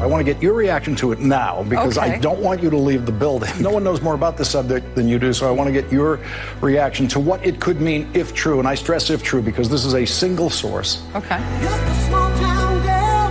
I 0.00 0.06
want 0.06 0.24
to 0.24 0.32
get 0.32 0.40
your 0.40 0.54
reaction 0.54 0.94
to 0.96 1.10
it 1.10 1.18
now 1.18 1.64
because 1.64 1.98
I 1.98 2.18
don't 2.18 2.38
want 2.38 2.62
you 2.62 2.70
to 2.70 2.76
leave 2.76 3.04
the 3.04 3.12
building. 3.12 3.50
No 3.68 3.70
one 3.70 3.82
knows 3.82 4.00
more 4.00 4.14
about 4.14 4.36
this 4.36 4.48
subject 4.48 4.94
than 4.94 5.08
you 5.08 5.18
do, 5.18 5.32
so 5.32 5.48
I 5.48 5.50
want 5.50 5.66
to 5.66 5.72
get 5.72 5.92
your 5.92 6.20
reaction 6.60 7.08
to 7.08 7.20
what 7.20 7.44
it 7.44 7.60
could 7.60 7.80
mean 7.80 8.08
if 8.14 8.32
true. 8.32 8.60
And 8.60 8.68
I 8.68 8.76
stress 8.76 9.10
if 9.10 9.22
true 9.22 9.42
because 9.42 9.68
this 9.68 9.84
is 9.84 9.94
a 9.94 10.06
single 10.06 10.48
source. 10.48 11.02
Okay. 11.14 11.38
Just 11.60 11.82
a 11.82 11.94
small 12.06 12.30
town 12.38 12.82
girl 12.82 13.30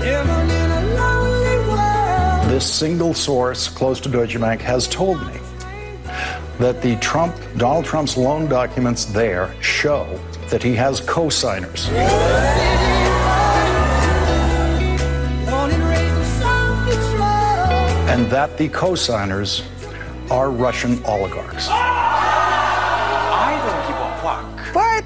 living 0.00 0.50
in 0.56 0.70
a 0.70 0.94
lonely 0.96 1.68
world. 1.68 2.50
This 2.50 2.70
single 2.70 3.14
source 3.14 3.68
close 3.68 4.00
to 4.00 4.08
Deutsche 4.08 4.38
Bank 4.40 4.60
has 4.62 4.88
told 4.88 5.24
me 5.26 5.40
that 6.58 6.82
the 6.82 6.96
Trump, 6.96 7.34
Donald 7.56 7.84
Trump's 7.84 8.16
loan 8.16 8.48
documents 8.48 9.04
there 9.04 9.54
show 9.62 10.18
that 10.50 10.62
he 10.62 10.74
has 10.74 11.00
co-signers. 11.00 11.88
And 18.08 18.26
that 18.30 18.56
the 18.56 18.68
co-signers 18.70 19.62
are 20.30 20.50
Russian 20.50 21.04
oligarchs. 21.04 21.68
I 21.70 23.52
don't 23.66 23.86
give 23.86 23.98
a 24.00 24.10
fuck. 24.22 24.74
What? 24.74 25.04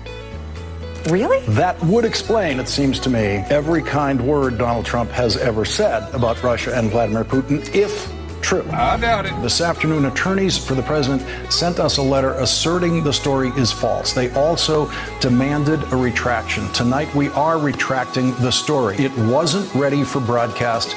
Really? 1.12 1.44
That 1.54 1.82
would 1.82 2.04
explain, 2.04 2.60
it 2.60 2.68
seems 2.68 3.00
to 3.00 3.10
me, 3.10 3.44
every 3.50 3.82
kind 3.82 4.20
word 4.20 4.56
Donald 4.56 4.86
Trump 4.86 5.10
has 5.10 5.36
ever 5.36 5.64
said 5.64 6.08
about 6.14 6.40
Russia 6.44 6.76
and 6.76 6.90
Vladimir 6.90 7.24
Putin, 7.24 7.74
if 7.74 8.12
true. 8.40 8.64
I 8.70 8.96
doubt 8.98 9.26
it. 9.26 9.32
This 9.42 9.60
afternoon, 9.60 10.04
attorneys 10.04 10.56
for 10.56 10.74
the 10.74 10.82
president 10.82 11.22
sent 11.52 11.80
us 11.80 11.96
a 11.96 12.02
letter 12.02 12.34
asserting 12.34 13.02
the 13.02 13.12
story 13.12 13.50
is 13.56 13.72
false. 13.72 14.12
They 14.12 14.30
also 14.34 14.90
demanded 15.20 15.82
a 15.92 15.96
retraction. 15.96 16.68
Tonight, 16.72 17.12
we 17.14 17.30
are 17.30 17.58
retracting 17.58 18.32
the 18.36 18.50
story. 18.52 18.96
It 18.96 19.16
wasn't 19.18 19.72
ready 19.74 20.04
for 20.04 20.20
broadcast, 20.20 20.94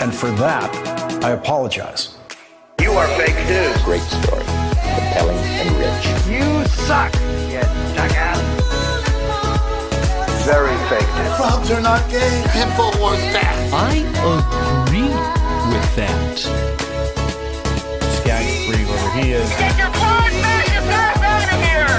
and 0.00 0.14
for 0.14 0.30
that, 0.32 0.70
I 1.24 1.30
apologize. 1.30 2.16
You 2.80 2.92
are 2.92 3.06
fake 3.16 3.36
news. 3.48 3.76
Great 3.82 4.02
story. 4.02 4.44
Compelling 4.94 5.38
and 5.38 5.70
rich. 5.80 6.04
You 6.28 6.64
suck, 6.86 7.12
you 7.48 7.60
jackass. 7.96 8.38
Very 10.44 10.76
fake 10.88 11.08
news. 11.16 11.36
Clubs 11.36 11.70
are 11.70 11.80
not 11.80 12.08
gay. 12.10 12.44
Infowars 12.54 13.20
that. 13.32 13.56
I 13.72 14.04
agree 14.84 15.10
with 15.72 15.96
that. 15.96 16.38
Skag 18.20 18.46
free 18.66 18.84
whoever 18.84 19.10
he 19.18 19.32
is. 19.32 19.48
Get 19.50 19.78
your 19.78 19.90
claws 19.90 20.32
back, 20.42 20.66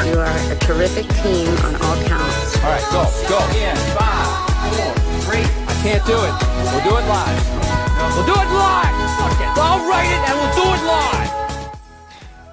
you 0.07 0.19
are 0.19 0.51
a 0.51 0.55
terrific 0.59 1.07
team 1.21 1.49
on 1.65 1.75
all 1.81 1.97
counts. 2.05 2.55
All 2.63 2.71
right, 2.71 2.85
go, 2.91 3.03
go. 3.27 3.39
In 3.59 3.75
five, 3.97 4.29
four, 4.77 4.93
three. 5.25 5.43
I 5.67 5.73
can't 5.83 6.05
do 6.05 6.15
it. 6.15 6.33
We'll 6.71 6.83
do 6.83 6.97
it 6.97 7.07
live. 7.09 7.56
We'll 7.97 8.25
do 8.25 8.31
it 8.31 8.49
live. 8.53 9.17
Fuck 9.17 9.41
it. 9.41 9.57
I'll 9.57 9.89
write 9.89 10.05
it 10.05 10.29
and 10.29 10.37
we'll 10.37 10.55
do 10.55 10.83
it 10.83 10.85
live. 10.85 11.77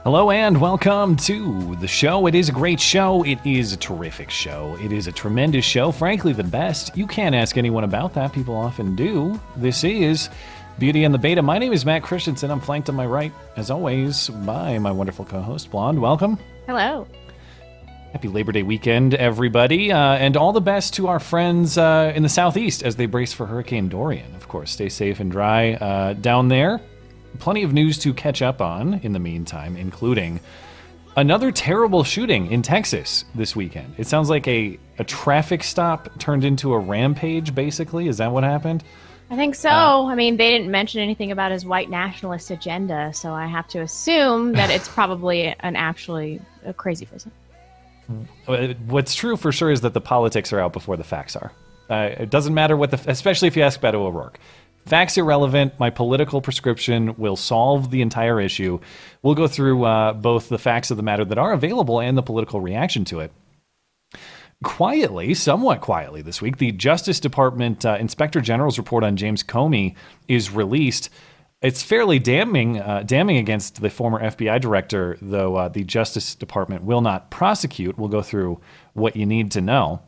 Hello 0.02 0.30
and 0.30 0.58
welcome 0.58 1.16
to 1.16 1.76
the 1.76 1.86
show. 1.86 2.26
It 2.26 2.34
is 2.34 2.48
a 2.48 2.52
great 2.52 2.80
show. 2.80 3.22
It 3.24 3.38
is 3.44 3.74
a 3.74 3.76
terrific 3.76 4.30
show. 4.30 4.78
It 4.80 4.90
is 4.90 5.06
a 5.06 5.12
tremendous 5.12 5.66
show. 5.66 5.92
Frankly, 5.92 6.32
the 6.32 6.44
best. 6.44 6.96
You 6.96 7.06
can't 7.06 7.34
ask 7.34 7.58
anyone 7.58 7.84
about 7.84 8.14
that. 8.14 8.32
People 8.32 8.56
often 8.56 8.96
do. 8.96 9.38
This 9.56 9.84
is 9.84 10.30
Beauty 10.78 11.04
and 11.04 11.12
the 11.12 11.18
Beta. 11.18 11.42
My 11.42 11.58
name 11.58 11.74
is 11.74 11.84
Matt 11.84 12.02
Christiansen. 12.02 12.50
I'm 12.50 12.60
flanked 12.60 12.88
on 12.88 12.94
my 12.94 13.06
right, 13.06 13.32
as 13.56 13.70
always, 13.70 14.30
by 14.30 14.78
my 14.78 14.90
wonderful 14.90 15.26
co 15.26 15.42
host, 15.42 15.70
Blonde. 15.70 16.00
Welcome. 16.00 16.38
Hello. 16.66 17.06
Happy 18.14 18.28
Labor 18.28 18.52
Day 18.52 18.62
weekend, 18.62 19.14
everybody. 19.14 19.90
Uh, 19.90 20.14
and 20.14 20.36
all 20.36 20.52
the 20.52 20.60
best 20.60 20.94
to 20.94 21.08
our 21.08 21.18
friends 21.18 21.76
uh, 21.76 22.12
in 22.14 22.22
the 22.22 22.28
Southeast 22.28 22.84
as 22.84 22.94
they 22.94 23.06
brace 23.06 23.32
for 23.32 23.44
Hurricane 23.44 23.88
Dorian. 23.88 24.36
Of 24.36 24.46
course, 24.46 24.70
stay 24.70 24.88
safe 24.88 25.18
and 25.18 25.32
dry 25.32 25.72
uh, 25.72 26.12
down 26.12 26.46
there. 26.46 26.80
Plenty 27.40 27.64
of 27.64 27.72
news 27.72 27.98
to 27.98 28.14
catch 28.14 28.40
up 28.40 28.60
on 28.60 29.00
in 29.02 29.14
the 29.14 29.18
meantime, 29.18 29.76
including 29.76 30.38
another 31.16 31.50
terrible 31.50 32.04
shooting 32.04 32.52
in 32.52 32.62
Texas 32.62 33.24
this 33.34 33.56
weekend. 33.56 33.92
It 33.98 34.06
sounds 34.06 34.30
like 34.30 34.46
a, 34.46 34.78
a 35.00 35.02
traffic 35.02 35.64
stop 35.64 36.08
turned 36.20 36.44
into 36.44 36.72
a 36.72 36.78
rampage, 36.78 37.52
basically. 37.52 38.06
Is 38.06 38.18
that 38.18 38.30
what 38.30 38.44
happened? 38.44 38.84
I 39.28 39.34
think 39.34 39.56
so. 39.56 39.70
Uh, 39.70 40.06
I 40.06 40.14
mean, 40.14 40.36
they 40.36 40.52
didn't 40.52 40.70
mention 40.70 41.00
anything 41.00 41.32
about 41.32 41.50
his 41.50 41.66
white 41.66 41.90
nationalist 41.90 42.52
agenda, 42.52 43.12
so 43.12 43.32
I 43.32 43.48
have 43.48 43.66
to 43.68 43.80
assume 43.80 44.52
that 44.52 44.70
it's 44.70 44.86
probably 44.86 45.46
an 45.58 45.74
actually 45.74 46.40
a 46.64 46.72
crazy 46.72 47.06
person. 47.06 47.32
Uh, 48.46 48.68
What's 48.86 49.14
true 49.14 49.36
for 49.36 49.52
sure 49.52 49.70
is 49.70 49.80
that 49.82 49.94
the 49.94 50.00
politics 50.00 50.52
are 50.52 50.60
out 50.60 50.72
before 50.72 50.96
the 50.96 51.04
facts 51.04 51.36
are. 51.36 51.52
Uh, 51.88 52.10
it 52.18 52.30
doesn't 52.30 52.54
matter 52.54 52.76
what 52.76 52.90
the, 52.90 53.00
especially 53.10 53.48
if 53.48 53.56
you 53.56 53.62
ask 53.62 53.80
Beto 53.80 53.94
O'Rourke. 53.94 54.38
Facts 54.86 55.16
irrelevant. 55.16 55.78
My 55.80 55.90
political 55.90 56.42
prescription 56.42 57.14
will 57.16 57.36
solve 57.36 57.90
the 57.90 58.02
entire 58.02 58.40
issue. 58.40 58.80
We'll 59.22 59.34
go 59.34 59.48
through 59.48 59.84
uh, 59.84 60.12
both 60.12 60.48
the 60.48 60.58
facts 60.58 60.90
of 60.90 60.96
the 60.98 61.02
matter 61.02 61.24
that 61.24 61.38
are 61.38 61.52
available 61.52 62.00
and 62.00 62.18
the 62.18 62.22
political 62.22 62.60
reaction 62.60 63.04
to 63.06 63.20
it. 63.20 63.32
Quietly, 64.62 65.34
somewhat 65.34 65.80
quietly 65.80 66.22
this 66.22 66.40
week, 66.40 66.58
the 66.58 66.72
Justice 66.72 67.20
Department 67.20 67.84
uh, 67.84 67.96
Inspector 67.98 68.40
General's 68.40 68.78
report 68.78 69.04
on 69.04 69.16
James 69.16 69.42
Comey 69.42 69.94
is 70.28 70.50
released. 70.50 71.10
It's 71.64 71.82
fairly 71.82 72.18
damning, 72.18 72.78
uh, 72.78 73.04
damning 73.06 73.38
against 73.38 73.80
the 73.80 73.88
former 73.88 74.20
FBI 74.20 74.60
director, 74.60 75.16
though 75.22 75.56
uh, 75.56 75.68
the 75.68 75.82
Justice 75.82 76.34
Department 76.34 76.84
will 76.84 77.00
not 77.00 77.30
prosecute. 77.30 77.96
We'll 77.96 78.10
go 78.10 78.20
through 78.20 78.60
what 78.92 79.16
you 79.16 79.24
need 79.24 79.50
to 79.52 79.62
know. 79.62 80.02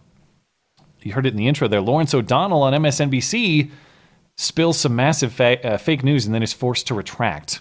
You 1.00 1.15
heard 1.15 1.25
it 1.25 1.31
in 1.31 1.39
the 1.39 1.49
intro 1.49 1.66
there. 1.66 1.81
Lawrence 1.81 2.12
O'Donnell 2.12 2.61
on 2.61 2.75
MSNBC 2.75 3.71
spills 4.37 4.78
some 4.78 4.95
massive 4.95 5.33
fa- 5.33 5.66
uh, 5.66 5.78
fake 5.78 6.05
news 6.05 6.27
and 6.27 6.34
then 6.34 6.43
is 6.43 6.53
forced 6.53 6.89
to 6.89 6.95
retract. 6.95 7.61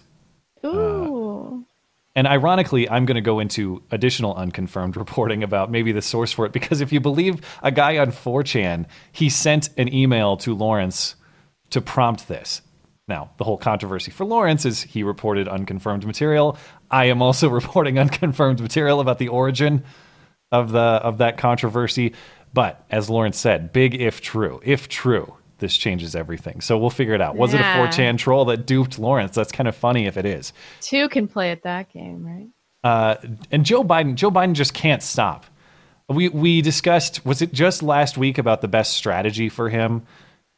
Ooh. 0.65 1.65
And 2.17 2.27
ironically, 2.27 2.89
I'm 2.89 3.05
going 3.05 3.15
to 3.15 3.21
go 3.21 3.39
into 3.39 3.81
additional 3.91 4.35
unconfirmed 4.35 4.97
reporting 4.97 5.41
about 5.41 5.71
maybe 5.71 5.93
the 5.93 6.01
source 6.01 6.33
for 6.33 6.45
it 6.45 6.51
because 6.51 6.81
if 6.81 6.91
you 6.91 6.99
believe 6.99 7.39
a 7.63 7.71
guy 7.71 7.97
on 7.99 8.07
4chan, 8.07 8.87
he 9.13 9.29
sent 9.29 9.69
an 9.77 9.93
email 9.93 10.35
to 10.35 10.53
Lawrence 10.53 11.15
to 11.69 11.79
prompt 11.79 12.27
this. 12.27 12.61
Now, 13.07 13.29
the 13.37 13.43
whole 13.43 13.57
controversy 13.57 14.11
for 14.11 14.25
Lawrence 14.25 14.65
is 14.65 14.81
he 14.81 15.03
reported 15.03 15.47
unconfirmed 15.47 16.05
material. 16.05 16.57
I 16.89 17.05
am 17.05 17.21
also 17.21 17.49
reporting 17.61 17.99
unconfirmed 17.99 18.59
material 18.59 18.99
about 18.99 19.19
the 19.19 19.27
origin 19.27 19.83
of 20.51 20.71
the 20.71 20.79
of 20.79 21.19
that 21.19 21.37
controversy. 21.37 22.13
But 22.53 22.83
as 22.89 23.09
Lawrence 23.09 23.37
said, 23.37 23.73
big 23.73 23.93
if 23.95 24.21
true. 24.21 24.59
If 24.63 24.87
true, 24.89 25.35
this 25.59 25.75
changes 25.77 26.15
everything. 26.15 26.61
So 26.61 26.77
we'll 26.77 26.89
figure 26.89 27.13
it 27.13 27.21
out. 27.21 27.35
Was 27.35 27.53
Yeah. 27.53 27.59
it 27.59 27.83
a 27.83 27.87
4chan 27.87 28.17
troll 28.17 28.45
that 28.45 28.65
duped 28.65 28.97
Lawrence? 28.97 29.35
That's 29.35 29.51
kind 29.51 29.67
of 29.67 29.75
funny 29.75 30.05
if 30.07 30.17
it 30.17 30.25
is. 30.25 30.53
Two 30.81 31.07
can 31.09 31.27
play 31.27 31.51
at 31.51 31.63
that 31.63 31.91
game, 31.91 32.25
right? 32.25 32.47
Uh, 32.83 33.15
and 33.51 33.65
Joe 33.65 33.83
Biden, 33.83 34.15
Joe 34.15 34.31
Biden 34.31 34.53
just 34.53 34.73
can't 34.73 35.03
stop. 35.03 35.45
We 36.07 36.29
we 36.29 36.61
discussed 36.61 37.25
was 37.25 37.41
it 37.41 37.51
just 37.51 37.81
last 37.83 38.17
week 38.17 38.37
about 38.37 38.61
the 38.61 38.67
best 38.67 38.93
strategy 38.93 39.49
for 39.49 39.69
him, 39.69 40.03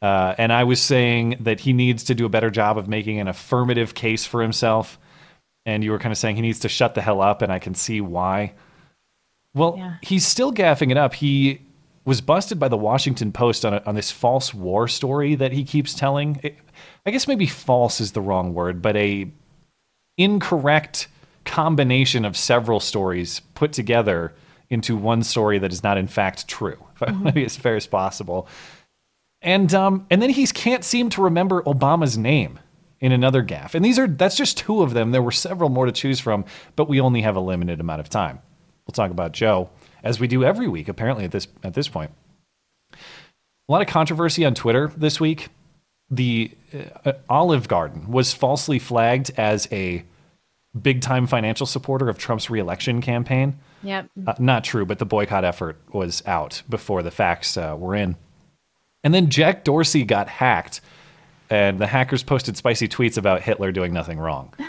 uh, 0.02 0.34
and 0.38 0.52
I 0.52 0.64
was 0.64 0.80
saying 0.80 1.36
that 1.40 1.60
he 1.60 1.72
needs 1.72 2.04
to 2.04 2.14
do 2.14 2.24
a 2.26 2.28
better 2.28 2.50
job 2.50 2.78
of 2.78 2.88
making 2.88 3.18
an 3.20 3.28
affirmative 3.28 3.94
case 3.94 4.24
for 4.24 4.42
himself, 4.42 4.98
and 5.66 5.82
you 5.82 5.90
were 5.90 5.98
kind 5.98 6.12
of 6.12 6.18
saying 6.18 6.36
he 6.36 6.42
needs 6.42 6.60
to 6.60 6.68
shut 6.68 6.94
the 6.94 7.02
hell 7.02 7.20
up, 7.20 7.42
and 7.42 7.52
I 7.52 7.58
can 7.58 7.74
see 7.74 8.00
why. 8.00 8.52
Well, 9.54 9.74
Yeah. 9.76 9.94
he's 10.02 10.26
still 10.26 10.52
gaffing 10.52 10.90
it 10.90 10.96
up. 10.96 11.14
He 11.14 11.60
was 12.04 12.20
busted 12.20 12.58
by 12.58 12.68
the 12.68 12.76
Washington 12.76 13.32
Post 13.32 13.64
on, 13.64 13.74
a, 13.74 13.82
on 13.84 13.94
this 13.94 14.10
false 14.10 14.54
war 14.54 14.88
story 14.88 15.34
that 15.34 15.52
he 15.52 15.64
keeps 15.64 15.94
telling. 15.94 16.38
It- 16.42 16.56
I 17.04 17.10
guess 17.10 17.26
maybe 17.26 17.46
false 17.46 18.00
is 18.00 18.12
the 18.12 18.20
wrong 18.20 18.54
word, 18.54 18.80
but 18.80 18.94
a 18.96 19.28
incorrect 20.16 21.08
combination 21.44 22.24
of 22.24 22.36
several 22.36 22.80
stories 22.80 23.40
put 23.54 23.72
together 23.72 24.34
into 24.70 24.96
one 24.96 25.22
story 25.22 25.58
that 25.58 25.72
is 25.72 25.82
not 25.82 25.96
in 25.96 26.06
fact 26.06 26.46
true. 26.48 26.76
If 26.94 27.02
I 27.08 27.12
want 27.12 27.26
to 27.28 27.32
be 27.32 27.44
as 27.44 27.56
fair 27.56 27.76
as 27.76 27.86
possible. 27.86 28.46
And 29.40 29.72
um, 29.72 30.06
and 30.10 30.20
then 30.20 30.30
he 30.30 30.46
can't 30.46 30.84
seem 30.84 31.10
to 31.10 31.22
remember 31.22 31.62
Obama's 31.62 32.18
name 32.18 32.58
in 33.00 33.12
another 33.12 33.44
gaffe. 33.44 33.74
And 33.74 33.84
these 33.84 33.98
are 33.98 34.08
that's 34.08 34.36
just 34.36 34.58
two 34.58 34.82
of 34.82 34.94
them. 34.94 35.12
There 35.12 35.22
were 35.22 35.32
several 35.32 35.70
more 35.70 35.86
to 35.86 35.92
choose 35.92 36.18
from, 36.20 36.44
but 36.76 36.88
we 36.88 37.00
only 37.00 37.22
have 37.22 37.36
a 37.36 37.40
limited 37.40 37.80
amount 37.80 38.00
of 38.00 38.08
time. 38.08 38.40
We'll 38.86 38.92
talk 38.92 39.10
about 39.10 39.32
Joe 39.32 39.70
as 40.02 40.18
we 40.18 40.26
do 40.26 40.44
every 40.44 40.66
week, 40.68 40.88
apparently 40.88 41.24
at 41.24 41.30
this 41.30 41.46
at 41.62 41.74
this 41.74 41.88
point. 41.88 42.10
a 42.92 43.72
lot 43.72 43.82
of 43.82 43.88
controversy 43.88 44.44
on 44.44 44.54
Twitter 44.54 44.92
this 44.96 45.20
week. 45.20 45.48
The 46.10 46.50
uh, 47.04 47.12
Olive 47.28 47.68
Garden 47.68 48.10
was 48.10 48.32
falsely 48.32 48.78
flagged 48.78 49.30
as 49.36 49.68
a 49.70 50.04
big 50.80 51.00
time 51.00 51.26
financial 51.26 51.66
supporter 51.66 52.08
of 52.08 52.18
Trump's 52.18 52.50
reelection 52.50 53.00
campaign. 53.00 53.58
Yep. 53.82 54.08
Uh, 54.26 54.34
not 54.38 54.64
true, 54.64 54.84
but 54.84 54.98
the 54.98 55.06
boycott 55.06 55.44
effort 55.44 55.78
was 55.92 56.22
out 56.26 56.62
before 56.68 57.02
the 57.02 57.10
facts 57.10 57.56
uh, 57.56 57.76
were 57.78 57.94
in. 57.94 58.16
And 59.04 59.14
then 59.14 59.30
Jack 59.30 59.64
Dorsey 59.64 60.04
got 60.04 60.28
hacked, 60.28 60.80
and 61.50 61.78
the 61.78 61.86
hackers 61.86 62.22
posted 62.22 62.56
spicy 62.56 62.88
tweets 62.88 63.16
about 63.16 63.42
Hitler 63.42 63.72
doing 63.72 63.92
nothing 63.92 64.18
wrong. 64.18 64.52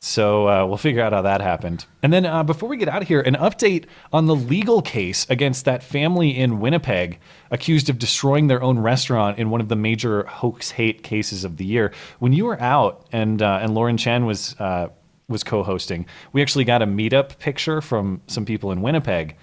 So 0.00 0.48
uh, 0.48 0.64
we'll 0.64 0.76
figure 0.76 1.02
out 1.02 1.12
how 1.12 1.22
that 1.22 1.40
happened. 1.40 1.84
And 2.04 2.12
then 2.12 2.24
uh, 2.24 2.44
before 2.44 2.68
we 2.68 2.76
get 2.76 2.88
out 2.88 3.02
of 3.02 3.08
here, 3.08 3.20
an 3.20 3.34
update 3.34 3.86
on 4.12 4.26
the 4.26 4.36
legal 4.36 4.80
case 4.80 5.28
against 5.28 5.64
that 5.64 5.82
family 5.82 6.36
in 6.36 6.60
Winnipeg 6.60 7.18
accused 7.50 7.90
of 7.90 7.98
destroying 7.98 8.46
their 8.46 8.62
own 8.62 8.78
restaurant 8.78 9.38
in 9.38 9.50
one 9.50 9.60
of 9.60 9.68
the 9.68 9.74
major 9.74 10.22
hoax 10.24 10.70
hate 10.70 11.02
cases 11.02 11.42
of 11.42 11.56
the 11.56 11.64
year. 11.64 11.92
When 12.20 12.32
you 12.32 12.44
were 12.44 12.60
out 12.60 13.08
and 13.10 13.42
uh, 13.42 13.58
and 13.60 13.74
Lauren 13.74 13.96
Chen 13.96 14.24
was 14.24 14.54
uh, 14.60 14.88
was 15.28 15.42
co-hosting, 15.42 16.06
we 16.32 16.42
actually 16.42 16.64
got 16.64 16.80
a 16.80 16.86
meetup 16.86 17.36
picture 17.38 17.80
from 17.80 18.22
some 18.28 18.44
people 18.44 18.70
in 18.70 18.82
Winnipeg 18.82 19.36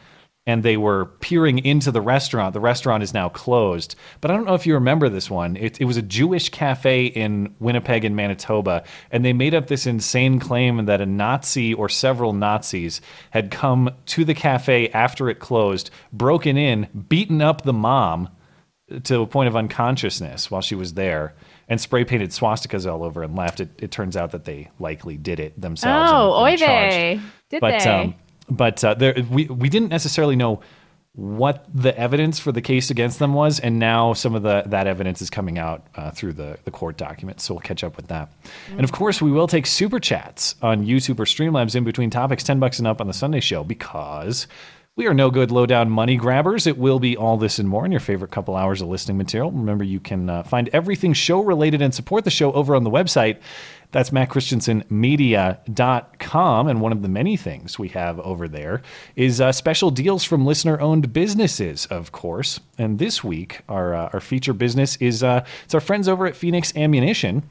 and 0.47 0.61
they 0.61 0.77
were 0.77 1.05
peering 1.05 1.59
into 1.59 1.91
the 1.91 2.01
restaurant. 2.01 2.53
The 2.53 2.59
restaurant 2.59 3.01
is 3.01 3.13
now 3.13 3.29
closed. 3.29 3.95
But 4.21 4.29
I 4.29 4.35
don't 4.35 4.45
know 4.45 4.53
if 4.53 4.67
you 4.67 4.75
remember 4.75 5.09
this 5.09 5.29
one. 5.29 5.55
It, 5.55 5.81
it, 5.81 5.85
was 5.85 5.97
a 5.97 6.03
Jewish 6.03 6.49
cafe 6.49 7.05
in 7.05 7.55
Winnipeg 7.59 8.05
and 8.05 8.15
Manitoba, 8.15 8.83
and 9.11 9.25
they 9.25 9.33
made 9.33 9.55
up 9.55 9.67
this 9.67 9.87
insane 9.87 10.39
claim 10.39 10.85
that 10.85 11.01
a 11.01 11.05
Nazi 11.05 11.73
or 11.73 11.89
several 11.89 12.33
Nazis 12.33 13.01
had 13.31 13.49
come 13.49 13.89
to 14.07 14.23
the 14.23 14.35
cafe 14.35 14.89
after 14.89 15.29
it 15.29 15.39
closed, 15.39 15.89
broken 16.13 16.57
in, 16.57 16.87
beaten 17.09 17.41
up 17.41 17.63
the 17.63 17.73
mom 17.73 18.29
to 19.03 19.21
a 19.21 19.27
point 19.27 19.47
of 19.47 19.55
unconsciousness 19.55 20.51
while 20.51 20.61
she 20.61 20.75
was 20.75 20.93
there. 20.93 21.33
And 21.67 21.81
spray 21.81 22.05
painted 22.05 22.29
swastikas 22.29 22.91
all 22.91 23.03
over 23.03 23.23
and 23.23 23.35
left. 23.35 23.59
It, 23.59 23.69
it 23.79 23.89
turns 23.89 24.15
out 24.15 24.31
that 24.31 24.45
they 24.45 24.69
likely 24.77 25.17
did 25.17 25.39
it 25.39 25.59
themselves. 25.59 26.11
Oh, 26.13 26.43
oy 26.43 26.55
vey. 26.57 27.19
Did 27.49 27.61
but, 27.61 27.79
they? 27.79 27.89
Um, 27.89 28.15
but 28.49 28.83
uh, 28.83 28.93
there, 28.93 29.15
we 29.29 29.45
we 29.45 29.69
didn't 29.69 29.89
necessarily 29.89 30.35
know 30.35 30.61
what 31.13 31.65
the 31.73 31.97
evidence 31.97 32.39
for 32.39 32.51
the 32.51 32.61
case 32.61 32.89
against 32.89 33.19
them 33.19 33.33
was, 33.33 33.59
and 33.61 33.79
now 33.79 34.11
some 34.11 34.35
of 34.35 34.43
the 34.43 34.63
that 34.65 34.85
evidence 34.85 35.21
is 35.21 35.29
coming 35.29 35.57
out 35.57 35.85
uh, 35.95 36.11
through 36.11 36.33
the 36.33 36.57
the 36.65 36.71
court 36.71 36.97
documents. 36.97 37.45
So 37.45 37.53
we'll 37.53 37.61
catch 37.61 37.83
up 37.83 37.95
with 37.95 38.07
that. 38.07 38.29
Mm-hmm. 38.29 38.73
And 38.73 38.83
of 38.83 38.91
course, 38.91 39.21
we 39.21 39.31
will 39.31 39.47
take 39.47 39.65
super 39.65 39.99
chats 39.99 40.55
on 40.61 40.85
YouTube 40.85 41.19
or 41.19 41.25
Streamlabs 41.25 41.75
in 41.75 41.83
between 41.83 42.09
topics, 42.09 42.43
ten 42.43 42.59
bucks 42.59 42.79
and 42.79 42.87
up 42.87 43.01
on 43.01 43.07
the 43.07 43.13
Sunday 43.13 43.39
show 43.39 43.63
because. 43.63 44.47
We 44.97 45.07
are 45.07 45.13
no 45.13 45.29
good 45.29 45.51
low 45.51 45.65
down 45.65 45.89
money 45.89 46.15
grabbers. 46.15 46.65
It 46.65 46.77
will 46.77 46.99
be 46.99 47.17
all 47.17 47.35
this 47.35 47.59
and 47.59 47.67
more 47.67 47.85
in 47.85 47.91
your 47.91 47.99
favorite 47.99 48.31
couple 48.31 48.55
hours 48.55 48.79
of 48.79 48.87
listening 48.87 49.17
material. 49.17 49.51
Remember, 49.51 49.83
you 49.83 49.99
can 49.99 50.29
uh, 50.29 50.43
find 50.43 50.69
everything 50.71 51.11
show 51.11 51.41
related 51.41 51.81
and 51.81 51.93
support 51.93 52.23
the 52.23 52.31
show 52.31 52.53
over 52.53 52.77
on 52.77 52.85
the 52.85 52.89
website 52.89 53.41
that's 53.95 54.09
mattchristiansenmedia.com. 54.09 56.67
And 56.67 56.81
one 56.81 56.91
of 56.91 57.01
the 57.01 57.07
many 57.07 57.37
things 57.37 57.79
we 57.79 57.87
have 57.87 58.19
over 58.19 58.49
there 58.49 58.81
is 59.15 59.39
uh, 59.39 59.53
special 59.53 59.89
deals 59.89 60.25
from 60.25 60.45
listener 60.45 60.77
owned 60.81 61.13
businesses, 61.13 61.85
of 61.85 62.11
course. 62.11 62.59
And 62.77 62.99
this 62.99 63.23
week, 63.23 63.61
our, 63.69 63.95
uh, 63.95 64.09
our 64.11 64.19
feature 64.19 64.51
business 64.51 64.97
is 64.97 65.23
uh, 65.23 65.45
it's 65.63 65.73
our 65.73 65.79
friends 65.79 66.09
over 66.09 66.27
at 66.27 66.35
Phoenix 66.35 66.75
Ammunition. 66.75 67.43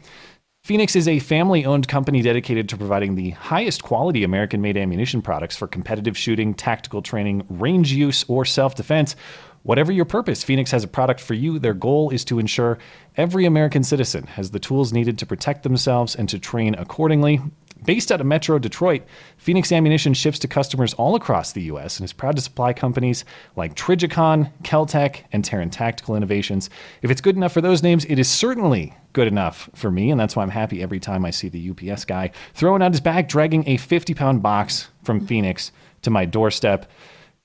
Phoenix 0.65 0.95
is 0.95 1.09
a 1.09 1.19
family 1.19 1.65
owned 1.65 1.89
company 1.89 2.21
dedicated 2.21 2.69
to 2.69 2.77
providing 2.77 3.15
the 3.15 3.31
highest 3.31 3.83
quality 3.83 4.23
American 4.23 4.61
made 4.61 4.77
ammunition 4.77 5.23
products 5.23 5.57
for 5.57 5.67
competitive 5.67 6.15
shooting, 6.15 6.53
tactical 6.53 7.01
training, 7.01 7.47
range 7.49 7.91
use, 7.91 8.23
or 8.29 8.45
self 8.45 8.75
defense. 8.75 9.17
Whatever 9.65 9.93
your 9.93 10.05
purpose, 10.05 10.45
Phoenix 10.45 10.71
has 10.73 10.85
a 10.85 10.89
product 10.89 11.21
for 11.21 11.33
you. 11.33 11.59
Their 11.59 11.73
goal 11.73 12.11
is 12.11 12.23
to 12.27 12.39
ensure 12.39 12.79
every 13.17 13.47
American 13.47 13.83
citizen 13.83 14.27
has 14.27 14.51
the 14.51 14.59
tools 14.59 14.93
needed 14.93 15.19
to 15.19 15.27
protect 15.27 15.63
themselves 15.63 16.15
and 16.15 16.29
to 16.29 16.39
train 16.39 16.75
accordingly. 16.75 17.41
Based 17.83 18.13
out 18.13 18.21
of 18.21 18.27
Metro 18.27 18.59
Detroit, 18.59 19.05
Phoenix 19.39 19.73
Ammunition 19.73 20.13
ships 20.13 20.39
to 20.41 20.49
customers 20.49 20.93
all 20.95 21.15
across 21.15 21.53
the 21.53 21.63
U.S. 21.63 21.99
and 21.99 22.05
is 22.05 22.13
proud 22.13 22.37
to 22.37 22.43
supply 22.43 22.75
companies 22.75 23.25
like 23.57 23.75
Trijicon, 23.75 24.53
Keltec, 24.65 25.23
and 25.33 25.43
Taran 25.43 25.73
Tactical 25.73 26.15
Innovations. 26.15 26.69
If 27.01 27.11
it's 27.11 27.23
good 27.23 27.37
enough 27.37 27.53
for 27.53 27.63
those 27.63 27.83
names, 27.83 28.05
it 28.05 28.19
is 28.19 28.29
certainly 28.31 28.95
good 29.15 29.29
enough 29.29 29.71
for 29.75 29.91
me, 29.91 30.11
and 30.11 30.21
that's 30.21 30.37
why 30.37 30.43
I'm 30.43 30.51
happy 30.51 30.83
every 30.83 31.01
time 31.01 31.25
I 31.25 31.31
see 31.31 31.49
the 31.49 31.71
UPS 31.71 32.05
guy 32.05 32.33
throwing 32.53 32.83
out 32.83 32.93
his 32.93 33.01
bag, 33.01 33.29
dragging 33.29 33.67
a 33.67 33.79
50 33.79 34.13
pound 34.13 34.43
box 34.43 34.89
from 35.05 35.27
Phoenix 35.27 35.73
to 36.03 36.11
my 36.11 36.27
doorstep. 36.27 36.91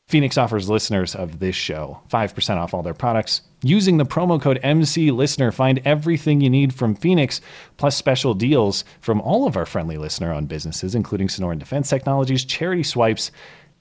Phoenix 0.09 0.39
offers 0.39 0.67
listeners 0.67 1.13
of 1.13 1.37
this 1.37 1.55
show 1.55 2.01
5% 2.09 2.57
off 2.57 2.73
all 2.73 2.81
their 2.81 2.95
products. 2.95 3.41
Using 3.61 3.97
the 3.97 4.05
promo 4.05 4.41
code 4.41 4.59
MC 4.63 5.11
Listener, 5.11 5.51
find 5.51 5.79
everything 5.85 6.41
you 6.41 6.49
need 6.49 6.73
from 6.73 6.95
Phoenix, 6.95 7.41
plus 7.77 7.95
special 7.95 8.33
deals 8.33 8.83
from 9.01 9.21
all 9.21 9.45
of 9.45 9.55
our 9.55 9.67
friendly 9.67 9.97
listener 9.97 10.33
owned 10.33 10.47
businesses, 10.47 10.95
including 10.95 11.27
Sonoran 11.27 11.59
Defense 11.59 11.89
Technologies, 11.89 12.43
Charity 12.43 12.81
Swipes, 12.81 13.29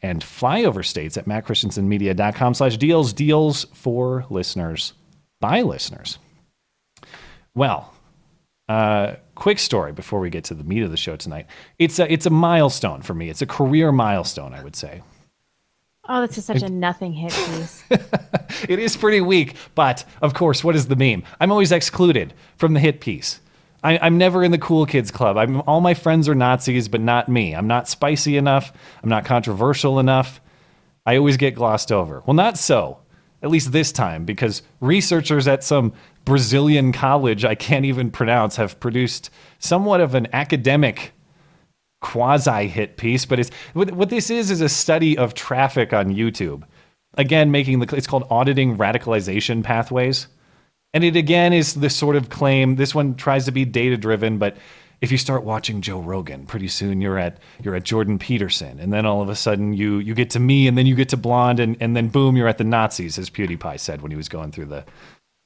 and 0.02 0.22
Flyover 0.22 0.84
States 0.84 1.16
at 1.16 1.25
mattchristiansenmedia.com 1.25 2.52
slash 2.52 2.76
deals 2.76 3.14
Deals 3.14 3.64
for 3.72 4.26
listeners 4.28 4.92
by 5.40 5.62
listeners. 5.62 6.19
Well, 7.54 7.94
uh, 8.69 9.14
quick 9.34 9.58
story 9.58 9.92
before 9.92 10.20
we 10.20 10.28
get 10.28 10.44
to 10.44 10.54
the 10.54 10.62
meat 10.62 10.82
of 10.82 10.90
the 10.90 10.98
show 10.98 11.16
tonight. 11.16 11.46
It's 11.78 11.98
a, 11.98 12.12
it's 12.12 12.26
a 12.26 12.30
milestone 12.30 13.00
for 13.00 13.14
me. 13.14 13.30
It's 13.30 13.40
a 13.40 13.46
career 13.46 13.92
milestone, 13.92 14.52
I 14.52 14.62
would 14.62 14.76
say. 14.76 15.00
Oh, 16.08 16.20
that's 16.22 16.43
such 16.43 16.62
a 16.62 16.70
nothing 16.70 17.12
hit 17.12 17.32
piece. 17.32 17.84
it 18.69 18.78
is 18.78 18.96
pretty 18.96 19.20
weak, 19.20 19.56
but 19.75 20.05
of 20.22 20.32
course, 20.32 20.64
what 20.64 20.75
is 20.75 20.88
the 20.88 20.96
meme? 20.96 21.22
I'm 21.38 21.52
always 21.52 21.70
excluded 21.70 22.32
from 22.56 22.72
the 22.72 22.81
hit 22.81 23.00
piece. 23.00 23.40
I, 23.84 24.06
am 24.06 24.16
never 24.16 24.43
in 24.43 24.50
the 24.50 24.58
cool 24.58 24.87
kids 24.87 25.10
club. 25.10 25.37
I'm, 25.37 25.60
all 25.62 25.81
my 25.81 25.94
friends 25.94 26.28
are 26.28 26.34
Nazis, 26.34 26.88
but 26.88 27.02
not 27.02 27.28
me. 27.28 27.55
I'm 27.55 27.66
not 27.66 27.88
spicy 27.88 28.37
enough. 28.37 28.72
I'm 29.02 29.10
not 29.10 29.25
controversial 29.25 29.99
enough. 29.99 30.40
I 31.05 31.16
always 31.16 31.37
get 31.37 31.55
glossed 31.55 31.93
over. 31.93 32.22
Well, 32.26 32.34
not 32.34 32.58
so, 32.58 32.99
at 33.43 33.50
least 33.50 33.72
this 33.72 33.93
time, 33.93 34.25
because 34.25 34.62
researchers 34.81 35.46
at 35.46 35.62
some 35.62 35.93
Brazilian 36.25 36.93
college 36.93 37.44
I 37.44 37.54
can't 37.54 37.84
even 37.84 38.11
pronounce 38.11 38.56
have 38.56 38.81
produced 38.81 39.31
somewhat 39.58 40.00
of 40.00 40.14
an 40.14 40.26
academic 40.32 41.12
quasi 42.00 42.68
hit 42.68 42.96
piece, 42.96 43.24
but 43.24 43.38
it's 43.38 43.50
what, 43.72 43.90
what 43.92 44.10
this 44.10 44.30
is 44.30 44.50
is 44.50 44.60
a 44.60 44.68
study 44.68 45.16
of 45.16 45.34
traffic 45.34 45.92
on 45.92 46.14
YouTube. 46.14 46.62
Again, 47.14 47.50
making 47.50 47.80
the 47.80 47.96
it's 47.96 48.06
called 48.06 48.26
auditing 48.30 48.76
radicalization 48.76 49.64
pathways. 49.64 50.28
And 50.94 51.04
it 51.04 51.16
again 51.16 51.52
is 51.52 51.75
this 51.75 51.96
sort 51.96 52.16
of 52.16 52.30
claim. 52.30 52.76
This 52.76 52.94
one 52.94 53.14
tries 53.14 53.44
to 53.44 53.52
be 53.52 53.64
data 53.64 53.96
driven, 53.96 54.38
but 54.38 54.56
if 55.00 55.12
you 55.12 55.18
start 55.18 55.44
watching 55.44 55.80
Joe 55.80 56.00
Rogan, 56.00 56.46
pretty 56.46 56.68
soon 56.68 57.00
you're 57.00 57.18
at 57.18 57.38
you're 57.62 57.76
at 57.76 57.84
Jordan 57.84 58.18
Peterson, 58.18 58.80
and 58.80 58.92
then 58.92 59.06
all 59.06 59.23
of 59.23 59.28
a 59.28 59.37
sudden 59.37 59.73
you 59.73 59.99
you 59.99 60.14
get 60.14 60.30
to 60.30 60.40
me, 60.40 60.66
and 60.66 60.76
then 60.76 60.87
you 60.87 60.94
get 60.94 61.08
to 61.11 61.16
Blonde, 61.16 61.61
and, 61.61 61.76
and 61.80 61.96
then 61.96 62.08
boom, 62.08 62.37
you're 62.37 62.49
at 62.49 62.58
the 62.58 62.64
Nazis, 62.64 63.18
as 63.18 63.30
PewDiePie 63.30 63.78
said 63.78 64.02
when 64.02 64.11
he 64.11 64.16
was 64.16 64.28
going 64.28 64.50
through 64.50 64.66
the 64.66 64.84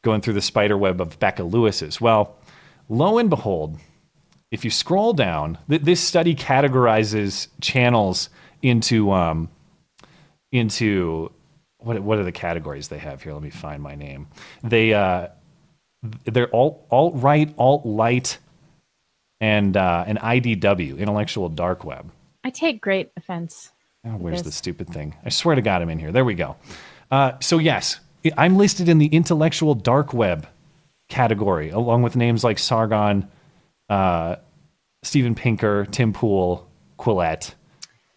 going 0.02 0.20
through 0.20 0.34
the 0.34 0.42
spider 0.42 0.78
web 0.78 1.00
of 1.00 1.18
Becca 1.18 1.44
Lewis's. 1.44 2.00
Well, 2.00 2.36
lo 2.88 3.18
and 3.18 3.28
behold, 3.28 3.78
if 4.52 4.64
you 4.64 4.70
scroll 4.70 5.14
down, 5.14 5.58
th- 5.68 5.80
this 5.82 6.00
study 6.00 6.36
categorizes 6.36 7.48
channels 7.60 8.28
into 8.60 9.10
um, 9.10 9.48
into 10.52 11.32
what 11.78 12.00
what 12.00 12.18
are 12.18 12.22
the 12.22 12.30
categories 12.30 12.88
they 12.88 12.98
have 12.98 13.22
here? 13.22 13.32
Let 13.32 13.42
me 13.42 13.50
find 13.50 13.82
my 13.82 13.96
name. 13.96 14.28
They 14.62 14.92
uh, 14.92 15.28
they're 16.24 16.54
alt 16.54 16.86
alt 16.90 17.14
right, 17.16 17.52
alt 17.56 17.86
light, 17.86 18.38
and 19.40 19.76
uh, 19.76 20.04
an 20.06 20.18
IDW, 20.18 20.98
intellectual 20.98 21.48
dark 21.48 21.82
web. 21.84 22.12
I 22.44 22.50
take 22.50 22.80
great 22.80 23.10
offense. 23.16 23.72
Oh, 24.04 24.10
where's 24.10 24.42
the 24.42 24.52
stupid 24.52 24.90
thing? 24.90 25.14
I 25.24 25.30
swear 25.30 25.54
to 25.54 25.62
God, 25.62 25.80
I'm 25.80 25.88
in 25.88 25.98
here. 25.98 26.12
There 26.12 26.24
we 26.24 26.34
go. 26.34 26.56
Uh, 27.10 27.32
so 27.40 27.58
yes, 27.58 28.00
I'm 28.36 28.56
listed 28.56 28.88
in 28.88 28.98
the 28.98 29.06
intellectual 29.06 29.74
dark 29.74 30.12
web 30.12 30.46
category, 31.08 31.70
along 31.70 32.02
with 32.02 32.16
names 32.16 32.44
like 32.44 32.58
Sargon, 32.58 33.28
uh, 33.88 34.36
Steven 35.02 35.34
Pinker, 35.34 35.86
Tim 35.86 36.12
Pool, 36.12 36.68
Quillette. 36.98 37.54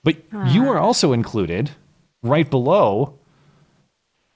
But 0.03 0.17
uh. 0.33 0.45
you 0.45 0.69
are 0.69 0.77
also 0.77 1.13
included 1.13 1.71
right 2.21 2.49
below 2.49 3.19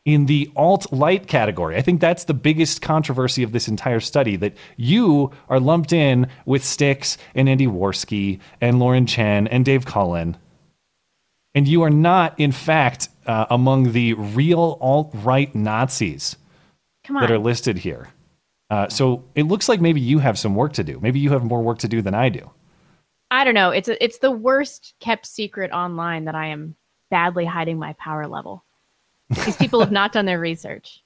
in 0.06 0.26
the 0.26 0.50
alt 0.56 0.92
light 0.92 1.28
category. 1.28 1.76
I 1.76 1.82
think 1.82 2.02
that's 2.02 2.24
the 2.24 2.34
biggest 2.34 2.82
controversy 2.82 3.44
of 3.44 3.52
this 3.52 3.68
entire 3.68 4.00
study 4.00 4.36
that 4.38 4.56
you 4.78 5.32
are 5.50 5.60
lumped 5.60 5.94
in 5.94 6.28
with 6.46 6.64
Styx 6.64 7.18
and 7.36 7.48
Andy 7.48 7.68
Warski 7.68 8.40
and 8.60 8.80
Lauren 8.80 9.06
Chen 9.06 9.48
and 9.48 9.64
Dave 9.64 9.86
Cullen. 9.86 10.38
And 11.54 11.68
you 11.68 11.84
are 11.84 11.90
not, 11.90 12.40
in 12.40 12.52
fact, 12.52 13.10
uh, 13.26 13.46
among 13.50 13.92
the 13.92 14.14
real 14.14 14.78
alt 14.82 15.12
right 15.14 15.54
Nazis 15.54 16.38
that 17.08 17.32
are 17.32 17.40
listed 17.40 17.78
here. 17.78 18.10
Uh, 18.70 18.88
so 18.88 19.24
it 19.36 19.44
looks 19.44 19.68
like 19.68 19.82
maybe 19.82 20.00
you 20.00 20.20
have 20.20 20.38
some 20.38 20.56
work 20.56 20.74
to 20.74 20.84
do. 20.84 21.00
Maybe 21.00 21.20
you 21.20 21.32
have 21.32 21.44
more 21.44 21.62
work 21.62 21.80
to 21.80 21.88
do 21.88 22.02
than 22.02 22.14
I 22.14 22.30
do. 22.30 22.50
I 23.32 23.44
don't 23.44 23.54
know. 23.54 23.72
It's 23.72 23.90
a, 23.90 24.04
it's 24.04 24.20
the 24.20 24.32
worst 24.32 24.94
kept 25.00 25.26
secret 25.26 25.72
online 25.72 26.26
that 26.26 26.36
I 26.36 26.48
am 26.48 26.76
badly 27.10 27.46
hiding 27.46 27.78
my 27.80 27.94
power 27.94 28.28
level. 28.28 28.64
These 29.30 29.58
people 29.58 29.80
have 29.80 29.92
not 29.92 30.12
done 30.12 30.26
their 30.26 30.40
research. 30.40 31.04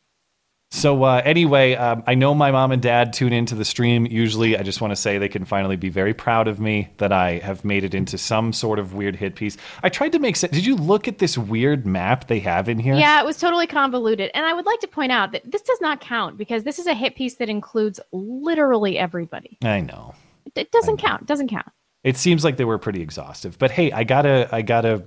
So 0.74 1.04
uh, 1.04 1.22
anyway, 1.24 1.76
um, 1.76 2.04
I 2.08 2.16
know 2.16 2.34
my 2.34 2.50
mom 2.50 2.72
and 2.72 2.82
dad 2.82 3.14
tune 3.14 3.32
into 3.32 3.54
the 3.54 3.64
stream. 3.64 4.08
Usually, 4.08 4.58
I 4.58 4.64
just 4.64 4.82
want 4.82 4.90
to 4.90 4.96
say 4.96 5.20
they 5.20 5.30
can 5.30 5.46
finally 5.46 5.76
be 5.76 5.90
very 5.90 6.16
proud 6.16 6.48
of 6.48 6.60
me 6.60 6.90
that 6.98 7.12
I 7.14 7.38
have 7.38 7.64
made 7.64 7.84
it 7.84 7.94
into 7.94 8.18
some 8.18 8.52
sort 8.52 8.80
of 8.80 8.96
weird 8.96 9.16
hit 9.16 9.36
piece. 9.36 9.56
I 9.84 9.90
tried 9.90 10.14
to 10.14 10.20
make 10.20 10.36
sense. 10.36 10.52
Did 10.52 10.66
you 10.66 10.76
look 10.76 11.08
at 11.08 11.20
this 11.20 11.38
weird 11.38 11.86
map 11.86 12.26
they 12.28 12.40
have 12.40 12.68
in 12.68 12.80
here? 12.80 12.96
Yeah, 12.96 13.22
it 13.22 13.26
was 13.26 13.38
totally 13.38 13.68
convoluted. 13.68 14.32
And 14.34 14.48
I 14.48 14.54
would 14.54 14.66
like 14.66 14.80
to 14.80 14.88
point 14.88 15.12
out 15.12 15.32
that 15.34 15.44
this 15.50 15.62
does 15.62 15.80
not 15.80 16.02
count 16.02 16.38
because 16.38 16.64
this 16.64 16.80
is 16.80 16.88
a 16.88 16.96
hit 16.96 17.16
piece 17.16 17.36
that 17.36 17.50
includes 17.50 18.00
literally 18.12 18.98
everybody. 18.98 19.60
I 19.64 19.82
know. 19.82 20.16
It, 20.48 20.54
it 20.58 20.72
doesn't 20.72 20.98
count. 20.98 21.22
It 21.22 21.28
doesn't 21.28 21.50
count. 21.50 21.68
It 22.04 22.18
seems 22.18 22.44
like 22.44 22.58
they 22.58 22.66
were 22.66 22.80
pretty 22.80 23.04
exhaustive. 23.04 23.60
But 23.60 23.70
hey, 23.70 23.92
I 23.92 24.04
gotta, 24.04 24.50
I 24.52 24.64
gotta. 24.64 25.04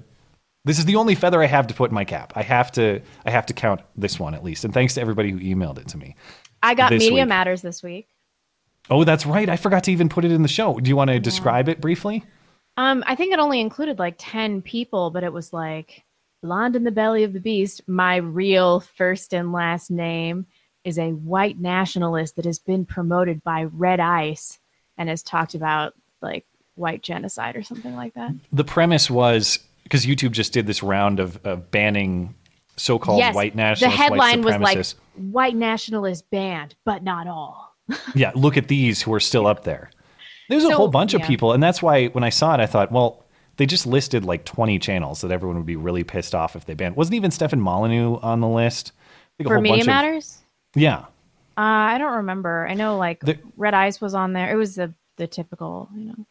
This 0.66 0.80
is 0.80 0.84
the 0.84 0.96
only 0.96 1.14
feather 1.14 1.40
I 1.40 1.46
have 1.46 1.68
to 1.68 1.74
put 1.74 1.92
in 1.92 1.94
my 1.94 2.04
cap. 2.04 2.32
I 2.34 2.42
have 2.42 2.72
to, 2.72 3.00
I 3.24 3.30
have 3.30 3.46
to 3.46 3.54
count 3.54 3.82
this 3.94 4.18
one 4.18 4.34
at 4.34 4.42
least. 4.42 4.64
And 4.64 4.74
thanks 4.74 4.94
to 4.94 5.00
everybody 5.00 5.30
who 5.30 5.38
emailed 5.38 5.78
it 5.78 5.86
to 5.88 5.96
me. 5.96 6.16
I 6.60 6.74
got 6.74 6.90
Media 6.90 7.12
week. 7.12 7.28
Matters 7.28 7.62
this 7.62 7.84
week. 7.84 8.08
Oh, 8.90 9.04
that's 9.04 9.24
right. 9.26 9.48
I 9.48 9.56
forgot 9.56 9.84
to 9.84 9.92
even 9.92 10.08
put 10.08 10.24
it 10.24 10.32
in 10.32 10.42
the 10.42 10.48
show. 10.48 10.80
Do 10.80 10.88
you 10.88 10.96
want 10.96 11.10
to 11.10 11.20
describe 11.20 11.68
it 11.68 11.80
briefly? 11.80 12.24
Um, 12.76 13.04
I 13.06 13.14
think 13.14 13.32
it 13.32 13.38
only 13.38 13.60
included 13.60 14.00
like 14.00 14.16
10 14.18 14.60
people, 14.62 15.10
but 15.10 15.22
it 15.22 15.32
was 15.32 15.52
like 15.52 16.04
Blonde 16.42 16.74
in 16.74 16.82
the 16.82 16.90
Belly 16.90 17.22
of 17.22 17.32
the 17.32 17.40
Beast. 17.40 17.82
My 17.86 18.16
real 18.16 18.80
first 18.80 19.32
and 19.32 19.52
last 19.52 19.88
name 19.88 20.46
is 20.82 20.98
a 20.98 21.12
white 21.12 21.60
nationalist 21.60 22.34
that 22.34 22.44
has 22.44 22.58
been 22.58 22.84
promoted 22.84 23.44
by 23.44 23.64
Red 23.64 24.00
Ice 24.00 24.58
and 24.98 25.08
has 25.08 25.22
talked 25.22 25.54
about 25.54 25.94
like 26.20 26.44
white 26.74 27.02
genocide 27.02 27.54
or 27.54 27.62
something 27.62 27.94
like 27.94 28.14
that. 28.14 28.32
The 28.52 28.64
premise 28.64 29.08
was 29.08 29.60
because 29.86 30.04
YouTube 30.04 30.32
just 30.32 30.52
did 30.52 30.66
this 30.66 30.82
round 30.82 31.20
of, 31.20 31.38
of 31.46 31.70
banning 31.70 32.34
so-called 32.76 33.18
yes, 33.18 33.34
white 33.36 33.54
nationalists. 33.54 33.96
the 33.96 34.02
headline 34.02 34.42
was 34.42 34.56
like 34.58 34.84
white 35.14 35.54
nationalist 35.54 36.28
banned, 36.30 36.74
but 36.84 37.04
not 37.04 37.28
all. 37.28 37.76
yeah, 38.16 38.32
look 38.34 38.56
at 38.56 38.66
these 38.66 39.00
who 39.00 39.14
are 39.14 39.20
still 39.20 39.46
up 39.46 39.62
there. 39.62 39.90
There's 40.48 40.64
a 40.64 40.68
So, 40.68 40.76
whole 40.76 40.88
bunch 40.88 41.14
of 41.14 41.22
people, 41.22 41.52
and 41.52 41.62
that's 41.62 41.80
why 41.82 42.06
when 42.08 42.24
I 42.24 42.30
saw 42.30 42.54
it, 42.54 42.60
I 42.60 42.66
thought, 42.66 42.90
well, 42.90 43.24
they 43.58 43.66
just 43.66 43.86
listed 43.86 44.24
like 44.24 44.44
20 44.44 44.78
channels 44.80 45.20
that 45.20 45.30
everyone 45.30 45.56
would 45.56 45.66
be 45.66 45.76
really 45.76 46.02
pissed 46.04 46.34
off 46.34 46.56
if 46.56 46.64
they 46.66 46.74
banned. 46.74 46.96
Wasn't 46.96 47.14
even 47.14 47.30
Stefan 47.30 47.60
Molyneux 47.60 48.16
on 48.22 48.40
the 48.40 48.48
list? 48.48 48.92
A 49.40 49.44
For 49.44 49.60
Media 49.60 49.72
bunch 49.72 49.82
of- 49.82 49.86
Matters? 49.86 50.38
yeah, 50.74 50.98
Uh, 51.56 51.94
I 51.94 51.98
don't 51.98 52.16
remember. 52.16 52.66
I 52.68 52.74
know 52.74 52.96
like 52.98 53.20
The- 53.20 53.38
Red 53.56 53.74
Ice 53.74 54.00
was 54.00 54.14
on 54.14 54.32
there. 54.34 54.52
It 54.52 54.56
was 54.56 54.74
the 54.74 54.92
the 55.16 55.26
typical, 55.26 55.88
you 55.96 56.04
know. 56.06 56.26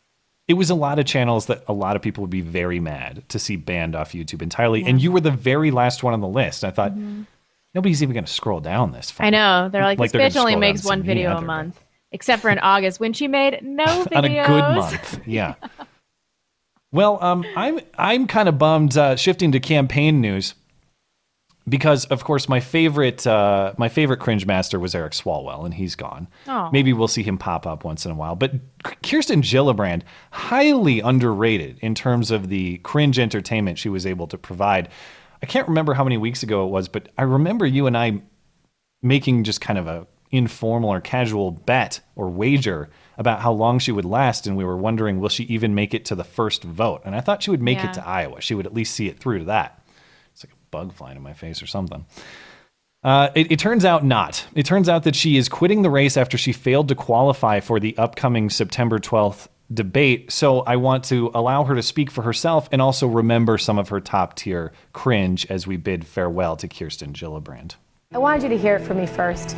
It 0.48 0.54
was 0.54 0.70
a 0.70 0.75
lot 0.75 1.00
of 1.00 1.06
channels 1.06 1.48
that 1.48 1.64
a 1.68 1.74
lot 1.74 1.96
of 1.96 2.02
people 2.02 2.22
would 2.22 2.30
be 2.30 2.42
very 2.42 2.80
mad 2.80 3.28
to 3.30 3.40
see 3.40 3.56
banned 3.56 3.96
off 3.96 4.12
YouTube 4.12 4.42
entirely, 4.42 4.84
and 4.84 5.02
you 5.02 5.12
were 5.12 5.22
the 5.22 5.32
very 5.32 5.72
last 5.72 6.04
one 6.04 6.14
on 6.14 6.22
the 6.22 6.28
list. 6.28 6.64
I 6.64 6.72
thought 6.72 6.94
nobody's 7.74 8.04
even 8.04 8.14
going 8.14 8.25
to 8.25 8.32
scroll 8.32 8.60
down 8.60 8.92
this 8.92 9.12
far. 9.12 9.25
Mm-hmm. 9.25 9.36
I 9.36 9.38
know. 9.38 9.70
They're 9.70 9.84
like, 9.84 10.00
Like 10.00 10.12
this 10.12 10.36
bitch 10.36 10.40
only 10.40 10.56
makes 10.56 10.84
one 10.84 11.04
video 11.04 11.36
a 11.36 11.42
month. 11.42 11.82
Except 12.12 12.42
for 12.42 12.50
in 12.50 12.60
August 12.64 13.00
when 13.00 13.14
she 13.14 13.28
made 13.28 13.60
no 13.62 13.86
videos. 13.86 14.08
on 14.16 14.25
a 14.25 14.48
good 14.48 14.75
month. 14.75 15.28
Yeah. 15.28 15.56
well, 16.92 17.22
um, 17.24 17.44
I'm 17.56 17.80
I'm 17.98 18.28
kind 18.28 18.48
of 18.48 18.58
bummed 18.58 18.98
uh, 18.98 19.16
shifting 19.16 19.52
to 19.52 19.60
campaign 19.60 20.22
news 20.22 20.54
because, 21.67 22.05
of 22.05 22.24
course, 22.24 22.48
my 22.48 22.60
favorite 22.60 23.25
uh, 23.25 23.74
my 23.77 23.89
favorite 23.89 24.19
cringe 24.19 24.45
master 24.45 24.79
was 24.79 24.93
Eric 24.93 25.13
Swalwell, 25.13 25.65
and 25.65 25.74
he's 25.74 25.95
gone. 25.95 26.27
Oh. 26.48 26.69
Maybe 26.72 26.93
we'll 26.93 27.07
see 27.07 27.24
him 27.24 27.38
pop 27.38 27.65
up 27.65 27.84
once 27.84 28.05
in 28.05 28.12
a 28.12 28.15
while. 28.15 28.36
But 28.36 28.53
Kirsten 29.03 29.41
Gillibrand, 29.41 30.03
highly 30.31 31.00
underrated 31.00 31.79
in 31.81 31.95
terms 31.95 32.31
of 32.31 32.50
the 32.50 32.77
cringe 32.79 33.17
entertainment 33.19 33.79
she 33.79 33.89
was 33.89 34.05
able 34.05 34.27
to 34.27 34.38
provide. 34.38 34.89
I 35.41 35.48
can't 35.48 35.67
remember 35.67 35.93
how 35.93 36.03
many 36.03 36.17
weeks 36.17 36.43
ago 36.43 36.65
it 36.65 36.69
was, 36.69 36.88
but 36.88 37.10
I 37.17 37.24
remember 37.24 37.65
you 37.65 37.88
and 37.88 37.98
I 37.98 38.22
making 39.01 39.43
just 39.43 39.62
kind 39.62 39.77
of 39.79 39.88
a 39.88 40.07
informal 40.31 40.89
or 40.91 41.00
casual 41.00 41.51
bet 41.51 42.00
or 42.15 42.29
wager 42.29 42.89
about 43.17 43.39
how 43.41 43.51
long 43.51 43.77
she 43.79 43.91
would 43.91 44.03
last 44.05 44.48
and 44.48 44.57
we 44.57 44.65
were 44.65 44.75
wondering 44.75 45.19
will 45.19 45.29
she 45.29 45.43
even 45.45 45.74
make 45.75 45.93
it 45.93 46.03
to 46.03 46.15
the 46.15 46.24
first 46.24 46.63
vote 46.63 47.00
and 47.05 47.15
i 47.15 47.22
thought 47.22 47.43
she 47.43 47.51
would 47.51 47.62
make 47.62 47.77
Yeah. 47.77 47.91
it 47.91 47.93
to 47.93 48.05
iowa 48.05 48.41
she 48.41 48.55
would 48.55 48.65
at 48.65 48.74
least 48.74 48.95
see 48.95 49.07
it 49.07 49.19
through 49.19 49.39
to 49.39 49.45
that 49.45 49.85
it's 49.85 49.85
like 49.85 49.85
a 49.85 49.85
bug 50.75 50.94
flying 50.94 51.15
in 51.15 51.24
my 51.24 51.34
face 51.34 51.63
or 51.63 51.67
something 51.67 52.05
uh, 53.05 53.29
it, 53.36 53.51
it 53.51 53.60
turns 53.60 53.86
out 53.86 54.03
not. 54.03 54.48
It 54.55 54.65
turns 54.65 54.89
out 54.89 55.03
that 55.03 55.15
she 55.15 55.38
is 55.38 55.48
quitting 55.48 55.84
the 55.84 55.91
race 55.91 56.17
after 56.17 56.39
she 56.39 56.51
failed 56.51 56.88
to 56.88 56.96
qualify 56.96 57.60
for 57.60 57.79
the 57.79 57.96
upcoming 58.00 58.50
September 58.50 58.98
12th 58.98 59.48
debate. 59.72 60.32
So 60.32 60.62
I 60.62 60.77
want 60.77 61.03
to 61.05 61.29
allow 61.36 61.65
her 61.65 61.75
to 61.75 61.84
speak 61.84 62.10
for 62.10 62.24
herself 62.24 62.67
and 62.72 62.82
also 62.82 63.08
remember 63.08 63.60
some 63.60 63.77
of 63.77 63.89
her 63.89 64.01
top 64.01 64.36
tier 64.36 64.74
cringe 64.94 65.46
as 65.51 65.67
we 65.67 65.77
bid 65.77 66.08
farewell 66.08 66.58
to 66.58 66.67
Kirsten 66.67 67.13
Gillibrand. 67.13 67.75
I 68.12 68.17
wanted 68.17 68.41
you 68.41 68.50
to 68.50 68.58
hear 68.58 68.77
it 68.77 68.82
from 68.82 68.98
me 68.98 69.05
first. 69.05 69.50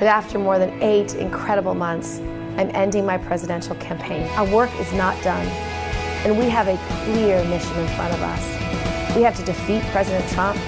That 0.00 0.04
after 0.04 0.38
more 0.38 0.58
than 0.58 0.82
eight 0.82 1.14
incredible 1.14 1.74
months, 1.74 2.20
I'm 2.56 2.70
ending 2.74 3.04
my 3.04 3.18
presidential 3.18 3.76
campaign. 3.76 4.26
Our 4.38 4.46
work 4.50 4.70
is 4.80 4.90
not 4.94 5.22
done, 5.22 5.46
and 6.24 6.38
we 6.38 6.48
have 6.48 6.68
a 6.68 6.78
clear 7.04 7.44
mission 7.44 7.76
in 7.78 7.88
front 7.88 8.14
of 8.14 8.22
us. 8.22 8.73
We 9.14 9.22
have 9.22 9.36
to 9.36 9.44
defeat 9.44 9.82
President 9.92 10.28
Trump, 10.32 10.58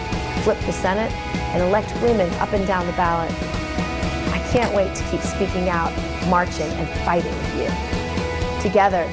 flip 0.45 0.59
the 0.67 0.73
Senate, 0.73 1.11
and 1.53 1.63
elect 1.63 1.93
women 2.01 2.33
up 2.35 2.53
and 2.53 2.65
down 2.65 2.87
the 2.87 2.93
ballot. 2.93 3.33
I 4.33 4.39
can't 4.53 4.73
wait 4.73 4.95
to 4.95 5.03
keep 5.11 5.21
speaking 5.21 5.69
out, 5.69 5.93
marching, 6.29 6.71
and 6.71 6.89
fighting 7.05 7.35
with 7.35 7.57
you. 7.57 8.63
Together, 8.63 9.11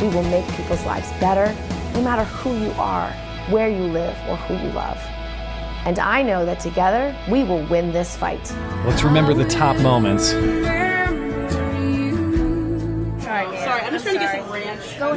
we 0.00 0.08
will 0.08 0.24
make 0.24 0.44
people's 0.56 0.84
lives 0.84 1.08
better, 1.20 1.54
no 1.94 2.02
matter 2.02 2.24
who 2.24 2.58
you 2.58 2.72
are, 2.72 3.12
where 3.50 3.68
you 3.68 3.84
live, 3.84 4.16
or 4.28 4.36
who 4.36 4.54
you 4.54 4.72
love. 4.72 4.98
And 5.84 6.00
I 6.00 6.22
know 6.22 6.44
that 6.44 6.58
together, 6.58 7.14
we 7.30 7.44
will 7.44 7.64
win 7.66 7.92
this 7.92 8.16
fight. 8.16 8.52
Let's 8.84 9.04
remember 9.04 9.32
the 9.32 9.48
top 9.48 9.76
moments. 9.78 10.30
Sorry, 13.22 13.56
sorry. 13.58 13.80
I'm 13.82 13.92
just 13.92 14.04
trying 14.04 14.16
to 14.16 14.20
get 14.20 14.42
some 14.42 14.52
ranch. 14.52 14.98
Go 14.98 15.14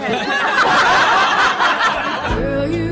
Because 2.36 2.75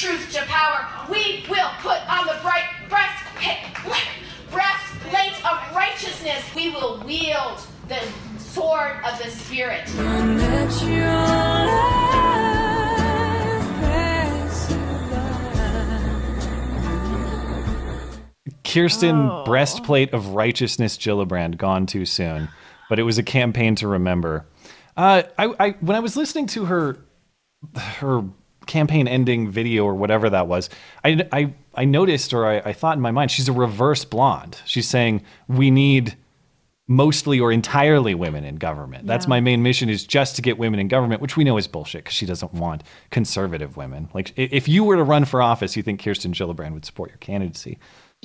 truth 0.00 0.32
to 0.32 0.40
power. 0.46 0.88
We 1.10 1.44
will 1.50 1.68
put 1.80 2.00
on 2.08 2.26
the 2.26 2.38
bright 2.42 2.64
breast 2.88 3.22
breastplate 4.50 5.44
of 5.44 5.76
righteousness. 5.76 6.42
We 6.56 6.70
will 6.70 7.02
wield 7.04 7.60
the 7.86 8.00
sword 8.38 8.96
of 9.04 9.22
the 9.22 9.30
spirit. 9.30 9.86
Kirsten 18.64 19.44
breastplate 19.44 20.14
of 20.14 20.28
righteousness 20.28 20.96
Gillibrand 20.96 21.58
gone 21.58 21.84
too 21.84 22.06
soon, 22.06 22.48
but 22.88 22.98
it 22.98 23.02
was 23.02 23.18
a 23.18 23.22
campaign 23.22 23.74
to 23.74 23.86
remember. 23.86 24.46
Uh, 24.96 25.24
I, 25.36 25.54
I 25.60 25.70
when 25.80 25.94
I 25.94 26.00
was 26.00 26.16
listening 26.16 26.46
to 26.48 26.64
her 26.64 26.96
her 27.76 28.24
campaign 28.66 29.08
ending 29.08 29.50
video 29.50 29.84
or 29.84 29.94
whatever 29.94 30.30
that 30.30 30.46
was, 30.46 30.70
I 31.04 31.26
I, 31.32 31.54
I 31.74 31.84
noticed 31.84 32.32
or 32.32 32.46
I, 32.46 32.58
I 32.58 32.72
thought 32.72 32.96
in 32.96 33.02
my 33.02 33.10
mind 33.10 33.30
she's 33.30 33.48
a 33.48 33.52
reverse 33.52 34.04
blonde. 34.04 34.60
She's 34.64 34.88
saying 34.88 35.22
we 35.48 35.70
need 35.70 36.16
mostly 36.88 37.38
or 37.38 37.52
entirely 37.52 38.14
women 38.16 38.42
in 38.44 38.56
government. 38.56 39.06
That's 39.06 39.24
Yeah. 39.26 39.30
my 39.30 39.40
main 39.40 39.62
mission 39.62 39.88
is 39.88 40.04
just 40.04 40.34
to 40.36 40.42
get 40.42 40.58
women 40.58 40.80
in 40.80 40.88
government, 40.88 41.20
which 41.22 41.36
we 41.36 41.44
know 41.44 41.56
is 41.56 41.68
bullshit 41.68 42.02
because 42.02 42.14
she 42.16 42.26
doesn't 42.26 42.52
want 42.52 42.82
conservative 43.10 43.76
women. 43.76 44.08
Like 44.12 44.30
i- 44.36 44.48
if 44.50 44.66
you 44.68 44.82
were 44.82 44.96
to 44.96 45.04
run 45.04 45.24
for 45.24 45.40
office, 45.40 45.76
you 45.76 45.84
think 45.84 46.02
Kirsten 46.02 46.32
Gillibrand 46.32 46.72
would 46.72 46.84
support 46.84 47.10
your 47.10 47.18
candidacy. 47.18 47.78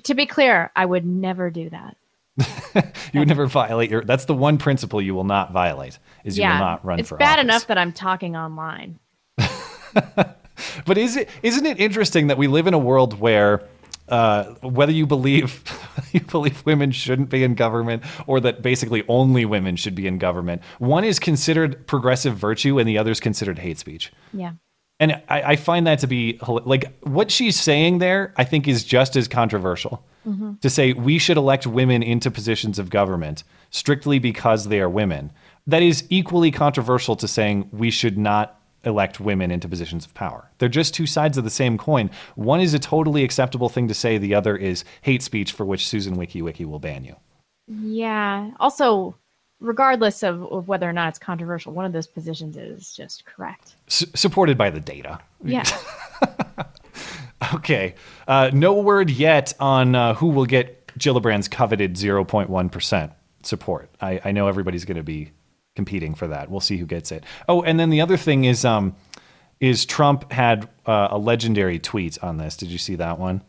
To 0.03 0.15
be 0.15 0.25
clear, 0.25 0.71
I 0.75 0.85
would 0.85 1.05
never 1.05 1.49
do 1.51 1.69
that. 1.69 1.95
You 3.13 3.19
would 3.21 3.29
never 3.29 3.45
violate 3.45 3.89
your. 3.89 4.03
That's 4.03 4.25
the 4.25 4.33
one 4.33 4.57
principle 4.57 5.01
you 5.01 5.15
will 5.15 5.23
not 5.23 5.53
violate. 5.53 5.97
Is 6.25 6.37
you 6.37 6.43
will 6.45 6.49
not 6.57 6.83
run 6.83 6.97
for 6.97 6.99
office. 6.99 6.99
it's 6.99 7.09
for 7.09 7.17
bad 7.17 7.33
office. 7.39 7.43
enough 7.43 7.67
that 7.67 7.77
I'm 7.77 7.93
talking 7.93 8.35
online. 8.35 8.99
But 10.85 10.97
is 10.97 11.17
it? 11.17 11.29
Isn't 11.43 11.65
it 11.65 11.79
interesting 11.79 12.27
that 12.27 12.37
we 12.37 12.47
live 12.47 12.65
in 12.67 12.73
a 12.73 12.79
world 12.79 13.19
where, 13.19 13.67
uh, 14.07 14.45
whether 14.61 14.91
you 14.91 15.05
believe 15.05 15.63
you 16.13 16.21
believe 16.21 16.65
women 16.65 16.91
shouldn't 16.91 17.29
be 17.29 17.43
in 17.43 17.55
government, 17.55 18.03
or 18.25 18.39
that 18.39 18.61
basically 18.61 19.03
only 19.07 19.45
women 19.45 19.75
should 19.75 19.95
be 19.95 20.07
in 20.07 20.17
government, 20.17 20.61
one 20.79 21.03
is 21.03 21.19
considered 21.19 21.85
progressive 21.87 22.37
virtue 22.37 22.79
and 22.79 22.87
the 22.87 22.97
other 22.97 23.11
is 23.11 23.19
considered 23.19 23.59
hate 23.59 23.77
speech. 23.79 24.13
Yeah. 24.33 24.53
And 24.97 25.21
I, 25.27 25.41
I 25.41 25.55
find 25.57 25.85
that 25.87 25.99
to 25.99 26.07
be 26.07 26.39
like 26.47 26.97
what 27.01 27.31
she's 27.31 27.59
saying 27.59 27.97
there. 27.97 28.33
I 28.37 28.45
think 28.45 28.67
is 28.67 28.83
just 28.83 29.15
as 29.15 29.27
controversial. 29.27 30.05
Mhm. 30.25 30.59
to 30.61 30.71
say 30.71 30.91
we 30.93 31.19
should 31.19 31.37
elect 31.37 31.67
women 31.67 32.01
into 32.01 32.31
positions 32.31 32.79
of 32.79 32.89
government 32.89 33.43
strictly 33.69 34.17
because 34.17 34.69
they 34.69 34.79
are 34.79 34.89
women. 34.89 35.31
That 35.67 35.83
is 35.83 36.03
equally 36.09 36.49
controversial 36.49 37.15
to 37.17 37.27
saying 37.27 37.69
we 37.71 37.91
should 37.91 38.17
not 38.17 38.59
elect 38.85 39.19
women 39.19 39.51
into 39.51 39.67
positions 39.67 40.05
of 40.05 40.13
power. 40.13 40.49
They're 40.57 40.69
just 40.69 40.93
two 40.93 41.05
sides 41.05 41.37
of 41.37 41.43
the 41.43 41.49
same 41.49 41.77
coin. 41.77 42.09
One 42.35 42.61
is 42.61 42.73
a 42.73 42.79
totally 42.79 43.23
acceptable 43.23 43.69
thing 43.69 43.87
to 43.87 43.93
say, 43.93 44.17
the 44.17 44.35
other 44.35 44.55
is 44.55 44.83
hate 45.01 45.23
speech 45.23 45.51
for 45.51 45.65
which 45.65 45.87
Susan 45.87 46.15
Wiki 46.15 46.41
Wiki 46.41 46.65
will 46.65 46.79
ban 46.79 47.03
you. 47.03 47.15
Yeah. 47.67 48.51
Also, 48.59 49.15
regardless 49.59 50.23
of, 50.23 50.43
of 50.43 50.67
whether 50.67 50.89
or 50.89 50.93
not 50.93 51.09
it's 51.09 51.19
controversial, 51.19 51.73
one 51.73 51.85
of 51.85 51.93
those 51.93 52.07
positions 52.07 52.57
is 52.57 52.93
just 52.93 53.25
correct. 53.25 53.75
S- 53.87 54.05
supported 54.15 54.57
by 54.57 54.69
the 54.69 54.79
data. 54.79 55.19
Yeah. 55.43 55.63
Okay. 57.53 57.95
Uh, 58.27 58.49
no 58.53 58.73
word 58.73 59.09
yet 59.09 59.53
on 59.59 59.95
uh, 59.95 60.13
who 60.15 60.27
will 60.27 60.45
get 60.45 60.87
Gillibrand's 60.97 61.47
coveted 61.47 61.93
0.1% 61.95 63.11
support. 63.43 63.89
I, 64.01 64.21
I 64.23 64.31
know 64.31 64.47
everybody's 64.47 64.85
going 64.85 64.97
to 64.97 65.03
be 65.03 65.31
competing 65.75 66.15
for 66.15 66.27
that. 66.27 66.49
We'll 66.49 66.61
see 66.61 66.77
who 66.77 66.85
gets 66.85 67.11
it. 67.11 67.23
Oh, 67.47 67.61
and 67.61 67.79
then 67.79 67.89
the 67.89 68.01
other 68.01 68.17
thing 68.17 68.45
is 68.45 68.65
um, 68.65 68.95
is 69.59 69.85
Trump 69.85 70.31
had 70.31 70.69
uh, 70.85 71.09
a 71.11 71.17
legendary 71.17 71.79
tweet 71.79 72.21
on 72.23 72.37
this. 72.37 72.57
Did 72.57 72.69
you 72.69 72.77
see 72.77 72.95
that 72.95 73.19
one? 73.19 73.41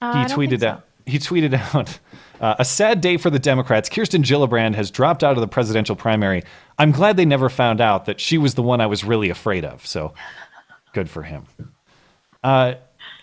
Uh, 0.00 0.26
he 0.26 0.34
tweeted 0.34 0.60
so. 0.60 0.68
out. 0.68 0.84
He 1.06 1.18
tweeted 1.18 1.54
out 1.74 1.98
uh, 2.40 2.56
a 2.58 2.64
sad 2.64 3.00
day 3.00 3.16
for 3.16 3.30
the 3.30 3.38
Democrats. 3.38 3.88
Kirsten 3.88 4.22
Gillibrand 4.22 4.74
has 4.74 4.90
dropped 4.90 5.22
out 5.22 5.36
of 5.36 5.40
the 5.40 5.48
presidential 5.48 5.96
primary. 5.96 6.42
I'm 6.78 6.92
glad 6.92 7.16
they 7.16 7.24
never 7.24 7.48
found 7.48 7.80
out 7.80 8.06
that 8.06 8.20
she 8.20 8.38
was 8.38 8.54
the 8.54 8.62
one 8.62 8.80
I 8.80 8.86
was 8.86 9.04
really 9.04 9.30
afraid 9.30 9.64
of. 9.64 9.86
So 9.86 10.14
good 10.92 11.08
for 11.08 11.22
him. 11.22 11.44
Uh, 12.42 12.74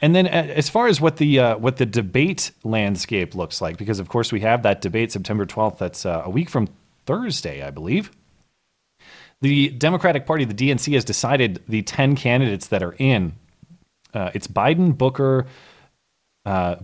and 0.01 0.15
then, 0.15 0.25
as 0.25 0.67
far 0.69 0.87
as 0.87 0.99
what 0.99 1.17
the 1.17 1.39
uh, 1.39 1.57
what 1.57 1.77
the 1.77 1.85
debate 1.85 2.51
landscape 2.63 3.35
looks 3.35 3.61
like, 3.61 3.77
because 3.77 3.99
of 3.99 4.09
course 4.09 4.31
we 4.31 4.39
have 4.41 4.63
that 4.63 4.81
debate 4.81 5.11
September 5.11 5.45
12th. 5.45 5.77
That's 5.77 6.05
uh, 6.05 6.23
a 6.25 6.29
week 6.29 6.49
from 6.49 6.69
Thursday, 7.05 7.63
I 7.63 7.69
believe. 7.69 8.11
The 9.41 9.69
Democratic 9.69 10.25
Party, 10.25 10.45
the 10.45 10.53
DNC, 10.53 10.93
has 10.93 11.03
decided 11.03 11.63
the 11.67 11.81
10 11.81 12.15
candidates 12.15 12.67
that 12.67 12.83
are 12.83 12.95
in. 12.99 13.33
Uh, 14.13 14.29
it's 14.33 14.47
Biden, 14.47 14.95
Booker, 14.95 15.47
uh, 16.45 16.75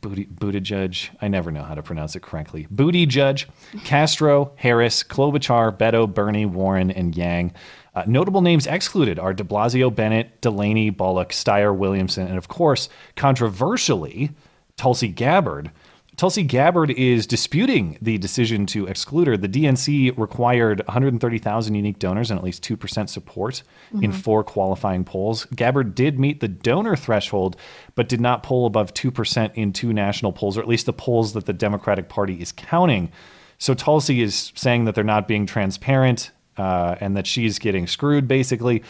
booty, 0.00 0.26
Buttigieg. 0.26 1.10
I 1.20 1.28
never 1.28 1.50
know 1.50 1.62
how 1.62 1.74
to 1.74 1.82
pronounce 1.82 2.16
it 2.16 2.22
correctly. 2.22 2.66
Booty 2.70 3.06
Judge, 3.06 3.48
Castro, 3.84 4.52
Harris, 4.56 5.02
Klobuchar, 5.02 5.76
Beto, 5.76 6.12
Bernie, 6.12 6.46
Warren, 6.46 6.90
and 6.90 7.16
Yang. 7.16 7.52
Uh, 7.94 8.04
notable 8.06 8.42
names 8.42 8.66
excluded 8.66 9.18
are 9.18 9.32
De 9.32 9.42
Blasio, 9.44 9.94
Bennet, 9.94 10.40
Delaney, 10.42 10.90
Bullock, 10.90 11.30
Steyer, 11.30 11.74
Williamson, 11.74 12.26
and 12.26 12.36
of 12.36 12.48
course, 12.48 12.88
controversially, 13.16 14.30
Tulsi 14.76 15.08
Gabbard. 15.08 15.70
Tulsi 16.16 16.42
Gabbard 16.42 16.90
is 16.92 17.26
disputing 17.26 17.98
the 18.00 18.16
decision 18.16 18.64
to 18.66 18.86
exclude 18.86 19.26
her. 19.26 19.36
The 19.36 19.48
DNC 19.48 20.12
required 20.16 20.80
130,000 20.86 21.74
unique 21.74 21.98
donors 21.98 22.30
and 22.30 22.38
at 22.38 22.44
least 22.44 22.62
2% 22.62 23.10
support 23.10 23.62
in 24.00 24.10
Mhm. 24.12 24.14
four 24.14 24.42
qualifying 24.42 25.04
polls. 25.04 25.44
Gabbard 25.54 25.94
did 25.94 26.18
meet 26.18 26.40
the 26.40 26.48
donor 26.48 26.96
threshold, 26.96 27.56
but 27.94 28.08
did 28.08 28.20
not 28.20 28.42
poll 28.42 28.64
above 28.64 28.94
2% 28.94 29.52
in 29.56 29.74
two 29.74 29.92
national 29.92 30.32
polls, 30.32 30.56
or 30.56 30.62
at 30.62 30.68
least 30.68 30.86
the 30.86 30.92
polls 30.94 31.34
that 31.34 31.44
the 31.44 31.52
Democratic 31.52 32.08
Party 32.08 32.40
is 32.40 32.50
counting. 32.50 33.10
So 33.58 33.74
Tulsi 33.74 34.22
is 34.22 34.52
saying 34.54 34.86
that 34.86 34.94
they're 34.94 35.04
not 35.04 35.28
being 35.28 35.44
transparent 35.44 36.30
uh, 36.56 36.94
and 37.00 37.14
that 37.18 37.26
she's 37.26 37.58
getting 37.58 37.86
screwed, 37.86 38.26
basically. 38.26 38.82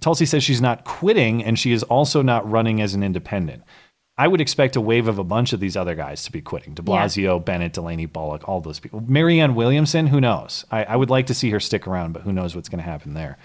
Tulsi 0.00 0.24
says 0.24 0.42
she's 0.42 0.62
not 0.62 0.84
quitting 0.84 1.44
and 1.44 1.58
she 1.58 1.72
is 1.72 1.82
also 1.82 2.22
not 2.22 2.50
running 2.50 2.80
as 2.80 2.94
an 2.94 3.02
independent. 3.02 3.62
I 4.20 4.28
would 4.28 4.42
expect 4.42 4.76
a 4.76 4.82
wave 4.82 5.08
of 5.08 5.18
a 5.18 5.24
bunch 5.24 5.54
of 5.54 5.60
these 5.60 5.78
other 5.78 5.94
guys 5.94 6.24
to 6.24 6.30
be 6.30 6.42
quitting. 6.42 6.74
De 6.74 6.82
Yeah. 6.82 7.06
Blasio, 7.06 7.42
Bennet, 7.42 7.72
Delaney, 7.72 8.04
Bullock, 8.04 8.46
all 8.46 8.60
those 8.60 8.78
people. 8.78 9.02
Marianne 9.08 9.54
Williamson, 9.54 10.08
who 10.08 10.20
knows? 10.20 10.66
I, 10.70 10.84
I 10.84 10.96
would 10.96 11.08
like 11.08 11.26
to 11.28 11.34
see 11.34 11.48
her 11.48 11.58
stick 11.58 11.86
around, 11.86 12.12
but 12.12 12.20
who 12.20 12.30
knows 12.30 12.54
what's 12.54 12.68
going 12.68 12.84
to 12.84 12.90
happen 12.90 13.14
there. 13.14 13.38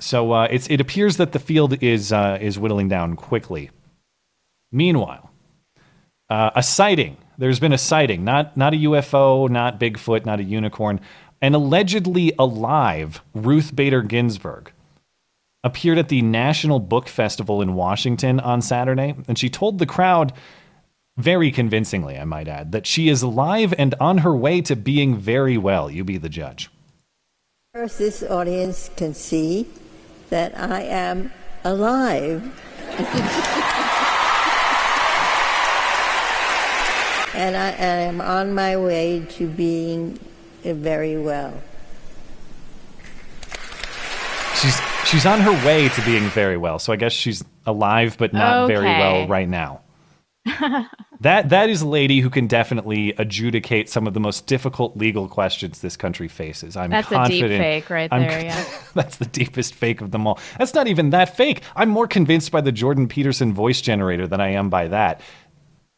So 0.00 0.32
uh, 0.32 0.48
it's, 0.50 0.66
it 0.68 0.80
appears 0.80 1.18
that 1.18 1.30
the 1.30 1.38
field 1.38 1.80
is, 1.84 2.12
uh, 2.12 2.36
is 2.40 2.58
whittling 2.58 2.88
down 2.88 3.14
quickly. 3.14 3.70
Meanwhile, 4.72 5.30
uh, 6.28 6.50
a 6.56 6.64
sighting. 6.64 7.16
There's 7.38 7.60
been 7.60 7.72
a 7.72 7.78
sighting, 7.78 8.24
not, 8.24 8.56
not 8.56 8.74
a 8.74 8.78
UFO, 8.78 9.48
not 9.48 9.78
Bigfoot, 9.78 10.26
not 10.26 10.40
a 10.40 10.42
unicorn. 10.42 11.00
An 11.40 11.54
allegedly 11.54 12.32
alive 12.40 13.22
Ruth 13.34 13.76
Bader 13.76 14.02
Ginsburg 14.02 14.72
appeared 15.62 15.98
at 15.98 16.08
the 16.08 16.22
National 16.22 16.80
Book 16.80 17.08
Festival 17.08 17.60
in 17.60 17.74
Washington 17.74 18.40
on 18.40 18.62
Saturday, 18.62 19.14
and 19.28 19.38
she 19.38 19.50
told 19.50 19.78
the 19.78 19.86
crowd, 19.86 20.32
very 21.16 21.50
convincingly, 21.50 22.18
I 22.18 22.24
might 22.24 22.48
add, 22.48 22.72
that 22.72 22.86
she 22.86 23.08
is 23.08 23.22
alive 23.22 23.74
and 23.76 23.94
on 24.00 24.18
her 24.18 24.34
way 24.34 24.60
to 24.62 24.74
being 24.74 25.16
very 25.16 25.58
well. 25.58 25.90
You 25.90 26.04
be 26.04 26.16
the 26.16 26.28
judge. 26.28 26.70
First, 27.74 27.98
this 27.98 28.22
audience 28.22 28.90
can 28.96 29.14
see 29.14 29.68
that 30.30 30.58
I 30.58 30.82
am 30.82 31.30
alive. 31.62 32.42
and 37.34 37.56
I 37.56 37.70
am 37.70 38.20
on 38.20 38.54
my 38.54 38.76
way 38.76 39.24
to 39.30 39.46
being 39.46 40.18
very 40.62 41.18
well. 41.18 41.52
She's 44.56 44.80
she's 45.10 45.26
on 45.26 45.40
her 45.40 45.52
way 45.66 45.88
to 45.88 46.02
being 46.02 46.24
very 46.30 46.56
well, 46.56 46.78
so 46.78 46.92
I 46.92 46.96
guess 46.96 47.12
she's 47.12 47.44
alive 47.66 48.16
but 48.18 48.32
not 48.32 48.68
very 48.68 48.86
well 48.86 49.28
right 49.28 49.48
now. 49.48 49.82
That 51.20 51.50
that 51.50 51.68
is 51.68 51.82
a 51.82 51.86
lady 51.86 52.20
who 52.20 52.30
can 52.30 52.46
definitely 52.46 53.12
adjudicate 53.18 53.90
some 53.90 54.06
of 54.06 54.14
the 54.14 54.20
most 54.20 54.46
difficult 54.46 54.96
legal 54.96 55.28
questions 55.28 55.80
this 55.80 55.94
country 55.94 56.28
faces. 56.28 56.78
I'm 56.78 56.88
That's 56.88 57.12
a 57.12 57.26
deep 57.26 57.46
fake 57.46 57.90
right 57.90 58.10
I'm- 58.10 58.22
there, 58.22 58.42
yeah. 58.42 58.64
that's 58.94 59.18
the 59.18 59.26
deepest 59.26 59.74
fake 59.74 60.00
of 60.00 60.12
them 60.12 60.26
all. 60.26 60.40
That's 60.58 60.72
not 60.72 60.86
even 60.88 61.10
that 61.10 61.36
fake. 61.36 61.60
I'm 61.76 61.90
more 61.90 62.06
convinced 62.06 62.50
by 62.50 62.62
the 62.62 62.72
Jordan 62.72 63.06
Peterson 63.06 63.52
voice 63.52 63.82
generator 63.82 64.26
than 64.26 64.40
I 64.40 64.52
am 64.52 64.70
by 64.70 64.88
that. 64.88 65.20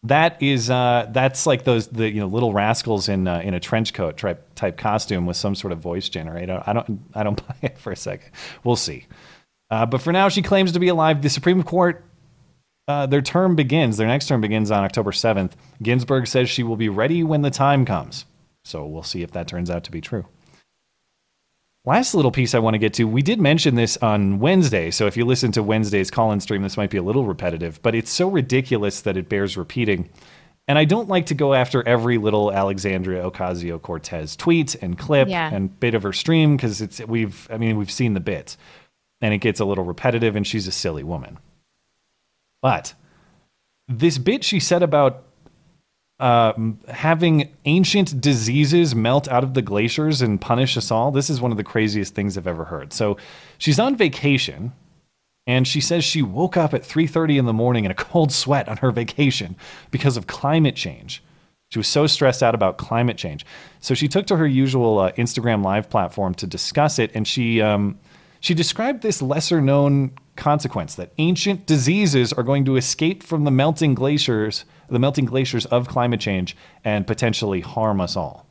That 0.05 0.43
is 0.43 0.69
uh, 0.69 1.09
that's 1.11 1.47
like 1.47 1.65
those 1.65 1.89
the 1.89 2.11
you 2.11 2.21
know 2.21 2.27
little 2.27 2.53
rascals 2.53 3.09
in 3.09 3.29
uh, 3.29 3.41
in 3.41 3.55
a 3.55 3.61
trench 3.61 3.95
coat 3.95 4.17
type 4.17 4.55
type 4.55 4.77
costume 4.77 5.27
with 5.27 5.37
some 5.37 5.55
sort 5.55 5.73
of 5.73 5.79
voice 5.79 6.09
generator. 6.09 6.63
I 6.67 6.73
don't 6.73 7.01
I 7.15 7.23
don't 7.23 7.47
buy 7.49 7.57
it 7.63 7.79
for 7.79 7.93
a 7.93 7.97
second. 7.97 8.31
We'll 8.65 8.77
see. 8.77 9.07
Uh, 9.71 9.87
but 9.87 10.03
for 10.03 10.13
now, 10.13 10.29
she 10.29 10.43
claims 10.43 10.73
to 10.73 10.81
be 10.81 10.89
alive. 10.89 11.23
The 11.23 11.31
Supreme 11.31 11.63
Court 11.63 12.05
uh, 12.89 13.07
their 13.07 13.23
term 13.23 13.55
begins, 13.55 13.97
their 13.97 14.09
next 14.09 14.27
term 14.27 14.41
begins 14.41 14.71
on 14.71 14.85
October 14.85 15.13
7th. 15.13 15.53
Ginsburg 15.83 16.27
says 16.27 16.51
she 16.51 16.63
will 16.63 16.77
be 16.77 16.89
ready 16.89 17.23
when 17.23 17.43
the 17.43 17.51
time 17.51 17.85
comes. 17.85 18.27
So 18.65 18.85
we'll 18.87 19.03
see 19.03 19.23
if 19.23 19.31
that 19.33 19.49
turns 19.49 19.71
out 19.71 19.85
to 19.85 19.91
be 19.91 20.01
true. 20.01 20.27
Last 21.85 22.15
little 22.15 22.31
piece 22.31 22.55
I 22.55 22.61
want 22.61 22.75
to 22.75 22.79
get 22.79 22.95
to. 22.95 23.05
We 23.09 23.23
did 23.23 23.41
mention 23.41 23.75
this 23.75 23.97
on 23.97 24.39
Wednesday. 24.39 24.93
So 24.93 25.07
if 25.09 25.17
you 25.17 25.25
listen 25.25 25.51
to 25.53 25.63
Wednesday's 25.65 26.13
call 26.13 26.31
in 26.31 26.39
stream, 26.39 26.63
this 26.63 26.77
might 26.77 26.91
be 26.91 26.97
a 26.99 27.03
little 27.03 27.25
repetitive, 27.25 27.83
but 27.83 27.95
it's 27.97 28.11
so 28.11 28.29
ridiculous 28.29 29.01
that 29.01 29.17
it 29.17 29.29
bears 29.29 29.57
repeating. 29.57 30.09
And 30.69 30.79
I 30.79 30.85
don't 30.85 31.09
like 31.09 31.27
to 31.27 31.35
go 31.35 31.55
after 31.55 31.87
every 31.87 32.19
little 32.19 32.53
Alexandria 32.53 33.29
Ocasio 33.29 33.83
Cortez 33.83 34.37
tweet 34.37 34.77
and 34.77 34.97
clip 34.97 35.29
Yeah. 35.29 35.53
and 35.53 35.79
bit 35.81 35.95
of 35.95 36.05
her 36.05 36.13
stream 36.13 36.57
because 36.57 36.81
it's 36.81 37.01
we've 37.01 37.49
I 37.51 37.57
mean 37.59 37.77
we've 37.77 37.91
seen 37.91 38.15
the 38.15 38.21
bits 38.21 38.57
and 39.21 39.35
it 39.35 39.39
gets 39.39 39.59
a 39.59 39.65
little 39.65 39.83
repetitive 39.85 40.37
and 40.37 40.47
she's 40.47 40.69
a 40.69 40.73
silly 40.73 41.03
woman. 41.03 41.39
But 42.63 42.95
this 43.89 44.19
bit 44.19 44.45
she 44.45 44.61
said 44.61 44.85
about 44.85 45.25
uh, 46.23 46.53
having 46.87 47.53
ancient 47.65 48.21
diseases 48.21 48.95
melt 48.95 49.27
out 49.27 49.43
of 49.43 49.55
the 49.55 49.63
glaciers 49.63 50.23
and 50.23 50.41
punish 50.41 50.77
us 50.77 50.93
all, 50.93 51.11
this 51.11 51.29
is 51.29 51.41
one 51.41 51.51
of 51.51 51.57
the 51.57 51.65
craziest 51.65 52.15
things 52.15 52.39
I've 52.39 52.47
ever 52.47 52.65
heard. 52.65 52.93
So 52.93 53.17
she's 53.59 53.81
on 53.81 53.97
vacation 53.97 54.73
and 55.49 55.67
she 55.67 55.81
says 55.81 56.05
she 56.05 56.23
woke 56.23 56.57
up 56.57 56.75
at 56.75 56.83
3:30 56.83 57.39
in 57.39 57.47
the 57.47 57.53
morning 57.53 57.85
in 57.85 57.91
a 57.91 57.95
cold 58.11 58.31
sweat 58.31 58.69
on 58.69 58.77
her 58.77 58.93
vacation 58.93 59.57
because 59.91 60.17
of 60.17 60.29
climate 60.29 60.77
change. 60.77 61.25
She 61.71 61.81
was 61.81 61.89
so 61.89 62.07
stressed 62.07 62.41
out 62.41 62.55
about 62.55 62.79
climate 62.79 63.17
change. 63.17 63.45
So 63.81 63.93
she 63.95 64.07
took 64.07 64.27
to 64.27 64.37
her 64.37 64.47
usual 64.47 65.01
uh, 65.01 65.13
Instagram 65.13 65.65
live 65.65 65.91
platform 65.91 66.35
to 66.35 66.47
discuss 66.47 67.01
it 67.01 67.11
and 67.15 67.27
she 67.27 67.61
um, 67.61 67.99
she 68.39 68.55
described 68.55 69.03
this 69.03 69.21
lesser 69.21 69.61
known 69.61 70.13
consequence 70.37 70.95
that 70.95 71.13
ancient 71.19 71.67
diseases 71.67 72.33
are 72.33 72.43
going 72.43 72.65
to 72.65 72.77
escape 72.77 73.23
from 73.23 73.45
the 73.45 73.51
melting 73.51 73.95
glaciers, 73.95 74.65
the 74.89 74.99
melting 74.99 75.25
glaciers 75.25 75.67
of 75.67 75.89
climate 75.89 76.21
change 76.21 76.57
and 76.85 77.07
potentially 77.07 77.61
harm 77.61 78.01
us 78.01 78.17
all. 78.17 78.47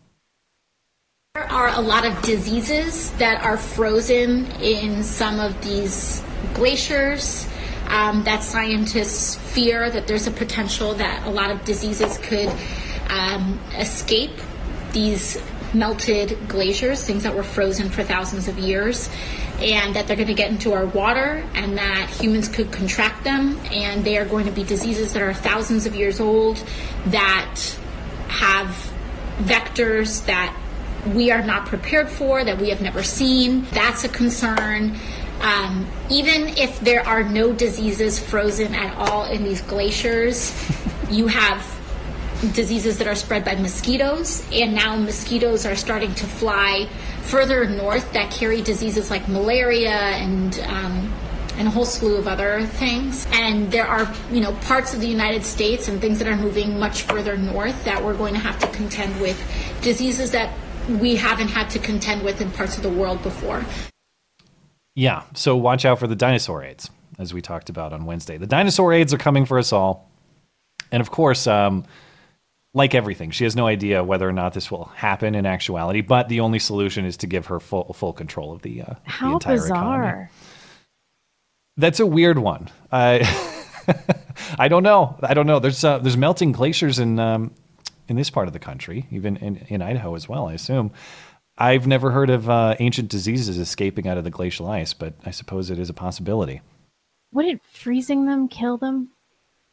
There 1.33 1.49
are 1.49 1.69
a 1.69 1.81
lot 1.81 2.05
of 2.05 2.21
diseases 2.21 3.11
that 3.13 3.41
are 3.43 3.57
frozen 3.57 4.45
in 4.61 5.03
some 5.03 5.39
of 5.39 5.61
these 5.63 6.23
glaciers. 6.53 7.47
Um, 7.87 8.23
that 8.23 8.41
scientists 8.41 9.35
fear 9.35 9.89
that 9.89 10.07
there's 10.07 10.25
a 10.25 10.31
potential 10.31 10.93
that 10.93 11.27
a 11.27 11.29
lot 11.29 11.51
of 11.51 11.65
diseases 11.65 12.17
could 12.19 12.49
um, 13.09 13.59
escape 13.77 14.31
these 14.93 15.37
melted 15.73 16.37
glaciers, 16.47 17.05
things 17.05 17.23
that 17.23 17.35
were 17.35 17.43
frozen 17.43 17.89
for 17.89 18.03
thousands 18.03 18.47
of 18.47 18.57
years, 18.57 19.09
and 19.61 19.95
that 19.95 20.07
they're 20.07 20.15
going 20.15 20.27
to 20.27 20.33
get 20.33 20.49
into 20.49 20.73
our 20.73 20.85
water 20.85 21.45
and 21.53 21.77
that 21.77 22.09
humans 22.09 22.47
could 22.47 22.71
contract 22.71 23.23
them, 23.23 23.59
and 23.71 24.03
they 24.03 24.17
are 24.17 24.25
going 24.25 24.45
to 24.45 24.51
be 24.51 24.63
diseases 24.63 25.13
that 25.13 25.21
are 25.21 25.33
thousands 25.33 25.85
of 25.85 25.95
years 25.95 26.19
old 26.19 26.63
that 27.07 27.59
have 28.27 28.91
vectors 29.39 30.25
that 30.25 30.57
we 31.13 31.31
are 31.31 31.43
not 31.43 31.65
prepared 31.65 32.09
for, 32.09 32.43
that 32.43 32.57
we 32.59 32.69
have 32.69 32.81
never 32.81 33.03
seen. 33.03 33.65
That's 33.71 34.03
a 34.03 34.09
concern. 34.09 34.95
Um, 35.41 35.87
even 36.09 36.49
if 36.49 36.79
there 36.81 37.05
are 37.07 37.23
no 37.23 37.51
diseases 37.51 38.19
frozen 38.19 38.75
at 38.75 38.95
all 38.97 39.25
in 39.25 39.43
these 39.43 39.61
glaciers, 39.61 40.53
you 41.09 41.27
have 41.27 41.80
diseases 42.53 42.97
that 42.97 43.07
are 43.07 43.15
spread 43.15 43.45
by 43.45 43.55
mosquitoes, 43.55 44.43
and 44.51 44.73
now 44.73 44.95
mosquitoes 44.95 45.65
are 45.65 45.75
starting 45.75 46.13
to 46.15 46.25
fly 46.25 46.87
further 47.21 47.67
north 47.69 48.11
that 48.13 48.31
carry 48.31 48.61
diseases 48.61 49.11
like 49.11 49.27
malaria 49.27 49.91
and 49.91 50.59
um, 50.67 51.13
and 51.57 51.67
a 51.67 51.71
whole 51.71 51.85
slew 51.85 52.15
of 52.15 52.27
other 52.27 52.63
things. 52.65 53.27
And 53.31 53.71
there 53.71 53.85
are, 53.85 54.11
you 54.31 54.41
know, 54.41 54.53
parts 54.53 54.93
of 54.93 55.01
the 55.01 55.07
United 55.07 55.43
States 55.45 55.87
and 55.87 56.01
things 56.01 56.19
that 56.19 56.27
are 56.27 56.35
moving 56.35 56.79
much 56.79 57.03
further 57.03 57.37
north 57.37 57.83
that 57.85 58.03
we're 58.03 58.15
going 58.15 58.33
to 58.33 58.39
have 58.39 58.57
to 58.59 58.67
contend 58.67 59.19
with 59.21 59.37
diseases 59.81 60.31
that 60.31 60.57
we 60.89 61.15
haven't 61.15 61.49
had 61.49 61.69
to 61.71 61.79
contend 61.79 62.23
with 62.23 62.41
in 62.41 62.49
parts 62.51 62.77
of 62.77 62.83
the 62.83 62.89
world 62.89 63.21
before. 63.21 63.63
Yeah, 64.95 65.23
so 65.35 65.55
watch 65.55 65.85
out 65.85 65.99
for 65.99 66.07
the 66.07 66.15
dinosaur 66.15 66.63
aids, 66.63 66.89
as 67.19 67.33
we 67.33 67.41
talked 67.41 67.69
about 67.69 67.93
on 67.93 68.05
Wednesday. 68.05 68.37
The 68.37 68.47
dinosaur 68.47 68.91
aids 68.91 69.13
are 69.13 69.17
coming 69.17 69.45
for 69.45 69.59
us 69.59 69.71
all. 69.71 70.09
And 70.91 70.99
of 70.99 71.11
course, 71.11 71.47
um, 71.47 71.85
like 72.73 72.95
everything, 72.95 73.31
she 73.31 73.43
has 73.43 73.55
no 73.55 73.67
idea 73.67 74.03
whether 74.03 74.27
or 74.27 74.31
not 74.31 74.53
this 74.53 74.71
will 74.71 74.85
happen 74.85 75.35
in 75.35 75.45
actuality, 75.45 76.01
but 76.01 76.29
the 76.29 76.39
only 76.39 76.59
solution 76.59 77.05
is 77.05 77.17
to 77.17 77.27
give 77.27 77.47
her 77.47 77.59
full 77.59 77.93
full 77.93 78.13
control 78.13 78.51
of 78.53 78.61
the, 78.61 78.81
uh, 78.81 78.85
the 78.85 79.11
How 79.11 79.33
entire 79.33 79.55
bizarre. 79.55 80.03
economy. 80.03 80.27
That's 81.77 81.99
a 81.99 82.05
weird 82.05 82.37
one. 82.37 82.69
I 82.91 83.19
I 84.57 84.67
don't 84.67 84.83
know. 84.83 85.17
I 85.21 85.33
don't 85.33 85.47
know. 85.47 85.59
There's 85.59 85.83
uh, 85.83 85.99
there's 85.99 86.17
melting 86.17 86.51
glaciers 86.51 86.99
in 86.99 87.19
um, 87.19 87.53
in 88.07 88.15
this 88.15 88.29
part 88.29 88.47
of 88.47 88.53
the 88.53 88.59
country, 88.59 89.07
even 89.11 89.37
in, 89.37 89.57
in 89.69 89.81
Idaho 89.81 90.15
as 90.15 90.27
well. 90.29 90.47
I 90.47 90.53
assume. 90.53 90.91
I've 91.57 91.85
never 91.85 92.11
heard 92.11 92.29
of 92.29 92.49
uh, 92.49 92.75
ancient 92.79 93.09
diseases 93.09 93.57
escaping 93.57 94.07
out 94.07 94.17
of 94.17 94.23
the 94.23 94.29
glacial 94.29 94.67
ice, 94.67 94.93
but 94.93 95.13
I 95.25 95.31
suppose 95.31 95.69
it 95.69 95.77
is 95.77 95.89
a 95.89 95.93
possibility. 95.93 96.61
Wouldn't 97.33 97.63
freezing 97.65 98.25
them 98.25 98.47
kill 98.47 98.77
them? 98.77 99.09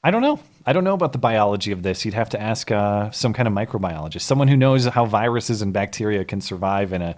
I 0.02 0.10
don't 0.10 0.22
know. 0.22 0.40
I 0.66 0.72
don't 0.72 0.84
know 0.84 0.94
about 0.94 1.12
the 1.12 1.18
biology 1.18 1.72
of 1.72 1.82
this. 1.82 2.04
You'd 2.04 2.14
have 2.14 2.30
to 2.30 2.40
ask 2.40 2.70
uh, 2.70 3.10
some 3.10 3.32
kind 3.32 3.48
of 3.48 3.54
microbiologist, 3.54 4.22
someone 4.22 4.48
who 4.48 4.56
knows 4.56 4.84
how 4.84 5.04
viruses 5.06 5.62
and 5.62 5.72
bacteria 5.72 6.24
can 6.24 6.40
survive 6.40 6.92
in 6.92 7.02
a 7.02 7.16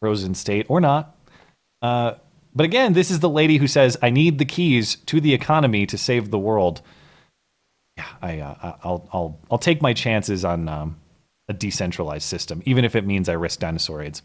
frozen 0.00 0.34
state 0.34 0.66
or 0.68 0.80
not. 0.80 1.16
Uh, 1.82 2.14
but 2.54 2.64
again, 2.64 2.94
this 2.94 3.10
is 3.10 3.20
the 3.20 3.28
lady 3.28 3.58
who 3.58 3.66
says, 3.66 3.98
"I 4.00 4.10
need 4.10 4.38
the 4.38 4.44
keys 4.44 4.96
to 5.06 5.20
the 5.20 5.34
economy 5.34 5.84
to 5.86 5.98
save 5.98 6.30
the 6.30 6.38
world." 6.38 6.80
Yeah, 7.96 8.06
I, 8.22 8.40
uh, 8.40 8.76
I'll, 8.82 9.08
I'll, 9.12 9.40
I'll 9.50 9.58
take 9.58 9.82
my 9.82 9.92
chances 9.92 10.44
on 10.44 10.68
um, 10.68 10.96
a 11.48 11.52
decentralized 11.52 12.24
system, 12.24 12.62
even 12.66 12.84
if 12.84 12.94
it 12.94 13.06
means 13.06 13.28
I 13.28 13.34
risk 13.34 13.60
dinosaur 13.60 14.02
aids. 14.02 14.22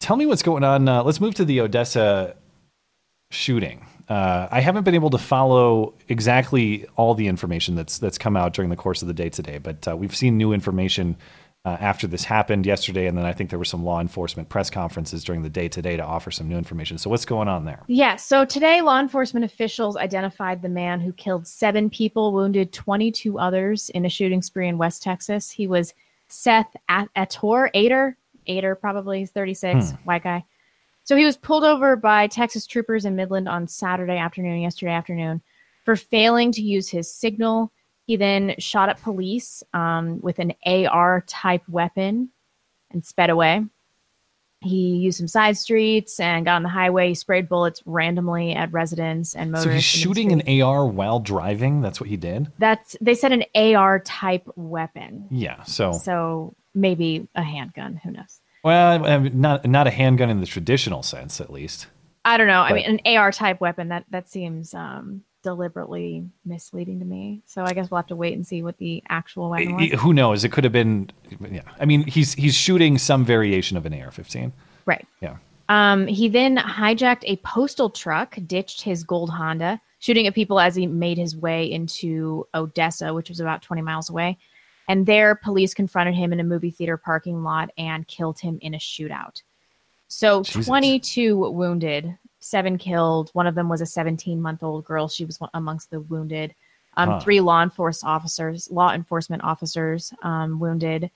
Tell 0.00 0.16
me 0.16 0.26
what's 0.26 0.42
going 0.42 0.64
on. 0.64 0.88
Uh, 0.88 1.02
let's 1.02 1.20
move 1.20 1.34
to 1.36 1.44
the 1.44 1.60
Odessa 1.60 2.36
shooting. 3.30 3.86
Uh, 4.08 4.46
I 4.50 4.60
haven't 4.60 4.84
been 4.84 4.94
able 4.94 5.10
to 5.10 5.18
follow 5.18 5.94
exactly 6.08 6.86
all 6.96 7.14
the 7.14 7.26
information 7.26 7.74
that's 7.74 7.98
that's 7.98 8.18
come 8.18 8.36
out 8.36 8.52
during 8.52 8.70
the 8.70 8.76
course 8.76 9.02
of 9.02 9.08
the 9.08 9.14
day 9.14 9.28
today, 9.28 9.58
but 9.58 9.86
uh, 9.88 9.96
we've 9.96 10.14
seen 10.14 10.36
new 10.36 10.52
information 10.52 11.16
uh, 11.64 11.76
after 11.80 12.06
this 12.06 12.22
happened 12.22 12.64
yesterday, 12.64 13.06
and 13.08 13.18
then 13.18 13.24
I 13.24 13.32
think 13.32 13.50
there 13.50 13.58
were 13.58 13.64
some 13.64 13.84
law 13.84 14.00
enforcement 14.00 14.48
press 14.48 14.70
conferences 14.70 15.24
during 15.24 15.42
the 15.42 15.50
day 15.50 15.66
today 15.66 15.96
to 15.96 16.04
offer 16.04 16.30
some 16.30 16.48
new 16.48 16.56
information. 16.56 16.96
So 16.98 17.10
what's 17.10 17.24
going 17.24 17.48
on 17.48 17.64
there? 17.64 17.82
Yeah, 17.88 18.14
so 18.14 18.44
today 18.44 18.80
law 18.82 19.00
enforcement 19.00 19.44
officials 19.44 19.96
identified 19.96 20.62
the 20.62 20.68
man 20.68 21.00
who 21.00 21.12
killed 21.12 21.44
seven 21.48 21.90
people, 21.90 22.32
wounded 22.32 22.72
22 22.72 23.40
others 23.40 23.88
in 23.90 24.04
a 24.04 24.08
shooting 24.08 24.42
spree 24.42 24.68
in 24.68 24.78
West 24.78 25.02
Texas. 25.02 25.50
He 25.50 25.66
was 25.66 25.92
Seth 26.28 26.72
Ator, 26.88 27.70
Ader, 27.74 28.16
Ader 28.46 28.74
probably, 28.76 29.18
he's 29.18 29.32
36, 29.32 29.90
Hmm. 29.90 29.96
white 30.04 30.22
guy. 30.22 30.44
So 31.06 31.14
he 31.14 31.24
was 31.24 31.36
pulled 31.36 31.62
over 31.62 31.94
by 31.94 32.26
Texas 32.26 32.66
troopers 32.66 33.04
in 33.04 33.14
Midland 33.14 33.48
on 33.48 33.68
Saturday 33.68 34.18
afternoon, 34.18 34.60
yesterday 34.60 34.90
afternoon, 34.90 35.40
for 35.84 35.94
failing 35.94 36.50
to 36.50 36.62
use 36.62 36.88
his 36.88 37.12
signal. 37.12 37.72
He 38.06 38.16
then 38.16 38.56
shot 38.58 38.88
at 38.88 39.00
police 39.00 39.62
um, 39.72 40.20
with 40.20 40.40
an 40.40 40.52
AR 40.66 41.22
type 41.28 41.62
weapon 41.68 42.30
and 42.90 43.06
sped 43.06 43.30
away. 43.30 43.64
He 44.62 44.96
used 44.96 45.18
some 45.18 45.28
side 45.28 45.56
streets 45.56 46.18
and 46.18 46.44
got 46.44 46.56
on 46.56 46.64
the 46.64 46.68
highway. 46.68 47.10
He 47.10 47.14
sprayed 47.14 47.48
bullets 47.48 47.82
randomly 47.86 48.52
at 48.54 48.72
residents 48.72 49.36
and 49.36 49.52
motorists. 49.52 49.70
So 49.70 49.74
he's 49.74 49.84
shooting 49.84 50.32
an 50.32 50.60
AR 50.60 50.86
while 50.86 51.20
driving. 51.20 51.82
That's 51.82 52.00
what 52.00 52.08
he 52.08 52.16
did. 52.16 52.50
That's 52.58 52.96
they 53.00 53.14
said 53.14 53.30
an 53.30 53.44
AR 53.54 54.00
type 54.00 54.50
weapon. 54.56 55.28
Yeah. 55.30 55.62
So 55.62 55.92
So 55.92 56.56
maybe 56.74 57.28
a 57.36 57.42
handgun. 57.44 58.00
Who 58.02 58.10
knows? 58.10 58.40
Well, 58.66 59.20
not 59.32 59.64
not 59.64 59.86
a 59.86 59.90
handgun 59.90 60.28
in 60.28 60.40
the 60.40 60.46
traditional 60.46 61.02
sense, 61.02 61.40
at 61.40 61.50
least. 61.52 61.86
I 62.24 62.36
don't 62.36 62.48
know. 62.48 62.60
I 62.60 62.72
mean, 62.72 63.00
an 63.06 63.16
AR 63.16 63.30
type 63.30 63.60
weapon 63.60 63.88
that 63.88 64.04
that 64.10 64.28
seems 64.28 64.74
um, 64.74 65.22
deliberately 65.44 66.28
misleading 66.44 66.98
to 66.98 67.04
me. 67.04 67.42
So 67.46 67.62
I 67.62 67.72
guess 67.72 67.88
we'll 67.88 67.98
have 67.98 68.08
to 68.08 68.16
wait 68.16 68.34
and 68.34 68.44
see 68.44 68.64
what 68.64 68.78
the 68.78 69.00
actual 69.08 69.50
weapon 69.50 69.76
was. 69.76 69.92
Who 70.00 70.12
knows? 70.12 70.42
It 70.42 70.50
could 70.50 70.64
have 70.64 70.72
been. 70.72 71.10
Yeah. 71.40 71.62
I 71.78 71.84
mean, 71.84 72.04
he's 72.06 72.34
he's 72.34 72.56
shooting 72.56 72.98
some 72.98 73.24
variation 73.24 73.76
of 73.76 73.86
an 73.86 73.94
AR-15. 73.94 74.50
Right. 74.86 75.06
Yeah. 75.20 75.36
Um, 75.68 76.08
he 76.08 76.28
then 76.28 76.56
hijacked 76.56 77.22
a 77.24 77.36
postal 77.36 77.90
truck, 77.90 78.36
ditched 78.46 78.82
his 78.82 79.04
gold 79.04 79.30
Honda, 79.30 79.80
shooting 80.00 80.26
at 80.26 80.34
people 80.34 80.58
as 80.58 80.74
he 80.74 80.88
made 80.88 81.18
his 81.18 81.36
way 81.36 81.70
into 81.70 82.46
Odessa, 82.54 83.14
which 83.14 83.28
was 83.28 83.38
about 83.38 83.62
20 83.62 83.82
miles 83.82 84.10
away. 84.10 84.38
And 84.88 85.06
there, 85.06 85.34
police 85.34 85.74
confronted 85.74 86.14
him 86.14 86.32
in 86.32 86.40
a 86.40 86.44
movie 86.44 86.70
theater 86.70 86.96
parking 86.96 87.42
lot 87.42 87.70
and 87.76 88.06
killed 88.06 88.38
him 88.38 88.58
in 88.62 88.74
a 88.74 88.78
shootout. 88.78 89.42
So, 90.08 90.42
Jesus. 90.42 90.66
22 90.66 91.36
wounded, 91.50 92.16
seven 92.38 92.78
killed. 92.78 93.30
One 93.32 93.46
of 93.46 93.54
them 93.56 93.68
was 93.68 93.80
a 93.80 93.86
17 93.86 94.40
month 94.40 94.62
old 94.62 94.84
girl. 94.84 95.08
She 95.08 95.24
was 95.24 95.38
amongst 95.54 95.90
the 95.90 96.00
wounded. 96.00 96.54
Um, 96.96 97.10
Huh. 97.10 97.20
Three 97.20 97.40
law 97.40 97.62
enforcement 97.62 98.10
officers, 98.10 98.70
law 98.70 98.92
enforcement 98.92 99.42
officers, 99.44 100.12
um, 100.22 100.60
wounded. 100.60 101.10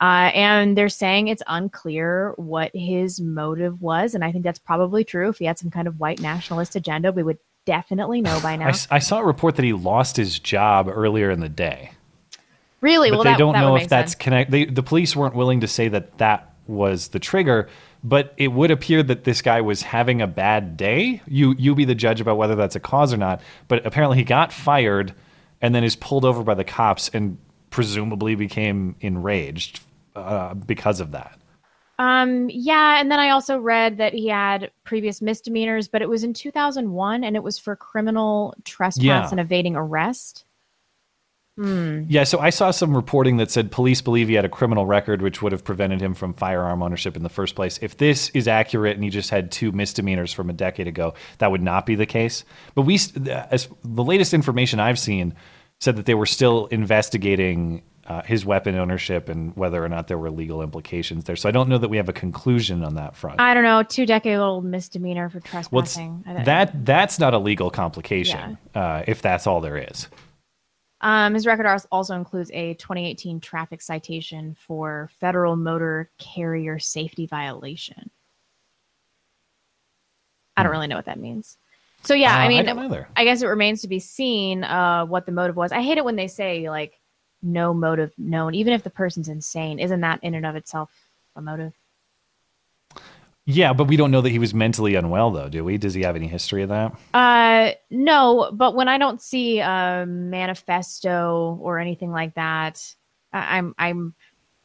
Uh, 0.00 0.30
and 0.32 0.78
they're 0.78 0.88
saying 0.88 1.28
it's 1.28 1.42
unclear 1.46 2.32
what 2.36 2.70
his 2.74 3.20
motive 3.20 3.82
was. 3.82 4.14
And 4.14 4.24
I 4.24 4.32
think 4.32 4.44
that's 4.44 4.58
probably 4.58 5.04
true. 5.04 5.28
If 5.28 5.38
he 5.38 5.44
had 5.44 5.58
some 5.58 5.70
kind 5.70 5.86
of 5.86 6.00
white 6.00 6.20
nationalist 6.20 6.74
agenda, 6.74 7.12
we 7.12 7.22
would 7.22 7.38
definitely 7.66 8.22
know 8.22 8.40
by 8.40 8.56
now. 8.56 8.72
I 8.90 8.98
saw 8.98 9.18
a 9.18 9.24
report 9.24 9.56
that 9.56 9.64
he 9.64 9.74
lost 9.74 10.16
his 10.16 10.38
job 10.38 10.88
earlier 10.88 11.30
in 11.30 11.40
the 11.40 11.50
day. 11.50 11.90
Really? 12.80 13.10
but 13.10 13.16
well, 13.16 13.24
they 13.24 13.30
that, 13.30 13.38
don't 13.38 13.52
that 13.54 13.60
know 13.60 13.76
if 13.76 13.88
that's 13.88 14.12
sense. 14.12 14.22
connect. 14.22 14.50
They, 14.50 14.64
the 14.64 14.82
police 14.82 15.14
weren't 15.16 15.34
willing 15.34 15.60
to 15.60 15.68
say 15.68 15.88
that 15.88 16.18
that 16.18 16.52
was 16.66 17.08
the 17.08 17.18
trigger, 17.18 17.68
but 18.04 18.32
it 18.36 18.48
would 18.48 18.70
appear 18.70 19.02
that 19.02 19.24
this 19.24 19.42
guy 19.42 19.60
was 19.60 19.82
having 19.82 20.22
a 20.22 20.26
bad 20.26 20.76
day. 20.76 21.20
You 21.26 21.54
you 21.58 21.74
be 21.74 21.84
the 21.84 21.94
judge 21.94 22.20
about 22.20 22.36
whether 22.36 22.54
that's 22.54 22.76
a 22.76 22.80
cause 22.80 23.12
or 23.12 23.16
not. 23.16 23.40
But 23.68 23.84
apparently 23.86 24.18
he 24.18 24.24
got 24.24 24.52
fired 24.52 25.14
and 25.60 25.74
then 25.74 25.84
is 25.84 25.96
pulled 25.96 26.24
over 26.24 26.42
by 26.42 26.54
the 26.54 26.64
cops 26.64 27.08
and 27.10 27.38
presumably 27.70 28.34
became 28.34 28.96
enraged 29.00 29.80
uh, 30.16 30.54
because 30.54 31.00
of 31.00 31.12
that. 31.12 31.36
Um, 31.98 32.48
yeah, 32.48 32.98
and 32.98 33.12
then 33.12 33.20
I 33.20 33.28
also 33.28 33.58
read 33.58 33.98
that 33.98 34.14
he 34.14 34.28
had 34.28 34.70
previous 34.84 35.20
misdemeanors, 35.20 35.86
but 35.86 36.00
it 36.00 36.08
was 36.08 36.24
in 36.24 36.32
2001 36.32 37.24
and 37.24 37.36
it 37.36 37.42
was 37.42 37.58
for 37.58 37.76
criminal 37.76 38.54
trespass 38.64 39.04
Yeah. 39.04 39.28
and 39.30 39.38
evading 39.38 39.76
arrest. 39.76 40.46
Hmm. 41.60 42.04
Yeah, 42.08 42.24
so 42.24 42.38
I 42.38 42.48
saw 42.48 42.70
some 42.70 42.96
reporting 42.96 43.36
that 43.36 43.50
said 43.50 43.70
police 43.70 44.00
believe 44.00 44.28
he 44.28 44.34
had 44.34 44.46
a 44.46 44.48
criminal 44.48 44.86
record, 44.86 45.20
which 45.20 45.42
would 45.42 45.52
have 45.52 45.62
prevented 45.62 46.00
him 46.00 46.14
from 46.14 46.32
firearm 46.32 46.82
ownership 46.82 47.16
in 47.16 47.22
the 47.22 47.28
first 47.28 47.54
place. 47.54 47.78
If 47.82 47.98
this 47.98 48.30
is 48.30 48.48
accurate 48.48 48.94
and 48.94 49.04
he 49.04 49.10
just 49.10 49.28
had 49.28 49.52
two 49.52 49.70
misdemeanors 49.70 50.32
from 50.32 50.48
a 50.48 50.54
decade 50.54 50.88
ago, 50.88 51.12
that 51.36 51.50
would 51.50 51.60
not 51.62 51.84
be 51.84 51.96
the 51.96 52.06
case. 52.06 52.44
But 52.74 52.82
we, 52.82 52.94
as 52.94 53.68
the 53.84 54.02
latest 54.02 54.32
information 54.32 54.80
I've 54.80 54.98
seen, 54.98 55.34
said 55.80 55.96
that 55.96 56.06
they 56.06 56.14
were 56.14 56.24
still 56.24 56.64
investigating 56.66 57.82
uh, 58.06 58.22
his 58.22 58.46
weapon 58.46 58.74
ownership 58.74 59.28
and 59.28 59.54
whether 59.54 59.84
or 59.84 59.88
not 59.88 60.08
there 60.08 60.18
were 60.18 60.30
legal 60.30 60.62
implications 60.62 61.24
there. 61.24 61.36
So 61.36 61.46
I 61.46 61.52
don't 61.52 61.68
know 61.68 61.78
that 61.78 61.88
we 61.90 61.98
have 61.98 62.08
a 62.08 62.14
conclusion 62.14 62.82
on 62.82 62.94
that 62.94 63.16
front. 63.16 63.38
I 63.38 63.52
don't 63.52 63.64
know, 63.64 63.82
two 63.82 64.06
decade 64.06 64.38
old 64.38 64.64
misdemeanor 64.64 65.28
for 65.28 65.38
Well, 65.70 65.82
trespassing. 65.82 66.24
Don't- 66.26 66.44
that 66.44 66.86
that's 66.86 67.18
not 67.18 67.34
a 67.34 67.38
legal 67.38 67.70
complication 67.70 68.56
uh, 68.74 69.02
if 69.06 69.20
that's 69.20 69.46
all 69.46 69.60
there 69.60 69.76
is. 69.76 70.08
Um, 71.02 71.34
his 71.34 71.46
record 71.46 71.66
also 71.90 72.14
includes 72.14 72.50
a 72.52 72.74
2018 72.74 73.40
traffic 73.40 73.80
citation 73.80 74.54
for 74.54 75.10
federal 75.18 75.56
motor 75.56 76.10
carrier 76.18 76.78
safety 76.78 77.26
violation. 77.26 78.10
I 80.56 80.62
don't 80.62 80.72
really 80.72 80.88
know 80.88 80.96
what 80.96 81.06
that 81.06 81.18
means. 81.18 81.56
So 82.02 82.14
yeah, 82.14 82.32
Hmm. 82.32 82.36
Uh, 82.36 82.40
I 82.40 82.44
I 82.44 82.48
mean, 82.48 82.66
don't. 82.66 83.08
I 83.16 83.24
guess 83.24 83.42
it 83.42 83.46
remains 83.46 83.82
to 83.82 83.88
be 83.88 83.98
seen 83.98 84.64
uh, 84.64 85.06
what 85.06 85.26
the 85.26 85.32
motive 85.32 85.56
was. 85.56 85.72
I 85.72 85.80
hate 85.82 85.98
it 85.98 86.04
when 86.04 86.16
they 86.16 86.28
say 86.28 86.68
like 86.68 87.00
no 87.42 87.72
motive 87.72 88.12
known, 88.18 88.54
even 88.54 88.72
if 88.74 88.82
the 88.82 88.90
person's 88.90 89.28
insane. 89.28 89.78
Isn't 89.78 90.00
that 90.02 90.20
in 90.22 90.34
and 90.34 90.44
of 90.44 90.56
itself 90.56 90.90
a 91.36 91.40
motive? 91.40 91.74
Yeah, 93.52 93.72
but 93.72 93.84
we 93.84 93.96
don't 93.96 94.10
know 94.10 94.20
that 94.20 94.30
he 94.30 94.38
was 94.38 94.54
mentally 94.54 94.94
unwell, 94.94 95.30
though, 95.30 95.48
do 95.48 95.64
we? 95.64 95.76
Does 95.78 95.94
he 95.94 96.02
have 96.02 96.14
any 96.16 96.28
history 96.28 96.62
of 96.62 96.68
that? 96.68 96.94
Uh, 97.12 97.72
no, 97.90 98.50
but 98.52 98.74
when 98.74 98.88
I 98.88 98.96
don't 98.98 99.20
see 99.20 99.58
a 99.60 100.04
manifesto 100.06 101.58
or 101.60 101.78
anything 101.78 102.12
like 102.12 102.34
that, 102.34 102.94
I- 103.32 103.58
I'm 103.58 103.74
I'm 103.78 104.14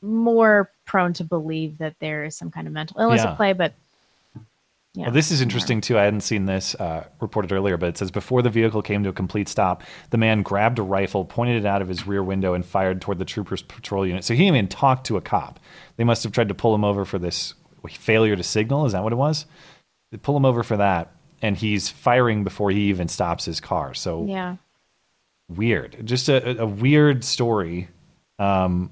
more 0.02 0.72
prone 0.86 1.14
to 1.14 1.24
believe 1.24 1.80
that 1.80 1.96
there 2.00 2.26
is 2.26 2.38
some 2.38 2.52
kind 2.52 2.68
of 2.68 2.74
mental 2.74 3.00
illness 3.00 3.22
Yeah. 3.24 3.32
at 3.32 3.38
play. 3.38 3.54
But 3.54 3.74
yeah, 4.94 5.06
Well, 5.06 5.12
this 5.12 5.32
is 5.32 5.42
interesting 5.42 5.82
too. 5.82 5.98
I 5.98 6.04
hadn't 6.04 6.22
seen 6.22 6.46
this 6.46 6.76
uh, 6.76 7.06
reported 7.20 7.52
earlier, 7.52 7.76
but 7.78 7.90
it 7.90 7.98
says 7.98 8.12
before 8.12 8.42
the 8.42 8.50
vehicle 8.50 8.82
came 8.82 9.04
to 9.04 9.10
a 9.10 9.14
complete 9.14 9.50
stop, 9.50 9.84
the 10.12 10.18
man 10.18 10.42
grabbed 10.42 10.80
a 10.80 10.84
rifle, 10.84 11.26
pointed 11.26 11.58
it 11.58 11.66
out 11.66 11.82
of 11.82 11.88
his 11.88 12.06
rear 12.08 12.24
window, 12.24 12.54
and 12.54 12.66
fired 12.66 13.02
toward 13.02 13.18
the 13.20 13.26
trooper's 13.26 13.62
patrol 13.62 14.06
unit. 14.06 14.24
So 14.24 14.34
he 14.36 14.44
didn't 14.44 14.56
even 14.58 14.68
talked 14.68 15.08
to 15.08 15.18
a 15.18 15.22
cop. 15.22 15.60
They 15.98 16.04
must 16.04 16.24
have 16.24 16.32
tried 16.32 16.50
to 16.50 16.54
pull 16.56 16.74
him 16.76 16.84
over 16.86 17.04
for 17.04 17.18
this 17.20 17.56
failure 17.94 18.36
to 18.36 18.44
signal. 18.44 18.86
Is 18.86 18.94
that 18.94 19.04
what 19.04 19.14
it 19.14 19.18
was? 19.18 19.46
They 20.12 20.18
pull 20.18 20.36
him 20.38 20.46
over 20.46 20.64
for 20.64 20.78
that, 20.78 21.12
and 21.42 21.56
he's 21.58 21.90
firing 21.90 22.44
before 22.44 22.72
he 22.72 22.90
even 22.90 23.08
stops 23.08 23.46
his 23.46 23.60
car. 23.60 23.94
So 23.94 24.26
Yeah. 24.26 24.58
weird, 25.50 25.98
just 26.06 26.30
a, 26.30 26.62
a 26.62 26.66
weird 26.66 27.24
story. 27.24 27.88
Um, 28.40 28.92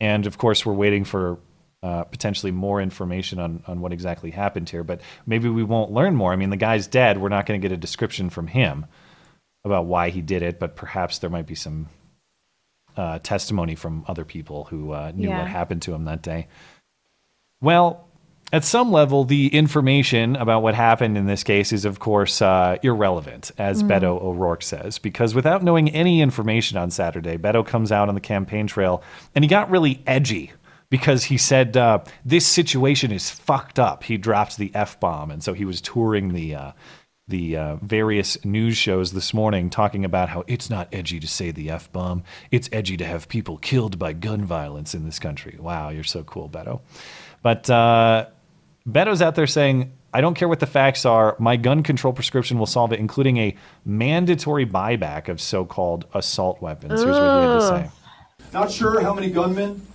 and 0.00 0.26
of 0.26 0.38
course, 0.38 0.64
we're 0.64 0.72
waiting 0.74 1.04
for 1.04 1.38
uh, 1.82 2.04
potentially 2.04 2.52
more 2.52 2.80
information 2.80 3.38
on 3.38 3.62
on 3.66 3.80
what 3.80 3.92
exactly 3.92 4.30
happened 4.30 4.68
here. 4.68 4.84
But 4.84 5.00
maybe 5.26 5.48
we 5.48 5.62
won't 5.64 5.90
learn 5.92 6.14
more. 6.14 6.32
I 6.32 6.36
mean, 6.36 6.50
the 6.50 6.56
guy's 6.56 6.86
dead. 6.86 7.18
We're 7.18 7.30
not 7.30 7.46
going 7.46 7.60
to 7.60 7.66
get 7.66 7.72
a 7.74 7.78
description 7.78 8.28
from 8.30 8.46
him 8.48 8.86
about 9.64 9.86
why 9.86 10.10
he 10.10 10.20
did 10.22 10.42
it, 10.42 10.58
but 10.58 10.76
perhaps 10.76 11.18
there 11.18 11.30
might 11.30 11.46
be 11.46 11.54
some 11.54 11.88
uh, 12.96 13.18
testimony 13.20 13.74
from 13.74 14.04
other 14.08 14.24
people 14.24 14.64
who 14.64 14.92
uh, 14.92 15.12
knew 15.14 15.28
Yeah. 15.28 15.38
what 15.38 15.46
happened 15.48 15.82
to 15.82 15.94
him 15.94 16.04
that 16.04 16.22
day. 16.22 16.48
Well, 17.60 18.06
at 18.52 18.64
some 18.64 18.90
level, 18.90 19.24
the 19.24 19.48
information 19.48 20.34
about 20.36 20.62
what 20.62 20.74
happened 20.74 21.16
in 21.16 21.26
this 21.26 21.44
case 21.44 21.72
is, 21.72 21.84
of 21.84 22.00
course, 22.00 22.42
uh, 22.42 22.78
irrelevant, 22.82 23.52
as 23.58 23.82
Mm. 23.82 23.88
Beto 23.88 24.22
O'Rourke 24.22 24.62
says, 24.62 24.98
because 24.98 25.34
without 25.34 25.62
knowing 25.62 25.88
any 25.90 26.20
information 26.20 26.76
on 26.76 26.90
Saturday, 26.90 27.36
Beto 27.36 27.64
comes 27.64 27.92
out 27.92 28.08
on 28.08 28.14
the 28.14 28.20
campaign 28.20 28.66
trail 28.66 29.02
and 29.34 29.44
he 29.44 29.48
got 29.48 29.70
really 29.70 30.02
edgy 30.06 30.52
because 30.90 31.24
he 31.24 31.38
said, 31.38 31.76
uh, 31.76 32.00
This 32.24 32.46
situation 32.46 33.12
is 33.12 33.30
fucked 33.30 33.78
up. 33.78 34.02
He 34.02 34.16
dropped 34.16 34.56
the 34.56 34.72
F 34.74 34.98
bomb. 34.98 35.30
And 35.30 35.42
so 35.42 35.52
he 35.52 35.64
was 35.64 35.80
touring 35.80 36.32
the. 36.32 36.54
Uh, 36.54 36.72
the 37.28 37.56
uh, 37.56 37.76
various 37.76 38.44
news 38.44 38.76
shows 38.76 39.12
this 39.12 39.32
morning 39.32 39.70
talking 39.70 40.04
about 40.04 40.28
how 40.28 40.42
it's 40.48 40.68
not 40.68 40.88
edgy 40.92 41.20
to 41.20 41.28
say 41.28 41.52
the 41.52 41.70
F 41.70 41.90
bomb. 41.92 42.24
It's 42.50 42.68
edgy 42.72 42.96
to 42.96 43.04
have 43.04 43.28
people 43.28 43.56
killed 43.56 44.00
by 44.00 44.14
gun 44.14 44.44
violence 44.44 44.96
in 44.96 45.04
this 45.04 45.20
country. 45.20 45.56
Wow, 45.60 45.90
you're 45.90 46.02
so 46.02 46.24
cool, 46.24 46.48
Beto. 46.48 46.80
But 47.40 47.70
uh, 47.70 48.26
Beto's 48.86 49.20
out 49.20 49.34
there 49.34 49.46
saying, 49.46 49.92
I 50.12 50.20
don't 50.20 50.34
care 50.34 50.48
what 50.48 50.60
the 50.60 50.66
facts 50.66 51.04
are. 51.04 51.36
My 51.38 51.56
gun 51.56 51.82
control 51.82 52.12
prescription 52.12 52.58
will 52.58 52.66
solve 52.66 52.92
it, 52.92 52.98
including 52.98 53.36
a 53.36 53.56
mandatory 53.84 54.66
buyback 54.66 55.28
of 55.28 55.40
so 55.40 55.64
called 55.64 56.06
assault 56.14 56.60
weapons. 56.60 57.02
Here's 57.02 57.14
what 57.14 57.22
he 57.22 57.48
had 57.48 57.54
to 57.54 57.68
say. 57.68 57.90
Not 58.52 58.70
sure 58.70 59.00
how 59.00 59.14
many 59.14 59.30
gunmen, 59.30 59.86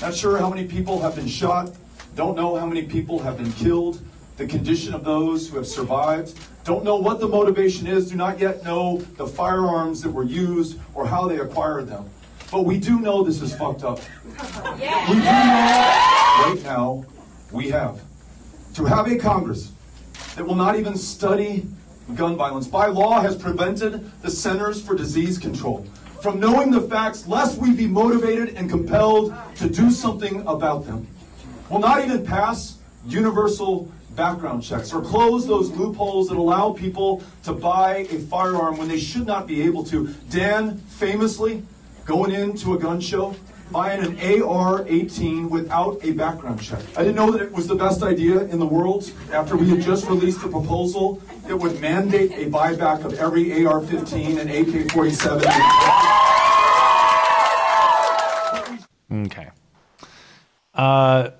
not 0.00 0.14
sure 0.14 0.38
how 0.38 0.50
many 0.50 0.66
people 0.66 1.00
have 1.00 1.14
been 1.14 1.28
shot, 1.28 1.70
don't 2.16 2.36
know 2.36 2.56
how 2.56 2.66
many 2.66 2.82
people 2.82 3.20
have 3.20 3.36
been 3.36 3.52
killed, 3.52 4.02
the 4.36 4.46
condition 4.46 4.94
of 4.94 5.04
those 5.04 5.48
who 5.48 5.56
have 5.56 5.66
survived, 5.66 6.36
don't 6.64 6.84
know 6.84 6.96
what 6.96 7.20
the 7.20 7.28
motivation 7.28 7.86
is, 7.86 8.10
do 8.10 8.16
not 8.16 8.40
yet 8.40 8.64
know 8.64 8.98
the 9.16 9.26
firearms 9.26 10.00
that 10.02 10.10
were 10.10 10.24
used 10.24 10.78
or 10.94 11.06
how 11.06 11.28
they 11.28 11.38
acquired 11.38 11.86
them. 11.86 12.08
But 12.50 12.64
we 12.64 12.78
do 12.78 13.00
know 13.00 13.22
this 13.22 13.40
is 13.40 13.54
fucked 13.54 13.84
up. 13.84 14.00
We 15.08 15.14
do 15.14 15.22
know 15.22 16.42
right 16.44 16.60
now 16.64 17.04
we 17.50 17.68
have 17.70 18.00
to 18.74 18.84
have 18.84 19.10
a 19.10 19.16
Congress 19.16 19.72
that 20.36 20.46
will 20.46 20.54
not 20.54 20.78
even 20.78 20.96
study 20.96 21.66
gun 22.14 22.36
violence 22.36 22.66
by 22.66 22.86
law 22.86 23.20
has 23.20 23.36
prevented 23.36 24.10
the 24.22 24.30
Centers 24.30 24.80
for 24.82 24.94
Disease 24.94 25.38
Control 25.38 25.86
from 26.20 26.38
knowing 26.38 26.70
the 26.70 26.80
facts 26.80 27.26
lest 27.26 27.58
we 27.58 27.72
be 27.72 27.86
motivated 27.86 28.54
and 28.54 28.70
compelled 28.70 29.34
to 29.56 29.68
do 29.68 29.90
something 29.90 30.46
about 30.46 30.86
them. 30.86 31.06
Will 31.68 31.80
not 31.80 32.04
even 32.04 32.24
pass 32.24 32.78
universal 33.06 33.90
background 34.14 34.62
checks 34.62 34.92
or 34.92 35.00
close 35.00 35.46
those 35.46 35.70
loopholes 35.70 36.28
that 36.28 36.36
allow 36.36 36.72
people 36.72 37.22
to 37.42 37.52
buy 37.52 38.06
a 38.10 38.18
firearm 38.18 38.76
when 38.76 38.88
they 38.88 39.00
should 39.00 39.26
not 39.26 39.46
be 39.46 39.62
able 39.62 39.82
to. 39.84 40.08
Dan 40.30 40.76
famously 40.76 41.62
going 42.04 42.30
into 42.32 42.74
a 42.74 42.78
gun 42.78 43.00
show 43.00 43.34
buying 43.72 44.04
an 44.04 44.42
AR 44.42 44.86
18 44.86 45.48
without 45.48 45.98
a 46.04 46.12
background 46.12 46.60
check. 46.60 46.82
I 46.96 47.00
didn't 47.00 47.16
know 47.16 47.30
that 47.32 47.40
it 47.40 47.52
was 47.52 47.66
the 47.66 47.74
best 47.74 48.02
idea 48.02 48.40
in 48.44 48.58
the 48.58 48.66
world 48.66 49.10
after 49.32 49.56
we 49.56 49.68
had 49.70 49.80
just 49.80 50.06
released 50.06 50.44
a 50.44 50.48
proposal 50.48 51.22
that 51.46 51.56
would 51.56 51.80
mandate 51.80 52.32
a 52.32 52.50
buyback 52.50 53.04
of 53.04 53.14
every 53.14 53.64
AR 53.64 53.80
15 53.80 54.38
and 54.38 54.50
AK 54.50 54.92
47. 54.92 55.42
Okay. 59.26 59.50
Uh, 60.74 61.30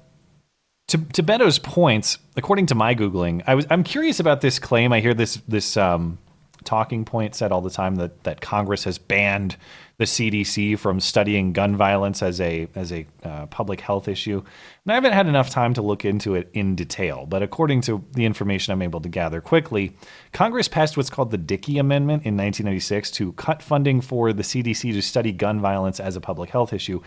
to 0.88 0.98
to 0.98 1.22
Beto's 1.22 1.58
points, 1.58 2.18
according 2.36 2.66
to 2.66 2.74
my 2.74 2.94
googling, 2.94 3.42
I 3.46 3.54
was 3.54 3.66
I'm 3.70 3.82
curious 3.82 4.20
about 4.20 4.42
this 4.42 4.58
claim. 4.58 4.92
I 4.92 5.00
hear 5.00 5.14
this 5.14 5.36
this 5.48 5.76
um, 5.78 6.18
talking 6.64 7.04
point 7.04 7.34
said 7.34 7.50
all 7.50 7.62
the 7.62 7.70
time 7.70 7.96
that 7.96 8.24
that 8.24 8.40
Congress 8.42 8.84
has 8.84 8.98
banned 8.98 9.56
the 10.02 10.06
CDC 10.06 10.76
from 10.80 10.98
studying 10.98 11.52
gun 11.52 11.76
violence 11.76 12.24
as 12.24 12.40
a 12.40 12.66
as 12.74 12.92
a 12.92 13.06
uh, 13.22 13.46
public 13.46 13.80
health 13.80 14.08
issue. 14.08 14.42
And 14.84 14.90
I 14.90 14.94
haven't 14.94 15.12
had 15.12 15.28
enough 15.28 15.48
time 15.48 15.74
to 15.74 15.82
look 15.82 16.04
into 16.04 16.34
it 16.34 16.50
in 16.52 16.74
detail, 16.74 17.24
but 17.24 17.40
according 17.40 17.82
to 17.82 18.04
the 18.14 18.24
information 18.24 18.72
I'm 18.72 18.82
able 18.82 19.00
to 19.00 19.08
gather 19.08 19.40
quickly, 19.40 19.96
Congress 20.32 20.66
passed 20.66 20.96
what's 20.96 21.08
called 21.08 21.30
the 21.30 21.38
Dickey 21.38 21.78
Amendment 21.78 22.24
in 22.24 22.36
1996 22.36 23.12
to 23.12 23.32
cut 23.34 23.62
funding 23.62 24.00
for 24.00 24.32
the 24.32 24.42
CDC 24.42 24.92
to 24.92 25.00
study 25.00 25.30
gun 25.30 25.60
violence 25.60 26.00
as 26.00 26.16
a 26.16 26.20
public 26.20 26.50
health 26.50 26.72
issue. 26.72 27.00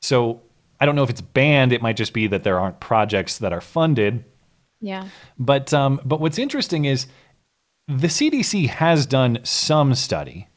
So 0.00 0.42
I 0.80 0.86
don't 0.86 0.94
know 0.94 1.02
if 1.02 1.10
it's 1.10 1.20
banned. 1.20 1.72
It 1.72 1.82
might 1.82 1.96
just 1.96 2.12
be 2.12 2.28
that 2.28 2.44
there 2.44 2.60
aren't 2.60 2.78
projects 2.78 3.38
that 3.38 3.52
are 3.52 3.60
funded. 3.60 4.24
Yeah. 4.80 5.08
But 5.40 5.74
um, 5.74 6.00
but 6.04 6.20
what's 6.20 6.38
interesting 6.38 6.84
is 6.84 7.08
the 7.88 8.06
CDC 8.06 8.68
has 8.68 9.06
done 9.06 9.40
some 9.42 9.94
study, 9.94 10.47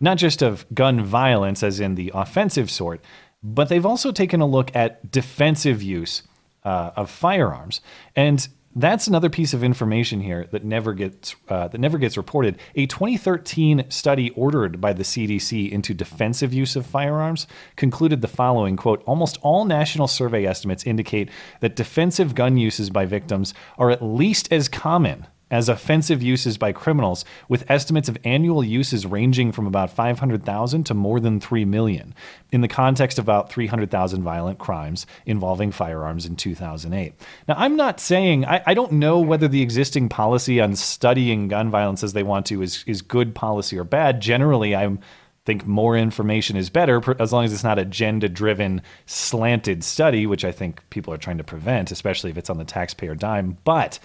not 0.00 0.16
just 0.16 0.42
of 0.42 0.66
gun 0.74 1.02
violence 1.02 1.62
as 1.62 1.80
in 1.80 1.94
the 1.94 2.10
offensive 2.14 2.70
sort, 2.70 3.00
but 3.42 3.68
they've 3.68 3.86
also 3.86 4.12
taken 4.12 4.40
a 4.40 4.46
look 4.46 4.74
at 4.74 5.10
defensive 5.10 5.82
use 5.82 6.22
uh, 6.64 6.90
of 6.96 7.10
firearms, 7.10 7.80
and 8.16 8.48
that's 8.76 9.08
another 9.08 9.28
piece 9.28 9.52
of 9.52 9.64
information 9.64 10.20
here 10.20 10.46
that 10.52 10.64
never 10.64 10.92
gets 10.92 11.34
uh, 11.48 11.66
that 11.68 11.80
never 11.80 11.98
gets 11.98 12.16
reported. 12.16 12.58
A 12.76 12.86
2013 12.86 13.86
study 13.88 14.30
ordered 14.30 14.80
by 14.80 14.92
the 14.92 15.02
CDC 15.02 15.70
into 15.70 15.92
defensive 15.92 16.54
use 16.54 16.76
of 16.76 16.86
firearms 16.86 17.46
concluded 17.76 18.20
the 18.20 18.28
following 18.28 18.76
quote: 18.76 19.02
Almost 19.06 19.38
all 19.42 19.64
national 19.64 20.06
survey 20.06 20.44
estimates 20.44 20.86
indicate 20.86 21.30
that 21.60 21.76
defensive 21.76 22.34
gun 22.34 22.56
uses 22.56 22.90
by 22.90 23.06
victims 23.06 23.54
are 23.76 23.90
at 23.90 24.02
least 24.02 24.52
as 24.52 24.68
common 24.68 25.26
as 25.50 25.68
offensive 25.68 26.22
uses 26.22 26.58
by 26.58 26.72
criminals, 26.72 27.24
with 27.48 27.70
estimates 27.70 28.08
of 28.08 28.18
annual 28.24 28.62
uses 28.62 29.06
ranging 29.06 29.52
from 29.52 29.66
about 29.66 29.90
500,000 29.90 30.84
to 30.84 30.94
more 30.94 31.20
than 31.20 31.40
3 31.40 31.64
million, 31.64 32.14
in 32.52 32.60
the 32.60 32.68
context 32.68 33.18
of 33.18 33.24
about 33.24 33.50
300,000 33.50 34.22
violent 34.22 34.58
crimes 34.58 35.06
involving 35.26 35.72
firearms 35.72 36.26
in 36.26 36.36
2008. 36.36 37.14
Now, 37.48 37.54
I'm 37.56 37.76
not 37.76 38.00
saying, 38.00 38.44
I, 38.44 38.62
I 38.66 38.74
don't 38.74 38.92
know 38.92 39.18
whether 39.20 39.48
the 39.48 39.62
existing 39.62 40.08
policy 40.08 40.60
on 40.60 40.76
studying 40.76 41.48
gun 41.48 41.70
violence 41.70 42.02
as 42.02 42.12
they 42.12 42.22
want 42.22 42.46
to 42.46 42.62
is, 42.62 42.84
is 42.86 43.02
good 43.02 43.34
policy 43.34 43.78
or 43.78 43.84
bad. 43.84 44.20
Generally, 44.20 44.76
I'm 44.76 45.00
think 45.46 45.66
more 45.66 45.96
information 45.96 46.56
is 46.56 46.68
better 46.68 47.02
as 47.20 47.32
long 47.32 47.44
as 47.44 47.52
it's 47.52 47.64
not 47.64 47.78
a 47.78 47.82
agenda 47.82 48.28
driven 48.28 48.82
slanted 49.06 49.82
study 49.82 50.26
which 50.26 50.44
i 50.44 50.52
think 50.52 50.88
people 50.90 51.12
are 51.12 51.18
trying 51.18 51.38
to 51.38 51.42
prevent 51.42 51.90
especially 51.90 52.30
if 52.30 52.36
it's 52.36 52.50
on 52.50 52.58
the 52.58 52.64
taxpayer 52.64 53.14
dime 53.14 53.56
but 53.64 53.98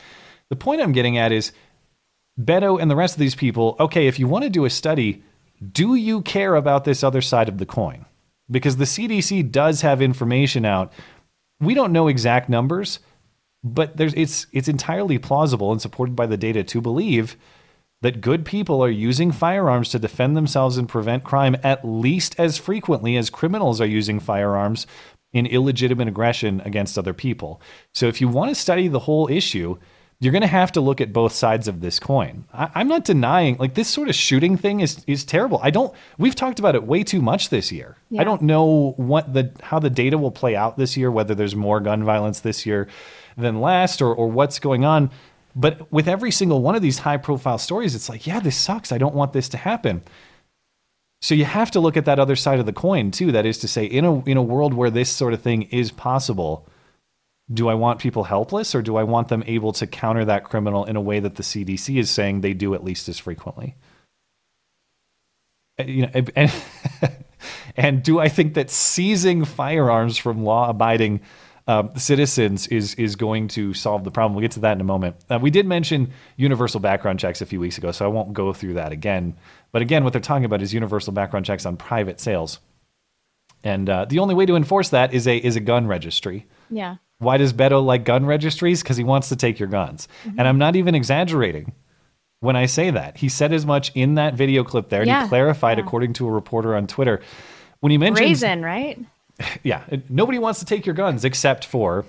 the 0.49 0.55
point 0.55 0.81
I'm 0.81 0.91
getting 0.91 1.17
at 1.17 1.31
is 1.31 1.51
Beto 2.39 2.81
and 2.81 2.91
the 2.91 2.95
rest 2.95 3.15
of 3.15 3.19
these 3.19 3.35
people, 3.35 3.75
okay, 3.79 4.07
if 4.07 4.19
you 4.19 4.27
want 4.27 4.43
to 4.43 4.49
do 4.49 4.65
a 4.65 4.69
study, 4.69 5.23
do 5.71 5.95
you 5.95 6.21
care 6.21 6.55
about 6.55 6.83
this 6.83 7.03
other 7.03 7.21
side 7.21 7.49
of 7.49 7.57
the 7.57 7.65
coin? 7.65 8.05
Because 8.51 8.77
the 8.77 8.85
CDC 8.85 9.51
does 9.51 9.81
have 9.81 10.01
information 10.01 10.65
out. 10.65 10.91
We 11.59 11.73
don't 11.73 11.93
know 11.93 12.07
exact 12.07 12.49
numbers, 12.49 12.99
but 13.63 13.97
there's 13.97 14.13
it's 14.13 14.45
it's 14.51 14.67
entirely 14.67 15.17
plausible 15.17 15.71
and 15.71 15.81
supported 15.81 16.15
by 16.15 16.27
the 16.27 16.37
data 16.37 16.63
to 16.65 16.81
believe 16.81 17.37
that 18.01 18.21
good 18.21 18.45
people 18.45 18.83
are 18.83 18.89
using 18.89 19.31
firearms 19.31 19.89
to 19.89 19.97
defend 19.97 20.37
themselves 20.37 20.77
and 20.77 20.87
prevent 20.87 21.23
crime 21.23 21.55
at 21.63 21.83
least 21.83 22.35
as 22.37 22.57
frequently 22.57 23.17
as 23.17 23.29
criminals 23.29 23.81
are 23.81 23.87
using 23.87 24.19
firearms 24.19 24.85
in 25.33 25.47
illegitimate 25.47 26.07
aggression 26.07 26.61
against 26.65 26.97
other 26.97 27.13
people. 27.13 27.59
So 27.93 28.07
if 28.07 28.21
you 28.21 28.27
want 28.27 28.49
to 28.49 28.55
study 28.55 28.87
the 28.87 28.99
whole 28.99 29.27
issue, 29.29 29.77
you're 30.25 30.31
going 30.31 30.41
to 30.41 30.47
have 30.47 30.71
to 30.73 30.81
look 30.81 30.99
at 30.99 31.13
both 31.13 31.31
sides 31.31 31.67
of 31.67 31.79
this 31.79 31.99
coin. 31.99 32.43
I, 32.53 32.69
I'm 32.75 32.87
not 32.87 33.05
denying, 33.05 33.57
like 33.57 33.75
this 33.75 33.87
sort 33.87 34.09
of 34.09 34.15
shooting 34.15 34.57
thing 34.57 34.81
is 34.81 35.03
is 35.07 35.23
terrible. 35.23 35.59
I 35.63 35.69
don't. 35.69 35.93
We've 36.17 36.35
talked 36.35 36.59
about 36.59 36.75
it 36.75 36.83
way 36.83 37.03
too 37.03 37.21
much 37.21 37.49
this 37.49 37.71
year. 37.71 37.95
Yeah. 38.09 38.21
I 38.21 38.23
don't 38.23 38.41
know 38.41 38.93
what 38.97 39.33
the 39.33 39.51
how 39.61 39.79
the 39.79 39.89
data 39.89 40.17
will 40.17 40.31
play 40.31 40.55
out 40.55 40.77
this 40.77 40.97
year. 40.97 41.11
Whether 41.11 41.35
there's 41.35 41.55
more 41.55 41.79
gun 41.79 42.03
violence 42.03 42.41
this 42.41 42.65
year 42.65 42.89
than 43.37 43.61
last, 43.61 44.01
or 44.01 44.13
or 44.13 44.27
what's 44.27 44.59
going 44.59 44.83
on. 44.83 45.11
But 45.55 45.89
with 45.91 46.07
every 46.09 46.31
single 46.31 46.61
one 46.61 46.75
of 46.75 46.81
these 46.81 46.99
high 46.99 47.17
profile 47.17 47.57
stories, 47.57 47.95
it's 47.95 48.09
like, 48.09 48.27
yeah, 48.27 48.41
this 48.41 48.57
sucks. 48.57 48.91
I 48.91 48.97
don't 48.97 49.15
want 49.15 49.31
this 49.31 49.47
to 49.49 49.57
happen. 49.57 50.03
So 51.21 51.33
you 51.33 51.45
have 51.45 51.71
to 51.71 51.79
look 51.79 51.95
at 51.95 52.05
that 52.05 52.19
other 52.19 52.35
side 52.35 52.59
of 52.59 52.65
the 52.65 52.73
coin 52.73 53.09
too. 53.11 53.31
That 53.31 53.45
is 53.45 53.57
to 53.59 53.67
say, 53.67 53.85
in 53.85 54.05
a 54.05 54.23
in 54.25 54.37
a 54.37 54.43
world 54.43 54.73
where 54.73 54.89
this 54.89 55.09
sort 55.09 55.33
of 55.33 55.41
thing 55.41 55.63
is 55.63 55.91
possible, 55.91 56.67
do 57.51 57.69
I 57.69 57.75
want 57.75 57.99
people 57.99 58.23
helpless 58.23 58.73
or 58.73 58.81
do 58.81 58.95
I 58.95 59.03
want 59.03 59.27
them 59.27 59.43
able 59.45 59.71
to 59.73 59.87
counter 59.87 60.25
that 60.25 60.45
criminal 60.45 60.85
in 60.85 60.95
a 60.95 61.01
way 61.01 61.19
that 61.19 61.35
the 61.35 61.43
CDC 61.43 61.97
is 61.99 62.09
saying 62.09 62.41
they 62.41 62.53
do 62.53 62.73
at 62.73 62.83
least 62.83 63.07
as 63.07 63.19
frequently? 63.19 63.75
Uh, 65.79 65.83
You 65.83 66.03
know, 66.03 66.23
and, 66.35 66.53
and 67.77 68.03
do 68.03 68.19
I 68.19 68.29
think 68.29 68.55
that 68.55 68.69
seizing 68.69 69.45
firearms 69.45 70.17
from 70.17 70.43
law-abiding 70.43 71.21
um, 71.67 71.91
citizens 71.95 72.67
is 72.67 72.93
is 72.95 73.15
going 73.15 73.47
to 73.49 73.73
solve 73.73 74.03
the 74.03 74.11
problem. 74.11 74.35
We'll 74.35 74.43
get 74.43 74.51
to 74.51 74.59
that 74.61 74.73
in 74.73 74.81
a 74.81 74.85
moment. 74.85 75.15
Uh, 75.29 75.39
we 75.41 75.49
did 75.49 75.65
mention 75.65 76.11
universal 76.37 76.79
background 76.79 77.19
checks 77.19 77.41
a 77.41 77.45
few 77.45 77.59
weeks 77.59 77.77
ago, 77.77 77.91
so 77.91 78.05
I 78.05 78.07
won't 78.07 78.33
go 78.33 78.53
through 78.53 78.75
that 78.75 78.91
again. 78.91 79.35
But 79.71 79.81
again, 79.81 80.03
what 80.03 80.13
they're 80.13 80.21
talking 80.21 80.45
about 80.45 80.61
is 80.61 80.73
universal 80.73 81.11
background 81.11 81.45
checks 81.45 81.65
on 81.65 81.75
private 81.75 82.19
sales, 82.19 82.59
and 83.63 83.89
uh, 83.89 84.05
the 84.05 84.19
only 84.19 84.35
way 84.35 84.45
to 84.45 84.55
enforce 84.55 84.89
that 84.89 85.13
is 85.13 85.27
a 85.27 85.37
is 85.37 85.55
a 85.55 85.59
gun 85.59 85.87
registry. 85.87 86.45
Yeah. 86.69 86.97
Why 87.19 87.37
does 87.37 87.53
Beto 87.53 87.83
like 87.83 88.03
gun 88.05 88.25
registries? 88.25 88.83
Because 88.83 88.97
he 88.97 89.03
wants 89.03 89.29
to 89.29 89.35
take 89.35 89.59
your 89.59 89.69
guns, 89.69 90.07
Mm-hmm. 90.25 90.39
and 90.39 90.47
I'm 90.47 90.57
not 90.57 90.75
even 90.75 90.95
exaggerating 90.95 91.73
when 92.41 92.55
I 92.55 92.65
say 92.65 92.91
that. 92.91 93.17
He 93.17 93.29
said 93.29 93.53
as 93.53 93.65
much 93.65 93.91
in 93.95 94.15
that 94.15 94.33
video 94.33 94.63
clip 94.63 94.89
there, 94.89 95.01
and 95.01 95.07
Yeah, 95.07 95.23
he 95.23 95.29
clarified 95.29 95.79
according 95.79 96.13
to 96.13 96.27
a 96.27 96.31
reporter 96.31 96.75
on 96.75 96.87
Twitter 96.87 97.21
when 97.79 97.91
he 97.91 97.97
mentioned 97.97 98.25
Brazen, 98.25 98.61
right? 98.63 98.99
yeah, 99.63 99.83
nobody 100.09 100.39
wants 100.39 100.59
to 100.59 100.65
take 100.65 100.85
your 100.85 100.95
guns 100.95 101.23
except 101.25 101.65
for 101.65 102.05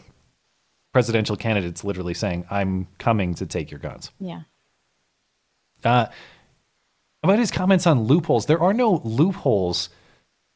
presidential 0.93 1.37
candidates 1.37 1.85
literally 1.85 2.15
saying, 2.15 2.45
I'm 2.51 2.89
coming 2.99 3.35
to 3.35 3.47
take 3.47 3.71
your 3.71 3.81
guns. 3.81 4.11
Yeah. 4.19 4.43
Uh, 5.85 6.07
about 7.23 7.39
his 7.39 7.51
comments 7.51 7.87
on 7.87 8.05
loopholes, 8.05 8.47
there 8.47 8.61
are 8.61 8.73
no 8.73 9.01
loopholes 9.05 9.89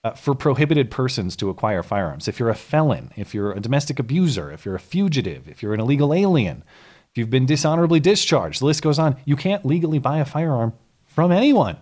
uh, 0.02 0.12
for 0.12 0.34
prohibited 0.34 0.90
persons 0.90 1.36
to 1.36 1.50
acquire 1.50 1.82
firearms. 1.82 2.28
If 2.28 2.38
you're 2.38 2.48
a 2.48 2.54
felon, 2.54 3.12
if 3.16 3.34
you're 3.34 3.52
a 3.52 3.60
domestic 3.60 3.98
abuser, 3.98 4.50
if 4.50 4.64
you're 4.64 4.74
a 4.74 4.80
fugitive, 4.80 5.48
if 5.48 5.62
you're 5.62 5.74
an 5.74 5.80
illegal 5.80 6.14
alien, 6.14 6.64
if 7.10 7.18
you've 7.18 7.30
been 7.30 7.46
dishonorably 7.46 8.00
discharged, 8.00 8.60
the 8.60 8.66
list 8.66 8.82
goes 8.82 8.98
on. 8.98 9.16
You 9.24 9.36
can't 9.36 9.66
legally 9.66 9.98
buy 9.98 10.18
a 10.18 10.24
firearm 10.24 10.72
from 11.04 11.32
anyone. 11.32 11.76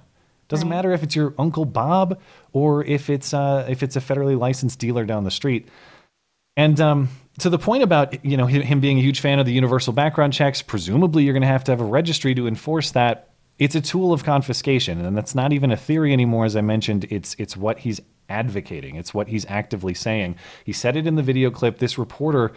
Doesn't 0.48 0.68
matter 0.68 0.92
if 0.92 1.02
it's 1.02 1.14
your 1.14 1.34
uncle 1.38 1.66
Bob 1.66 2.18
or 2.52 2.82
if 2.84 3.10
it's 3.10 3.34
uh, 3.34 3.66
if 3.68 3.82
it's 3.82 3.96
a 3.96 4.00
federally 4.00 4.38
licensed 4.38 4.78
dealer 4.78 5.04
down 5.04 5.24
the 5.24 5.30
street. 5.30 5.68
And 6.56 6.80
um, 6.80 7.08
to 7.38 7.50
the 7.50 7.58
point 7.58 7.82
about 7.82 8.24
you 8.24 8.36
know 8.36 8.46
him 8.46 8.80
being 8.80 8.98
a 8.98 9.02
huge 9.02 9.20
fan 9.20 9.38
of 9.38 9.46
the 9.46 9.52
universal 9.52 9.92
background 9.92 10.32
checks, 10.32 10.62
presumably 10.62 11.24
you're 11.24 11.34
going 11.34 11.42
to 11.42 11.48
have 11.48 11.64
to 11.64 11.72
have 11.72 11.80
a 11.80 11.84
registry 11.84 12.34
to 12.34 12.46
enforce 12.46 12.92
that. 12.92 13.27
It's 13.58 13.74
a 13.74 13.80
tool 13.80 14.12
of 14.12 14.24
confiscation, 14.24 15.04
and 15.04 15.16
that's 15.16 15.34
not 15.34 15.52
even 15.52 15.72
a 15.72 15.76
theory 15.76 16.12
anymore. 16.12 16.44
As 16.44 16.56
I 16.56 16.60
mentioned, 16.60 17.06
it's 17.10 17.34
it's 17.38 17.56
what 17.56 17.80
he's 17.80 18.00
advocating. 18.28 18.96
It's 18.96 19.12
what 19.12 19.28
he's 19.28 19.46
actively 19.46 19.94
saying. 19.94 20.36
He 20.64 20.72
said 20.72 20.96
it 20.96 21.06
in 21.06 21.16
the 21.16 21.22
video 21.22 21.50
clip. 21.50 21.78
This 21.78 21.98
reporter 21.98 22.52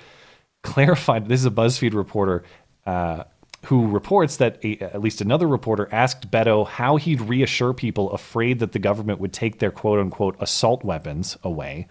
clarified. 0.64 1.28
This 1.28 1.40
is 1.40 1.46
a 1.46 1.52
BuzzFeed 1.52 1.94
reporter. 1.94 2.44
Uh, 2.86 3.24
who 3.66 3.88
reports 3.88 4.38
that 4.38 4.64
a, 4.66 4.80
at 4.80 5.02
least 5.02 5.22
another 5.22 5.48
reporter 5.48 5.88
asked 5.92 6.32
Beto 6.32 6.68
how 6.68 6.96
he'd 6.96 7.22
reassure 7.22 7.74
people 7.74 8.12
afraid 8.12 8.60
that 8.60 8.72
the 8.72 8.80
government 8.80 9.20
would 9.20 9.34
take 9.34 9.60
their 9.60 9.72
quote 9.72 10.00
unquote 10.00 10.36
assault 10.40 10.84
weapons 10.84 11.38
away. 11.44 11.88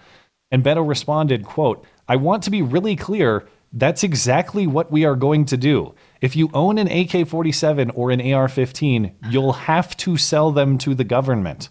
And 0.50 0.64
Beto 0.64 0.86
responded, 0.86 1.44
quote, 1.44 1.84
I 2.08 2.16
want 2.16 2.42
to 2.44 2.50
be 2.50 2.62
really 2.62 2.96
clear. 2.96 3.46
That's 3.72 4.02
exactly 4.02 4.66
what 4.66 4.90
we 4.90 5.04
are 5.04 5.14
going 5.14 5.44
to 5.46 5.56
do. 5.56 5.94
If 6.20 6.36
you 6.36 6.50
own 6.52 6.76
an 6.78 6.88
AK 6.88 7.26
47 7.28 7.90
or 7.90 8.10
an 8.10 8.20
AR 8.32 8.48
15, 8.48 9.12
you'll 9.30 9.52
have 9.52 9.96
to 9.98 10.16
sell 10.16 10.50
them 10.50 10.76
to 10.78 10.94
the 10.94 11.04
government, 11.04 11.70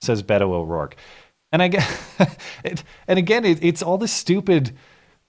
says 0.00 0.22
Beto 0.22 0.50
O'Rourke. 0.52 0.96
And 1.52 1.62
I 1.62 1.66
it, 2.64 2.84
and 3.08 3.18
again, 3.18 3.44
it, 3.44 3.62
it's 3.62 3.82
all 3.82 3.98
this 3.98 4.12
stupid 4.12 4.72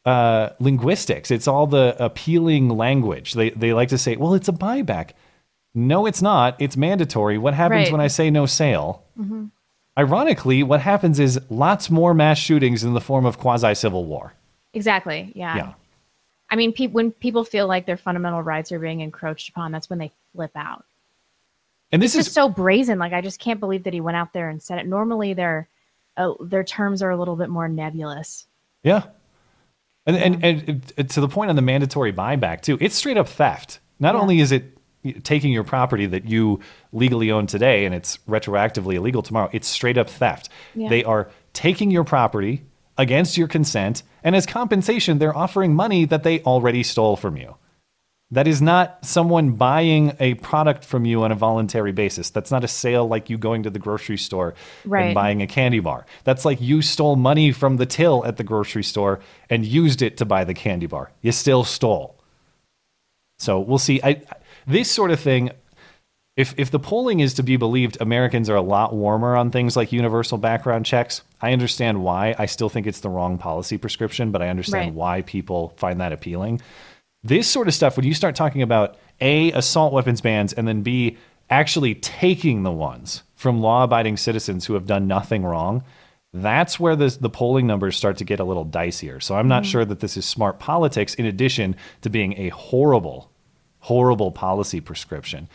uh, 0.06 0.50
linguistics. 0.60 1.32
It's 1.32 1.48
all 1.48 1.68
the 1.68 1.96
appealing 2.00 2.70
language. 2.70 3.34
They 3.34 3.50
they 3.52 3.74
like 3.74 3.90
to 3.90 3.98
say, 3.98 4.16
well, 4.16 4.34
it's 4.34 4.48
a 4.48 4.54
buyback. 4.54 5.12
No, 5.74 6.06
it's 6.06 6.22
not. 6.22 6.56
It's 6.60 6.78
mandatory. 6.78 7.38
What 7.38 7.54
happens 7.54 7.86
Right. 7.88 7.92
when 7.92 8.02
I 8.02 8.08
say 8.08 8.30
no 8.30 8.46
sale? 8.46 9.04
hmm 9.18 9.46
Ironically, 9.98 10.62
what 10.62 10.82
happens 10.82 11.22
is 11.22 11.40
lots 11.50 11.90
more 11.90 12.14
mass 12.14 12.38
shootings 12.38 12.84
in 12.84 12.94
the 12.94 13.00
form 13.00 13.26
of 13.26 13.38
quasi 13.40 13.74
civil 13.74 14.04
war. 14.04 14.34
Exactly. 14.74 15.32
Yeah. 15.36 15.56
Yeah. 15.56 15.74
I 16.50 16.56
mean, 16.56 16.74
pe- 16.74 16.88
when 16.88 17.12
people 17.12 17.44
feel 17.44 17.68
like 17.68 17.86
their 17.86 17.98
fundamental 17.98 18.42
rights 18.42 18.72
are 18.72 18.80
being 18.80 19.02
encroached 19.02 19.50
upon, 19.50 19.72
that's 19.72 19.90
when 19.90 20.00
they 20.00 20.12
flip 20.34 20.52
out. 20.56 20.86
And 21.92 22.02
this 22.02 22.14
it's 22.16 22.20
is 22.20 22.26
just 22.28 22.36
so 22.36 22.50
brazen. 22.50 23.00
Like 23.00 23.14
I 23.14 23.22
just 23.22 23.40
can't 23.40 23.60
believe 23.60 23.84
that 23.84 23.94
he 23.94 24.02
went 24.02 24.18
out 24.18 24.34
there 24.34 24.50
and 24.50 24.62
said 24.62 24.80
it. 24.80 24.88
Normally, 24.88 25.34
their 25.34 25.68
uh, 26.18 26.34
their 26.40 26.64
terms 26.64 27.02
are 27.02 27.10
a 27.10 27.18
little 27.18 27.36
bit 27.36 27.50
more 27.50 27.68
nebulous. 27.68 28.48
Yeah. 28.84 29.04
And, 30.06 30.16
and, 30.18 30.44
and 30.46 30.94
it- 30.98 31.10
to 31.10 31.22
the 31.22 31.28
point 31.28 31.50
on 31.50 31.56
the 31.56 31.62
mandatory 31.62 32.14
buyback, 32.14 32.62
too, 32.62 32.78
it's 32.80 32.96
straight 32.96 33.18
up 33.18 33.28
theft. 33.28 33.80
Not 34.00 34.16
only 34.16 34.40
is 34.40 34.52
it 34.52 34.78
taking 35.24 35.52
your 35.54 35.64
property 35.64 36.06
that 36.08 36.26
you 36.26 36.60
legally 36.92 37.32
own 37.32 37.48
today 37.48 37.86
and 37.86 37.94
it's 37.96 38.18
retroactively 38.28 38.96
illegal 38.96 39.22
tomorrow, 39.22 39.50
it's 39.54 39.68
straight 39.68 39.98
up 39.98 40.10
theft. 40.10 40.50
Yeah. 40.74 40.90
They 40.90 41.04
are 41.04 41.30
taking 41.54 41.92
your 41.92 42.04
property 42.04 42.64
against 42.98 43.38
your 43.38 43.48
consent, 43.48 44.04
and 44.24 44.36
as 44.36 44.46
compensation, 44.46 45.18
they're 45.20 45.36
offering 45.36 45.74
money 45.74 46.06
that 46.06 46.24
they 46.24 46.42
already 46.42 46.84
stole 46.84 47.16
from 47.16 47.38
you. 47.38 47.56
That 48.32 48.48
is 48.48 48.62
not 48.62 49.06
someone 49.06 49.52
buying 49.52 50.14
a 50.20 50.34
product 50.36 50.84
from 50.84 51.06
you 51.06 51.24
on 51.24 51.32
a 51.32 51.36
voluntary 51.36 51.92
basis. 51.92 52.32
That's 52.32 52.50
not 52.50 52.64
a 52.64 52.68
sale 52.68 53.08
like 53.08 53.30
you 53.30 53.38
going 53.38 53.64
to 53.64 53.70
the 53.70 53.78
grocery 53.80 54.18
store 54.18 54.56
Right. 54.84 55.06
and 55.06 55.16
buying 55.16 55.42
a 55.44 55.48
candy 55.48 55.80
bar. 55.80 56.06
That's 56.24 56.44
like 56.44 56.60
you 56.60 56.82
stole 56.82 57.16
money 57.18 57.52
from 57.52 57.78
the 57.78 57.86
till 57.86 58.26
at 58.26 58.38
the 58.38 58.44
grocery 58.44 58.84
store 58.84 59.20
and 59.50 59.64
used 59.64 60.02
it 60.02 60.18
to 60.18 60.26
buy 60.26 60.44
the 60.44 60.56
candy 60.56 60.88
bar. 60.88 61.12
You 61.22 61.32
still 61.32 61.64
stole. 61.64 62.16
So 63.38 63.60
we'll 63.60 63.78
see. 63.78 64.02
I, 64.04 64.22
this 64.66 64.90
sort 64.90 65.12
of 65.12 65.20
thing, 65.20 65.52
if 66.36 66.54
if 66.58 66.72
the 66.72 66.80
polling 66.80 67.20
is 67.20 67.36
to 67.36 67.44
be 67.44 67.58
believed, 67.58 67.98
Americans 68.02 68.50
are 68.50 68.56
a 68.56 68.62
lot 68.62 68.94
warmer 68.94 69.36
on 69.36 69.52
things 69.52 69.78
like 69.78 69.92
universal 69.92 70.38
background 70.38 70.86
checks. 70.86 71.22
I 71.46 71.54
understand 71.54 72.04
why. 72.04 72.34
I 72.40 72.48
still 72.48 72.70
think 72.70 72.88
it's 72.88 73.02
the 73.02 73.10
wrong 73.10 73.38
policy 73.38 73.78
prescription, 73.78 74.32
but 74.32 74.42
I 74.42 74.50
understand 74.50 74.88
Right. 74.88 74.94
why 74.96 75.22
people 75.22 75.74
find 75.78 76.02
that 76.02 76.12
appealing. 76.12 76.60
This 77.24 77.48
sort 77.48 77.68
of 77.68 77.74
stuff, 77.76 77.96
when 77.98 78.06
you 78.06 78.16
start 78.16 78.36
talking 78.36 78.64
about 78.64 78.98
A, 79.22 79.52
assault 79.52 79.94
weapons 79.94 80.22
bans, 80.22 80.54
and 80.54 80.68
then 80.68 80.82
B, 80.82 81.18
actually 81.52 81.94
taking 81.96 82.64
the 82.64 82.72
ones 82.72 83.22
from 83.36 83.62
law 83.62 83.84
abiding 83.84 84.18
citizens 84.18 84.66
who 84.66 84.74
have 84.74 84.88
done 84.88 85.06
nothing 85.08 85.44
wrong, 85.46 85.84
that's 86.34 86.80
where 86.80 86.96
the, 86.96 87.16
the 87.22 87.30
polling 87.30 87.68
numbers 87.68 87.96
start 87.96 88.18
to 88.18 88.24
get 88.26 88.40
a 88.40 88.44
little 88.44 88.66
dicier. 88.66 89.22
So 89.22 89.36
I'm 89.36 89.48
not 89.48 89.64
Mhm. 89.64 89.68
sure 89.68 89.86
that 89.86 90.00
this 90.00 90.18
is 90.18 90.26
smart 90.26 90.58
politics 90.60 91.14
in 91.14 91.26
addition 91.28 91.76
to 92.02 92.10
being 92.10 92.34
a 92.40 92.50
horrible, 92.50 93.30
horrible 93.82 94.32
policy 94.32 94.82
prescription. 94.82 95.48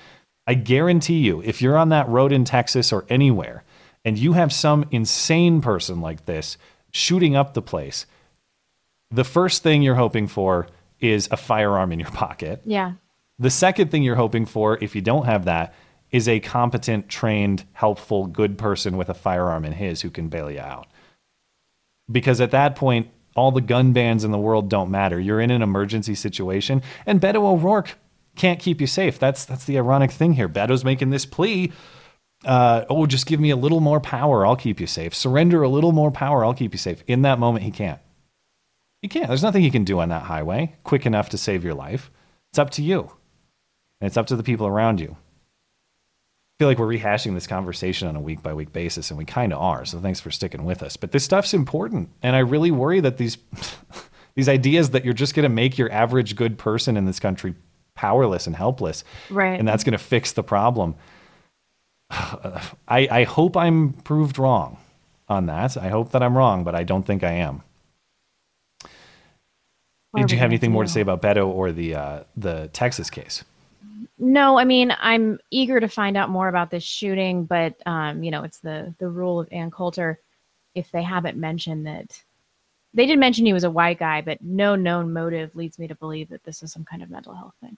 I 0.46 0.55
guarantee 0.55 1.18
you, 1.18 1.42
if 1.44 1.61
you're 1.61 1.76
on 1.76 1.88
that 1.90 2.09
road 2.09 2.33
in 2.33 2.44
Texas 2.44 2.92
or 2.92 3.05
anywhere, 3.09 3.64
and 4.04 4.18
you 4.18 4.32
have 4.32 4.52
some 4.52 4.86
insane 4.90 5.60
person 5.60 6.00
like 6.00 6.26
this 6.26 6.56
shooting 6.92 7.36
up 7.36 7.54
the 7.54 7.62
place, 7.62 8.06
the 9.10 9.24
first 9.24 9.62
thing 9.62 9.82
you're 9.82 9.94
hoping 9.94 10.26
for 10.26 10.66
is 11.00 11.28
a 11.30 11.36
firearm 11.36 11.92
in 11.92 12.00
your 12.00 12.10
pocket. 12.10 12.62
Yeah. 12.64 12.92
The 13.38 13.50
second 13.50 13.90
thing 13.90 14.02
you're 14.02 14.16
hoping 14.16 14.46
for, 14.46 14.78
if 14.82 14.94
you 14.94 15.00
don't 15.00 15.26
have 15.26 15.46
that, 15.46 15.74
is 16.10 16.28
a 16.28 16.40
competent, 16.40 17.08
trained, 17.08 17.64
helpful, 17.72 18.26
good 18.26 18.58
person 18.58 18.96
with 18.96 19.08
a 19.08 19.14
firearm 19.14 19.64
in 19.64 19.72
his 19.72 20.02
who 20.02 20.10
can 20.10 20.28
bail 20.28 20.50
you 20.50 20.60
out. 20.60 20.88
Because 22.10 22.40
at 22.40 22.50
that 22.50 22.76
point, 22.76 23.08
all 23.36 23.52
the 23.52 23.60
gun 23.60 23.92
bans 23.92 24.24
in 24.24 24.32
the 24.32 24.38
world 24.38 24.68
don't 24.68 24.90
matter. 24.90 25.18
You're 25.18 25.40
in 25.40 25.50
an 25.50 25.62
emergency 25.62 26.14
situation, 26.14 26.82
and 27.06 27.20
Beto 27.20 27.36
O'Rourke 27.36 27.96
can't 28.36 28.58
keep 28.58 28.80
you 28.80 28.86
safe. 28.86 29.18
That's 29.18 29.44
that's 29.44 29.64
the 29.64 29.78
ironic 29.78 30.10
thing 30.10 30.32
here. 30.32 30.48
Beto's 30.48 30.84
making 30.84 31.10
this 31.10 31.26
plea. 31.26 31.72
Uh, 32.44 32.85
oh, 32.88 33.07
just 33.07 33.26
give 33.26 33.38
me 33.40 33.50
a 33.50 33.57
little 33.57 33.81
more 33.81 34.00
power. 34.00 34.46
I'll 34.46 34.57
keep 34.57 34.81
you 34.81 34.87
safe. 34.87 35.14
Surrender 35.14 35.62
a 35.62 35.68
little 35.68 35.92
more 35.92 36.11
power. 36.11 36.44
I'll 36.44 36.55
keep 36.55 36.72
you 36.72 36.79
safe. 36.79 37.03
In 37.07 37.22
that 37.22 37.38
moment, 37.38 37.64
he 37.64 37.70
can't. 37.70 38.00
He 39.03 39.09
can't. 39.09 39.29
There's 39.29 39.42
nothing 39.42 39.62
he 39.62 39.70
can 39.70 39.85
do 39.85 40.00
on 40.00 40.09
that 40.11 40.22
highway 40.22 40.74
quick 40.85 41.07
enough 41.07 41.31
to 41.31 41.38
save 41.38 41.64
your 41.64 41.74
life. 41.74 42.11
It's 42.50 42.59
up 42.59 42.70
to 42.70 42.83
you. 42.83 43.12
And 44.00 44.07
it's 44.07 44.16
up 44.16 44.26
to 44.29 44.37
the 44.37 44.42
people 44.42 44.66
around 44.66 45.00
you. 45.00 45.16
I 45.18 46.55
feel 46.59 46.68
like 46.68 46.79
we're 46.79 46.87
rehashing 46.87 47.35
this 47.35 47.46
conversation 47.46 48.09
on 48.09 48.16
a 48.16 48.20
week 48.20 48.42
by 48.42 48.53
week 48.53 48.72
basis, 48.72 49.11
and 49.11 49.16
we 49.18 49.24
kind 49.24 49.53
of 49.53 49.61
are. 49.61 49.85
So 49.87 49.98
thanks 49.98 50.20
for 50.20 50.31
sticking 50.31 50.64
with 50.64 50.83
us. 50.83 50.96
But 50.96 51.12
this 51.12 51.24
stuff's 51.24 51.55
important, 51.55 52.11
and 52.22 52.37
I 52.37 52.41
really 52.41 52.70
worry 52.70 53.01
that 53.01 53.16
these 53.16 53.38
these 54.34 54.49
ideas 54.49 54.91
that 54.91 55.05
you're 55.05 55.14
just 55.14 55.34
going 55.34 55.45
to 55.45 55.49
make 55.55 55.76
your 55.78 55.91
average 55.93 56.36
good 56.36 56.57
person 56.59 56.97
in 56.97 57.05
this 57.07 57.18
country 57.20 57.55
powerless 57.95 58.47
and 58.47 58.55
helpless, 58.57 59.05
Right. 59.30 59.59
and 59.59 59.66
that's 59.66 59.84
going 59.84 59.93
to 59.93 59.99
fix 59.99 60.32
the 60.32 60.43
problem. 60.43 60.95
I, 62.88 63.08
I 63.11 63.24
hope 63.24 63.56
I'm 63.56 63.92
proved 63.92 64.38
wrong 64.38 64.78
on 65.28 65.46
that. 65.46 65.76
I 65.76 65.88
hope 65.88 66.12
that 66.12 66.22
I'm 66.22 66.36
wrong, 66.36 66.64
but 66.64 66.74
I 66.74 66.82
don't 66.82 67.06
think 67.06 67.22
I 67.22 67.32
am. 67.32 67.62
Did 70.16 70.32
you 70.32 70.38
have 70.38 70.50
anything 70.50 70.72
more 70.72 70.82
to 70.82 70.88
say 70.88 71.00
about 71.00 71.22
Beto 71.22 71.46
or 71.46 71.70
the 71.70 71.94
uh, 71.94 72.24
the 72.36 72.68
Texas 72.72 73.11
case? 73.11 73.44
No, 74.18 74.58
I 74.58 74.64
mean 74.64 74.94
I'm 74.98 75.38
eager 75.50 75.78
to 75.78 75.88
find 75.88 76.16
out 76.16 76.30
more 76.30 76.48
about 76.48 76.70
this 76.70 76.82
shooting, 76.82 77.44
but 77.44 77.74
um, 77.86 78.24
you 78.24 78.32
know, 78.32 78.42
it's 78.42 78.58
the 78.58 78.92
the 78.98 79.08
rule 79.08 79.38
of 79.38 79.48
Ann 79.52 79.70
Coulter. 79.70 80.18
If 80.74 80.90
they 80.90 81.02
haven't 81.02 81.36
mentioned 81.36 81.86
that, 81.86 82.22
they 82.92 83.06
did 83.06 83.20
mention 83.20 83.46
he 83.46 83.52
was 83.52 83.64
a 83.64 83.70
white 83.70 84.00
guy, 84.00 84.20
but 84.20 84.42
no 84.42 84.74
known 84.74 85.12
motive 85.12 85.54
leads 85.54 85.78
me 85.78 85.86
to 85.86 85.94
believe 85.94 86.28
that 86.30 86.42
this 86.42 86.62
is 86.62 86.72
some 86.72 86.84
kind 86.84 87.02
of 87.02 87.11
mental 87.11 87.34
health 87.34 87.54
thing. 87.61 87.76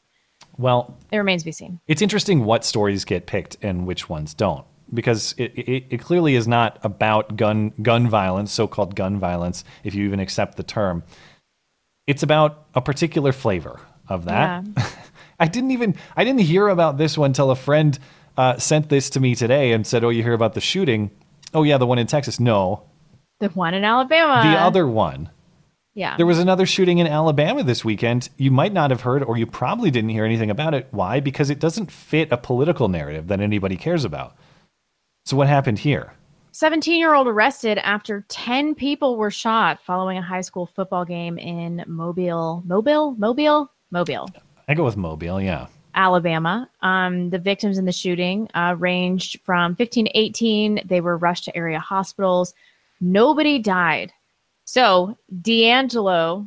Well, 0.59 0.97
It 1.11 1.19
remains 1.19 1.43
to 1.43 1.47
be 1.47 1.53
seen. 1.53 1.81
it's 1.87 2.03
interesting 2.03 2.45
what 2.45 2.65
stories 2.65 3.05
get 3.05 3.27
picked 3.27 3.57
and 3.63 3.87
which 3.87 4.09
ones 4.09 4.35
don't. 4.35 4.65
because 4.95 5.35
it, 5.39 5.53
it, 5.57 5.85
it 5.91 5.99
clearly 6.01 6.35
is 6.35 6.47
not 6.47 6.79
about 6.83 7.37
gun 7.37 7.73
gun 7.81 8.09
violence, 8.09 8.53
so-called 8.53 8.95
gun 8.95 9.19
violence, 9.19 9.65
if 9.85 9.95
you 9.95 10.05
even 10.05 10.21
accept 10.21 10.57
the 10.57 10.63
term. 10.63 11.03
It's 12.07 12.23
about 12.23 12.67
a 12.75 12.81
particular 12.83 13.33
flavor 13.33 13.81
of 14.09 14.25
that. 14.27 14.65
Yeah. 14.77 14.87
I 15.41 15.47
didn't 15.49 15.71
even 15.71 15.95
I 16.17 16.25
didn't 16.25 16.41
hear 16.43 16.69
about 16.69 16.99
this 16.99 17.17
one 17.17 17.33
till 17.33 17.51
a 17.51 17.57
friend 17.57 17.99
uh, 18.37 18.59
sent 18.59 18.89
this 18.91 19.09
to 19.11 19.21
me 19.21 19.35
today 19.35 19.73
and 19.73 19.87
said, 19.87 20.05
"Oh, 20.05 20.11
you 20.11 20.23
hear 20.23 20.35
about 20.35 20.53
the 20.55 20.61
shooting? 20.61 21.11
Oh 21.55 21.63
yeah, 21.63 21.79
the 21.79 21.87
one 21.87 21.99
in 21.99 22.07
Texas. 22.07 22.39
No, 22.39 22.83
The 23.41 23.49
one 23.51 23.73
in 23.75 23.85
Alabama. 23.85 24.43
the 24.49 24.59
other 24.59 24.87
one. 24.87 25.31
Yeah. 25.95 26.17
There 26.17 26.27
was 26.27 26.39
another 26.39 26.65
shooting 26.65 26.99
in 26.99 27.07
Alabama 27.07 27.63
this 27.63 27.85
weekend. 27.85 28.31
You 28.37 28.51
might 28.51 28.73
not 28.73 28.91
have 28.91 29.03
heard, 29.03 29.23
or 29.23 29.37
you 29.37 29.47
probably 29.47 29.91
didn't 29.91 30.11
hear 30.11 30.25
anything 30.25 30.51
about 30.51 30.75
it. 30.75 30.89
Why? 30.91 31.21
Because 31.21 31.51
it 31.51 31.59
doesn't 31.59 31.93
fit 31.93 32.33
a 32.33 32.37
political 32.37 32.89
narrative 32.89 33.29
that 33.29 33.41
anybody 33.41 33.77
cares 33.77 34.05
about. 34.05 34.37
So 35.27 35.37
what 35.37 35.49
happened 35.49 35.81
here? 35.81 36.15
17 36.53 36.99
year 36.99 37.15
old 37.15 37.27
arrested 37.27 37.79
after 37.79 38.25
10 38.29 38.75
people 38.75 39.17
were 39.17 39.31
shot 39.31 39.81
following 39.83 40.19
a 40.19 40.23
high 40.23 40.41
school 40.41 40.67
football 40.67 41.05
game 41.05 41.39
in 41.39 41.85
Mobile, 41.87 42.63
Mobile, 42.67 43.15
Mobile, 43.19 43.71
Mobile, 43.91 44.29
I 44.69 44.75
go 44.75 44.85
with 44.85 44.97
Mobile. 44.97 45.41
Yeah. 45.41 45.67
Alabama. 45.95 46.71
Um, 46.81 47.31
the 47.31 47.39
victims 47.39 47.77
in 47.77 47.85
the 47.85 47.93
shooting 47.93 48.49
uh, 48.55 48.75
ranged 48.79 49.41
from 49.45 49.77
15 49.77 50.07
to 50.07 50.19
18. 50.19 50.81
They 50.87 51.01
were 51.01 51.19
rushed 51.19 51.45
to 51.45 51.57
area 51.57 51.79
hospitals. 51.79 52.55
Nobody 53.01 53.59
died. 53.59 54.13
So 54.73 55.19
D'Angelo, 55.43 56.47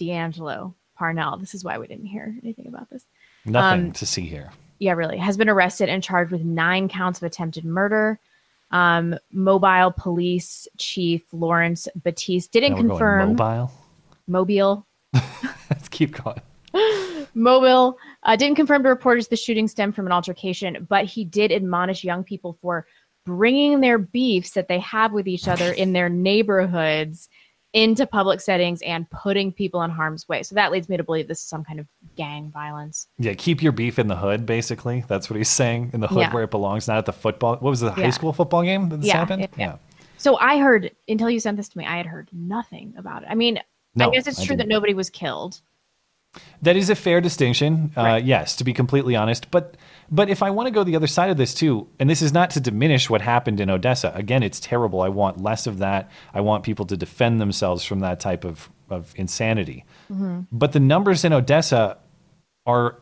D'Angelo 0.00 0.74
Parnell, 0.96 1.36
this 1.36 1.54
is 1.54 1.62
why 1.62 1.78
we 1.78 1.86
didn't 1.86 2.06
hear 2.06 2.34
anything 2.42 2.66
about 2.66 2.90
this. 2.90 3.06
Nothing 3.44 3.80
Um, 3.86 3.92
to 3.92 4.04
see 4.06 4.22
here. 4.22 4.50
yeah, 4.80 4.90
really, 4.94 5.18
has 5.18 5.36
been 5.36 5.48
arrested 5.48 5.88
and 5.88 6.02
charged 6.02 6.32
with 6.32 6.42
nine 6.42 6.88
counts 6.88 7.20
of 7.20 7.22
attempted 7.22 7.64
murder. 7.64 8.18
Um, 8.72 9.16
mobile 9.30 9.92
police 9.96 10.66
chief 10.78 11.22
Lawrence 11.32 11.86
Battiste 11.96 12.50
didn't 12.50 12.74
confirm. 12.74 13.36
mobile. 13.36 13.70
Mobile. 14.26 14.86
Let's 15.70 15.88
keep 15.90 16.20
going. 16.24 16.40
Mobile 17.34 17.98
uh, 18.24 18.34
didn't 18.34 18.56
confirm 18.56 18.82
to 18.82 18.88
reporters 18.88 19.28
the 19.28 19.36
shooting 19.36 19.68
stemmed 19.68 19.94
from 19.94 20.06
an 20.06 20.12
altercation, 20.12 20.88
but 20.88 21.04
he 21.04 21.24
did 21.24 21.52
admonish 21.52 22.02
young 22.02 22.24
people 22.24 22.54
for 22.60 22.84
bringing 23.24 23.80
their 23.80 23.98
beefs 23.98 24.50
that 24.50 24.66
they 24.66 24.80
have 24.80 25.12
with 25.12 25.28
each 25.28 25.46
other 25.46 25.72
in 25.72 25.92
their 25.92 26.08
neighborhoods 26.08 27.28
into 27.74 28.06
public 28.06 28.40
settings 28.40 28.80
and 28.82 29.08
putting 29.10 29.52
people 29.52 29.82
in 29.82 29.90
harm's 29.90 30.26
way. 30.28 30.42
So 30.42 30.54
that 30.54 30.72
leads 30.72 30.88
me 30.88 30.96
to 30.96 31.02
believe 31.04 31.28
this 31.28 31.40
is 31.40 31.44
some 31.46 31.64
kind 31.64 31.78
of 31.80 31.86
gang 32.16 32.50
violence. 32.50 33.08
Yeah, 33.18 33.34
keep 33.34 33.62
your 33.62 33.72
beef 33.72 33.98
in 33.98 34.06
the 34.06 34.16
hood. 34.16 34.46
Basically, 34.46 35.04
that's 35.08 35.28
what 35.28 35.36
he's 35.36 35.48
saying. 35.48 35.90
In 35.92 36.00
the 36.00 36.06
hood 36.08 36.20
Yeah. 36.20 36.32
where 36.32 36.44
it 36.44 36.50
belongs, 36.50 36.88
not 36.88 36.98
at 36.98 37.04
the 37.06 37.12
football. 37.12 37.52
What 37.56 37.62
was 37.70 37.82
it, 37.82 37.86
the 37.86 37.90
high 37.92 38.10
school 38.10 38.32
football 38.32 38.62
game 38.62 38.88
that 38.90 38.98
this 39.00 39.08
Yeah, 39.08 39.18
happened? 39.18 39.48
yeah, 39.58 39.76
So 40.16 40.38
I 40.38 40.58
heard 40.58 40.92
until 41.08 41.28
you 41.28 41.40
sent 41.40 41.56
this 41.56 41.68
to 41.70 41.78
me, 41.78 41.84
I 41.84 41.96
had 41.96 42.06
heard 42.06 42.28
nothing 42.32 42.94
about 42.96 43.24
it. 43.24 43.28
I 43.30 43.34
mean, 43.34 43.58
No, 43.96 44.08
I 44.08 44.14
guess 44.14 44.26
it's 44.28 44.42
true 44.44 44.56
that 44.56 44.68
nobody 44.68 44.94
was 44.94 45.10
killed. 45.10 45.60
That 46.62 46.76
is 46.76 46.90
a 46.90 46.94
fair 46.96 47.20
distinction. 47.20 47.92
Uh, 47.96 48.20
yes, 48.22 48.56
to 48.56 48.64
be 48.64 48.72
completely 48.72 49.14
honest. 49.14 49.50
But 49.50 49.76
but 50.10 50.28
if 50.28 50.42
I 50.42 50.50
want 50.50 50.66
to 50.66 50.70
go 50.70 50.84
the 50.84 50.96
other 50.96 51.06
side 51.06 51.30
of 51.30 51.36
this 51.36 51.54
too, 51.54 51.88
and 51.98 52.08
this 52.10 52.22
is 52.22 52.32
not 52.32 52.50
to 52.50 52.60
diminish 52.60 53.08
what 53.10 53.20
happened 53.20 53.60
in 53.60 53.70
Odessa. 53.70 54.12
Again, 54.14 54.42
it's 54.42 54.60
terrible. 54.60 55.00
I 55.02 55.08
want 55.08 55.42
less 55.42 55.66
of 55.66 55.78
that. 55.78 56.10
I 56.32 56.40
want 56.40 56.64
people 56.64 56.84
to 56.86 56.96
defend 56.96 57.40
themselves 57.40 57.84
from 57.84 58.00
that 58.00 58.20
type 58.20 58.44
of, 58.44 58.70
of 58.90 59.12
insanity. 59.16 59.84
Mhm. 60.10 60.46
But 60.52 60.72
the 60.72 60.80
numbers 60.80 61.24
in 61.24 61.32
Odessa 61.32 61.98
are 62.66 62.98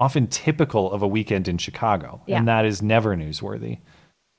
often 0.00 0.26
typical 0.26 0.90
of 0.92 1.02
a 1.02 1.08
weekend 1.08 1.46
in 1.48 1.56
Chicago, 1.58 2.20
Yeah. 2.26 2.38
and 2.38 2.48
that 2.48 2.64
is 2.64 2.82
never 2.82 3.16
newsworthy. 3.16 3.78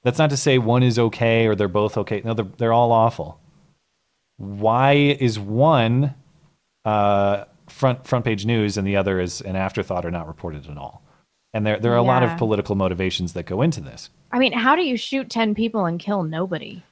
That's 0.03 0.19
not 0.19 0.29
to 0.31 0.37
say 0.37 0.57
one 0.57 0.83
is 0.83 0.99
okay 0.99 1.47
or 1.47 1.55
they're 1.55 1.67
both 1.67 1.97
okay. 1.97 2.21
No, 2.23 2.33
they're, 2.33 2.45
they're 2.57 2.73
all 2.73 2.91
awful. 2.91 3.39
Why 4.37 4.93
is 4.93 5.39
one 5.39 6.13
uh, 6.83 7.45
front 7.67 8.05
front 8.05 8.25
page 8.25 8.45
news 8.45 8.77
and 8.77 8.85
the 8.85 8.97
other 8.97 9.19
is 9.19 9.41
an 9.41 9.55
afterthought 9.55 10.05
or 10.05 10.11
not 10.11 10.27
reported 10.27 10.69
at 10.69 10.77
all? 10.77 11.01
And 11.55 11.65
there 11.65 11.79
there 11.79 11.93
are 11.93 11.97
a 11.97 12.03
lot 12.03 12.21
of 12.21 12.37
political 12.37 12.75
motivations 12.75 13.31
that 13.31 13.45
go 13.45 13.61
into 13.61 13.79
this. 13.79 14.09
I 14.29 14.39
mean, 14.39 14.51
how 14.51 14.75
do 14.75 14.81
you 14.81 14.97
shoot 14.97 15.29
10 15.29 15.55
people 15.55 15.85
and 15.85 15.97
kill 15.97 16.23
nobody? 16.23 16.83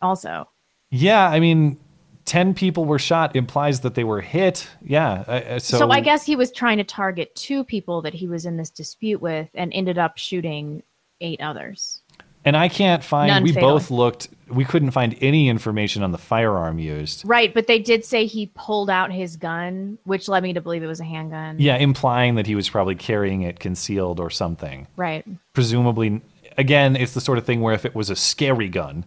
Also, 0.00 0.48
Yeah, 0.90 1.28
I 1.28 1.40
mean, 1.40 1.76
ten 2.24 2.54
people 2.54 2.84
were 2.84 3.00
shot 3.00 3.34
implies 3.34 3.80
that 3.80 3.96
they 3.96 4.04
were 4.04 4.20
hit. 4.20 4.68
Yeah, 4.84 5.24
uh, 5.26 5.30
uh, 5.30 5.58
so, 5.58 5.78
so, 5.78 5.90
I 5.90 6.00
guess 6.00 6.24
he 6.24 6.36
was 6.36 6.52
trying 6.52 6.76
to 6.76 6.84
target 6.84 7.34
two 7.34 7.64
people 7.64 8.02
that 8.02 8.14
he 8.14 8.28
was 8.28 8.46
in 8.46 8.56
this 8.56 8.70
dispute 8.70 9.20
with 9.20 9.50
and 9.54 9.72
ended 9.72 9.98
up 9.98 10.16
shooting 10.16 10.84
eight 11.20 11.40
others. 11.40 12.00
And 12.44 12.56
I 12.56 12.68
can't 12.68 13.02
find. 13.02 13.28
None 13.28 13.42
we 13.42 13.52
fatal. 13.52 13.70
both 13.70 13.90
looked. 13.90 14.28
We 14.50 14.64
couldn't 14.64 14.90
find 14.92 15.16
any 15.20 15.48
information 15.48 16.02
on 16.02 16.12
the 16.12 16.18
firearm 16.18 16.78
used. 16.78 17.22
Right, 17.24 17.52
but 17.52 17.66
they 17.66 17.78
did 17.78 18.04
say 18.04 18.26
he 18.26 18.50
pulled 18.54 18.90
out 18.90 19.12
his 19.12 19.36
gun, 19.36 19.98
which 20.04 20.28
led 20.28 20.42
me 20.42 20.52
to 20.54 20.60
believe 20.60 20.82
it 20.82 20.86
was 20.86 21.00
a 21.00 21.04
handgun. 21.04 21.56
Yeah, 21.58 21.76
implying 21.76 22.34
that 22.36 22.46
he 22.46 22.54
was 22.54 22.68
probably 22.68 22.94
carrying 22.94 23.42
it 23.42 23.60
concealed 23.60 24.20
or 24.20 24.30
something. 24.30 24.86
Right. 24.96 25.26
Presumably, 25.52 26.20
again, 26.56 26.96
it's 26.96 27.14
the 27.14 27.20
sort 27.20 27.38
of 27.38 27.44
thing 27.44 27.60
where 27.60 27.74
if 27.74 27.84
it 27.84 27.94
was 27.94 28.10
a 28.10 28.16
scary 28.16 28.68
gun, 28.68 29.04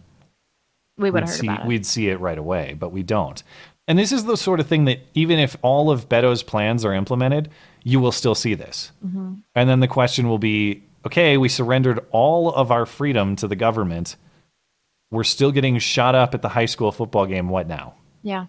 We 0.98 1.10
would 1.10 1.14
we'd 1.14 1.20
have 1.22 1.28
heard 1.30 1.40
see 1.40 1.46
about 1.46 1.60
it. 1.60 1.66
we'd 1.66 1.86
see 1.86 2.08
it 2.08 2.20
right 2.20 2.38
away, 2.38 2.76
but 2.78 2.92
we 2.92 3.02
don't. 3.02 3.42
And 3.88 3.98
this 3.98 4.12
is 4.12 4.24
the 4.24 4.36
sort 4.36 4.60
of 4.60 4.66
thing 4.68 4.84
that 4.84 5.00
even 5.14 5.38
if 5.38 5.56
all 5.62 5.90
of 5.90 6.08
Beto's 6.08 6.42
plans 6.44 6.84
are 6.84 6.94
implemented, 6.94 7.50
you 7.82 7.98
will 7.98 8.12
still 8.12 8.34
see 8.36 8.54
this. 8.54 8.92
Mhm. 9.04 9.38
And 9.56 9.68
then 9.68 9.80
the 9.80 9.88
question 9.88 10.28
will 10.28 10.38
be, 10.38 10.82
okay, 11.04 11.36
we 11.36 11.48
surrendered 11.48 11.98
all 12.12 12.52
of 12.52 12.70
our 12.70 12.86
freedom 12.86 13.34
to 13.36 13.48
the 13.48 13.56
government. 13.56 14.14
We're 15.12 15.24
still 15.24 15.52
getting 15.52 15.78
shot 15.78 16.14
up 16.16 16.34
at 16.34 16.42
the 16.42 16.48
high 16.48 16.64
school 16.66 16.90
football 16.90 17.26
game. 17.26 17.48
What 17.48 17.68
now? 17.68 17.94
Yeah. 18.22 18.46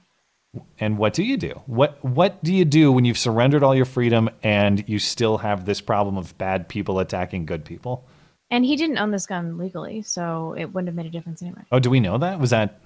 And 0.79 0.97
what 0.97 1.13
do 1.13 1.23
you 1.23 1.35
do? 1.37 1.61
What 1.65 2.03
what 2.03 2.43
do 2.43 2.53
you 2.53 2.63
do 2.63 2.91
when 2.91 3.05
you've 3.05 3.17
surrendered 3.17 3.63
all 3.63 3.75
your 3.75 3.85
freedom 3.85 4.29
and 4.43 4.87
you 4.87 4.97
still 4.97 5.39
have 5.39 5.65
this 5.65 5.81
problem 5.81 6.17
of 6.17 6.37
bad 6.37 6.67
people 6.69 6.99
attacking 6.99 7.45
good 7.45 7.65
people? 7.65 8.07
And 8.49 8.63
he 8.63 8.75
didn't 8.75 8.99
own 8.99 9.11
this 9.11 9.25
gun 9.25 9.57
legally, 9.57 10.03
so 10.03 10.53
it 10.57 10.65
wouldn't 10.65 10.87
have 10.87 10.95
made 10.95 11.07
a 11.07 11.09
difference 11.09 11.41
anyway. 11.41 11.61
Oh, 11.71 11.79
do 11.79 11.89
we 11.89 11.99
know 11.99 12.17
that? 12.19 12.39
Was 12.39 12.51
that 12.51 12.79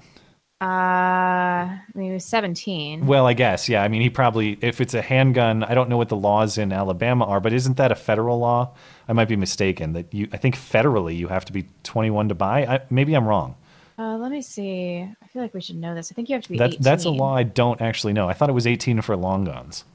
Uh, 0.62 0.66
I 0.66 1.82
mean, 1.94 2.08
he 2.08 2.14
was 2.14 2.26
17. 2.26 3.06
Well, 3.06 3.28
I 3.28 3.34
guess, 3.34 3.70
yeah. 3.70 3.84
I 3.84 3.90
mean, 3.90 4.02
he 4.02 4.10
probably, 4.10 4.58
if 4.62 4.82
it's 4.82 4.96
a 4.96 5.04
handgun, 5.04 5.64
I 5.64 5.76
don't 5.76 5.88
know 5.90 5.98
what 5.98 6.10
the 6.10 6.16
laws 6.16 6.58
in 6.58 6.72
Alabama 6.72 7.26
are, 7.26 7.40
but 7.40 7.54
isn't 7.54 7.78
that 7.78 7.92
a 7.92 7.96
federal 7.96 8.40
law? 8.40 8.74
I 9.08 9.14
might 9.14 9.28
be 9.28 9.36
mistaken. 9.36 9.94
That 9.94 10.12
you, 10.14 10.28
I 10.34 10.38
think 10.38 10.56
federally, 10.56 11.16
you 11.16 11.28
have 11.28 11.46
to 11.46 11.54
be 11.54 11.68
21 11.84 12.30
to 12.30 12.36
buy. 12.36 12.66
I, 12.66 12.80
maybe 12.90 13.14
I'm 13.14 13.28
wrong. 13.28 13.56
Uh, 14.00 14.18
let 14.18 14.32
me 14.32 14.42
see. 14.42 15.00
I 15.22 15.28
feel 15.28 15.42
like 15.42 15.54
we 15.54 15.62
should 15.62 15.78
know 15.78 15.96
this. 15.96 16.12
I 16.12 16.16
think 16.16 16.30
you 16.30 16.36
have 16.36 16.44
to 16.44 16.50
be 16.50 16.58
That, 16.58 16.70
18. 16.74 16.82
that's 16.82 17.06
a 17.06 17.10
law 17.10 17.36
I 17.36 17.44
don't 17.44 17.82
actually 17.82 18.14
know. 18.14 18.30
I 18.30 18.34
thought 18.34 18.50
it 18.50 18.54
was 18.54 18.68
18 18.68 19.02
for 19.02 19.16
long 19.16 19.44
guns. 19.46 19.86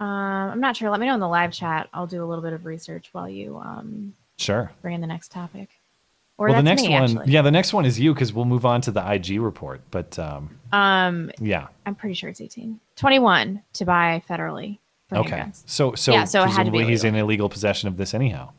Um, 0.00 0.08
I'm 0.08 0.60
not 0.60 0.76
sure. 0.76 0.90
Let 0.90 0.98
me 0.98 1.06
know 1.06 1.14
in 1.14 1.20
the 1.20 1.28
live 1.28 1.52
chat. 1.52 1.88
I'll 1.92 2.06
do 2.06 2.24
a 2.24 2.26
little 2.26 2.42
bit 2.42 2.52
of 2.52 2.64
research 2.66 3.10
while 3.12 3.28
you 3.28 3.58
um, 3.58 4.14
Sure. 4.38 4.72
bring 4.80 4.94
in 4.94 5.00
the 5.00 5.06
next 5.06 5.30
topic. 5.30 5.68
Or 6.38 6.48
well, 6.48 6.56
the 6.56 6.62
next 6.62 6.82
me, 6.82 6.88
one, 6.90 7.02
actually. 7.04 7.30
yeah, 7.32 7.42
the 7.42 7.50
next 7.50 7.72
one 7.72 7.84
is 7.84 8.00
you 8.00 8.14
because 8.14 8.32
we'll 8.32 8.46
move 8.46 8.64
on 8.66 8.80
to 8.80 8.90
the 8.90 9.12
IG 9.12 9.38
report. 9.40 9.82
But 9.90 10.18
um, 10.18 10.58
Um, 10.72 11.30
yeah, 11.38 11.68
I'm 11.86 11.94
pretty 11.94 12.14
sure 12.14 12.30
it's 12.30 12.40
18. 12.40 12.80
21 12.96 13.62
to 13.74 13.84
buy 13.84 14.22
federally 14.28 14.78
for 15.08 15.18
okay. 15.18 15.36
handguns. 15.36 15.62
So, 15.66 15.94
so, 15.94 16.12
Yeah, 16.12 16.24
so 16.24 16.42
it 16.42 16.46
had 16.48 16.64
to 16.64 16.70
be 16.72 16.78
presumably 16.78 16.86
he's 16.86 17.04
in 17.04 17.14
illegal 17.14 17.48
possession 17.48 17.86
of 17.86 17.96
this 17.98 18.14
anyhow. 18.14 18.50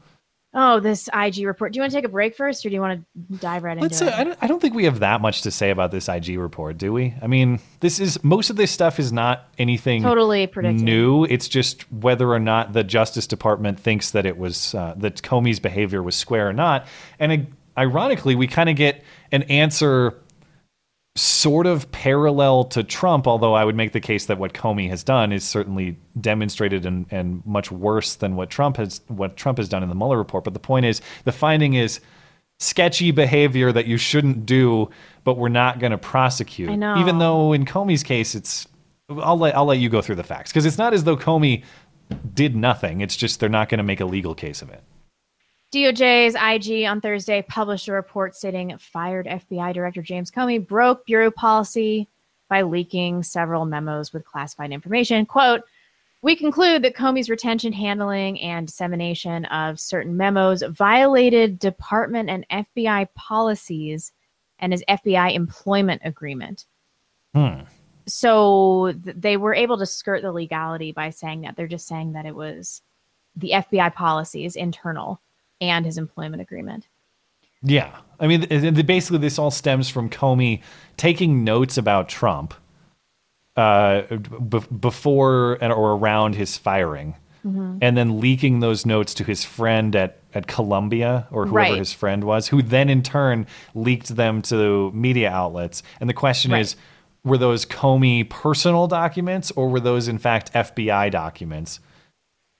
Oh, 0.56 0.80
this 0.80 1.10
IG 1.14 1.46
report. 1.48 1.74
Do 1.74 1.78
you 1.78 1.82
want 1.82 1.92
to 1.94 1.98
take 1.98 2.06
a 2.06 2.10
break 2.10 2.36
first, 2.36 2.64
or 2.66 2.70
do 2.70 2.76
you 2.76 2.82
want 2.82 3.04
to 3.32 3.38
dive 3.38 3.64
right 3.64 3.80
Let's. 3.80 4.00
into 4.02 4.14
Uh, 4.14 4.18
it? 4.18 4.20
I, 4.20 4.24
don't, 4.24 4.38
I 4.42 4.48
don't 4.48 4.62
think 4.62 4.76
we 4.76 4.86
have 4.86 5.00
that 5.00 5.20
much 5.20 5.42
to 5.44 5.52
say 5.52 5.72
about 5.72 5.90
this 5.92 6.08
IG 6.08 6.38
report, 6.38 6.78
do 6.78 6.94
we? 6.94 7.16
I 7.22 7.28
mean, 7.28 7.60
this 7.80 8.00
is 8.00 8.24
most 8.24 8.50
of 8.52 8.56
this 8.56 8.70
stuff 8.70 9.00
is 9.00 9.12
not 9.12 9.48
anything 9.58 10.04
Totally 10.04 10.46
predicted. 10.46 10.84
new. 10.84 11.24
It's 11.26 11.48
just 11.48 11.92
whether 11.92 12.30
or 12.30 12.40
not 12.40 12.74
the 12.74 12.84
Justice 12.84 13.26
Department 13.26 13.80
thinks 13.80 14.12
that 14.12 14.26
it 14.28 14.38
was 14.38 14.76
uh, 14.76 14.94
that 14.98 15.22
Comey's 15.24 15.60
behavior 15.60 16.04
was 16.04 16.16
square 16.16 16.50
or 16.50 16.54
not. 16.54 16.86
And 17.20 17.32
uh, 17.32 17.38
ironically, 17.80 18.36
we 18.36 18.46
kind 18.48 18.70
of 18.70 18.76
get 18.76 19.04
an 19.32 19.44
answer 19.44 20.20
sort 21.16 21.68
of 21.68 21.92
parallel 21.92 22.64
to 22.64 22.84
Trump, 22.84 23.28
although 23.28 23.54
I 23.54 23.64
would 23.64 23.76
make 23.76 23.92
the 23.92 24.00
case 24.00 24.26
that 24.26 24.40
what 24.40 24.54
Comey 24.54 24.90
has 24.90 25.04
done 25.04 25.32
is 25.32 25.44
certainly 25.44 25.98
demonstrated 26.20 26.86
and, 26.86 27.06
and 27.12 27.46
much 27.46 27.72
worse 27.72 28.16
than 28.16 28.36
what 28.36 28.50
Trump 28.50 28.78
has 28.78 29.02
what 29.08 29.38
Trump 29.38 29.60
has 29.60 29.70
done 29.70 29.84
in 29.84 29.90
the 29.90 29.96
Mueller 29.96 30.18
report. 30.18 30.44
But 30.44 30.54
the 30.54 30.60
point 30.60 30.86
is, 30.86 31.02
the 31.24 31.32
finding 31.32 31.76
is 31.76 32.00
sketchy 32.60 33.12
behavior 33.12 33.72
that 33.72 33.86
you 33.86 33.98
shouldn't 33.98 34.46
do, 34.46 34.90
but 35.24 35.38
we're 35.38 35.50
not 35.50 35.80
going 35.80 35.92
to 35.92 35.98
prosecute. 35.98 36.70
I 36.70 36.76
know. 36.76 36.98
Even 36.98 37.20
though 37.20 37.54
in 37.54 37.66
Comey's 37.66 38.04
case, 38.04 38.34
it's 38.34 38.68
I'll 39.10 39.38
let 39.38 39.56
I'll 39.56 39.66
let 39.66 39.80
you 39.80 39.90
go 39.90 40.02
through 40.02 40.16
the 40.16 40.24
facts 40.24 40.52
because 40.52 40.66
it's 40.66 40.80
not 40.80 40.94
as 40.94 41.04
though 41.04 41.18
Comey 41.18 41.64
did 42.34 42.56
nothing. 42.56 43.02
It's 43.02 43.16
just 43.16 43.40
they're 43.40 43.50
not 43.50 43.70
going 43.70 43.78
to 43.78 43.84
make 43.84 44.00
a 44.00 44.06
legal 44.06 44.34
case 44.34 44.64
of 44.64 44.70
it. 44.70 44.84
DOJ's 45.74 46.36
IG 46.36 46.86
on 46.86 47.02
Thursday 47.02 47.42
published 47.42 47.88
a 47.88 47.94
report 47.94 48.36
stating 48.36 48.78
fired 48.78 49.26
FBI 49.26 49.74
Director 49.74 50.04
James 50.04 50.30
Comey 50.30 50.66
broke 50.66 51.04
bureau 51.04 51.32
policy 51.32 52.08
by 52.48 52.62
leaking 52.62 53.24
several 53.24 53.66
memos 53.66 54.14
with 54.14 54.24
classified 54.24 54.72
information. 54.72 55.26
Quote, 55.26 55.62
We 56.22 56.36
conclude 56.36 56.84
that 56.84 56.96
Comey's 56.96 57.28
retention, 57.28 57.74
handling, 57.74 58.40
and 58.40 58.68
dissemination 58.68 59.46
of 59.46 59.80
certain 59.80 60.16
memos 60.16 60.62
violated 60.62 61.58
department 61.58 62.30
and 62.30 62.46
FBI 62.52 63.08
policies 63.16 64.12
and 64.60 64.74
his 64.74 64.84
FBI 64.88 65.34
employment 65.34 66.04
agreement. 66.06 66.68
Hmm. 67.34 67.62
So 68.06 68.94
th- 69.04 69.16
they 69.18 69.38
were 69.38 69.56
able 69.56 69.80
to 69.80 69.88
skirt 69.88 70.22
the 70.22 70.32
legality 70.32 70.92
by 70.92 71.10
saying 71.10 71.42
that 71.42 71.56
they're 71.56 71.68
just 71.68 71.88
saying 71.88 72.14
that 72.14 72.28
it 72.28 72.36
was 72.36 72.84
the 73.36 73.54
FBI 73.56 73.96
policies 73.96 74.56
internal 74.56 75.20
and 75.62 75.86
his 75.86 75.98
employment 75.98 76.42
agreement. 76.42 76.88
Yeah. 77.62 77.96
I 78.20 78.28
mean, 78.28 78.42
basically, 78.86 79.20
this 79.20 79.40
all 79.40 79.52
stems 79.52 79.90
from 79.90 80.10
Comey 80.10 80.62
taking 80.98 81.44
notes 81.44 81.78
about 81.78 82.10
Trump 82.10 82.54
uh, 83.56 84.02
b- 84.50 84.60
before 84.80 85.60
and 85.62 85.72
or 85.72 85.92
around 85.92 86.34
his 86.36 86.58
firing, 86.58 87.16
Mhm. 87.46 87.78
and 87.84 87.96
then 87.96 88.20
leaking 88.20 88.62
those 88.62 88.84
notes 88.84 89.14
to 89.14 89.24
his 89.24 89.46
friend 89.46 89.96
at, 89.96 90.18
at 90.34 90.48
Columbia 90.48 91.28
or 91.30 91.46
whoever 91.46 91.56
Right. 91.72 91.78
his 91.78 91.94
friend 91.94 92.24
was, 92.24 92.48
who 92.48 92.64
then 92.64 92.90
in 92.90 93.04
turn 93.04 93.46
leaked 93.76 94.16
them 94.16 94.42
to 94.44 94.92
media 94.94 95.30
outlets. 95.30 95.84
And 96.00 96.10
the 96.10 96.16
question 96.16 96.52
Right. 96.52 96.62
is, 96.62 96.76
were 97.24 97.38
those 97.38 97.64
Comey 97.66 98.28
personal 98.28 98.88
documents 98.88 99.52
or 99.52 99.70
were 99.70 99.80
those 99.80 100.08
in 100.08 100.18
fact 100.18 100.52
FBI 100.56 101.10
documents? 101.12 101.80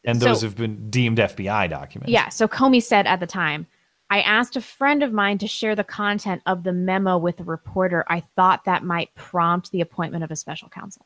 And 0.06 0.20
those 0.20 0.42
So- 0.42 0.48
have 0.48 0.56
been 0.58 0.90
deemed 0.90 1.20
FBI 1.20 1.68
documents. 1.70 2.12
Yeah. 2.12 2.30
So 2.30 2.48
Comey 2.48 2.82
said 2.84 3.08
at 3.08 3.20
the 3.20 3.28
time, 3.28 3.68
I 4.10 4.22
asked 4.22 4.56
a 4.56 4.62
friend 4.62 5.02
of 5.02 5.12
mine 5.14 5.38
to 5.40 5.48
share 5.48 5.76
the 5.76 5.84
content 5.84 6.42
of 6.46 6.64
the 6.64 6.74
memo 6.74 7.18
with 7.18 7.40
a 7.40 7.44
reporter. 7.44 8.04
I 8.08 8.20
thought 8.36 8.66
that 8.66 8.84
might 8.84 9.14
prompt 9.16 9.72
the 9.72 9.82
appointment 9.82 10.24
of 10.24 10.30
a 10.32 10.36
special 10.36 10.70
counsel. 10.70 11.06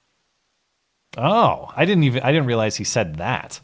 Oh, 1.17 1.71
I 1.75 1.85
didn't 1.85 2.03
even 2.03 2.21
I 2.23 2.31
didn't 2.31 2.47
realize 2.47 2.75
he 2.75 2.83
said 2.83 3.15
that. 3.15 3.59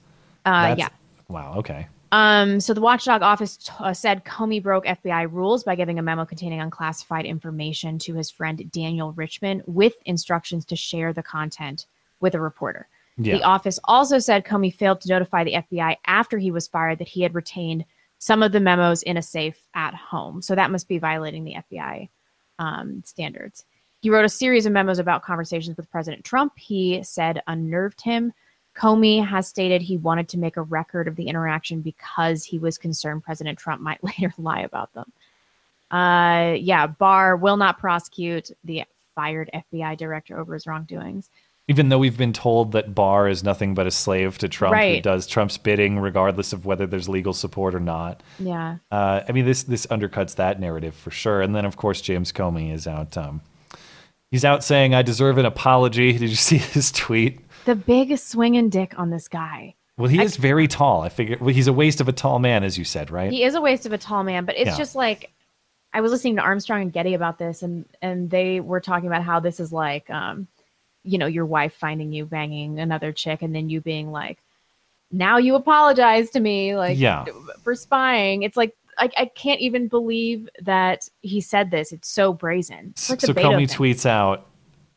Uh, 0.46 0.70
That's- 0.70 0.78
yeah. 0.78 0.90
Wow. 1.30 1.56
Okay. 1.58 1.88
Um, 2.12 2.60
so 2.60 2.76
the 2.76 2.82
watchdog 2.82 3.24
office 3.24 3.58
t- 3.58 3.72
uh, 3.80 3.92
said 3.92 4.24
Comey 4.24 4.62
broke 4.62 4.86
FBI 4.86 5.24
rules 5.32 5.64
by 5.64 5.74
giving 5.74 5.98
a 5.98 6.04
memo 6.04 6.26
containing 6.26 6.62
unclassified 6.62 7.26
information 7.26 7.98
to 8.00 8.14
his 8.14 8.30
friend 8.30 8.72
Daniel 8.72 9.14
Richman 9.14 9.64
with 9.66 9.96
instructions 10.06 10.64
to 10.66 10.76
share 10.76 11.12
the 11.12 11.24
content 11.24 11.88
with 12.20 12.36
a 12.36 12.40
reporter. 12.40 12.88
Yeah. 13.18 13.38
The 13.38 13.44
office 13.44 13.80
also 13.84 14.20
said 14.20 14.46
Comey 14.46 14.74
failed 14.74 15.02
to 15.02 15.10
notify 15.10 15.44
the 15.44 15.54
FBI 15.54 15.98
after 16.08 16.38
he 16.38 16.52
was 16.52 16.68
fired 16.68 17.00
that 17.00 17.08
he 17.08 17.22
had 17.22 17.36
retained 17.36 17.86
some 18.18 18.42
of 18.42 18.52
the 18.52 18.60
memos 18.60 19.04
in 19.04 19.18
a 19.18 19.22
safe 19.22 19.68
at 19.76 19.94
home. 19.94 20.42
So 20.42 20.56
that 20.56 20.72
must 20.72 20.88
be 20.88 20.98
violating 20.98 21.44
the 21.44 21.56
FBI 21.56 22.10
um, 22.60 23.04
standards. 23.06 23.66
He 24.02 24.10
wrote 24.10 24.26
a 24.26 24.30
series 24.30 24.66
of 24.66 24.74
memos 24.74 25.00
about 25.00 25.24
conversations 25.24 25.78
with 25.78 25.92
President 25.92 26.24
Trump. 26.24 26.54
He 26.58 27.02
said 27.04 27.42
unnerved 27.48 28.02
him. 28.02 28.34
Comey 28.76 29.26
has 29.26 29.48
stated 29.48 29.82
he 29.82 29.98
wanted 29.98 30.28
to 30.30 30.40
make 30.40 30.58
a 30.58 30.64
record 30.64 31.08
of 31.08 31.16
the 31.16 31.28
interaction 31.28 31.82
because 31.82 32.44
he 32.44 32.58
was 32.58 32.78
concerned 32.78 33.24
President 33.24 33.60
Trump 33.60 33.82
might 33.82 34.04
later 34.04 34.34
lie 34.38 34.62
about 34.62 34.94
them. 34.94 35.12
Uh, 35.92 36.54
yeah, 36.54 36.88
Barr 36.88 37.36
will 37.36 37.58
not 37.58 37.78
prosecute 37.78 38.50
the 38.64 38.84
fired 39.14 39.50
FBI 39.54 39.96
director 39.98 40.40
over 40.40 40.54
his 40.54 40.66
wrongdoings. 40.66 41.30
Even 41.70 41.88
though 41.88 41.98
we've 42.00 42.18
been 42.18 42.34
told 42.34 42.74
that 42.74 42.94
Barr 42.94 43.30
is 43.30 43.42
nothing 43.42 43.74
but 43.74 43.88
a 43.88 43.92
slave 43.92 44.38
to 44.40 44.50
Trump, 44.50 44.76
who 44.76 45.00
does 45.00 45.26
Trump's 45.26 45.58
bidding 45.58 45.98
regardless 45.98 46.52
of 46.52 46.66
whether 46.66 46.86
there's 46.86 47.08
legal 47.08 47.32
support 47.32 47.74
or 47.74 47.80
not. 47.80 48.22
Yeah. 48.38 48.78
Uh, 48.92 49.22
I 49.28 49.32
mean, 49.32 49.46
this 49.46 49.64
this 49.64 49.86
undercuts 49.86 50.36
that 50.36 50.60
narrative 50.60 50.94
for 50.94 51.10
sure. 51.10 51.42
And 51.42 51.56
then, 51.56 51.64
of 51.64 51.78
course, 51.78 52.02
James 52.02 52.34
Comey 52.34 52.74
is 52.74 52.86
out. 52.86 53.16
Um, 53.18 53.42
he's 54.30 54.44
out 54.44 54.62
saying, 54.64 54.94
"I 54.94 55.04
deserve 55.04 55.38
an 55.38 55.46
apology." 55.46 56.12
Did 56.18 56.30
you 56.30 56.36
see 56.36 56.58
his 56.58 56.92
tweet? 56.92 57.40
The 57.64 57.76
big 57.76 58.18
swinging 58.18 58.68
dick 58.70 59.00
on 59.00 59.10
this 59.10 59.30
guy. 59.30 59.76
Well, 59.98 60.10
he 60.10 60.22
is 60.22 60.36
very 60.36 60.68
tall. 60.68 61.02
I 61.02 61.08
figure 61.10 61.38
well, 61.40 61.54
he's 61.54 61.68
a 61.68 61.74
waste 61.74 62.02
of 62.02 62.10
a 62.10 62.14
tall 62.14 62.40
man, 62.40 62.66
as 62.66 62.78
you 62.78 62.84
said, 62.84 63.10
right? 63.10 63.32
He 63.32 63.44
is 63.44 63.56
a 63.56 63.62
waste 63.62 63.86
of 63.86 63.94
a 63.94 63.98
tall 63.98 64.24
man, 64.24 64.44
but 64.44 64.58
it's 64.58 64.72
Yeah. 64.72 64.78
just 64.78 64.96
like 64.96 65.32
I 65.94 66.02
was 66.02 66.12
listening 66.12 66.36
to 66.38 66.42
Armstrong 66.42 66.82
and 66.82 66.92
Getty 66.92 67.14
about 67.14 67.38
this, 67.38 67.62
and 67.64 67.86
and 68.02 68.30
they 68.30 68.60
were 68.60 68.82
talking 68.82 69.08
about 69.08 69.24
how 69.24 69.40
this 69.40 69.62
is 69.62 69.72
like, 69.72 70.10
um, 70.10 70.48
you 71.04 71.18
know, 71.18 71.26
your 71.28 71.46
wife 71.46 71.74
finding 71.74 72.12
you 72.12 72.26
banging 72.26 72.80
another 72.80 73.12
chick, 73.12 73.42
and 73.42 73.54
then 73.56 73.70
you 73.70 73.82
being 73.82 74.12
like, 74.12 74.40
now 75.12 75.38
you 75.38 75.56
apologize 75.56 76.30
to 76.32 76.40
me, 76.40 76.76
like, 76.76 76.98
Yeah. 76.98 77.26
for 77.64 77.76
spying. 77.76 78.44
It's 78.44 78.58
like 78.58 78.76
I, 78.98 79.10
I 79.18 79.26
can't 79.26 79.60
even 79.60 79.88
believe 79.88 80.48
that 80.62 81.10
he 81.22 81.42
said 81.42 81.72
this. 81.72 81.92
It's 81.92 82.08
so 82.08 82.32
brazen. 82.34 82.90
It's 82.92 83.10
like 83.10 83.22
so 83.22 83.34
Comey 83.34 83.68
thing. 83.68 83.78
tweets 83.78 84.06
out 84.06 84.48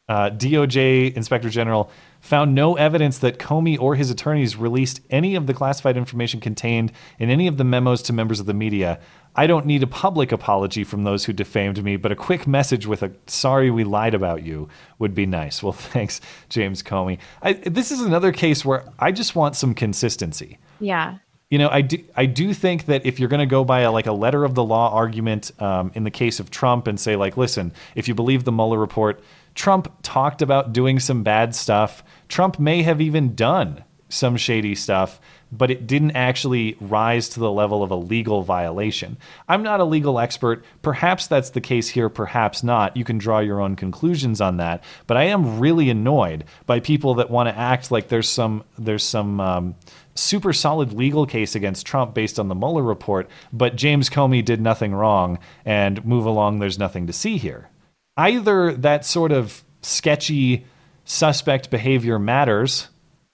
uh, 0.09 0.31
DOJ 0.31 1.15
Inspector 1.17 1.49
General 1.51 1.91
found 2.21 2.55
no 2.55 2.77
evidence 2.77 3.19
that 3.19 3.39
Comey 3.39 3.79
or 3.81 3.95
his 3.95 4.11
attorneys 4.11 4.57
released 4.57 5.01
any 5.11 5.35
of 5.35 5.47
the 5.47 5.55
classified 5.55 5.97
information 5.97 6.41
contained 6.41 6.93
in 7.19 7.31
any 7.31 7.47
of 7.47 7.57
the 7.57 7.65
memos 7.65 8.03
to 8.03 8.13
members 8.13 8.39
of 8.41 8.47
the 8.47 8.55
media. 8.55 9.01
I 9.37 9.47
don't 9.47 9.67
need 9.67 9.83
a 9.83 9.87
public 9.87 10.33
apology 10.33 10.83
from 10.83 11.05
those 11.05 11.25
who 11.27 11.33
defamed 11.33 11.83
me, 11.85 11.97
but 11.97 12.11
a 12.11 12.17
quick 12.17 12.47
message 12.47 12.87
with 12.87 13.03
a 13.03 13.13
sorry 13.27 13.71
we 13.71 13.85
lied 13.85 14.15
about 14.15 14.43
you 14.43 14.69
would 14.99 15.15
be 15.15 15.27
nice. 15.27 15.63
Well, 15.63 15.73
thanks, 15.95 16.21
James 16.49 16.83
Comey. 16.83 17.19
I, 17.43 17.53
this 17.53 17.93
is 17.93 18.01
another 18.01 18.33
case 18.33 18.65
where 18.65 18.85
I 18.99 19.13
just 19.13 19.37
want 19.37 19.55
some 19.55 19.75
consistency 19.75 20.59
Yeah. 20.81 21.19
you 21.51 21.59
know, 21.59 21.69
I 21.69 21.83
do, 21.83 21.99
I 22.17 22.27
do 22.27 22.53
think 22.55 22.87
that 22.87 23.07
if 23.07 23.21
you're 23.21 23.29
going 23.29 23.41
to 23.41 23.47
go 23.47 23.63
by 23.65 23.81
a, 23.81 23.93
like 23.93 24.07
a 24.07 24.13
letter 24.13 24.45
of 24.45 24.55
the 24.55 24.65
law 24.65 24.93
argument 24.93 25.53
um, 25.61 25.93
in 25.95 26.03
the 26.05 26.11
case 26.11 26.41
of 26.41 26.51
Trump 26.51 26.87
and 26.89 26.99
say 26.99 27.15
like, 27.15 27.37
listen, 27.37 27.73
if 27.95 28.09
you 28.09 28.15
believe 28.15 28.45
the 28.45 28.53
Mueller 28.53 28.79
report, 28.79 29.23
Trump 29.55 29.93
talked 30.03 30.43
about 30.43 30.73
doing 30.73 30.99
some 30.99 31.23
bad 31.23 31.55
stuff. 31.55 32.03
Trump 32.29 32.59
may 32.59 32.83
have 32.83 33.01
even 33.01 33.35
done 33.35 33.85
some 34.09 34.37
shady 34.37 34.75
stuff, 34.75 35.21
but 35.53 35.71
it 35.71 35.87
didn't 35.87 36.13
actually 36.13 36.77
rise 36.81 37.29
to 37.31 37.41
the 37.41 37.51
level 37.51 37.83
of 37.83 37.91
a 37.91 37.97
legal 37.97 38.43
violation. 38.43 39.17
I'm 39.49 39.63
not 39.63 39.81
a 39.81 39.85
legal 39.85 40.19
expert. 40.19 40.65
Perhaps 40.83 41.29
that's 41.29 41.51
the 41.51 41.61
case 41.61 41.89
here, 41.89 42.09
perhaps 42.09 42.63
not. 42.63 42.97
You 42.97 43.05
can 43.05 43.19
draw 43.19 43.39
your 43.39 43.61
own 43.61 43.77
conclusions 43.77 44.41
on 44.41 44.57
that. 44.57 44.83
But 45.07 45.17
I 45.17 45.25
am 45.25 45.61
really 45.61 45.89
annoyed 45.89 46.45
by 46.67 46.81
people 46.81 47.15
that 47.15 47.31
want 47.31 47.49
to 47.49 47.57
act 47.57 47.91
like 47.91 48.09
there's 48.09 48.29
some 48.29 48.65
there's 48.79 49.05
some 49.05 49.41
um, 49.41 49.75
super 50.15 50.53
solid 50.53 50.93
legal 50.93 51.27
case 51.27 51.55
against 51.55 51.87
Trump 51.87 52.15
based 52.15 52.39
on 52.39 52.49
the 52.49 52.55
Mueller 52.55 52.83
report, 52.83 53.29
but 53.53 53.77
James 53.77 54.11
Comey 54.11 54.45
did 54.45 54.61
nothing 54.61 54.95
wrong 54.95 55.39
and 55.65 56.05
move 56.05 56.27
along. 56.27 56.59
There's 56.59 56.79
nothing 56.79 57.07
to 57.07 57.13
see 57.13 57.39
here. 57.39 57.69
Either 58.17 58.73
that 58.73 59.05
sort 59.05 59.31
of 59.31 59.63
sketchy 59.83 60.65
suspect 61.05 61.71
behavior 61.71 62.19
matters 62.19 62.89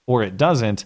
or 0.07 0.23
it 0.23 0.37
doesn't. 0.37 0.85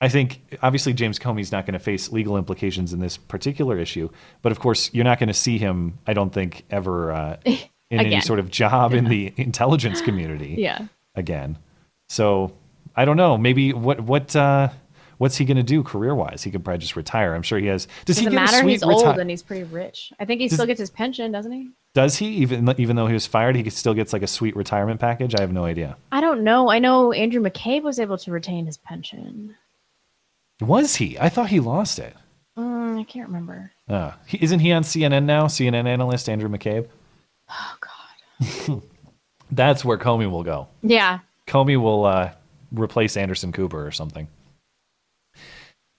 I 0.00 0.08
think 0.08 0.58
obviously 0.62 0.92
James 0.92 1.18
Comey's 1.18 1.50
not 1.52 1.64
going 1.64 1.72
to 1.72 1.78
face 1.78 2.12
legal 2.12 2.36
implications 2.36 2.92
in 2.92 3.00
this 3.00 3.16
particular 3.16 3.78
issue, 3.78 4.10
but 4.42 4.52
of 4.52 4.58
course 4.60 4.90
you're 4.92 5.04
not 5.04 5.18
going 5.18 5.28
to 5.28 5.34
see 5.34 5.56
him. 5.58 5.98
I 6.06 6.12
don't 6.12 6.32
think 6.32 6.64
ever 6.70 7.12
uh, 7.12 7.36
in 7.44 7.58
any 8.00 8.20
sort 8.20 8.38
of 8.38 8.50
job 8.50 8.92
in 8.92 9.06
the 9.06 9.32
intelligence 9.38 10.00
community 10.02 10.56
Yeah. 10.58 10.86
again. 11.14 11.56
So 12.08 12.52
I 12.94 13.04
don't 13.04 13.16
know. 13.16 13.38
Maybe 13.38 13.72
what 13.72 14.00
what 14.00 14.36
uh, 14.36 14.68
what's 15.18 15.36
he 15.38 15.44
going 15.46 15.56
to 15.56 15.62
do 15.62 15.82
career 15.82 16.14
wise? 16.14 16.42
He 16.42 16.50
could 16.50 16.62
probably 16.62 16.78
just 16.78 16.94
retire. 16.94 17.34
I'm 17.34 17.42
sure 17.42 17.58
he 17.58 17.66
has. 17.68 17.88
Does 18.04 18.18
he 18.18 18.26
Doesn't 18.26 18.32
get 18.38 18.44
matter. 18.44 18.56
a 18.58 18.60
sweet 18.60 18.72
He's 18.72 18.82
old 18.82 19.18
and 19.18 19.30
he's 19.30 19.42
pretty 19.42 19.64
rich. 19.64 20.12
I 20.20 20.24
think 20.26 20.40
he 20.42 20.48
Does- 20.48 20.56
still 20.56 20.66
gets 20.66 20.78
his 20.80 20.90
pension, 20.90 21.32
doesn't 21.32 21.52
he? 21.52 21.70
Does 21.94 22.18
he 22.18 22.26
even 22.36 22.74
even 22.76 22.96
though 22.96 23.06
he 23.06 23.14
was 23.14 23.26
fired, 23.26 23.56
he 23.56 23.68
still 23.70 23.94
gets 23.94 24.12
like 24.12 24.22
a 24.22 24.26
sweet 24.26 24.54
retirement 24.56 25.00
package? 25.00 25.34
I 25.34 25.40
have 25.40 25.52
no 25.52 25.64
idea. 25.64 25.96
I 26.12 26.20
don't 26.20 26.44
know. 26.44 26.70
I 26.70 26.78
know 26.80 27.12
Andrew 27.12 27.40
McCabe 27.40 27.82
was 27.82 27.98
able 27.98 28.18
to 28.18 28.30
retain 28.30 28.66
his 28.66 28.76
pension. 28.76 29.54
Was 30.60 30.96
he? 30.96 31.18
I 31.18 31.28
thought 31.28 31.50
he 31.50 31.60
lost 31.60 31.98
it. 31.98 32.14
Mm, 32.58 32.98
I 32.98 33.04
can't 33.04 33.28
remember. 33.28 33.72
Uh, 33.88 34.12
he, 34.26 34.38
isn't 34.42 34.60
he 34.60 34.72
on 34.72 34.82
CNN 34.82 35.24
now? 35.24 35.46
CNN 35.46 35.86
analyst 35.86 36.28
Andrew 36.28 36.48
McCabe. 36.48 36.88
Oh 37.50 37.76
God. 37.80 38.82
That's 39.50 39.84
where 39.84 39.98
Comey 39.98 40.30
will 40.30 40.42
go. 40.42 40.68
Yeah. 40.82 41.20
Comey 41.46 41.80
will 41.80 42.04
uh, 42.04 42.32
replace 42.72 43.16
Anderson 43.16 43.52
Cooper 43.52 43.86
or 43.86 43.92
something. 43.92 44.28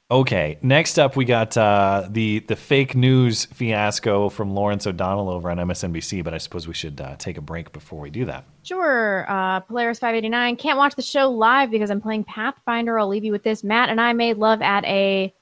Okay, 0.09 0.57
next 0.61 0.97
up 0.97 1.17
we 1.17 1.25
got 1.25 1.57
uh, 1.57 2.07
the 2.09 2.39
the 2.39 2.55
fake 2.55 2.95
news 2.95 3.43
fiasco 3.45 4.29
from 4.29 4.55
Lawrence 4.55 4.87
O'Donnell 4.87 5.29
over 5.29 5.51
on 5.51 5.57
MSNBC. 5.57 6.23
But 6.23 6.33
I 6.33 6.37
suppose 6.37 6.65
we 6.65 6.73
should 6.73 7.01
uh, 7.01 7.17
take 7.17 7.37
a 7.37 7.41
break 7.41 7.73
before 7.73 7.99
we 7.99 8.09
do 8.09 8.23
that. 8.23 8.45
Sure. 8.63 9.25
Uh, 9.29 9.59
Polaris 9.59 9.99
589. 9.99 10.55
Can't 10.55 10.77
watch 10.77 10.95
the 10.95 11.01
show 11.01 11.29
live 11.29 11.71
because 11.71 11.91
I'm 11.91 11.99
playing 11.99 12.23
Pathfinder. 12.23 12.97
I'll 12.97 13.09
leave 13.09 13.25
you 13.25 13.33
with 13.33 13.43
this. 13.43 13.65
Matt 13.65 13.89
and 13.89 13.99
I 13.99 14.13
made 14.13 14.37
love 14.37 14.61
at 14.61 14.85
a 14.85 15.33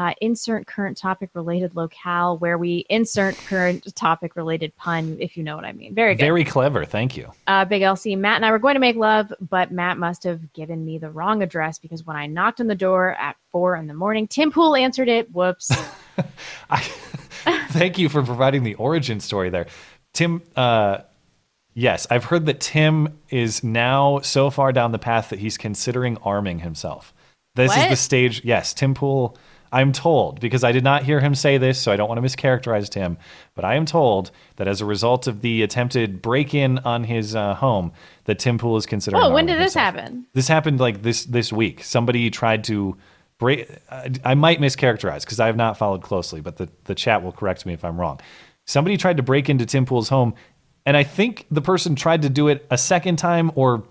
uh, 0.00 0.14
insert 0.22 0.66
current 0.66 0.96
topic 0.96 1.28
related 1.34 1.76
locale 1.76 2.38
where 2.38 2.56
we 2.56 2.86
insert 2.88 3.36
current 3.36 3.94
topic 3.94 4.34
related 4.34 4.74
pun, 4.76 5.18
if 5.20 5.36
you 5.36 5.42
know 5.42 5.54
what 5.54 5.66
I 5.66 5.72
mean. 5.72 5.94
Very 5.94 6.14
good. 6.14 6.24
Very 6.24 6.42
clever. 6.42 6.86
Thank 6.86 7.18
you. 7.18 7.30
uh, 7.46 7.66
Big 7.66 7.82
LC, 7.82 8.16
Matt 8.16 8.36
and 8.36 8.46
I 8.46 8.50
were 8.50 8.58
going 8.58 8.76
to 8.76 8.80
make 8.80 8.96
love, 8.96 9.30
but 9.50 9.70
Matt 9.70 9.98
must 9.98 10.24
have 10.24 10.54
given 10.54 10.86
me 10.86 10.96
the 10.96 11.10
wrong 11.10 11.42
address 11.42 11.78
because 11.78 12.06
when 12.06 12.16
I 12.16 12.26
knocked 12.26 12.62
on 12.62 12.66
the 12.66 12.74
door 12.74 13.14
at 13.16 13.36
four 13.52 13.76
in 13.76 13.88
the 13.88 13.94
morning, 13.94 14.26
Tim 14.26 14.50
Pool 14.50 14.74
answered 14.74 15.08
it. 15.08 15.30
Whoops. 15.32 15.70
Thank 17.68 17.98
you 17.98 18.08
for 18.08 18.22
providing 18.22 18.62
the 18.62 18.76
origin 18.76 19.20
story 19.20 19.50
there, 19.50 19.66
Tim. 20.14 20.40
Uh, 20.56 21.00
yes, 21.74 22.06
I've 22.10 22.24
heard 22.24 22.46
that 22.46 22.60
Tim 22.60 23.18
is 23.28 23.62
now 23.62 24.20
so 24.20 24.48
far 24.48 24.72
down 24.72 24.92
the 24.92 24.98
path 24.98 25.28
that 25.28 25.40
he's 25.40 25.58
considering 25.58 26.16
arming 26.22 26.60
himself. 26.60 27.12
This 27.54 27.76
is 27.76 27.88
the 27.88 27.96
stage. 27.96 28.42
Yes, 28.44 28.72
Tim 28.72 28.94
Pool. 28.94 29.36
I'm 29.72 29.92
told 29.92 30.40
because 30.40 30.64
I 30.64 30.72
did 30.72 30.82
not 30.84 31.04
hear 31.04 31.20
him 31.20 31.34
say 31.34 31.56
this, 31.58 31.78
so 31.80 31.92
I 31.92 31.96
don't 31.96 32.08
want 32.08 32.20
to 32.20 32.26
mischaracterize 32.26 32.92
him, 32.92 33.18
But 33.54 33.64
I 33.64 33.76
am 33.76 33.86
told 33.86 34.30
that 34.56 34.66
as 34.66 34.80
a 34.80 34.84
result 34.84 35.26
of 35.26 35.42
the 35.42 35.62
attempted 35.62 36.20
break-in 36.20 36.78
on 36.80 37.04
his 37.04 37.36
uh, 37.36 37.54
home, 37.54 37.92
that 38.24 38.38
Tim 38.38 38.58
Pool 38.58 38.76
is 38.76 38.86
considering. 38.86 39.22
Oh, 39.22 39.30
when 39.32 39.46
did 39.46 39.58
this 39.58 39.74
himself. 39.74 39.94
happen? 39.94 40.26
This 40.34 40.48
happened 40.48 40.80
like 40.80 41.02
this 41.02 41.24
this 41.24 41.52
week. 41.52 41.84
Somebody 41.84 42.30
tried 42.30 42.64
to 42.64 42.96
break. 43.38 43.68
I 43.90 44.10
I 44.24 44.34
might 44.34 44.60
mischaracterize 44.60 45.20
because 45.22 45.40
I 45.40 45.46
have 45.46 45.56
not 45.56 45.78
followed 45.78 46.02
closely, 46.02 46.40
but 46.40 46.56
the 46.56 46.68
the 46.84 46.94
chat 46.94 47.22
will 47.22 47.32
correct 47.32 47.64
me 47.64 47.72
if 47.72 47.84
I'm 47.84 47.98
wrong. 47.98 48.20
Somebody 48.66 48.96
tried 48.96 49.16
to 49.16 49.22
break 49.22 49.48
into 49.48 49.66
Tim 49.66 49.86
Pool's 49.86 50.08
home, 50.08 50.34
and 50.86 50.96
I 50.96 51.02
think 51.04 51.46
the 51.50 51.62
person 51.62 51.94
tried 51.94 52.22
to 52.22 52.28
do 52.28 52.48
it 52.48 52.66
a 52.70 52.78
second 52.78 53.16
time 53.16 53.50
or 53.54 53.84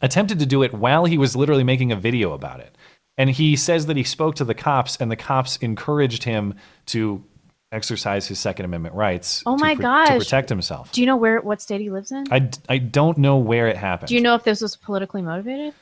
attempted 0.00 0.38
to 0.38 0.46
do 0.46 0.62
it 0.62 0.72
while 0.72 1.04
he 1.04 1.18
was 1.18 1.34
literally 1.34 1.64
making 1.64 1.92
a 1.92 1.96
video 1.96 2.32
about 2.32 2.60
it. 2.60 2.76
And 3.18 3.28
he 3.28 3.56
says 3.56 3.86
that 3.86 3.96
he 3.96 4.04
spoke 4.04 4.36
to 4.36 4.44
the 4.44 4.54
cops, 4.54 4.96
and 4.96 5.10
the 5.10 5.16
cops 5.16 5.56
encouraged 5.56 6.22
him 6.22 6.54
to 6.86 7.22
exercise 7.70 8.26
his 8.26 8.38
Second 8.38 8.64
Amendment 8.64 8.94
rights. 8.94 9.42
Oh 9.44 9.56
to 9.56 9.62
my 9.62 9.74
pr- 9.74 9.82
gosh. 9.82 10.08
To 10.08 10.18
protect 10.18 10.48
himself. 10.48 10.90
Do 10.92 11.00
you 11.00 11.06
know 11.06 11.16
where 11.16 11.40
what 11.40 11.60
state 11.60 11.80
he 11.80 11.90
lives 11.90 12.12
in? 12.12 12.24
I, 12.32 12.48
I 12.68 12.78
don't 12.78 13.18
know 13.18 13.36
where 13.36 13.66
it 13.68 13.76
happened. 13.76 14.08
Do 14.08 14.14
you 14.14 14.20
know 14.20 14.34
if 14.34 14.44
this 14.44 14.62
was 14.62 14.76
politically 14.76 15.20
motivated? 15.20 15.74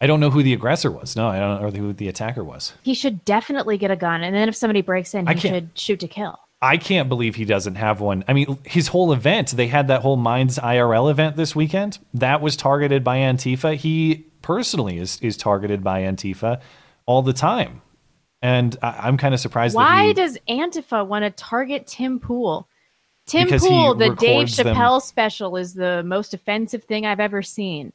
I 0.00 0.06
don't 0.08 0.18
know 0.18 0.30
who 0.30 0.42
the 0.42 0.52
aggressor 0.52 0.90
was. 0.90 1.14
No, 1.14 1.28
I 1.28 1.38
don't 1.38 1.62
know 1.62 1.70
who 1.70 1.92
the 1.92 2.08
attacker 2.08 2.42
was. 2.42 2.72
He 2.82 2.94
should 2.94 3.24
definitely 3.24 3.78
get 3.78 3.92
a 3.92 3.96
gun, 3.96 4.24
and 4.24 4.34
then 4.34 4.48
if 4.48 4.56
somebody 4.56 4.80
breaks 4.80 5.14
in, 5.14 5.28
he 5.28 5.36
should 5.36 5.70
shoot 5.74 6.00
to 6.00 6.08
kill. 6.08 6.40
I 6.62 6.76
can't 6.76 7.08
believe 7.08 7.34
he 7.34 7.44
doesn't 7.44 7.74
have 7.74 8.00
one. 8.00 8.22
I 8.28 8.32
mean, 8.34 8.56
his 8.64 8.86
whole 8.86 9.12
event, 9.12 9.50
they 9.50 9.66
had 9.66 9.88
that 9.88 10.00
whole 10.00 10.16
Minds 10.16 10.58
IRL 10.58 11.10
event 11.10 11.36
this 11.36 11.56
weekend. 11.56 11.98
That 12.14 12.40
was 12.40 12.56
targeted 12.56 13.02
by 13.02 13.18
Antifa. 13.18 13.74
He 13.74 14.26
personally 14.42 14.98
is, 14.98 15.18
is 15.20 15.36
targeted 15.36 15.82
by 15.82 16.02
Antifa 16.02 16.60
all 17.04 17.22
the 17.22 17.32
time. 17.32 17.82
And 18.40 18.76
I, 18.80 19.08
I'm 19.08 19.16
kind 19.16 19.34
of 19.34 19.40
surprised 19.40 19.74
that 19.74 19.78
Why 19.78 20.06
he. 20.06 20.12
does 20.14 20.38
Antifa 20.48 21.04
want 21.04 21.24
to 21.24 21.30
target 21.30 21.88
Tim 21.88 22.20
Pool? 22.20 22.68
Tim 23.26 23.48
Pool, 23.48 23.94
the 23.96 24.14
Dave 24.14 24.20
records 24.20 24.56
them- 24.56 24.76
Chappelle 24.76 25.02
special, 25.02 25.56
is 25.56 25.74
the 25.74 26.04
most 26.04 26.32
offensive 26.32 26.84
thing 26.84 27.06
I've 27.06 27.20
ever 27.20 27.42
seen. 27.42 27.92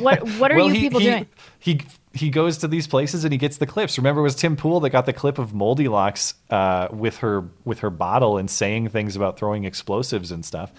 What 0.00 0.22
what 0.38 0.52
are 0.52 0.56
Well, 0.56 0.66
you 0.68 0.74
he- 0.74 0.80
people 0.80 1.00
he- 1.00 1.06
doing? 1.06 1.26
He 1.58 1.80
he 2.14 2.30
goes 2.30 2.58
to 2.58 2.68
these 2.68 2.86
places 2.86 3.24
and 3.24 3.32
he 3.32 3.38
gets 3.38 3.58
the 3.58 3.66
clips. 3.66 3.96
Remember, 3.98 4.20
it 4.20 4.24
was 4.24 4.34
Tim 4.34 4.56
Pool 4.56 4.80
that 4.80 4.90
got 4.90 5.06
the 5.06 5.12
clip 5.12 5.38
of 5.38 5.54
Moldilocks 5.54 6.34
uh, 6.50 6.88
with 6.90 7.18
her 7.18 7.48
with 7.64 7.80
her 7.80 7.90
bottle 7.90 8.38
and 8.38 8.50
saying 8.50 8.88
things 8.88 9.16
about 9.16 9.38
throwing 9.38 9.64
explosives 9.64 10.30
and 10.32 10.44
stuff. 10.44 10.72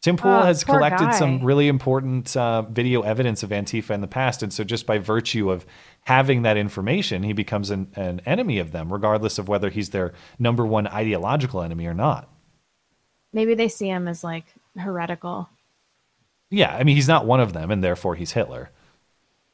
Tim 0.00 0.16
Pool 0.16 0.30
Oh, 0.30 0.42
has 0.42 0.62
collected 0.62 1.06
guy. 1.06 1.18
some 1.18 1.44
really 1.44 1.66
important 1.66 2.36
uh, 2.36 2.62
video 2.62 3.02
evidence 3.02 3.42
of 3.42 3.50
Antifa 3.50 3.90
in 3.90 4.00
the 4.00 4.06
past, 4.06 4.44
and 4.44 4.52
so 4.52 4.62
just 4.62 4.86
by 4.86 4.98
virtue 4.98 5.50
of 5.50 5.66
having 6.04 6.42
that 6.42 6.56
information, 6.56 7.24
he 7.24 7.32
becomes 7.32 7.70
an, 7.70 7.90
an 7.96 8.20
enemy 8.24 8.60
of 8.60 8.70
them, 8.70 8.92
regardless 8.92 9.38
of 9.40 9.48
whether 9.48 9.70
he's 9.70 9.90
their 9.90 10.14
number 10.38 10.64
one 10.64 10.86
ideological 10.86 11.62
enemy 11.62 11.86
or 11.86 11.94
not. 11.94 12.28
Maybe 13.32 13.54
they 13.54 13.66
see 13.68 13.88
him 13.88 14.06
as 14.06 14.22
like 14.22 14.44
heretical. 14.76 15.48
Yeah, 16.50 16.74
I 16.74 16.84
mean, 16.84 16.96
he's 16.96 17.08
not 17.08 17.26
one 17.26 17.40
of 17.40 17.52
them, 17.52 17.70
and 17.70 17.82
therefore 17.84 18.14
he's 18.14 18.32
Hitler. 18.32 18.70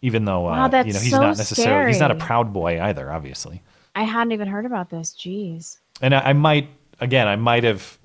Even 0.03 0.25
though, 0.27 0.43
Wow, 0.43 0.67
uh, 0.67 0.69
that's 0.69 0.87
you 0.87 0.93
know, 0.93 1.01
he's 1.01 1.11
so 1.11 1.21
not 1.21 1.37
necessarily 1.39 1.91
he's 1.91 2.01
not 2.01 2.11
a 2.11 2.15
proud 2.15 2.53
boy 2.53 2.81
either, 2.81 3.11
obviously. 3.11 3.63
I 3.95 4.03
hadn't 4.03 4.33
even 4.33 4.49
heard 4.49 4.67
about 4.67 4.91
this. 4.91 5.13
Jeez. 5.13 5.79
And 6.03 6.15
I, 6.15 6.21
I 6.21 6.33
might, 6.35 6.69
again, 7.01 7.27
I 7.27 7.37
might 7.37 7.65
have 7.65 7.99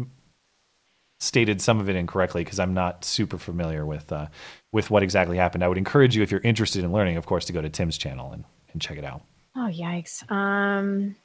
stated 1.20 1.62
some 1.62 1.80
of 1.80 1.90
it 1.90 1.96
incorrectly 1.96 2.44
because 2.44 2.60
I'm 2.60 2.74
not 2.74 3.04
super 3.04 3.38
familiar 3.38 3.86
with 3.86 4.12
uh, 4.12 4.28
with 4.72 4.90
what 4.90 5.04
exactly 5.04 5.38
happened. 5.38 5.64
I 5.64 5.68
would 5.68 5.78
encourage 5.78 6.16
you, 6.16 6.24
if 6.24 6.32
you're 6.32 6.42
interested 6.42 6.84
in 6.84 6.92
learning, 6.94 7.18
of 7.18 7.26
course, 7.26 7.46
to 7.46 7.54
go 7.54 7.62
to 7.62 7.70
Tim's 7.70 7.98
channel 7.98 8.32
and, 8.32 8.46
and 8.72 8.82
check 8.82 8.98
it 8.98 9.04
out. 9.04 9.22
Oh 9.56 9.70
yikes. 9.72 10.30
Um 10.32 11.16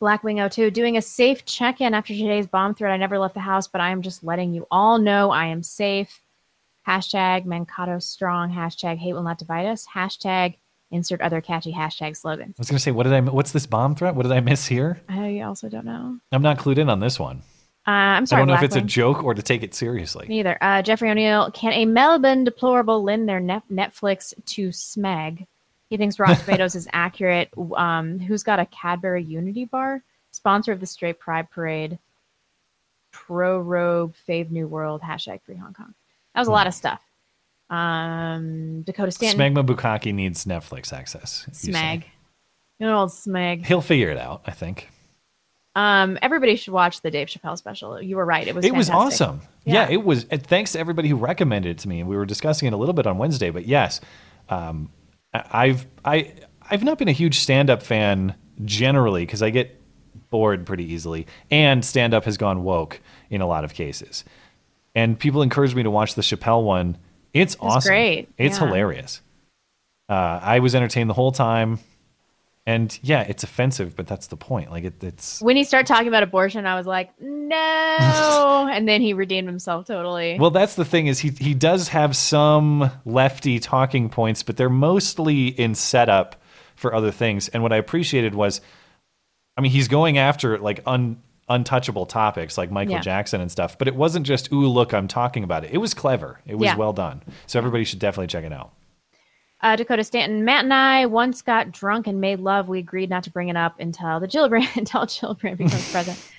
Blackwing 0.00 0.50
02 0.50 0.70
doing 0.70 0.96
a 0.96 1.02
safe 1.02 1.44
check-in 1.44 1.92
after 1.92 2.14
today's 2.14 2.46
bomb 2.46 2.74
threat. 2.74 2.90
I 2.90 2.96
never 2.96 3.18
left 3.18 3.34
the 3.34 3.40
house, 3.40 3.68
but 3.68 3.82
I 3.82 3.90
am 3.90 4.00
just 4.00 4.24
letting 4.24 4.54
you 4.54 4.66
all 4.70 4.98
know 4.98 5.30
I 5.30 5.46
am 5.46 5.62
safe. 5.62 6.22
Hashtag 6.90 7.44
Mankato 7.44 8.00
strong. 8.00 8.52
Hashtag 8.52 8.98
hate 8.98 9.12
will 9.12 9.22
not 9.22 9.38
divide 9.38 9.66
us. 9.66 9.86
Hashtag 9.94 10.56
insert 10.90 11.20
other 11.20 11.40
catchy 11.40 11.72
hashtag 11.72 12.16
slogans. 12.16 12.56
I 12.58 12.60
was 12.60 12.68
going 12.68 12.78
to 12.78 12.82
say, 12.82 12.90
what 12.90 13.04
did 13.04 13.12
I? 13.12 13.20
What's 13.20 13.52
this 13.52 13.64
bomb 13.64 13.94
threat? 13.94 14.16
What 14.16 14.24
did 14.24 14.32
I 14.32 14.40
miss 14.40 14.66
here? 14.66 15.00
I 15.08 15.40
also 15.40 15.68
don't 15.68 15.84
know. 15.84 16.18
I'm 16.32 16.42
not 16.42 16.58
clued 16.58 16.78
in 16.78 16.90
on 16.90 16.98
this 16.98 17.20
one. 17.20 17.42
Uh, 17.86 17.90
I'm 17.90 18.26
sorry. 18.26 18.42
I 18.42 18.44
don't 18.44 18.48
know 18.48 18.54
if 18.54 18.64
it's 18.64 18.74
a 18.74 18.80
joke 18.80 19.22
or 19.22 19.34
to 19.34 19.42
take 19.42 19.62
it 19.62 19.72
seriously. 19.72 20.26
Neither. 20.28 20.58
Uh, 20.60 20.82
Jeffrey 20.82 21.10
O'Neill, 21.10 21.52
can 21.52 21.72
a 21.72 21.84
Melbourne 21.84 22.42
deplorable 22.42 23.04
lend 23.04 23.28
their 23.28 23.40
net- 23.40 23.62
Netflix 23.70 24.34
to 24.46 24.70
Smeg? 24.70 25.46
He 25.90 25.96
thinks 25.96 26.18
Rotten 26.18 26.36
Tomatoes 26.44 26.74
is 26.74 26.88
accurate. 26.92 27.50
Um, 27.76 28.18
who's 28.18 28.42
got 28.42 28.58
a 28.58 28.66
Cadbury 28.66 29.22
Unity 29.22 29.64
bar? 29.64 30.02
Sponsor 30.32 30.72
of 30.72 30.80
the 30.80 30.86
Straight 30.86 31.20
Pride 31.20 31.50
Parade. 31.50 31.98
Pro 33.12 33.60
Rogue 33.60 34.14
Fave 34.28 34.50
New 34.50 34.66
World. 34.66 35.02
Hashtag 35.02 35.40
Free 35.42 35.56
Hong 35.56 35.72
Kong. 35.72 35.94
That 36.40 36.42
was 36.42 36.48
a 36.48 36.52
lot 36.52 36.66
of 36.66 36.74
stuff. 36.74 37.00
Um, 37.68 38.82
Dakota 38.82 39.10
Stanton. 39.12 39.54
Smegma 39.54 39.64
Bukaki 39.66 40.12
needs 40.14 40.44
Netflix 40.44 40.92
access. 40.92 41.44
you 41.62 41.72
say. 41.72 41.72
Smeg. 41.72 42.04
Good 42.80 42.88
old 42.92 43.10
Smeg. 43.10 43.64
He'll 43.66 43.80
figure 43.82 44.10
it 44.10 44.18
out, 44.18 44.42
I 44.46 44.52
think. 44.52 44.88
Um, 45.76 46.18
everybody 46.20 46.56
should 46.56 46.72
watch 46.72 47.00
the 47.02 47.10
Dave 47.10 47.28
Chappelle 47.28 47.56
special. 47.56 48.02
You 48.02 48.16
were 48.16 48.24
right. 48.24 48.46
It 48.48 48.54
was 48.54 48.64
it 48.64 48.74
was 48.74 48.88
fantastic. 48.88 49.26
awesome. 49.28 49.40
Yeah. 49.64 49.88
it 49.88 50.02
was. 50.04 50.24
And 50.30 50.44
thanks 50.44 50.72
to 50.72 50.80
everybody 50.80 51.08
who 51.08 51.16
recommended 51.16 51.70
it 51.70 51.78
to 51.78 51.88
me. 51.88 52.02
We 52.02 52.16
were 52.16 52.26
discussing 52.26 52.66
it 52.66 52.72
a 52.72 52.76
little 52.76 52.94
bit 52.94 53.06
on 53.06 53.18
Wednesday, 53.18 53.50
but 53.50 53.66
yes, 53.66 54.00
um, 54.48 54.90
I- 55.32 55.44
I've 55.52 55.86
I 56.04 56.32
I've 56.70 56.82
not 56.82 56.98
been 56.98 57.08
a 57.08 57.12
huge 57.12 57.38
stand 57.38 57.70
up 57.70 57.82
fan 57.82 58.34
generally 58.64 59.24
because 59.24 59.42
I 59.42 59.50
get 59.50 59.80
bored 60.30 60.66
pretty 60.66 60.92
easily, 60.92 61.26
and 61.50 61.84
stand 61.84 62.14
up 62.14 62.24
has 62.24 62.36
gone 62.36 62.64
woke 62.64 63.00
in 63.30 63.40
a 63.40 63.46
lot 63.46 63.62
of 63.64 63.74
cases. 63.74 64.24
And 64.94 65.18
people 65.18 65.42
encouraged 65.42 65.76
me 65.76 65.82
to 65.84 65.90
watch 65.90 66.14
the 66.14 66.22
Chappelle 66.22 66.62
one. 66.64 66.96
It's 67.32 67.56
awesome. 67.60 67.88
great. 67.90 68.28
It's 68.38 68.58
Yeah. 68.58 68.66
hilarious. 68.66 69.20
Uh, 70.08 70.40
I 70.42 70.58
was 70.58 70.74
entertained 70.74 71.08
the 71.08 71.14
whole 71.14 71.30
time. 71.32 71.78
And 72.66 72.96
yeah, 73.02 73.22
it's 73.22 73.42
offensive, 73.42 73.96
but 73.96 74.06
that's 74.06 74.26
the 74.28 74.36
point. 74.36 74.70
Like 74.70 74.84
it, 74.84 75.02
it's 75.02 75.40
When 75.40 75.56
he 75.56 75.64
started 75.64 75.86
talking 75.86 76.08
about 76.08 76.22
abortion, 76.22 76.66
I 76.66 76.74
was 76.76 76.86
like, 76.86 77.10
no. 77.20 78.68
and 78.72 78.86
then 78.88 79.00
he 79.00 79.12
redeemed 79.12 79.48
himself 79.48 79.86
totally. 79.86 80.38
Well, 80.38 80.50
that's 80.50 80.74
the 80.74 80.84
thing 80.84 81.06
is 81.06 81.18
he 81.18 81.30
he 81.30 81.54
does 81.54 81.88
have 81.88 82.14
some 82.16 82.90
lefty 83.04 83.58
talking 83.60 84.08
points, 84.08 84.42
but 84.42 84.56
they're 84.56 84.68
mostly 84.68 85.48
in 85.48 85.74
setup 85.74 86.36
for 86.76 86.94
other 86.94 87.10
things. 87.10 87.48
And 87.48 87.62
what 87.62 87.72
I 87.72 87.76
appreciated 87.76 88.34
was, 88.34 88.60
I 89.56 89.62
mean, 89.62 89.72
he's 89.72 89.88
going 89.88 90.18
after 90.18 90.58
like 90.58 90.80
un, 90.86 91.20
untouchable 91.50 92.06
topics 92.06 92.56
like 92.56 92.70
Michael 92.70 92.94
Yeah. 92.94 93.00
Jackson 93.00 93.40
and 93.42 93.50
stuff. 93.52 93.76
But 93.76 93.88
it 93.88 93.94
wasn't 93.94 94.24
just 94.26 94.50
ooh 94.52 94.66
look 94.66 94.94
I'm 94.94 95.08
talking 95.08 95.44
about 95.44 95.64
it. 95.64 95.70
It 95.72 95.78
was 95.78 95.92
clever. 95.92 96.40
It 96.46 96.54
was 96.54 96.66
Yeah. 96.68 96.76
well 96.76 96.92
done. 96.94 97.22
So 97.46 97.58
everybody 97.58 97.84
should 97.84 97.98
definitely 97.98 98.28
check 98.28 98.44
it 98.44 98.52
out. 98.52 98.72
Uh, 99.62 99.76
Dakota 99.76 100.02
Stanton, 100.04 100.42
Matt 100.46 100.64
and 100.64 100.72
I 100.72 101.04
once 101.04 101.42
got 101.42 101.70
drunk 101.70 102.06
and 102.06 102.18
made 102.18 102.40
love. 102.40 102.68
We 102.70 102.78
agreed 102.78 103.10
not 103.10 103.24
to 103.24 103.30
bring 103.30 103.48
it 103.50 103.56
up 103.56 103.78
until 103.78 104.18
the 104.18 104.26
Gillibrand 104.28 104.74
until 104.76 105.02
Gillibrand 105.02 105.58
becomes 105.58 105.90
president. 105.92 106.32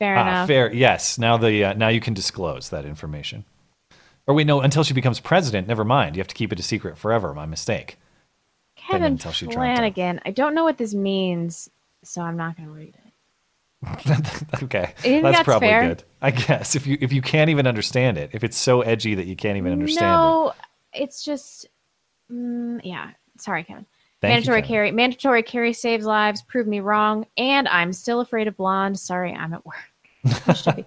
Fair 0.00 0.16
Ah, 0.16 0.22
enough. 0.22 0.46
fair. 0.48 0.72
Yes. 0.72 1.18
Now 1.18 1.36
the 1.36 1.64
uh, 1.66 1.72
now 1.74 1.88
you 1.88 2.00
can 2.00 2.14
disclose 2.14 2.70
that 2.70 2.84
information. 2.84 3.44
Or 4.26 4.34
wait, 4.34 4.46
no, 4.46 4.60
until 4.60 4.82
she 4.84 4.92
becomes 4.94 5.20
president. 5.20 5.68
Never 5.68 5.84
mind. 5.84 6.16
You 6.16 6.20
have 6.20 6.28
to 6.28 6.34
keep 6.34 6.52
it 6.52 6.58
a 6.60 6.62
secret 6.62 6.98
forever. 6.98 7.32
My 7.32 7.46
mistake. 7.46 7.98
Kevin 8.76 9.04
until 9.12 9.32
she. 9.32 9.46
Flanagan. 9.46 10.20
I 10.26 10.30
don't 10.30 10.54
know 10.54 10.64
what 10.64 10.78
this 10.78 10.94
means, 10.94 11.68
so 12.04 12.22
I'm 12.22 12.36
not 12.36 12.56
going 12.56 12.68
to 12.68 12.74
read 12.74 12.94
it. 12.94 13.07
Okay, 14.62 14.92
that's, 15.04 15.42
probably 15.44 15.68
fair? 15.68 15.88
good. 15.88 16.04
I 16.20 16.32
guess 16.32 16.74
if 16.74 16.86
you 16.86 16.98
if 17.00 17.12
you 17.12 17.22
can't 17.22 17.48
even 17.48 17.66
understand 17.66 18.18
it, 18.18 18.30
if 18.32 18.42
it's 18.42 18.56
so 18.56 18.82
edgy 18.82 19.14
that 19.14 19.26
you 19.26 19.36
can't 19.36 19.56
even 19.56 19.72
understand 19.72 20.04
it. 20.04 20.08
no, 20.08 20.52
it's 20.92 21.24
just, 21.24 21.66
mm, 22.30 22.80
yeah. 22.82 23.10
Sorry, 23.38 23.62
Kevin. 23.62 23.86
Thank 24.20 24.30
you, 24.30 24.34
mandatory 24.34 24.62
Kevin. 24.62 24.68
carry. 24.74 24.90
Mandatory 24.90 25.42
carry 25.44 25.72
saves 25.72 26.04
lives. 26.04 26.42
Prove 26.42 26.66
me 26.66 26.80
wrong. 26.80 27.24
And 27.36 27.68
I'm 27.68 27.92
still 27.92 28.20
afraid 28.20 28.48
of 28.48 28.56
blonde. 28.56 28.98
Sorry, 28.98 29.32
I'm 29.32 29.54
at 29.54 29.64
work. 29.64 29.76
I 30.48 30.52
should 30.54 30.76
be. 30.76 30.84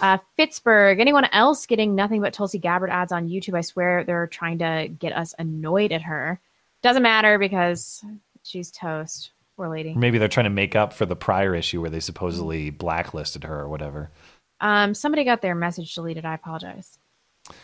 Uh, 0.00 0.18
Pittsburgh. 0.36 1.00
Anyone 1.00 1.24
else 1.32 1.66
getting 1.66 1.96
nothing 1.96 2.20
but 2.20 2.32
Tulsi 2.32 2.58
Gabbard 2.58 2.90
ads 2.90 3.10
on 3.10 3.28
YouTube? 3.28 3.54
I 3.54 3.62
swear 3.62 4.04
they're 4.04 4.28
trying 4.28 4.58
to 4.58 4.88
get 4.96 5.12
us 5.12 5.34
annoyed 5.40 5.90
at 5.90 6.02
her. 6.02 6.40
Doesn't 6.82 7.02
matter 7.02 7.36
because 7.38 8.04
she's 8.44 8.70
toast. 8.70 9.32
Lady. 9.66 9.94
Maybe 9.94 10.18
they're 10.18 10.28
trying 10.28 10.44
to 10.44 10.50
make 10.50 10.76
up 10.76 10.92
for 10.92 11.06
the 11.06 11.16
prior 11.16 11.54
issue 11.54 11.80
where 11.80 11.90
they 11.90 12.00
supposedly 12.00 12.70
blacklisted 12.70 13.44
her 13.44 13.58
or 13.58 13.68
whatever. 13.68 14.10
Um, 14.60 14.94
somebody 14.94 15.24
got 15.24 15.42
their 15.42 15.54
message 15.54 15.94
deleted. 15.94 16.24
I 16.24 16.34
apologize. 16.34 16.98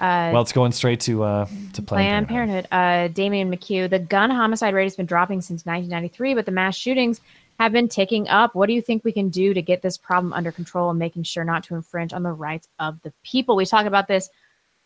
Uh, 0.00 0.30
well, 0.32 0.40
it's 0.40 0.52
going 0.52 0.72
straight 0.72 1.00
to 1.00 1.22
uh 1.22 1.44
to 1.74 1.82
Planned 1.82 1.86
Planned 1.86 2.28
Parenthood. 2.28 2.66
Uh, 2.72 3.08
Damian 3.08 3.50
McHugh. 3.50 3.88
The 3.88 3.98
gun 3.98 4.30
homicide 4.30 4.74
rate 4.74 4.84
has 4.84 4.96
been 4.96 5.06
dropping 5.06 5.42
since 5.42 5.66
1993, 5.66 6.34
but 6.34 6.46
the 6.46 6.52
mass 6.52 6.74
shootings 6.74 7.20
have 7.60 7.72
been 7.72 7.88
ticking 7.88 8.26
up. 8.28 8.54
What 8.54 8.66
do 8.66 8.72
you 8.72 8.80
think 8.80 9.04
we 9.04 9.12
can 9.12 9.28
do 9.28 9.52
to 9.54 9.62
get 9.62 9.82
this 9.82 9.96
problem 9.96 10.32
under 10.32 10.50
control 10.50 10.90
and 10.90 10.98
making 10.98 11.24
sure 11.24 11.44
not 11.44 11.64
to 11.64 11.74
infringe 11.74 12.12
on 12.12 12.22
the 12.22 12.32
rights 12.32 12.66
of 12.78 13.00
the 13.02 13.12
people? 13.22 13.56
We 13.56 13.66
talk 13.66 13.86
about 13.86 14.08
this 14.08 14.30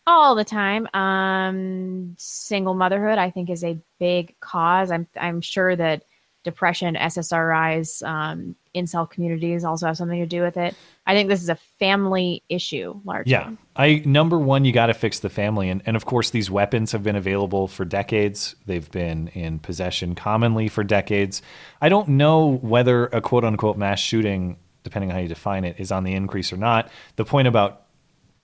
all 0.05 0.35
the 0.35 0.43
time. 0.43 0.87
Um, 0.93 2.15
single 2.17 2.73
motherhood, 2.73 3.17
I 3.17 3.29
think, 3.29 3.49
is 3.49 3.63
a 3.63 3.79
big 3.99 4.35
cause. 4.39 4.91
I'm 4.91 5.07
I'm 5.15 5.41
sure 5.41 5.75
that 5.75 6.03
depression, 6.43 6.95
SSRIs, 6.95 8.01
um, 8.07 8.55
incel 8.75 9.09
communities 9.09 9.63
also 9.63 9.87
have 9.87 9.97
something 9.97 10.19
to 10.19 10.25
do 10.25 10.41
with 10.41 10.57
it. 10.57 10.75
I 11.05 11.13
think 11.13 11.27
this 11.27 11.41
is 11.41 11.49
a 11.49 11.55
family 11.79 12.43
issue 12.49 12.99
largely. 13.03 13.31
Yeah. 13.31 13.51
I 13.75 14.01
number 14.05 14.37
one, 14.39 14.63
you 14.63 14.71
got 14.71 14.87
to 14.87 14.93
fix 14.93 15.19
the 15.19 15.29
family, 15.29 15.69
and 15.69 15.81
and 15.85 15.95
of 15.95 16.05
course 16.05 16.29
these 16.29 16.49
weapons 16.49 16.91
have 16.91 17.03
been 17.03 17.15
available 17.15 17.67
for 17.67 17.85
decades. 17.85 18.55
They've 18.65 18.89
been 18.89 19.29
in 19.29 19.59
possession 19.59 20.15
commonly 20.15 20.67
for 20.67 20.83
decades. 20.83 21.41
I 21.81 21.89
don't 21.89 22.09
know 22.09 22.57
whether 22.61 23.07
a 23.07 23.21
quote 23.21 23.43
unquote 23.43 23.77
mass 23.77 23.99
shooting, 23.99 24.57
depending 24.83 25.09
on 25.09 25.15
how 25.15 25.21
you 25.21 25.27
define 25.27 25.65
it, 25.65 25.79
is 25.79 25.91
on 25.91 26.03
the 26.03 26.13
increase 26.13 26.53
or 26.53 26.57
not. 26.57 26.89
The 27.15 27.25
point 27.25 27.47
about 27.47 27.87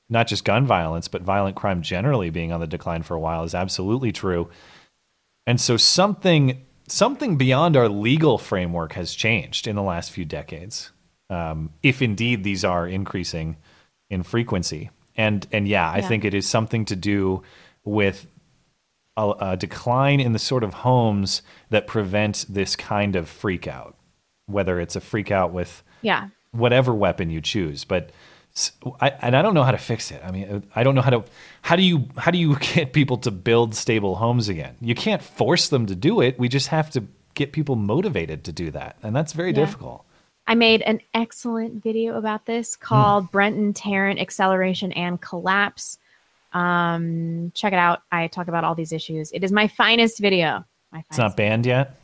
not 0.10 0.28
just 0.28 0.46
gun 0.46 0.66
violence, 0.68 1.08
but 1.08 1.22
violent 1.22 1.56
crime 1.56 1.82
generally 1.82 2.30
being 2.30 2.52
on 2.52 2.60
the 2.60 2.68
decline 2.68 3.04
for 3.04 3.16
a 3.16 3.20
while 3.20 3.43
is 3.43 3.56
absolutely 3.56 4.12
true. 4.12 4.50
And 5.48 5.62
so 5.62 5.78
something 5.78 6.64
something 6.88 7.38
beyond 7.38 7.76
our 7.76 7.90
legal 7.90 8.38
framework 8.38 8.94
has 8.94 9.14
changed 9.14 9.68
in 9.68 9.76
the 9.76 9.82
last 9.84 10.12
few 10.12 10.26
decades. 10.26 10.92
Um, 11.30 11.72
if 11.82 12.02
indeed 12.02 12.44
these 12.44 12.64
are 12.64 12.88
increasing 12.88 13.58
in 14.10 14.24
frequency, 14.24 14.92
and 15.18 15.48
and 15.52 15.68
yeah, 15.68 15.90
I 15.90 15.98
Yeah. 15.98 16.08
think 16.08 16.24
it 16.26 16.34
is 16.34 16.48
something 16.48 16.86
to 16.86 16.96
do 16.96 17.42
with 17.84 18.28
a, 19.18 19.34
a 19.40 19.58
decline 19.58 20.20
in 20.20 20.34
the 20.34 20.40
sort 20.40 20.64
of 20.64 20.74
homes 20.74 21.42
that 21.70 21.88
prevent 21.88 22.46
this 22.50 22.76
kind 22.76 23.16
of 23.16 23.28
freak 23.30 23.68
out, 23.68 23.96
whether 24.46 24.80
it's 24.80 24.96
a 24.96 25.02
freak 25.02 25.32
out 25.32 25.52
with 25.54 25.84
Yeah. 26.02 26.30
whatever 26.52 26.94
weapon 26.94 27.30
you 27.30 27.42
choose. 27.42 27.86
But 27.86 28.12
I, 29.01 29.10
and 29.22 29.36
I 29.36 29.41
don't 29.41 29.53
know 29.53 29.64
how 29.64 29.72
to 29.72 29.78
fix 29.78 30.12
it. 30.12 30.22
I 30.24 30.32
mean, 30.32 30.64
I 30.76 30.84
don't 30.84 30.95
know 30.95 31.01
how 31.01 31.10
to 31.10 31.24
how 31.62 31.76
do 31.76 31.84
you 31.84 32.08
how 32.18 32.32
do 32.32 32.38
you 32.38 32.56
get 32.74 32.93
people 32.93 33.18
to 33.20 33.32
build 33.32 33.76
stable 33.76 34.16
homes 34.16 34.47
again? 34.49 34.76
You 34.80 34.95
can't 34.95 35.22
force 35.22 35.68
them 35.70 35.86
to 35.88 35.95
do 35.95 36.22
it. 36.22 36.39
We 36.39 36.47
just 36.47 36.70
have 36.70 36.89
to 36.91 37.03
get 37.34 37.51
people 37.51 37.76
motivated 37.76 38.45
to 38.45 38.53
do 38.53 38.72
that, 38.72 38.95
and 39.03 39.14
that's 39.16 39.34
very 39.34 39.49
Yeah. 39.49 39.66
difficult. 39.66 40.06
I 40.47 40.56
made 40.56 40.84
an 40.84 41.01
excellent 41.14 41.82
video 41.84 42.18
about 42.18 42.45
this 42.45 42.76
Hmm. 42.76 42.86
called 42.86 43.32
Brenton 43.32 43.74
Tarrant 43.74 44.20
Acceleration 44.20 44.91
and 44.93 45.20
Collapse. 45.20 45.97
Um, 46.53 47.51
check 47.53 47.74
it 47.74 47.80
out. 47.80 48.03
I 48.12 48.28
talk 48.28 48.47
about 48.47 48.64
all 48.64 48.76
these 48.76 48.93
issues. 48.93 49.32
It 49.34 49.43
is 49.43 49.51
my 49.51 49.68
finest 49.68 50.20
video. 50.20 50.64
My 50.93 51.03
It's 51.10 51.18
not 51.18 51.36
banned 51.36 51.66
yet. 51.66 51.97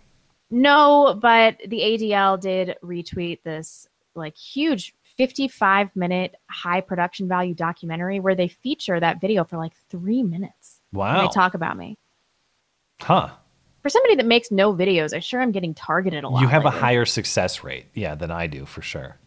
No, 0.50 1.18
but 1.22 1.58
the 1.66 1.80
ADL 1.80 2.38
did 2.42 2.76
retweet 2.84 3.44
this 3.44 3.88
like 4.16 4.36
huge 4.36 4.94
55 5.18 5.96
minute 5.96 6.36
high 6.50 6.82
production 6.82 7.28
value 7.28 7.54
documentary 7.54 8.20
where 8.20 8.36
they 8.36 8.48
feature 8.48 9.00
that 9.00 9.22
video 9.22 9.44
for 9.44 9.58
like 9.58 9.74
three 9.90 10.24
minutes. 10.24 10.82
Wow. 10.92 11.22
they 11.22 11.34
talk 11.34 11.54
about 11.54 11.78
me. 11.78 11.98
Huh. 13.02 13.30
For 13.82 13.90
somebody 13.90 14.16
that 14.16 14.26
makes 14.26 14.52
no 14.52 14.74
videos, 14.74 15.16
I 15.16 15.20
sure 15.20 15.42
am 15.42 15.52
getting 15.52 15.74
targeted 15.74 16.24
a 16.24 16.30
lot. 16.30 16.42
You 16.42 16.48
have 16.48 16.66
a 16.66 16.70
higher 16.70 17.06
success 17.06 17.64
rate, 17.64 17.88
yeah, 17.96 18.14
than 18.14 18.30
I 18.30 18.46
do 18.46 18.66
for 18.66 18.82
sure. 18.82 19.18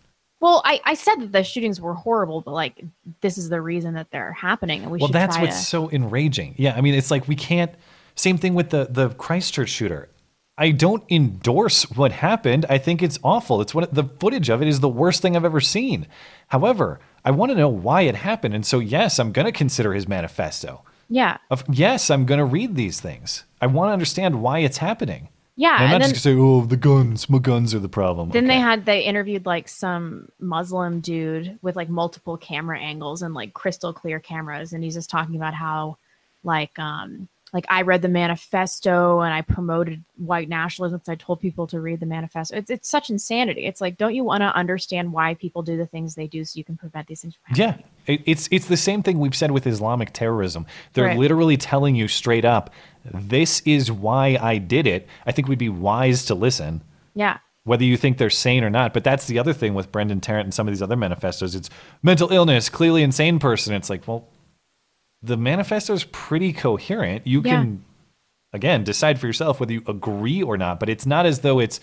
Well, 0.40 0.62
I, 0.64 0.80
I 0.84 0.94
said 0.94 1.16
that 1.16 1.32
the 1.32 1.42
shootings 1.42 1.80
were 1.80 1.94
horrible, 1.94 2.40
but 2.40 2.52
like 2.52 2.84
this 3.20 3.38
is 3.38 3.48
the 3.48 3.60
reason 3.60 3.94
that 3.94 4.10
they're 4.10 4.32
happening, 4.32 4.82
and 4.82 4.90
we 4.90 4.98
well, 4.98 5.08
that's 5.08 5.38
what's 5.38 5.58
to. 5.58 5.64
so 5.64 5.90
enraging. 5.90 6.54
Yeah, 6.58 6.74
I 6.76 6.82
mean, 6.82 6.94
it's 6.94 7.10
like 7.10 7.26
we 7.26 7.34
can't. 7.34 7.72
Same 8.14 8.38
thing 8.38 8.54
with 8.54 8.70
the 8.70 8.86
the 8.90 9.08
Christchurch 9.10 9.70
shooter. 9.70 10.08
I 10.56 10.70
don't 10.70 11.02
endorse 11.10 11.90
what 11.90 12.12
happened. 12.12 12.64
I 12.68 12.78
think 12.78 13.02
it's 13.02 13.18
awful. 13.24 13.60
It's 13.60 13.74
what 13.74 13.92
the 13.92 14.04
footage 14.04 14.48
of 14.50 14.62
it 14.62 14.68
is 14.68 14.80
the 14.80 14.88
worst 14.88 15.20
thing 15.20 15.36
I've 15.36 15.44
ever 15.44 15.60
seen. 15.60 16.06
However, 16.48 17.00
I 17.24 17.32
want 17.32 17.50
to 17.50 17.56
know 17.58 17.68
why 17.68 18.02
it 18.02 18.14
happened, 18.14 18.54
and 18.54 18.64
so 18.64 18.78
yes, 18.78 19.18
I'm 19.18 19.32
going 19.32 19.46
to 19.46 19.52
consider 19.52 19.92
his 19.94 20.06
manifesto. 20.06 20.82
yeah, 21.08 21.38
Of 21.50 21.64
yes, 21.70 22.10
I'm 22.10 22.24
going 22.26 22.38
to 22.38 22.44
read 22.44 22.76
these 22.76 23.00
things. 23.00 23.44
I 23.60 23.66
want 23.66 23.88
to 23.88 23.92
understand 23.92 24.42
why 24.42 24.58
it's 24.60 24.76
happening. 24.78 25.28
yeah, 25.56 25.74
And 25.76 25.76
I'm 25.76 25.82
and 25.84 25.92
not 25.92 26.00
then 26.02 26.10
just 26.14 26.24
going 26.24 26.36
to 26.36 26.40
say, 26.42 26.46
"Oh, 26.46 26.66
the 26.66 26.76
guns, 26.76 27.28
my 27.30 27.38
guns 27.38 27.74
are 27.74 27.78
the 27.80 27.88
problem." 27.88 28.30
then 28.30 28.46
they 28.46 28.58
had 28.60 28.84
they 28.84 29.00
interviewed 29.02 29.46
like 29.46 29.68
some 29.68 30.28
Muslim 30.38 31.00
dude 31.00 31.58
with 31.62 31.74
like 31.76 31.88
multiple 31.88 32.36
camera 32.36 32.78
angles 32.78 33.22
and 33.22 33.34
like 33.34 33.54
crystal 33.54 33.92
clear 33.92 34.20
cameras, 34.20 34.72
and 34.72 34.84
he's 34.84 34.94
just 34.94 35.10
talking 35.10 35.34
about 35.36 35.54
how 35.54 35.96
like 36.44 36.78
um 36.78 37.28
like 37.54 37.64
I 37.70 37.82
read 37.82 38.02
the 38.02 38.08
manifesto 38.08 39.20
and 39.20 39.32
I 39.32 39.40
promoted 39.40 40.04
white 40.16 40.48
nationalism 40.48 40.98
because 40.98 41.08
I 41.08 41.14
told 41.14 41.40
people 41.40 41.66
to 41.68 41.80
read 41.80 42.00
the 42.00 42.06
manifesto. 42.06 42.56
It's 42.56 42.68
it's 42.68 42.90
such 42.90 43.08
insanity. 43.10 43.64
It's 43.64 43.80
like, 43.80 43.96
don't 43.96 44.14
you 44.14 44.24
want 44.24 44.42
to 44.42 44.54
understand 44.54 45.12
why 45.12 45.34
people 45.34 45.62
do 45.62 45.76
the 45.76 45.86
things 45.86 46.14
they 46.16 46.26
do 46.26 46.44
so 46.44 46.58
you 46.58 46.64
can 46.64 46.76
prevent 46.76 47.06
these 47.06 47.22
things 47.22 47.36
from 47.36 47.56
happening? 47.56 47.84
Yeah, 48.06 48.14
it's 48.26 48.48
it's 48.50 48.66
the 48.66 48.76
same 48.76 49.02
thing 49.02 49.18
we've 49.20 49.34
said 49.36 49.52
with 49.52 49.66
Islamic 49.66 50.12
terrorism. 50.12 50.66
They're 50.92 51.06
Right. 51.06 51.18
literally 51.18 51.56
telling 51.56 51.94
you 51.94 52.08
straight 52.08 52.44
up, 52.44 52.70
"This 53.04 53.60
is 53.64 53.90
why 53.90 54.36
I 54.42 54.58
did 54.58 54.86
it." 54.86 55.06
I 55.24 55.32
think 55.32 55.48
we'd 55.48 55.56
be 55.58 55.68
wise 55.68 56.24
to 56.26 56.34
listen, 56.34 56.82
Yeah. 57.14 57.38
whether 57.62 57.84
you 57.84 57.96
think 57.96 58.18
they're 58.18 58.30
sane 58.30 58.64
or 58.64 58.70
not. 58.70 58.92
But 58.92 59.04
that's 59.04 59.26
the 59.26 59.38
other 59.38 59.52
thing 59.52 59.74
with 59.74 59.92
Brenton 59.92 60.20
Tarrant 60.20 60.44
and 60.46 60.52
some 60.54 60.66
of 60.66 60.74
these 60.74 60.82
other 60.82 60.96
manifestos. 60.96 61.54
It's 61.54 61.70
mental 62.02 62.32
illness, 62.32 62.68
clearly 62.68 63.02
insane 63.04 63.38
person. 63.38 63.74
It's 63.74 63.88
like, 63.88 64.06
well, 64.08 64.26
the 65.24 65.36
manifesto 65.36 65.92
is 65.94 66.04
pretty 66.04 66.52
coherent. 66.52 67.26
You 67.26 67.40
Yeah. 67.44 67.50
can 67.52 67.84
again 68.52 68.84
decide 68.84 69.18
for 69.18 69.26
yourself 69.26 69.58
whether 69.60 69.72
you 69.72 69.82
agree 69.86 70.42
or 70.42 70.56
not. 70.56 70.78
But 70.80 70.88
it's 70.88 71.06
not 71.06 71.26
as 71.26 71.40
though 71.40 71.58
it's 71.60 71.80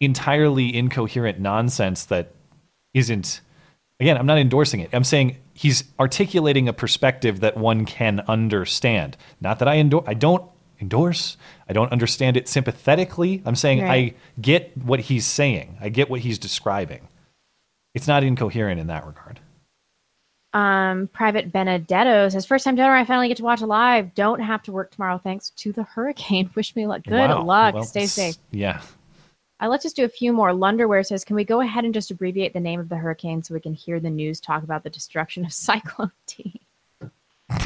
entirely 0.00 0.74
incoherent 0.74 1.38
nonsense 1.38 2.04
that 2.06 2.34
isn't 2.92 3.40
again 4.00 4.16
i'm 4.18 4.26
not 4.26 4.38
endorsing 4.38 4.80
it 4.80 4.90
i'm 4.92 5.04
saying 5.04 5.36
he's 5.54 5.84
articulating 5.98 6.68
a 6.68 6.72
perspective 6.72 7.40
that 7.40 7.56
one 7.56 7.86
can 7.86 8.20
understand 8.28 9.16
not 9.40 9.60
that 9.60 9.68
i 9.68 9.76
endorse 9.76 10.04
i 10.06 10.12
don't 10.12 10.44
endorse 10.80 11.36
i 11.68 11.72
don't 11.72 11.92
understand 11.92 12.36
it 12.36 12.48
sympathetically 12.48 13.40
i'm 13.46 13.54
saying 13.54 13.82
Right. 13.82 14.14
i 14.14 14.40
get 14.40 14.76
what 14.76 14.98
he's 15.00 15.24
saying 15.26 15.78
i 15.80 15.88
get 15.88 16.10
what 16.10 16.20
he's 16.20 16.38
describing 16.38 17.08
it's 17.94 18.08
not 18.08 18.24
incoherent 18.24 18.80
in 18.80 18.88
that 18.88 19.06
regard 19.06 19.40
Um, 20.54 21.08
Private 21.08 21.50
Benedetto 21.52 22.28
says, 22.28 22.46
first 22.46 22.64
time 22.64 22.76
donor, 22.76 22.94
I 22.94 23.04
finally 23.04 23.26
get 23.28 23.36
to 23.38 23.42
watch 23.42 23.60
live. 23.60 24.14
Don't 24.14 24.38
have 24.40 24.62
to 24.62 24.72
work 24.72 24.92
tomorrow 24.92 25.18
thanks 25.18 25.50
to 25.50 25.72
the 25.72 25.82
hurricane. 25.82 26.48
Wish 26.54 26.74
me 26.76 26.86
luck. 26.86 27.02
Good 27.02 27.12
Wow. 27.28 27.42
luck. 27.44 27.74
Well, 27.74 27.82
Stay 27.84 28.06
safe. 28.06 28.36
yeah 28.52 28.80
Uh, 29.60 29.68
let's 29.68 29.82
just 29.82 29.96
do 29.96 30.04
a 30.04 30.08
few 30.08 30.32
more. 30.32 30.50
Lunderwear 30.50 31.04
says, 31.04 31.24
can 31.24 31.34
we 31.36 31.44
go 31.44 31.60
ahead 31.60 31.84
and 31.84 31.92
just 31.92 32.10
abbreviate 32.12 32.52
the 32.52 32.60
name 32.60 32.78
of 32.80 32.88
the 32.88 32.96
hurricane 32.96 33.42
so 33.42 33.52
we 33.52 33.60
can 33.60 33.74
hear 33.74 33.98
the 34.00 34.10
news 34.10 34.40
talk 34.40 34.62
about 34.62 34.82
the 34.84 34.90
destruction 34.90 35.44
of 35.44 35.52
Cyclone 35.66 36.12
T? 36.26 36.60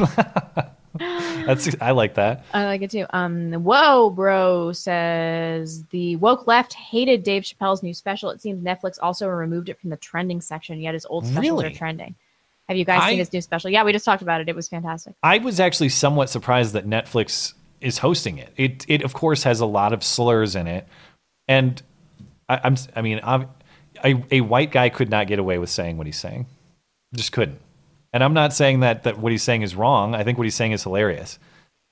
that's 1.47 1.69
i 1.81 1.93
like 1.93 2.15
that 2.15 2.45
I 2.53 2.65
like 2.65 2.83
it 2.83 2.91
too. 2.91 3.07
Um, 3.11 3.53
whoa, 3.53 4.11
bro 4.11 4.73
says 4.73 5.85
the 5.91 6.17
woke 6.17 6.47
left 6.47 6.73
hated 6.75 7.23
Dave 7.23 7.43
Chappelle's 7.45 7.83
new 7.83 7.95
special. 7.95 8.31
It 8.31 8.41
seems 8.41 8.63
Netflix 8.65 8.99
also 9.01 9.29
removed 9.29 9.69
it 9.69 9.79
from 9.79 9.91
the 9.91 9.97
trending 9.99 10.41
section, 10.41 10.81
yet 10.81 10.95
his 10.95 11.07
old 11.07 11.27
specials 11.27 11.61
are 11.61 11.65
Really? 11.67 11.75
trending. 11.75 12.15
Have 12.69 12.77
you 12.77 12.85
guys 12.85 13.01
I- 13.03 13.11
seen 13.11 13.19
his 13.19 13.33
new 13.33 13.41
special? 13.41 13.71
Yeah, 13.71 13.85
we 13.85 13.93
just 13.93 14.05
talked 14.05 14.23
about 14.23 14.41
it. 14.41 14.49
It 14.49 14.55
was 14.55 14.69
fantastic. 14.69 15.15
I 15.23 15.39
was 15.39 15.59
actually 15.61 15.89
somewhat 15.89 16.31
surprised 16.31 16.75
that 16.75 16.87
Netflix 16.87 17.55
is 17.81 17.99
hosting 17.99 18.39
it. 18.39 18.53
It, 18.57 18.85
it 18.89 19.03
of 19.03 19.15
course, 19.15 19.45
has 19.45 19.61
a 19.61 19.67
lot 19.67 19.93
of 19.93 20.03
slurs 20.03 20.55
in 20.57 20.67
it, 20.67 20.87
and 21.47 21.81
I, 22.49 22.61
I'm, 22.65 22.77
I 22.95 23.03
mean, 23.03 23.21
I'm, 23.23 23.49
a, 24.05 24.23
a 24.31 24.41
white 24.43 24.71
guy 24.71 24.89
could 24.89 25.11
not 25.11 25.27
get 25.27 25.39
away 25.39 25.59
with 25.59 25.71
saying 25.71 25.97
what 25.97 26.07
he's 26.07 26.19
saying, 26.19 26.47
just 27.15 27.33
couldn't. 27.33 27.61
And 28.13 28.25
I'm 28.25 28.35
not 28.35 28.53
saying 28.53 28.81
that 28.81 29.05
that 29.05 29.19
what 29.19 29.33
he's 29.33 29.43
saying 29.43 29.63
is 29.63 29.75
wrong. 29.75 30.15
I 30.15 30.25
think 30.25 30.39
what 30.39 30.45
he's 30.45 30.55
saying 30.55 30.73
is 30.73 30.83
hilarious. 30.83 31.39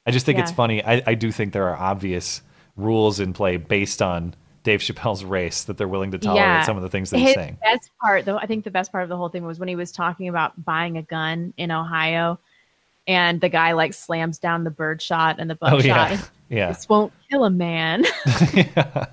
I 0.07 0.13
just 0.13 0.25
think 0.25 0.39
it's 0.39 0.53
funny. 0.53 0.85
I, 0.85 1.03
I 1.07 1.15
do 1.15 1.33
think 1.33 1.53
there 1.53 1.69
are 1.69 1.77
obvious 1.77 2.41
rules 2.77 3.19
in 3.21 3.33
play 3.33 3.57
based 3.57 4.01
on 4.01 4.35
Dave 4.67 4.81
Chappelle's 4.81 5.25
race 5.25 5.63
that 5.65 5.79
they're 5.79 5.87
willing 5.87 6.11
to 6.11 6.19
tolerate 6.19 6.65
some 6.65 6.77
of 6.77 6.83
the 6.83 6.89
things 6.89 7.11
that 7.11 7.19
he's 7.19 7.35
saying. 7.35 7.57
Best 7.63 7.89
part, 8.03 8.25
though, 8.25 8.37
I 8.37 8.47
think 8.47 8.65
the 8.65 8.71
best 8.73 8.91
part 8.91 9.05
of 9.05 9.09
the 9.09 9.17
whole 9.17 9.29
thing 9.29 9.45
was 9.47 9.61
when 9.61 9.69
he 9.69 9.77
was 9.77 9.93
talking 9.93 10.27
about 10.27 10.65
buying 10.65 10.97
a 10.99 11.03
gun 11.03 11.55
in 11.57 11.71
Ohio, 11.71 12.41
and 13.07 13.41
the 13.41 13.49
guy 13.49 13.73
like 13.73 13.95
slams 13.95 14.41
down 14.41 14.65
the 14.65 14.73
bird 14.73 15.01
shot 15.01 15.37
and 15.39 15.49
the 15.49 15.57
Oh 15.63 15.71
buckshot. 15.71 15.85
yeah, 16.11 16.21
yeah. 16.49 16.69
This 16.73 16.89
won't 16.89 17.13
kill 17.31 17.45
a 17.45 17.51
man. 17.51 18.05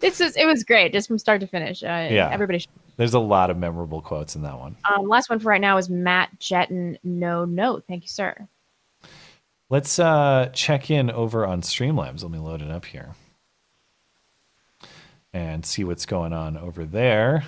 It's 0.00 0.18
just, 0.18 0.36
it 0.36 0.46
was 0.46 0.62
great, 0.62 0.92
just 0.92 1.08
from 1.08 1.18
start 1.18 1.40
to 1.40 1.46
finish. 1.48 1.82
Uh, 1.82 2.06
Yeah. 2.10 2.28
everybody. 2.30 2.60
Should. 2.60 2.70
There's 2.96 3.14
a 3.14 3.18
lot 3.18 3.50
of 3.50 3.56
memorable 3.56 4.00
quotes 4.00 4.36
in 4.36 4.42
that 4.42 4.56
one. 4.58 4.76
Um, 4.88 5.08
last 5.08 5.28
one 5.28 5.40
for 5.40 5.48
right 5.48 5.60
now 5.60 5.76
is 5.76 5.88
Matt 5.90 6.28
Jetton. 6.38 6.98
No 7.02 7.44
note. 7.44 7.84
Thank 7.88 8.02
you, 8.04 8.08
sir. 8.08 8.46
Let's 9.70 9.98
uh, 9.98 10.50
check 10.52 10.90
in 10.90 11.10
over 11.10 11.44
on 11.46 11.62
Streamlabs. 11.62 12.22
Let 12.22 12.30
me 12.30 12.38
load 12.38 12.62
it 12.62 12.70
up 12.70 12.84
here 12.84 13.14
and 15.32 15.64
see 15.64 15.84
what's 15.84 16.06
going 16.06 16.32
on 16.32 16.56
over 16.56 16.84
there. 16.84 17.44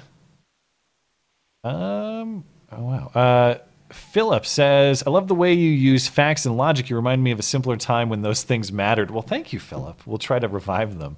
Um. 1.63 2.45
Oh 2.73 2.83
wow. 2.83 3.11
Uh, 3.15 3.59
Philip 3.91 4.45
says, 4.47 5.03
"I 5.07 5.11
love 5.11 5.29
the 5.29 5.35
way 5.35 5.53
you 5.53 5.71
use 5.71 6.09
facts 6.09 6.47
and 6.47 6.57
logic. 6.57 6.91
You 6.91 6.97
remind 6.97 7.23
me 7.23 7.31
of 7.31 7.39
a 7.39 7.43
simpler 7.43 7.77
time 7.77 8.09
when 8.09 8.23
those 8.23 8.43
things 8.43 8.73
mattered." 8.73 9.11
Well, 9.11 9.23
thank 9.23 9.53
you, 9.53 9.61
Philip. 9.61 10.07
We'll 10.07 10.19
try 10.19 10.39
to 10.39 10.49
revive 10.49 10.99
them. 10.99 11.17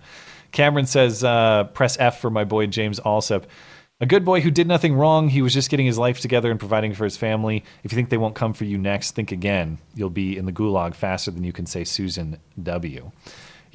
Cameron 0.52 0.86
says, 0.86 1.24
uh, 1.24 1.64
"Press 1.74 1.96
F 1.98 2.20
for 2.20 2.30
my 2.30 2.44
boy 2.44 2.66
James 2.66 3.00
Allsup." 3.00 3.44
A 3.98 4.04
good 4.04 4.26
boy 4.26 4.42
who 4.42 4.50
did 4.50 4.66
nothing 4.66 4.94
wrong. 4.94 5.30
He 5.30 5.40
was 5.40 5.54
just 5.54 5.70
getting 5.70 5.86
his 5.86 5.96
life 5.96 6.20
together 6.20 6.50
and 6.50 6.60
providing 6.60 6.92
for 6.92 7.04
his 7.04 7.16
family. 7.16 7.64
If 7.82 7.92
you 7.92 7.96
think 7.96 8.10
they 8.10 8.18
won't 8.18 8.34
come 8.34 8.52
for 8.52 8.64
you 8.64 8.76
next, 8.76 9.12
think 9.12 9.32
again. 9.32 9.78
You'll 9.94 10.10
be 10.10 10.36
in 10.36 10.44
the 10.44 10.52
gulag 10.52 10.94
faster 10.94 11.30
than 11.30 11.44
you 11.44 11.52
can 11.54 11.64
say 11.64 11.82
Susan 11.82 12.38
W. 12.62 13.10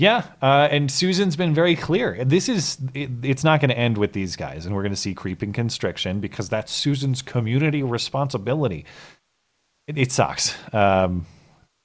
Yeah, 0.02 0.26
uh, 0.41 0.68
and 0.72 0.89
Susan's 0.89 1.36
been 1.36 1.54
very 1.54 1.76
clear. 1.76 2.26
This 2.26 2.49
is 2.49 2.80
it, 2.95 3.12
it's 3.22 3.43
not 3.43 3.62
going 3.62 3.70
to 3.70 3.78
end 3.78 3.99
with 3.99 4.14
these 4.14 4.36
guys, 4.36 4.66
and 4.66 4.74
we're 4.74 4.82
going 4.82 4.93
to 4.93 4.99
see 4.99 5.14
creeping 5.14 5.54
constriction 5.54 6.20
because 6.20 6.49
that's 6.49 6.74
Susan's 6.74 7.22
community 7.22 7.84
responsibility. 7.84 8.86
It, 9.86 9.99
it 9.99 10.12
sucks. 10.12 10.56
Um, 10.74 11.28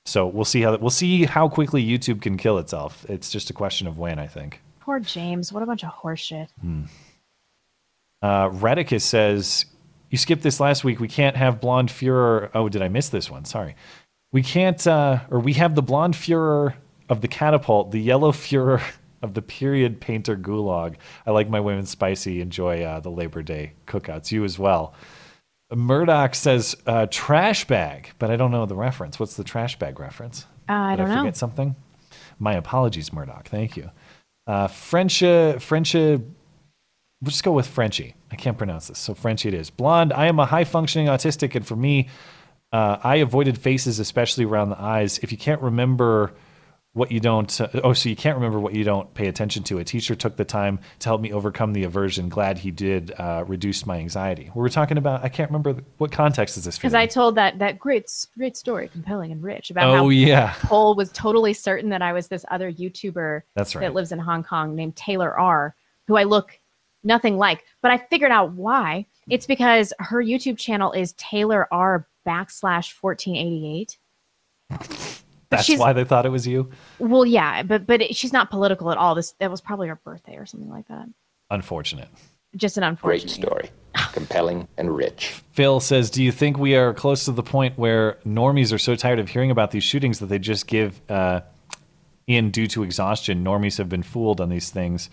so 0.07 0.29
we'll 0.29 0.47
see 0.47 0.63
how 0.63 0.79
we'll 0.79 0.89
see 0.89 1.27
how 1.27 1.51
quickly 1.51 1.87
YouTube 1.87 2.23
can 2.23 2.39
kill 2.39 2.57
itself. 2.57 3.05
It's 3.07 3.31
just 3.31 3.51
a 3.51 3.53
question 3.53 3.87
of 3.87 3.99
when, 3.99 4.19
I 4.19 4.29
think. 4.29 4.63
Poor 4.81 4.99
James. 4.99 5.53
What 5.53 5.63
a 5.63 5.67
bunch 5.67 5.85
of 5.85 5.91
horseshit. 5.91 6.49
Hmm. 6.59 6.85
Uh, 8.23 8.49
Redicus 8.49 9.03
says, 9.03 9.67
You 10.09 10.17
skipped 10.17 10.43
this 10.43 10.59
last 10.59 10.85
week. 10.85 11.01
We 11.01 11.09
can't 11.09 11.37
have 11.37 11.61
Blonde 11.61 11.91
Fuhrer. 11.91 12.49
Oh, 12.55 12.71
did 12.71 12.81
I 12.81 12.89
miss 12.89 13.11
this 13.11 13.31
one? 13.31 13.45
Sorry. 13.45 13.77
We 14.33 14.43
can't, 14.43 14.87
uh, 14.87 15.19
or 15.31 15.39
we 15.39 15.53
have 15.53 15.75
the 15.75 15.83
Blonde 15.83 16.15
Fuhrer 16.15 16.77
of 17.09 17.21
the 17.21 17.29
catapult, 17.29 17.91
the 17.91 18.01
Yellow 18.01 18.33
Fuhrer 18.33 18.83
of 19.23 19.35
the 19.35 19.43
period 19.43 20.01
painter 20.01 20.37
gulag. 20.37 20.97
I 21.27 21.31
like 21.31 21.49
my 21.49 21.61
women 21.61 21.87
spicy. 21.87 22.41
Enjoy 22.41 22.83
uh, 22.83 23.01
the 23.01 23.11
Labor 23.11 23.43
Day 23.43 23.73
cookouts. 23.87 24.31
You 24.31 24.45
as 24.45 24.59
well. 24.59 24.95
Murdoch 25.75 26.35
says 26.35 26.77
uh, 26.87 27.07
trash 27.11 27.67
bag, 27.67 28.11
but 28.19 28.31
I 28.31 28.37
don't 28.37 28.53
know 28.53 28.67
the 28.67 28.77
reference. 28.77 29.19
What's 29.19 29.35
the 29.35 29.43
trash 29.45 29.79
bag 29.79 29.99
reference? 29.99 30.47
Uh, 30.69 30.73
I 30.73 30.97
Did 30.97 31.03
don't 31.03 31.11
I 31.11 31.25
know. 31.25 31.33
something? 31.33 31.75
My 32.39 32.55
apologies, 32.55 33.13
Murdoch. 33.13 33.49
Thank 33.49 33.77
you. 33.77 33.91
Uh, 34.47 34.69
French, 34.69 35.21
French, 35.21 35.95
we'll 35.95 36.21
just 37.25 37.43
go 37.43 37.51
with 37.53 37.67
Frenchie. 37.67 38.15
I 38.31 38.37
can't 38.37 38.59
pronounce 38.59 38.89
this, 38.89 38.99
so 38.99 39.15
Frenchie 39.15 39.49
it 39.49 39.55
is. 39.55 39.71
Blonde. 39.71 40.13
I 40.13 40.27
am 40.27 40.39
a 40.39 40.47
high 40.47 40.65
functioning 40.65 41.09
autistic, 41.09 41.55
and 41.55 41.67
for 41.67 41.75
me, 41.77 42.09
uh, 42.73 42.99
I 43.03 43.17
avoided 43.17 43.59
faces, 43.59 43.99
especially 43.99 44.45
around 44.45 44.71
the 44.71 44.81
eyes. 44.81 45.19
If 45.19 45.33
you 45.33 45.39
can't 45.39 45.61
remember 45.63 46.35
what 46.97 47.13
you 47.13 47.21
don't, 47.21 47.61
uh, 47.61 47.69
oh, 47.85 47.93
so 47.93 48.09
you 48.09 48.17
can't 48.17 48.37
remember 48.37 48.59
what 48.59 48.73
you 48.73 48.83
don't 48.83 49.13
pay 49.13 49.27
attention 49.27 49.63
to. 49.65 49.79
A 49.79 49.85
teacher 49.85 50.15
took 50.15 50.37
the 50.37 50.47
time 50.47 50.79
to 51.01 51.09
help 51.11 51.21
me 51.21 51.31
overcome 51.31 51.75
the 51.75 51.85
aversion. 51.85 52.31
Glad 52.31 52.57
he 52.57 52.71
did. 52.71 53.13
Uh, 53.19 53.45
reduce 53.47 53.85
my 53.85 53.99
anxiety. 53.99 54.51
We 54.55 54.63
were 54.63 54.71
talking 54.71 54.97
about. 54.97 55.23
I 55.23 55.29
can't 55.29 55.51
remember 55.51 55.83
what 55.99 56.11
context 56.11 56.57
is 56.57 56.65
this. 56.65 56.79
Because? 56.79 56.95
I 56.95 57.07
told 57.07 57.35
that 57.35 57.59
that 57.59 57.79
great 57.79 58.11
great 58.39 58.57
story, 58.57 58.89
compelling 58.89 59.31
and 59.31 59.43
rich 59.43 59.71
about 59.71 59.91
Oh, 59.91 59.97
how 59.97 60.09
yeah. 60.09 60.55
Cole 60.55 60.95
was 60.95 61.13
totally 61.13 61.53
certain 61.53 61.91
that 61.91 62.01
I 62.01 62.15
was 62.15 62.29
this 62.29 62.47
other 62.51 62.73
YouTuber 62.73 63.43
That's 63.55 63.75
right. 63.75 63.83
that 63.83 63.93
lives 63.93 64.11
in 64.11 64.19
Hong 64.19 64.43
Kong 64.43 64.75
named 64.75 64.97
Taylor 64.97 65.39
R, 65.39 65.75
who 66.07 66.17
I 66.17 66.25
look 66.25 66.59
nothing 67.05 67.37
like. 67.37 67.63
But 67.83 67.91
I 67.91 67.99
figured 67.99 68.33
out 68.33 68.53
why. 68.53 69.05
It's 69.29 69.47
because 69.47 69.93
her 69.99 70.23
YouTube 70.23 70.57
channel 70.57 70.93
is 70.93 71.13
Taylor 71.19 71.69
R 71.71 72.07
backslash 72.27 72.93
fourteen 72.93 73.37
eighty 73.37 73.81
eight. 73.81 73.99
That's 75.51 75.65
she's- 75.65 75.79
why 75.79 75.93
they 75.93 76.05
thought 76.05 76.27
it 76.27 76.31
was 76.31 76.47
you. 76.47 76.71
Well, 76.99 77.25
yeah, 77.27 77.63
but 77.63 77.87
but 77.87 78.03
it, 78.03 78.17
she's 78.17 78.33
not 78.33 78.51
political 78.51 78.91
at 78.91 78.99
all. 78.99 79.15
This 79.15 79.33
that 79.39 79.51
was 79.51 79.61
probably 79.61 79.89
her 79.89 79.97
birthday 80.05 80.37
or 80.37 80.47
something 80.47 80.71
like 80.71 80.89
that. 80.89 81.07
Unfortunate. 81.51 82.09
Just 82.57 82.77
an 82.79 82.83
unfortunate. 82.85 83.35
Great 83.35 83.47
story. 83.47 83.71
Compelling 84.13 84.67
and 84.79 84.95
rich. 84.95 85.29
Phil 85.53 85.79
says, 85.81 86.11
"Do 86.11 86.23
you 86.23 86.33
think 86.33 86.59
we 86.59 86.75
are 86.75 86.93
close 86.95 87.25
to 87.27 87.33
the 87.33 87.43
point 87.43 87.79
where 87.79 88.19
normies 88.27 88.73
are 88.73 88.79
so 88.79 88.97
tired 88.97 89.19
of 89.19 89.29
hearing 89.29 89.51
about 89.51 89.71
these 89.71 89.85
shootings 89.85 90.19
that 90.21 90.27
they 90.27 90.39
just 90.39 90.67
give 90.67 91.01
uh, 91.11 91.43
in 92.27 92.51
due 92.51 92.67
to 92.69 92.83
exhaustion? 92.83 93.45
Normies 93.45 93.79
have 93.79 93.89
been 93.89 94.03
fooled 94.03 94.41
on 94.41 94.49
these 94.49 94.71
things. 94.71 95.11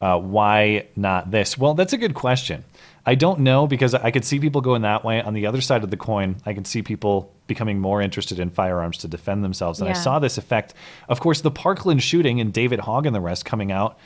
Uh, 0.00 0.18
why 0.18 0.86
not 0.96 1.30
this? 1.30 1.58
Well, 1.58 1.74
that's 1.74 1.92
a 1.92 1.98
good 1.98 2.14
question. 2.14 2.64
I 3.08 3.14
don't 3.14 3.40
know 3.40 3.66
because 3.66 3.94
I 3.94 4.10
could 4.10 4.26
see 4.26 4.38
people 4.38 4.60
going 4.60 4.82
that 4.82 5.02
way. 5.02 5.22
On 5.22 5.32
the 5.32 5.46
other 5.46 5.62
side 5.62 5.82
of 5.82 5.90
the 5.90 5.96
coin, 5.96 6.36
I 6.44 6.52
can 6.52 6.66
see 6.66 6.82
people 6.82 7.32
becoming 7.46 7.80
more 7.80 8.02
interested 8.02 8.38
in 8.38 8.50
firearms 8.50 8.98
to 8.98 9.08
defend 9.08 9.42
themselves. 9.42 9.80
And 9.80 9.88
I 9.88 9.94
saw 9.94 10.18
this 10.18 10.36
effect. 10.36 10.74
Of 11.08 11.18
course, 11.18 11.40
the 11.40 11.50
Parkland 11.50 12.02
shooting 12.02 12.38
and 12.38 12.52
David 12.52 12.80
Hogg 12.80 13.06
and 13.06 13.14
the 13.16 13.22
rest 13.22 13.46
coming 13.46 13.72
out 13.72 13.98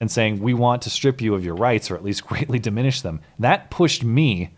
and 0.00 0.10
saying, 0.10 0.40
we 0.40 0.54
want 0.54 0.82
to 0.82 0.90
strip 0.90 1.20
you 1.20 1.36
of 1.36 1.44
your 1.44 1.54
rights 1.54 1.88
or 1.88 1.94
at 1.94 2.02
least 2.02 2.26
greatly 2.26 2.58
diminish 2.58 3.00
them. 3.00 3.20
That 3.38 3.70
pushed 3.70 4.02
me 4.02 4.50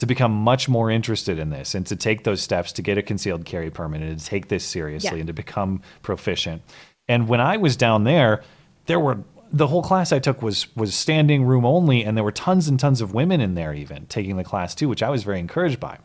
to 0.00 0.06
become 0.06 0.32
much 0.32 0.68
more 0.68 0.90
interested 0.90 1.38
in 1.38 1.50
this 1.50 1.76
and 1.76 1.86
to 1.86 1.94
take 1.94 2.24
those 2.24 2.42
steps 2.42 2.72
to 2.72 2.82
get 2.82 2.98
a 2.98 3.02
concealed 3.02 3.44
carry 3.44 3.70
permit 3.70 4.02
and 4.02 4.18
to 4.18 4.26
take 4.26 4.48
this 4.48 4.64
seriously 4.64 5.10
Yeah. 5.12 5.18
and 5.18 5.26
to 5.28 5.32
become 5.32 5.80
proficient. 6.02 6.60
And 7.06 7.28
when 7.28 7.40
I 7.40 7.58
was 7.58 7.76
down 7.76 8.02
there, 8.02 8.42
there 8.86 8.98
were 8.98 9.18
the 9.54 9.68
whole 9.68 9.82
class 9.82 10.12
I 10.12 10.18
took 10.18 10.42
was 10.42 10.74
was 10.76 10.94
standing 10.94 11.44
room 11.44 11.64
only, 11.64 12.04
and 12.04 12.16
there 12.16 12.24
were 12.24 12.32
tons 12.32 12.68
and 12.68 12.78
tons 12.78 13.00
of 13.00 13.14
women 13.14 13.40
in 13.40 13.54
there 13.54 13.72
even 13.72 14.06
taking 14.06 14.36
the 14.36 14.44
class 14.44 14.74
too, 14.74 14.88
which 14.88 15.02
I 15.02 15.10
was 15.10 15.22
very 15.22 15.38
encouraged 15.38 15.78
by. 15.80 15.98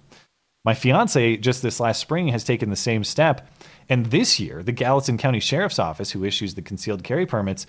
My 0.64 0.74
fiance 0.74 1.38
just 1.38 1.62
this 1.62 1.80
last 1.80 2.00
spring 2.00 2.28
has 2.30 2.43
taken 2.43 2.70
the 2.70 2.76
same 2.76 3.04
step, 3.04 3.50
and 3.89 4.08
this 4.08 4.39
year 4.39 4.62
the 4.62 4.72
Gallatin 4.72 5.18
County 5.18 5.39
Sheriff's 5.39 5.80
Office, 5.80 6.12
who 6.12 6.24
issues 6.24 6.54
the 6.54 6.62
concealed 6.62 7.04
carry 7.04 7.26
permits, 7.26 7.66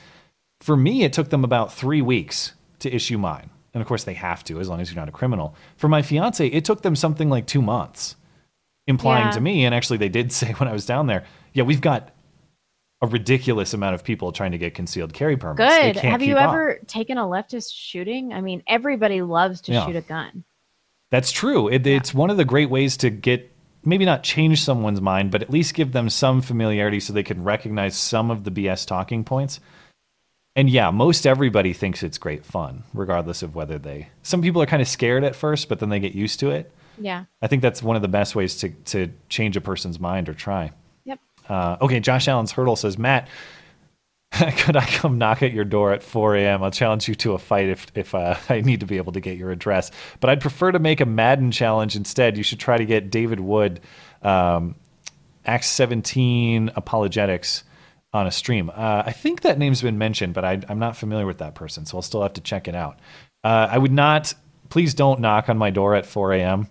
for 0.61 0.77
me 0.77 1.03
it 1.05 1.13
took 1.13 1.31
them 1.31 1.45
about 1.45 1.73
three 1.73 2.03
weeks 2.03 2.53
to 2.81 2.95
issue 2.95 3.17
mine, 3.17 3.49
and 3.73 3.81
of 3.81 3.89
course 3.89 4.05
they 4.05 4.15
have 4.15 4.45
to 4.45 4.61
as 4.61 4.69
long 4.69 4.81
as 4.81 4.91
you're 4.91 5.01
not 5.01 5.09
a 5.09 5.13
criminal. 5.13 5.55
For 5.77 5.89
my 5.89 6.03
fiance, 6.03 6.47
it 6.47 6.65
took 6.65 6.83
them 6.83 6.97
something 6.97 7.31
like 7.31 7.47
two 7.47 7.63
months, 7.63 8.17
implying 8.87 9.27
Yeah. 9.27 9.33
to 9.33 9.41
me, 9.41 9.65
and 9.65 9.75
actually 9.75 9.99
they 9.99 10.09
did 10.11 10.31
say 10.41 10.53
when 10.53 10.69
I 10.69 10.73
was 10.73 10.85
down 10.85 11.07
there, 11.07 11.25
yeah, 11.55 11.63
we've 11.63 11.81
got 11.81 12.11
a 13.03 13.07
ridiculous 13.07 13.73
amount 13.73 13.95
of 13.95 14.05
people 14.05 14.31
trying 14.33 14.53
to 14.53 14.59
get 14.59 14.75
concealed 14.75 15.13
carry 15.15 15.37
permits. 15.37 15.59
Good. 15.59 15.97
Have 15.97 16.21
you 16.23 16.35
keep 16.35 16.43
up. 16.43 16.51
ever 16.51 16.79
taken 16.87 17.17
a 17.19 17.23
leftist 17.25 17.73
shooting? 17.75 18.33
I 18.33 18.41
mean, 18.43 18.63
everybody 18.67 19.23
loves 19.23 19.63
to 19.63 19.73
Yeah. 19.73 19.87
shoot 19.87 19.97
a 19.97 20.03
gun. 20.03 20.45
That's 21.11 21.33
true. 21.33 21.69
It, 21.69 21.87
It's 21.87 22.13
one 22.15 22.31
of 22.31 22.37
the 22.37 22.45
great 22.45 22.71
ways 22.71 22.97
to 22.99 23.11
get 23.11 23.51
maybe 23.85 24.05
not 24.05 24.23
change 24.23 24.63
someone's 24.63 25.01
mind, 25.01 25.31
but 25.31 25.43
at 25.43 25.49
least 25.51 25.73
give 25.75 25.93
them 25.93 26.11
some 26.11 26.43
familiarity 26.43 27.01
so 27.01 27.13
they 27.13 27.23
can 27.23 27.43
recognize 27.43 27.97
some 27.97 28.31
of 28.31 28.45
the 28.45 28.51
BS 28.51 28.87
talking 28.87 29.25
points. 29.25 29.59
And 30.55 30.69
yeah, 30.69 30.91
most 30.91 31.27
everybody 31.27 31.73
thinks 31.73 32.03
it's 32.03 32.19
great 32.19 32.45
fun, 32.45 32.83
regardless 32.93 33.43
of 33.43 33.55
whether 33.55 33.79
they. 33.79 34.09
Some 34.23 34.43
people 34.43 34.61
are 34.61 34.67
kind 34.67 34.83
of 34.83 34.89
scared 34.89 35.25
at 35.25 35.35
first, 35.35 35.69
but 35.71 35.79
then 35.79 35.89
they 35.89 36.01
get 36.01 36.13
used 36.15 36.41
to 36.41 36.51
it. 36.51 36.71
Yeah. 36.99 37.25
I 37.41 37.47
think 37.47 37.63
that's 37.63 37.83
one 37.83 37.97
of 37.97 38.03
the 38.03 38.09
best 38.09 38.35
ways 38.37 38.57
to 38.57 38.69
to 38.69 39.11
change 39.31 39.57
a 39.57 39.61
person's 39.63 39.99
mind 39.99 40.29
or 40.29 40.35
try. 40.35 40.73
Uh, 41.51 41.77
okay, 41.83 41.99
Josh 41.99 42.29
Allen's 42.29 42.53
hurdle 42.53 42.77
says, 42.77 42.97
Matt, 42.97 43.29
could 44.33 44.77
I 44.77 44.87
come 44.87 45.19
knock 45.19 45.43
at 45.43 45.53
your 45.53 45.65
door 45.65 45.93
at 45.93 46.03
4 46.03 46.37
a.m.? 46.37 46.63
I'll 46.63 46.71
challenge 46.71 47.09
you 47.09 47.17
to 47.17 47.33
a 47.33 47.39
fight 47.39 47.69
if 47.69 47.87
if 47.97 48.15
uh, 48.15 48.37
I 48.49 48.61
need 48.61 48.81
to 48.81 48.87
be 48.87 48.97
able 48.97 49.13
to 49.13 49.21
get 49.21 49.37
your 49.37 49.51
address. 49.51 49.91
But 50.21 50.31
I'd 50.31 50.41
prefer 50.41 50.71
to 50.71 50.79
make 50.79 51.01
a 51.01 51.07
Madden 51.07 51.51
challenge 51.51 51.97
instead. 51.97 52.37
You 52.37 52.45
should 52.45 52.61
try 52.61 52.79
to 52.79 52.85
get 52.85 53.11
David 53.11 53.41
Wood, 53.41 53.81
um, 54.23 54.77
Acts 55.45 55.67
17 55.67 56.71
Apologetics 56.77 57.65
on 58.13 58.29
a 58.29 58.31
stream. 58.31 58.71
Uh, 58.71 59.03
I 59.05 59.13
think 59.13 59.43
that 59.43 59.59
name's 59.59 59.83
been 59.83 59.99
mentioned, 59.99 60.35
but 60.35 60.45
I, 60.45 60.61
I'm 60.69 60.79
not 60.79 60.97
familiar 60.97 61.27
with 61.27 61.39
that 61.39 61.57
person, 61.57 61.85
so 61.85 61.99
I'll 61.99 62.03
still 62.03 62.23
have 62.23 62.35
to 62.35 62.41
check 62.41 62.69
it 62.69 62.77
out. 62.77 63.01
Uh, 63.43 63.69
I 63.71 63.79
would 63.79 63.93
not. 63.93 64.35
Please 64.69 64.95
don't 64.95 65.21
knock 65.21 65.49
on 65.49 65.59
my 65.59 65.71
door 65.71 65.97
at 65.97 66.07
4 66.07 66.35
a.m. 66.35 66.69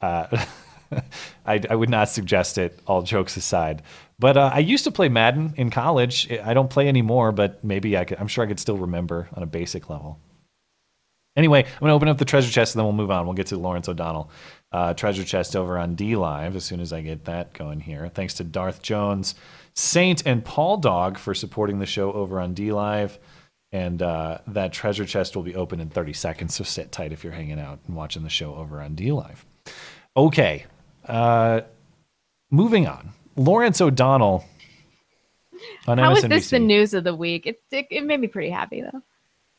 I, 1.46 1.60
I 1.68 1.74
would 1.74 1.90
not 1.90 2.08
suggest 2.08 2.58
it. 2.58 2.78
All 2.86 3.02
jokes 3.02 3.36
aside, 3.36 3.82
but 4.18 4.36
uh, 4.36 4.50
I 4.52 4.60
used 4.60 4.84
to 4.84 4.90
play 4.90 5.08
Madden 5.08 5.54
in 5.56 5.70
college. 5.70 6.30
I 6.30 6.54
don't 6.54 6.70
play 6.70 6.88
anymore, 6.88 7.32
but 7.32 7.62
maybe 7.62 7.96
I 7.96 8.04
could. 8.04 8.18
I'm 8.18 8.28
sure 8.28 8.44
I 8.44 8.46
could 8.46 8.60
still 8.60 8.78
remember 8.78 9.28
on 9.34 9.42
a 9.42 9.46
basic 9.46 9.90
level. 9.90 10.18
Anyway, 11.36 11.62
I'm 11.62 11.80
going 11.80 11.90
to 11.90 11.94
open 11.94 12.08
up 12.08 12.16
the 12.16 12.24
treasure 12.24 12.50
chest 12.50 12.74
and 12.74 12.80
then 12.80 12.86
we'll 12.86 12.94
move 12.94 13.10
on. 13.10 13.26
We'll 13.26 13.34
get 13.34 13.48
to 13.48 13.58
Lawrence 13.58 13.88
O'Donnell. 13.88 14.30
Uh, 14.72 14.94
treasure 14.94 15.22
chest 15.22 15.54
over 15.54 15.78
on 15.78 15.94
DLive 15.94 16.54
as 16.56 16.64
soon 16.64 16.80
as 16.80 16.92
I 16.92 17.02
get 17.02 17.26
that 17.26 17.52
going 17.52 17.80
here. 17.80 18.08
Thanks 18.08 18.34
to 18.34 18.44
Darth 18.44 18.82
Jones, 18.82 19.34
Saint, 19.74 20.26
and 20.26 20.44
Paul 20.44 20.78
Dog 20.78 21.18
for 21.18 21.34
supporting 21.34 21.78
the 21.78 21.86
show 21.86 22.12
over 22.12 22.40
on 22.40 22.54
DLive. 22.54 23.18
And 23.70 24.00
uh, 24.00 24.38
that 24.46 24.72
treasure 24.72 25.04
chest 25.04 25.36
will 25.36 25.42
be 25.42 25.54
open 25.54 25.80
in 25.80 25.90
30 25.90 26.14
seconds, 26.14 26.54
so 26.54 26.64
sit 26.64 26.92
tight 26.92 27.12
if 27.12 27.22
you're 27.22 27.32
hanging 27.32 27.60
out 27.60 27.80
and 27.86 27.96
watching 27.96 28.22
the 28.22 28.30
show 28.30 28.54
over 28.54 28.80
on 28.80 28.96
DLive. 28.96 29.38
Okay, 30.16 30.64
uh, 31.06 31.62
moving 32.50 32.86
on. 32.86 33.10
Lawrence 33.36 33.80
O'Donnell 33.80 34.44
on 35.86 35.98
How 35.98 36.12
is 36.12 36.24
MSNBC. 36.24 36.28
this 36.28 36.50
the 36.50 36.58
news 36.58 36.94
of 36.94 37.04
the 37.04 37.14
week? 37.14 37.46
It, 37.46 37.60
it, 37.70 37.86
it 37.90 38.04
made 38.04 38.20
me 38.20 38.28
pretty 38.28 38.50
happy 38.50 38.82
though. 38.82 39.02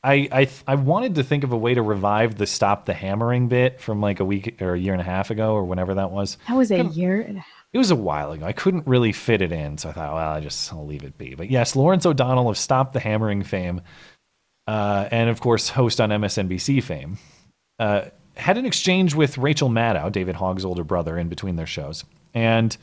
I, 0.04 0.30
I 0.32 0.50
I 0.68 0.76
wanted 0.76 1.16
to 1.16 1.24
think 1.24 1.44
of 1.44 1.52
a 1.52 1.58
way 1.58 1.74
to 1.74 1.82
revive 1.82 2.36
the 2.38 2.46
stop 2.46 2.86
the 2.86 2.94
hammering 2.94 3.48
bit 3.48 3.82
from 3.82 4.00
like 4.00 4.20
a 4.20 4.26
week 4.26 4.62
or 4.62 4.74
a 4.74 4.80
year 4.80 4.94
and 4.94 5.02
a 5.02 5.06
half 5.06 5.32
ago 5.32 5.54
or 5.54 5.66
whenever 5.66 5.96
that 5.96 6.12
was. 6.12 6.38
That 6.48 6.56
was 6.56 6.72
a 6.72 6.84
year 6.86 7.20
and 7.20 7.38
a 7.38 7.42
half. 7.42 7.66
It 7.74 7.78
was 7.78 7.92
a 7.92 7.96
while 7.96 8.32
ago. 8.32 8.46
I 8.46 8.54
couldn't 8.54 8.88
really 8.88 9.12
fit 9.12 9.42
it 9.42 9.52
in, 9.52 9.78
so 9.78 9.90
I 9.90 9.92
thought, 9.92 10.14
well, 10.14 10.32
I 10.34 10.40
just 10.40 10.72
I'll 10.72 10.86
leave 10.86 11.04
it 11.04 11.18
be. 11.18 11.36
But 11.36 11.50
yes, 11.52 11.76
Lawrence 11.76 12.06
O'Donnell 12.06 12.48
of 12.50 12.58
Stop 12.58 12.94
the 12.94 13.00
Hammering 13.00 13.44
fame, 13.44 13.82
uh, 14.68 15.10
and 15.12 15.30
of 15.30 15.42
course, 15.42 15.68
host 15.70 16.00
on 16.00 16.10
MSNBC 16.10 16.82
fame, 16.84 17.18
uh, 17.80 18.06
had 18.38 18.58
an 18.58 18.66
exchange 18.66 19.16
with 19.16 19.38
Rachel 19.38 19.70
Maddow, 19.70 20.12
David 20.12 20.36
Hogg's 20.36 20.66
older 20.66 20.84
brother, 20.84 21.18
in 21.18 21.28
between 21.28 21.56
their 21.56 21.66
shows, 21.66 22.06
and 22.34 22.76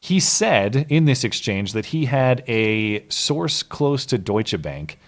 he 0.00 0.20
said 0.20 0.86
in 0.88 1.06
this 1.06 1.24
exchange 1.24 1.72
that 1.72 1.86
he 1.86 2.04
had 2.04 2.44
a 2.46 3.06
source 3.08 3.62
close 3.62 4.06
to 4.06 4.18
Deutsche 4.18 4.60
Bank 4.60 4.98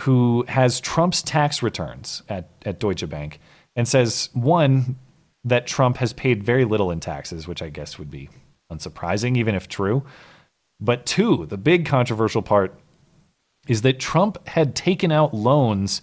who 0.00 0.44
has 0.48 0.80
Trump's 0.80 1.22
tax 1.22 1.62
returns 1.62 2.22
at, 2.28 2.48
at 2.64 2.78
Deutsche 2.78 3.08
Bank 3.08 3.40
and 3.74 3.88
says, 3.88 4.28
one, 4.32 4.96
that 5.44 5.66
Trump 5.66 5.96
has 5.96 6.12
paid 6.12 6.44
very 6.44 6.64
little 6.64 6.90
in 6.90 7.00
taxes, 7.00 7.48
which 7.48 7.62
I 7.62 7.68
guess 7.68 7.98
would 7.98 8.10
be 8.10 8.28
unsurprising, 8.70 9.36
even 9.36 9.54
if 9.54 9.68
true. 9.68 10.04
But 10.80 11.06
two, 11.06 11.46
the 11.46 11.56
big 11.56 11.86
controversial 11.86 12.42
part 12.42 12.78
is 13.66 13.82
that 13.82 13.98
Trump 13.98 14.46
had 14.46 14.74
taken 14.74 15.10
out 15.10 15.34
loans 15.34 16.00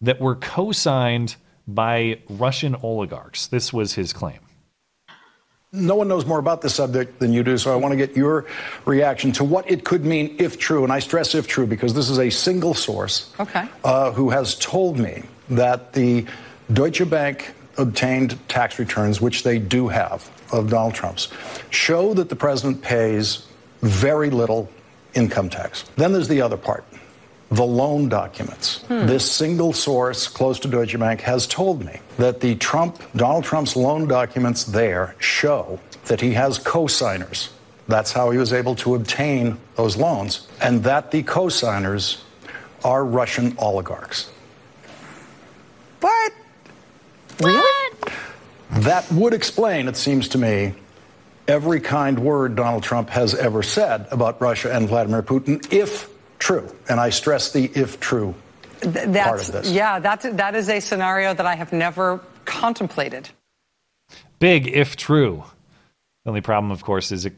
that 0.00 0.20
were 0.20 0.36
co 0.36 0.72
signed 0.72 1.36
by 1.74 2.18
Russian 2.28 2.74
oligarchs. 2.82 3.46
This 3.46 3.72
was 3.72 3.94
his 3.94 4.12
claim. 4.12 4.40
No 5.74 5.96
one 5.96 6.06
knows 6.06 6.26
more 6.26 6.38
about 6.38 6.60
this 6.60 6.74
subject 6.74 7.18
than 7.18 7.32
you 7.32 7.42
do, 7.42 7.56
so 7.56 7.72
I 7.72 7.76
want 7.76 7.92
to 7.92 7.96
get 7.96 8.14
your 8.14 8.44
reaction 8.84 9.32
to 9.32 9.44
what 9.44 9.70
it 9.70 9.84
could 9.84 10.04
mean 10.04 10.36
if 10.38 10.58
true. 10.58 10.84
And 10.84 10.92
I 10.92 10.98
stress 10.98 11.34
if 11.34 11.46
true 11.46 11.66
because 11.66 11.94
this 11.94 12.10
is 12.10 12.18
a 12.18 12.28
single 12.28 12.74
source 12.74 13.32
okay. 13.40 13.66
uh, 13.82 14.12
who 14.12 14.28
has 14.28 14.54
told 14.56 14.98
me 14.98 15.22
that 15.48 15.94
the 15.94 16.26
Deutsche 16.74 17.08
Bank 17.08 17.54
obtained 17.78 18.38
tax 18.48 18.78
returns, 18.78 19.22
which 19.22 19.44
they 19.44 19.58
do 19.58 19.88
have 19.88 20.30
of 20.52 20.68
Donald 20.68 20.94
Trump's, 20.94 21.28
show 21.70 22.12
that 22.14 22.28
the 22.28 22.36
president 22.36 22.82
pays 22.82 23.46
very 23.80 24.28
little 24.28 24.68
income 25.14 25.48
tax. 25.48 25.84
Then 25.96 26.12
there's 26.12 26.28
the 26.28 26.42
other 26.42 26.58
part 26.58 26.84
the 27.52 27.64
loan 27.64 28.08
documents. 28.08 28.78
Hmm. 28.88 29.06
This 29.06 29.30
single 29.30 29.74
source 29.74 30.26
close 30.26 30.58
to 30.60 30.68
Deutsche 30.68 30.98
Bank 30.98 31.20
has 31.20 31.46
told 31.46 31.84
me 31.84 32.00
that 32.16 32.40
the 32.40 32.54
Trump, 32.54 33.02
Donald 33.14 33.44
Trump's 33.44 33.76
loan 33.76 34.08
documents 34.08 34.64
there 34.64 35.14
show 35.18 35.78
that 36.06 36.20
he 36.20 36.32
has 36.32 36.58
co-signers. 36.58 37.50
That's 37.88 38.10
how 38.10 38.30
he 38.30 38.38
was 38.38 38.54
able 38.54 38.74
to 38.76 38.94
obtain 38.94 39.58
those 39.76 39.98
loans, 39.98 40.48
and 40.62 40.82
that 40.84 41.10
the 41.10 41.22
co-signers 41.24 42.24
are 42.84 43.04
Russian 43.04 43.54
oligarchs. 43.58 44.30
What? 46.00 46.32
Really? 47.38 47.98
That 48.70 49.12
would 49.12 49.34
explain, 49.34 49.88
it 49.88 49.96
seems 49.96 50.28
to 50.28 50.38
me, 50.38 50.74
every 51.46 51.80
kind 51.80 52.18
word 52.18 52.56
Donald 52.56 52.82
Trump 52.82 53.10
has 53.10 53.34
ever 53.34 53.62
said 53.62 54.06
about 54.10 54.40
Russia 54.40 54.74
and 54.74 54.88
Vladimir 54.88 55.22
Putin 55.22 55.70
if 55.70 56.08
true. 56.42 56.74
And 56.88 56.98
I 56.98 57.10
stress 57.10 57.52
the 57.52 57.70
if 57.74 58.00
true 58.00 58.34
That's, 58.80 59.28
part 59.28 59.40
of 59.48 59.52
this. 59.52 59.70
Yeah, 59.70 60.00
that's, 60.00 60.24
that 60.28 60.54
is 60.56 60.68
a 60.68 60.80
scenario 60.80 61.32
that 61.34 61.46
I 61.46 61.54
have 61.54 61.72
never 61.72 62.20
contemplated. 62.44 63.28
Big 64.40 64.66
if 64.66 64.96
true. 64.96 65.44
The 66.24 66.30
only 66.30 66.40
problem, 66.40 66.72
of 66.72 66.82
course, 66.82 67.12
is 67.12 67.26
it, 67.26 67.34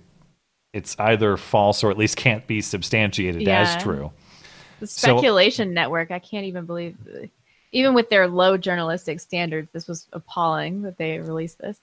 it's 0.73 0.97
either 0.99 1.37
false 1.37 1.85
or 1.85 1.91
at 1.91 1.99
least 1.99 2.17
can't 2.17 2.47
be 2.47 2.63
substantiated 2.63 3.43
Yeah. 3.43 3.61
as 3.61 3.83
true. 3.83 4.11
The 4.81 4.87
So- 4.87 5.19
speculation 5.19 5.75
network, 5.75 6.11
I 6.11 6.19
can't 6.19 6.47
even 6.47 6.65
believe, 6.65 6.97
even 7.73 7.93
with 7.93 8.09
their 8.09 8.27
low 8.27 8.57
journalistic 8.57 9.21
standards, 9.21 9.71
this 9.73 9.87
was 9.87 10.09
appalling 10.15 10.83
that 10.83 10.97
they 10.97 11.19
released 11.19 11.59
this. 11.59 11.79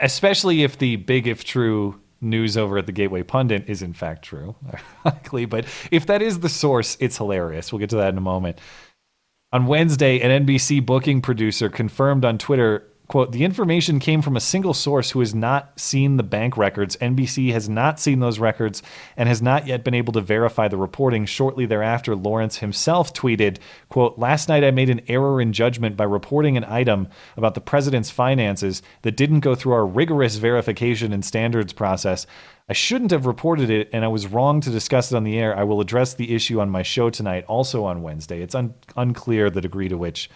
especially 0.00 0.62
if 0.62 0.78
the 0.78 0.96
big 0.96 1.26
if 1.26 1.44
true 1.44 2.00
news 2.24 2.56
over 2.56 2.78
at 2.78 2.86
the 2.86 2.92
Gateway 2.92 3.22
Pundit 3.22 3.68
is 3.68 3.82
in 3.82 3.92
fact 3.92 4.24
true, 4.24 4.56
ironically. 5.06 5.44
But 5.44 5.66
if 5.90 6.06
that 6.06 6.22
is 6.22 6.40
the 6.40 6.48
source, 6.48 6.96
it's 7.00 7.16
hilarious. 7.16 7.72
We'll 7.72 7.80
get 7.80 7.90
to 7.90 7.96
that 7.96 8.10
in 8.10 8.18
a 8.18 8.22
moment. 8.22 8.58
On 9.52 9.66
Wednesday, 9.66 10.20
an 10.20 10.46
NBC 10.46 10.84
booking 10.84 11.20
producer 11.20 11.68
confirmed 11.68 12.24
on 12.24 12.38
Twitter, 12.38 12.88
quote, 13.08 13.32
the 13.32 13.44
information 13.44 13.98
came 13.98 14.22
from 14.22 14.36
a 14.36 14.40
single 14.40 14.74
source 14.74 15.10
who 15.10 15.20
has 15.20 15.34
not 15.34 15.78
seen 15.78 16.16
the 16.16 16.22
bank 16.22 16.56
records. 16.56 16.96
NBC 16.96 17.52
has 17.52 17.68
not 17.68 18.00
seen 18.00 18.20
those 18.20 18.38
records 18.38 18.82
and 19.16 19.28
has 19.28 19.42
not 19.42 19.66
yet 19.66 19.84
been 19.84 19.94
able 19.94 20.12
to 20.14 20.20
verify 20.20 20.68
the 20.68 20.76
reporting. 20.76 21.26
Shortly 21.26 21.66
thereafter, 21.66 22.16
Lawrence 22.16 22.58
himself 22.58 23.12
tweeted, 23.12 23.58
quote, 23.88 24.18
last 24.18 24.48
night 24.48 24.64
I 24.64 24.70
made 24.70 24.90
an 24.90 25.02
error 25.08 25.40
in 25.40 25.52
judgment 25.52 25.96
by 25.96 26.04
reporting 26.04 26.56
an 26.56 26.64
item 26.64 27.08
about 27.36 27.54
the 27.54 27.60
president's 27.60 28.10
finances 28.10 28.82
that 29.02 29.16
didn't 29.16 29.40
go 29.40 29.54
through 29.54 29.72
our 29.72 29.86
rigorous 29.86 30.36
verification 30.36 31.12
and 31.12 31.24
standards 31.24 31.72
process. 31.72 32.26
I 32.66 32.72
shouldn't 32.72 33.10
have 33.10 33.26
reported 33.26 33.68
it, 33.68 33.90
and 33.92 34.06
I 34.06 34.08
was 34.08 34.26
wrong 34.26 34.62
to 34.62 34.70
discuss 34.70 35.12
it 35.12 35.16
on 35.16 35.24
the 35.24 35.38
air. 35.38 35.54
I 35.54 35.64
will 35.64 35.82
address 35.82 36.14
the 36.14 36.34
issue 36.34 36.60
on 36.60 36.70
my 36.70 36.82
show 36.82 37.10
tonight, 37.10 37.44
also 37.46 37.84
on 37.84 38.00
Wednesday. 38.00 38.40
It's 38.40 38.54
un- 38.54 38.72
unclear 38.96 39.50
the 39.50 39.60
degree 39.60 39.90
to 39.90 39.98
which 39.98 40.30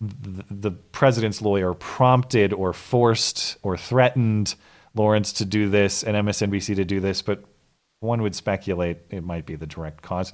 the, 0.00 0.70
president's 0.70 1.42
lawyer 1.42 1.74
prompted 1.74 2.52
or 2.52 2.72
forced 2.72 3.56
or 3.62 3.76
threatened 3.76 4.54
Lawrence 4.94 5.32
to 5.34 5.44
do 5.44 5.68
this 5.68 6.02
and 6.02 6.16
MSNBC 6.16 6.76
to 6.76 6.84
do 6.84 7.00
this, 7.00 7.22
but 7.22 7.44
one 8.00 8.22
would 8.22 8.34
speculate 8.34 8.98
it 9.10 9.24
might 9.24 9.46
be 9.46 9.56
the 9.56 9.66
direct 9.66 10.02
cause. 10.02 10.32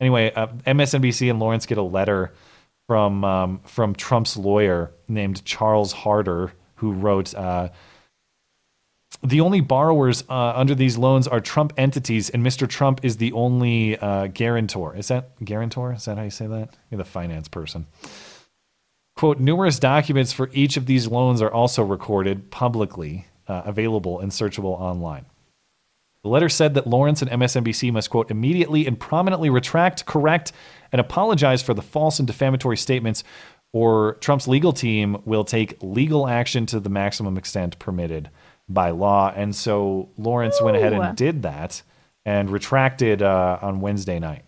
Anyway, 0.00 0.32
uh, 0.34 0.48
MSNBC 0.66 1.30
and 1.30 1.38
Lawrence 1.38 1.66
get 1.66 1.78
a 1.78 1.82
letter 1.82 2.32
from 2.88 3.24
um, 3.24 3.60
from 3.64 3.94
Trump's 3.94 4.36
lawyer 4.36 4.92
named 5.08 5.44
Charles 5.44 5.92
Harder, 5.92 6.52
who 6.76 6.92
wrote. 6.92 7.34
Uh, 7.34 7.70
the 9.22 9.40
only 9.40 9.60
borrowers 9.60 10.24
uh, 10.28 10.52
under 10.54 10.74
these 10.74 10.98
loans 10.98 11.26
are 11.26 11.40
Trump 11.40 11.72
entities, 11.78 12.28
and 12.30 12.44
Mr. 12.44 12.68
Trump 12.68 13.00
is 13.04 13.16
the 13.16 13.32
only 13.32 13.96
uh, 13.98 14.26
guarantor. 14.26 14.94
Is 14.94 15.08
that 15.08 15.42
guarantor? 15.42 15.94
Is 15.94 16.04
that 16.04 16.18
how 16.18 16.24
you 16.24 16.30
say 16.30 16.46
that? 16.46 16.76
You're 16.90 16.98
the 16.98 17.04
finance 17.04 17.48
person. 17.48 17.86
Quote, 19.16 19.38
numerous 19.38 19.78
documents 19.78 20.32
for 20.32 20.50
each 20.52 20.76
of 20.76 20.86
these 20.86 21.06
loans 21.06 21.40
are 21.40 21.52
also 21.52 21.84
recorded 21.84 22.50
publicly, 22.50 23.26
uh, 23.46 23.62
available 23.64 24.18
and 24.20 24.32
searchable 24.32 24.78
online. 24.80 25.24
The 26.22 26.30
letter 26.30 26.48
said 26.48 26.74
that 26.74 26.86
Lawrence 26.86 27.22
and 27.22 27.30
MSNBC 27.30 27.92
must, 27.92 28.10
quote, 28.10 28.30
immediately 28.30 28.86
and 28.86 28.98
prominently 28.98 29.50
retract, 29.50 30.06
correct, 30.06 30.52
and 30.90 31.00
apologize 31.00 31.62
for 31.62 31.74
the 31.74 31.82
false 31.82 32.18
and 32.18 32.26
defamatory 32.26 32.78
statements, 32.78 33.22
or 33.72 34.14
Trump's 34.20 34.48
legal 34.48 34.72
team 34.72 35.18
will 35.26 35.44
take 35.44 35.76
legal 35.82 36.26
action 36.26 36.64
to 36.66 36.80
the 36.80 36.88
maximum 36.88 37.36
extent 37.36 37.78
permitted 37.78 38.30
by 38.68 38.90
law. 38.90 39.32
And 39.36 39.54
so 39.54 40.08
Lawrence 40.16 40.60
went 40.62 40.76
ahead 40.76 40.92
and 40.94 41.16
did 41.16 41.42
that 41.42 41.82
and 42.24 42.48
retracted 42.50 43.22
uh, 43.22 43.58
on 43.60 43.80
Wednesday 43.80 44.18
night. 44.18 44.44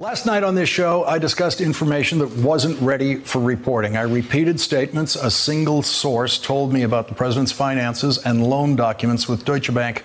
Last 0.00 0.26
night 0.26 0.44
on 0.44 0.54
this 0.54 0.68
show, 0.68 1.02
I 1.02 1.18
discussed 1.18 1.60
information 1.60 2.20
that 2.20 2.30
wasn't 2.36 2.80
ready 2.80 3.16
for 3.16 3.40
reporting. 3.40 3.96
I 3.96 4.02
repeated 4.02 4.60
statements 4.60 5.16
a 5.16 5.28
single 5.28 5.82
source 5.82 6.38
told 6.38 6.72
me 6.72 6.84
about 6.84 7.08
the 7.08 7.16
president's 7.16 7.50
finances 7.50 8.16
and 8.24 8.46
loan 8.46 8.76
documents 8.76 9.26
with 9.26 9.44
Deutsche 9.44 9.74
Bank, 9.74 10.04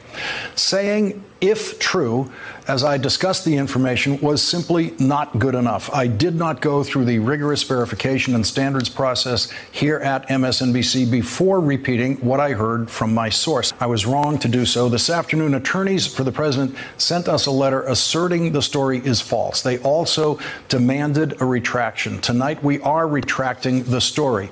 saying, 0.56 1.24
if 1.44 1.78
true, 1.78 2.32
as 2.70 2.86
I 2.86 2.98
discussed 2.98 3.44
the 3.44 3.58
information, 3.58 4.18
was 4.22 4.42
simply 4.42 4.94
not 4.98 5.40
good 5.40 5.56
enough. 5.56 5.94
I 5.94 6.08
did 6.08 6.36
not 6.36 6.62
go 6.62 6.86
through 6.86 7.04
the 7.04 7.20
rigorous 7.20 7.64
verification 7.64 8.34
and 8.34 8.48
standards 8.48 8.88
process 8.88 9.52
here 9.70 9.98
at 9.98 10.26
MSNBC 10.30 11.12
before 11.12 11.60
repeating 11.60 12.16
what 12.22 12.40
I 12.40 12.54
heard 12.54 12.90
from 12.90 13.14
my 13.14 13.28
source. 13.28 13.74
I 13.82 13.88
was 13.88 14.06
wrong 14.06 14.40
to 14.40 14.48
do 14.48 14.66
so. 14.66 14.88
This 14.88 15.10
afternoon, 15.10 15.56
attorneys 15.56 16.08
for 16.08 16.24
the 16.24 16.32
president 16.32 16.78
sent 16.98 17.28
us 17.28 17.46
a 17.46 17.52
letter 17.52 17.84
asserting 17.84 18.54
the 18.54 18.62
story 18.62 19.00
is 19.00 19.20
false. 19.20 19.62
They 19.62 19.80
also 19.80 20.40
demanded 20.70 21.42
a 21.42 21.46
retraction. 21.46 22.22
Tonight, 22.22 22.64
we 22.64 22.80
are 22.80 23.06
retracting 23.06 23.84
the 23.84 24.00
story. 24.00 24.50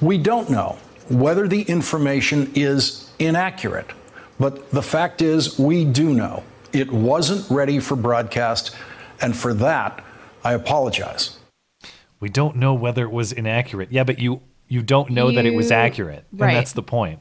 We 0.00 0.16
don't 0.16 0.48
know 0.48 0.78
whether 1.10 1.46
the 1.46 1.62
information 1.62 2.50
is 2.54 3.10
inaccurate, 3.18 3.90
but 4.40 4.70
the 4.70 4.82
fact 4.82 5.20
is, 5.20 5.58
we 5.58 5.84
do 5.84 6.14
know 6.14 6.42
it 6.72 6.90
wasn't 6.90 7.48
ready 7.50 7.78
for 7.78 7.94
broadcast, 7.94 8.74
and 9.20 9.36
for 9.36 9.52
that, 9.54 10.02
I 10.42 10.54
apologize. 10.54 11.38
We 12.20 12.30
don't 12.30 12.56
know 12.56 12.74
whether 12.74 13.04
it 13.04 13.10
was 13.10 13.32
inaccurate. 13.32 13.92
Yeah, 13.92 14.04
but 14.04 14.18
you 14.18 14.40
you 14.66 14.82
don't 14.82 15.10
know 15.10 15.30
that 15.30 15.44
it 15.44 15.54
was 15.54 15.70
accurate, 15.70 16.24
right. 16.32 16.48
and 16.48 16.56
that's 16.56 16.72
the 16.72 16.82
point. 16.82 17.20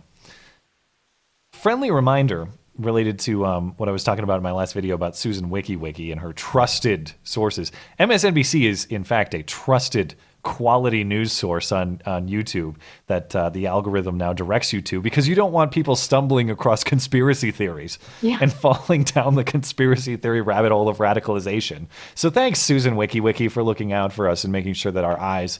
Friendly 1.51 1.91
reminder 1.91 2.47
related 2.78 3.20
to 3.20 3.45
um, 3.45 3.74
what 3.76 3.89
I 3.89 3.91
was 3.91 4.05
talking 4.05 4.24
about 4.24 4.38
in 4.38 4.43
my 4.43 4.51
last 4.51 4.74
video 4.74 4.95
about 4.95 5.17
Susan 5.17 5.49
Wojcicki 5.49 6.11
and 6.13 6.22
her 6.22 6.32
trusted 6.32 7.11
sources. 7.24 7.74
MSNBC 7.99 8.63
is 8.63 8.86
in 8.86 9.03
fact 9.03 9.34
a 9.34 9.43
trusted 9.43 10.15
quality 10.44 11.04
news 11.04 11.32
source 11.32 11.72
on 11.72 12.02
on 12.06 12.28
YouTube 12.30 12.76
that 13.08 13.36
uh, 13.36 13.50
the 13.50 13.68
algorithm 13.68 14.18
now 14.18 14.32
directs 14.34 14.72
you 14.72 14.82
to 14.84 15.02
because 15.02 15.28
you 15.28 15.36
don't 15.36 15.52
want 15.52 15.72
people 15.72 15.96
stumbling 15.96 16.50
across 16.50 16.84
conspiracy 16.94 17.52
theories 17.52 18.00
Yeah. 18.22 18.38
and 18.42 18.52
falling 18.52 19.04
down 19.04 19.36
the 19.36 19.44
conspiracy 19.44 20.16
theory 20.16 20.42
rabbit 20.42 20.72
hole 20.72 20.88
of 20.90 20.98
radicalization. 20.98 21.88
So 22.16 22.30
thanks 22.30 22.60
Susan 22.60 22.96
Wojcicki 22.96 23.52
for 23.52 23.64
looking 23.64 23.92
out 23.94 24.14
for 24.14 24.30
us 24.30 24.44
and 24.44 24.52
making 24.54 24.74
sure 24.76 24.92
that 24.92 25.04
our 25.04 25.20
eyes 25.20 25.60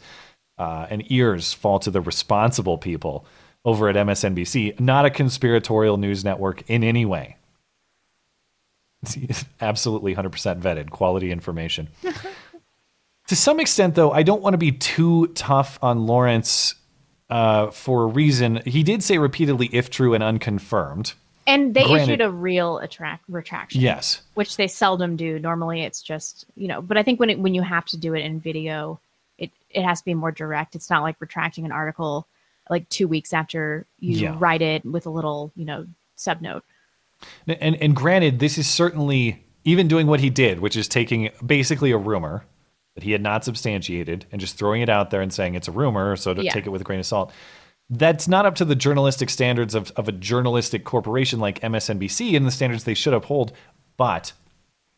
uh, 0.58 0.88
and 0.90 1.10
ears 1.12 1.54
fall 1.54 1.80
to 1.80 1.92
the 1.92 2.02
responsible 2.02 2.78
people 2.78 3.26
over 3.66 3.90
at 3.90 3.96
MSNBC, 3.96 4.80
not 4.80 5.06
a 5.06 5.10
conspiratorial 5.10 5.98
news 5.98 6.24
network 6.24 6.64
in 6.70 6.84
any 6.84 7.06
way. 7.06 7.36
It's 9.04 9.46
absolutely 9.62 10.16
100% 10.16 10.62
vetted, 10.62 10.90
quality 10.90 11.32
information. 11.32 11.90
to 13.30 13.36
some 13.36 13.60
extent, 13.60 13.96
though, 13.96 14.12
I 14.12 14.24
don't 14.24 14.42
want 14.42 14.54
to 14.56 14.58
be 14.58 14.72
too 14.72 15.28
tough 15.28 15.78
on 15.82 16.06
Lawrence 16.08 16.76
uh, 17.30 17.70
for 17.72 18.04
a 18.04 18.08
reason. 18.08 18.62
He 18.66 18.82
did 18.84 19.04
say 19.04 19.18
repeatedly, 19.20 19.70
if 19.72 19.90
true 19.90 20.14
and 20.16 20.24
unconfirmed. 20.24 21.14
And 21.46 21.74
they 21.74 21.84
Granted- 21.84 22.04
issued 22.10 22.22
a 22.22 22.30
real 22.32 22.80
attract 22.80 23.24
retraction. 23.30 23.82
Yes. 23.82 24.22
which 24.34 24.58
they 24.58 24.68
seldom 24.68 25.16
do. 25.16 25.40
Normally, 25.40 25.82
it's 25.84 26.02
just 26.02 26.46
you 26.56 26.68
know. 26.68 26.82
But 26.82 26.98
I 26.98 27.04
think 27.04 27.20
when 27.20 27.30
it, 27.30 27.40
when 27.40 27.54
you 27.54 27.62
have 27.62 27.86
to 27.86 27.98
do 27.98 28.14
it 28.14 28.22
in 28.26 28.40
video, 28.40 29.00
it 29.38 29.52
it 29.72 29.84
has 29.84 30.00
to 30.02 30.06
be 30.06 30.14
more 30.14 30.32
direct. 30.32 30.76
It's 30.76 30.90
not 30.90 31.02
like 31.04 31.16
retracting 31.20 31.66
an 31.66 31.72
article 31.72 32.28
like 32.70 32.88
two 32.90 33.08
weeks 33.08 33.34
after 33.34 33.86
you 34.00 34.18
Yeah. 34.18 34.36
write 34.40 34.62
it 34.62 34.86
with 34.86 35.06
a 35.08 35.10
little 35.10 35.52
you 35.56 35.66
know 35.66 35.86
subnote. 36.18 36.62
And 37.48 37.76
and 37.82 37.96
granted, 37.96 38.40
this 38.40 38.58
is 38.60 38.68
certainly 38.68 39.44
even 39.66 39.88
doing 39.88 40.06
what 40.08 40.20
he 40.20 40.30
did, 40.30 40.60
which 40.60 40.76
is 40.76 40.88
taking 40.88 41.30
basically 41.46 41.92
a 41.92 41.98
rumor 41.98 42.44
that 43.00 43.06
he 43.06 43.14
had 43.14 43.22
not 43.22 43.46
substantiated 43.46 44.26
and 44.30 44.42
just 44.42 44.58
throwing 44.58 44.82
it 44.82 44.90
out 44.90 45.10
there 45.10 45.22
and 45.22 45.32
saying 45.34 45.56
it's 45.56 45.70
a 45.70 45.72
rumor, 45.72 46.18
so 46.18 46.34
to 46.34 46.44
Yeah. 46.44 46.52
take 46.52 46.66
it 46.66 46.70
with 46.70 46.82
a 46.82 46.84
grain 46.84 47.00
of 47.00 47.06
salt. 47.06 47.32
That's 47.90 48.28
not 48.28 48.46
up 48.46 48.56
to 48.56 48.66
the 48.66 48.76
journalistic 48.76 49.30
standards 49.30 49.74
of, 49.74 49.92
of 49.96 50.10
a 50.10 50.12
journalistic 50.12 50.84
corporation 50.84 51.40
like 51.40 51.62
MSNBC 51.62 52.36
and 52.36 52.46
the 52.46 52.52
standards 52.52 52.84
they 52.84 52.94
should 52.94 53.14
uphold. 53.14 53.54
But 53.96 54.34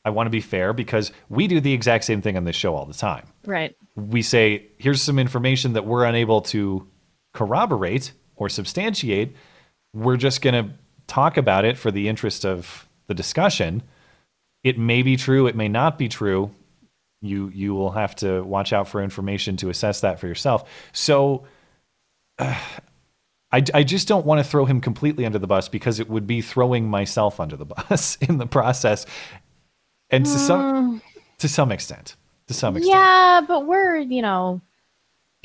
I 0.04 0.10
want 0.10 0.26
to 0.26 0.32
be 0.32 0.42
fair 0.42 0.74
because 0.74 1.12
we 1.30 1.48
do 1.48 1.62
the 1.62 1.74
exact 1.74 2.06
same 2.06 2.24
thing 2.24 2.36
on 2.38 2.44
this 2.44 2.56
show 2.56 2.76
all 2.76 2.88
the 2.88 2.94
time. 2.96 3.28
Right. 3.46 3.76
We 3.96 4.24
say, 4.24 4.66
here's 4.80 5.02
some 5.02 5.20
information 5.20 5.74
that 5.74 5.86
we're 5.86 6.06
unable 6.06 6.42
to 6.42 6.88
corroborate 7.36 8.14
or 8.36 8.50
substantiate. 8.50 9.36
We're 9.94 10.18
just 10.18 10.42
going 10.42 10.56
to 10.66 10.74
talk 11.06 11.38
about 11.38 11.66
it 11.66 11.78
for 11.78 11.92
the 11.92 12.10
interest 12.10 12.46
of 12.46 12.88
the 13.08 13.14
discussion. 13.14 13.84
It 14.64 14.80
may 14.80 15.04
be 15.04 15.18
true, 15.18 15.46
it 15.48 15.56
may 15.56 15.68
not 15.68 15.98
be 16.00 16.10
true. 16.10 16.52
You 17.22 17.50
you 17.54 17.74
will 17.74 17.92
have 17.92 18.16
to 18.18 18.42
watch 18.42 18.74
out 18.74 18.88
for 18.88 19.02
information 19.02 19.58
to 19.58 19.70
assess 19.70 20.02
that 20.02 20.20
for 20.20 20.28
yourself. 20.28 20.70
So 20.92 21.46
uh, 22.40 22.58
I, 23.52 23.64
I 23.74 23.84
just 23.84 24.08
don't 24.08 24.26
want 24.26 24.40
to 24.40 24.44
throw 24.44 24.66
him 24.66 24.82
completely 24.82 25.26
under 25.26 25.38
the 25.38 25.48
bus 25.48 25.70
because 25.70 26.00
it 26.00 26.10
would 26.10 26.26
be 26.26 26.42
throwing 26.42 26.90
myself 26.90 27.40
under 27.40 27.56
the 27.56 27.66
bus 27.90 28.16
in 28.18 28.38
the 28.38 28.48
process. 28.48 29.06
And 30.10 30.26
to 30.26 30.40
some 30.40 31.02
to 31.38 31.48
some 31.48 31.72
extent. 31.72 32.16
To 32.48 32.54
some 32.54 32.76
extent. 32.76 32.96
Yeah, 32.96 33.42
but 33.48 33.66
we're 33.66 33.98
you 33.98 34.22
know 34.22 34.62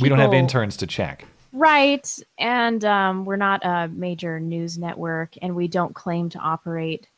we 0.00 0.08
don't 0.08 0.18
have 0.18 0.34
interns 0.34 0.76
to 0.78 0.86
check. 0.86 1.26
Right. 1.52 2.06
And 2.38 2.84
um, 2.84 3.24
we're 3.24 3.36
not 3.36 3.64
a 3.64 3.88
major 3.88 4.38
news 4.38 4.76
network, 4.76 5.34
and 5.40 5.56
we 5.56 5.68
don't 5.68 5.94
claim 5.94 6.28
to 6.30 6.38
operate 6.38 7.08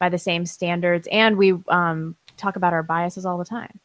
by 0.00 0.08
the 0.08 0.18
same 0.18 0.46
standards. 0.46 1.06
And 1.12 1.36
we 1.36 1.54
um, 1.68 2.16
talk 2.36 2.56
about 2.56 2.72
our 2.72 2.82
biases 2.82 3.24
all 3.24 3.38
the 3.38 3.44
time. 3.44 3.78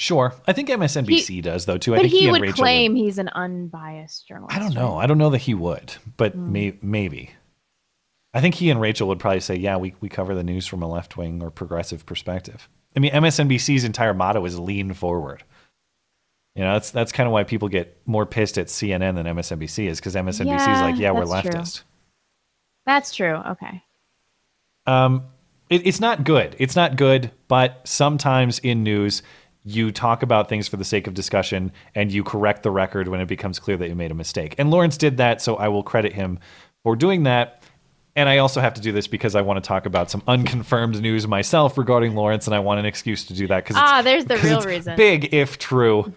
Sure. 0.00 0.32
I 0.46 0.52
think 0.52 0.68
MSNBC 0.68 1.42
does 1.42 1.66
though 1.66 1.76
too. 1.76 1.92
I 1.92 1.98
but 1.98 2.02
think 2.02 2.12
he, 2.14 2.24
and 2.26 2.32
would 2.32 2.40
Rachel 2.42 2.54
claim 2.62 2.94
he's 2.94 3.18
an 3.18 3.28
unbiased 3.30 4.28
journalist. 4.28 4.54
I 4.56 4.60
don't 4.60 4.72
know. 4.72 4.96
I 4.96 5.06
don't 5.08 5.18
know 5.18 5.30
that 5.30 5.38
he 5.38 5.54
would, 5.54 5.92
but 6.16 6.34
Hmm. 6.34 6.52
may, 6.52 6.78
maybe. 6.80 7.30
I 8.32 8.40
think 8.40 8.54
he 8.54 8.70
and 8.70 8.80
Rachel 8.80 9.08
would 9.08 9.18
probably 9.18 9.40
say, 9.40 9.56
"Yeah, 9.56 9.76
we 9.76 9.94
we 10.00 10.08
cover 10.08 10.36
the 10.36 10.44
news 10.44 10.68
from 10.68 10.82
a 10.82 10.88
left 10.88 11.16
wing 11.16 11.42
or 11.42 11.50
progressive 11.50 12.06
perspective." 12.06 12.68
I 12.94 13.00
mean, 13.00 13.10
MSNBC's 13.12 13.82
entire 13.82 14.14
motto 14.14 14.44
is 14.44 14.56
"lean 14.56 14.92
forward." 14.94 15.42
You 16.54 16.62
know, 16.62 16.74
that's 16.74 16.92
that's 16.92 17.10
kind 17.10 17.26
of 17.26 17.32
why 17.32 17.42
people 17.42 17.68
get 17.68 18.00
more 18.06 18.24
pissed 18.24 18.56
at 18.56 18.66
CNN 18.68 19.16
than 19.16 19.26
MSNBC 19.26 19.88
is 19.88 19.98
because 19.98 20.14
MSNBC 20.14 20.72
is 20.74 20.80
like, 20.80 20.96
"Yeah, 20.98 21.10
we're 21.10 21.26
that's 21.26 21.42
true. 21.42 21.50
leftist." 21.50 21.82
That's 22.86 23.12
true. 23.14 23.34
Okay. 23.34 23.82
Um, 24.86 25.24
it, 25.68 25.86
it's 25.88 26.00
not 26.00 26.22
good. 26.22 26.54
It's 26.60 26.76
not 26.76 26.94
good, 26.96 27.32
but 27.48 27.80
sometimes 27.84 28.58
in 28.60 28.82
news, 28.84 29.22
you 29.64 29.92
talk 29.92 30.22
about 30.22 30.48
things 30.48 30.68
for 30.68 30.76
the 30.76 30.84
sake 30.84 31.06
of 31.06 31.14
discussion 31.14 31.72
and 31.94 32.10
you 32.12 32.24
correct 32.24 32.62
the 32.62 32.70
record 32.70 33.08
when 33.08 33.20
it 33.20 33.26
becomes 33.26 33.58
clear 33.58 33.76
that 33.76 33.88
you 33.88 33.94
made 33.94 34.10
a 34.10 34.14
mistake. 34.14 34.54
And 34.58 34.70
Lawrence 34.70 34.96
did 34.96 35.18
that, 35.18 35.42
so 35.42 35.56
I 35.56 35.68
will 35.68 35.82
credit 35.82 36.12
him 36.12 36.38
for 36.82 36.96
doing 36.96 37.24
that. 37.24 37.62
And 38.16 38.28
I 38.28 38.38
also 38.38 38.60
have 38.60 38.74
to 38.74 38.80
do 38.80 38.90
this 38.90 39.06
because 39.06 39.36
I 39.36 39.42
want 39.42 39.62
to 39.62 39.68
talk 39.68 39.86
about 39.86 40.10
some 40.10 40.22
unconfirmed 40.26 41.00
news 41.00 41.28
myself 41.28 41.78
regarding 41.78 42.14
Lawrence, 42.16 42.46
and 42.46 42.54
I 42.54 42.58
want 42.58 42.80
an 42.80 42.86
excuse 42.86 43.24
to 43.26 43.34
do 43.34 43.46
that 43.46 43.64
because 43.64 43.76
Ah, 43.78 44.02
there's 44.02 44.24
the 44.24 44.38
real 44.38 44.60
reason. 44.62 44.96
Big 44.96 45.32
if 45.32 45.58
true. 45.58 46.12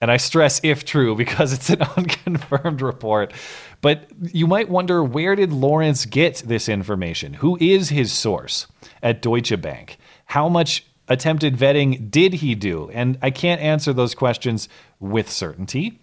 And 0.00 0.10
I 0.10 0.18
stress 0.18 0.60
if 0.62 0.84
true 0.84 1.16
because 1.16 1.52
it's 1.52 1.70
an 1.70 1.82
unconfirmed 1.96 2.82
report. 2.82 3.32
But 3.80 4.08
you 4.20 4.46
might 4.46 4.68
wonder 4.68 5.02
where 5.02 5.34
did 5.34 5.52
Lawrence 5.52 6.04
get 6.04 6.42
this 6.46 6.68
information? 6.68 7.34
Who 7.34 7.56
is 7.60 7.88
his 7.88 8.12
source 8.12 8.66
at 9.02 9.22
Deutsche 9.22 9.60
Bank? 9.60 9.96
How 10.26 10.48
much 10.48 10.84
attempted 11.08 11.56
vetting 11.56 12.10
did 12.10 12.34
he 12.34 12.54
do? 12.54 12.90
And 12.92 13.18
I 13.22 13.30
can't 13.30 13.60
answer 13.60 13.92
those 13.92 14.14
questions 14.14 14.68
with 15.00 15.30
certainty. 15.30 16.00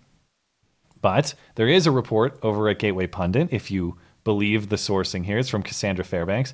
But 1.01 1.33
there 1.55 1.67
is 1.67 1.85
a 1.85 1.91
report 1.91 2.39
over 2.41 2.69
at 2.69 2.79
Gateway 2.79 3.07
Pundit, 3.07 3.49
if 3.51 3.69
you 3.69 3.97
believe 4.23 4.69
the 4.69 4.77
sourcing 4.77 5.25
here. 5.25 5.37
It's 5.37 5.49
from 5.49 5.63
Cassandra 5.63 6.05
Fairbanks. 6.05 6.53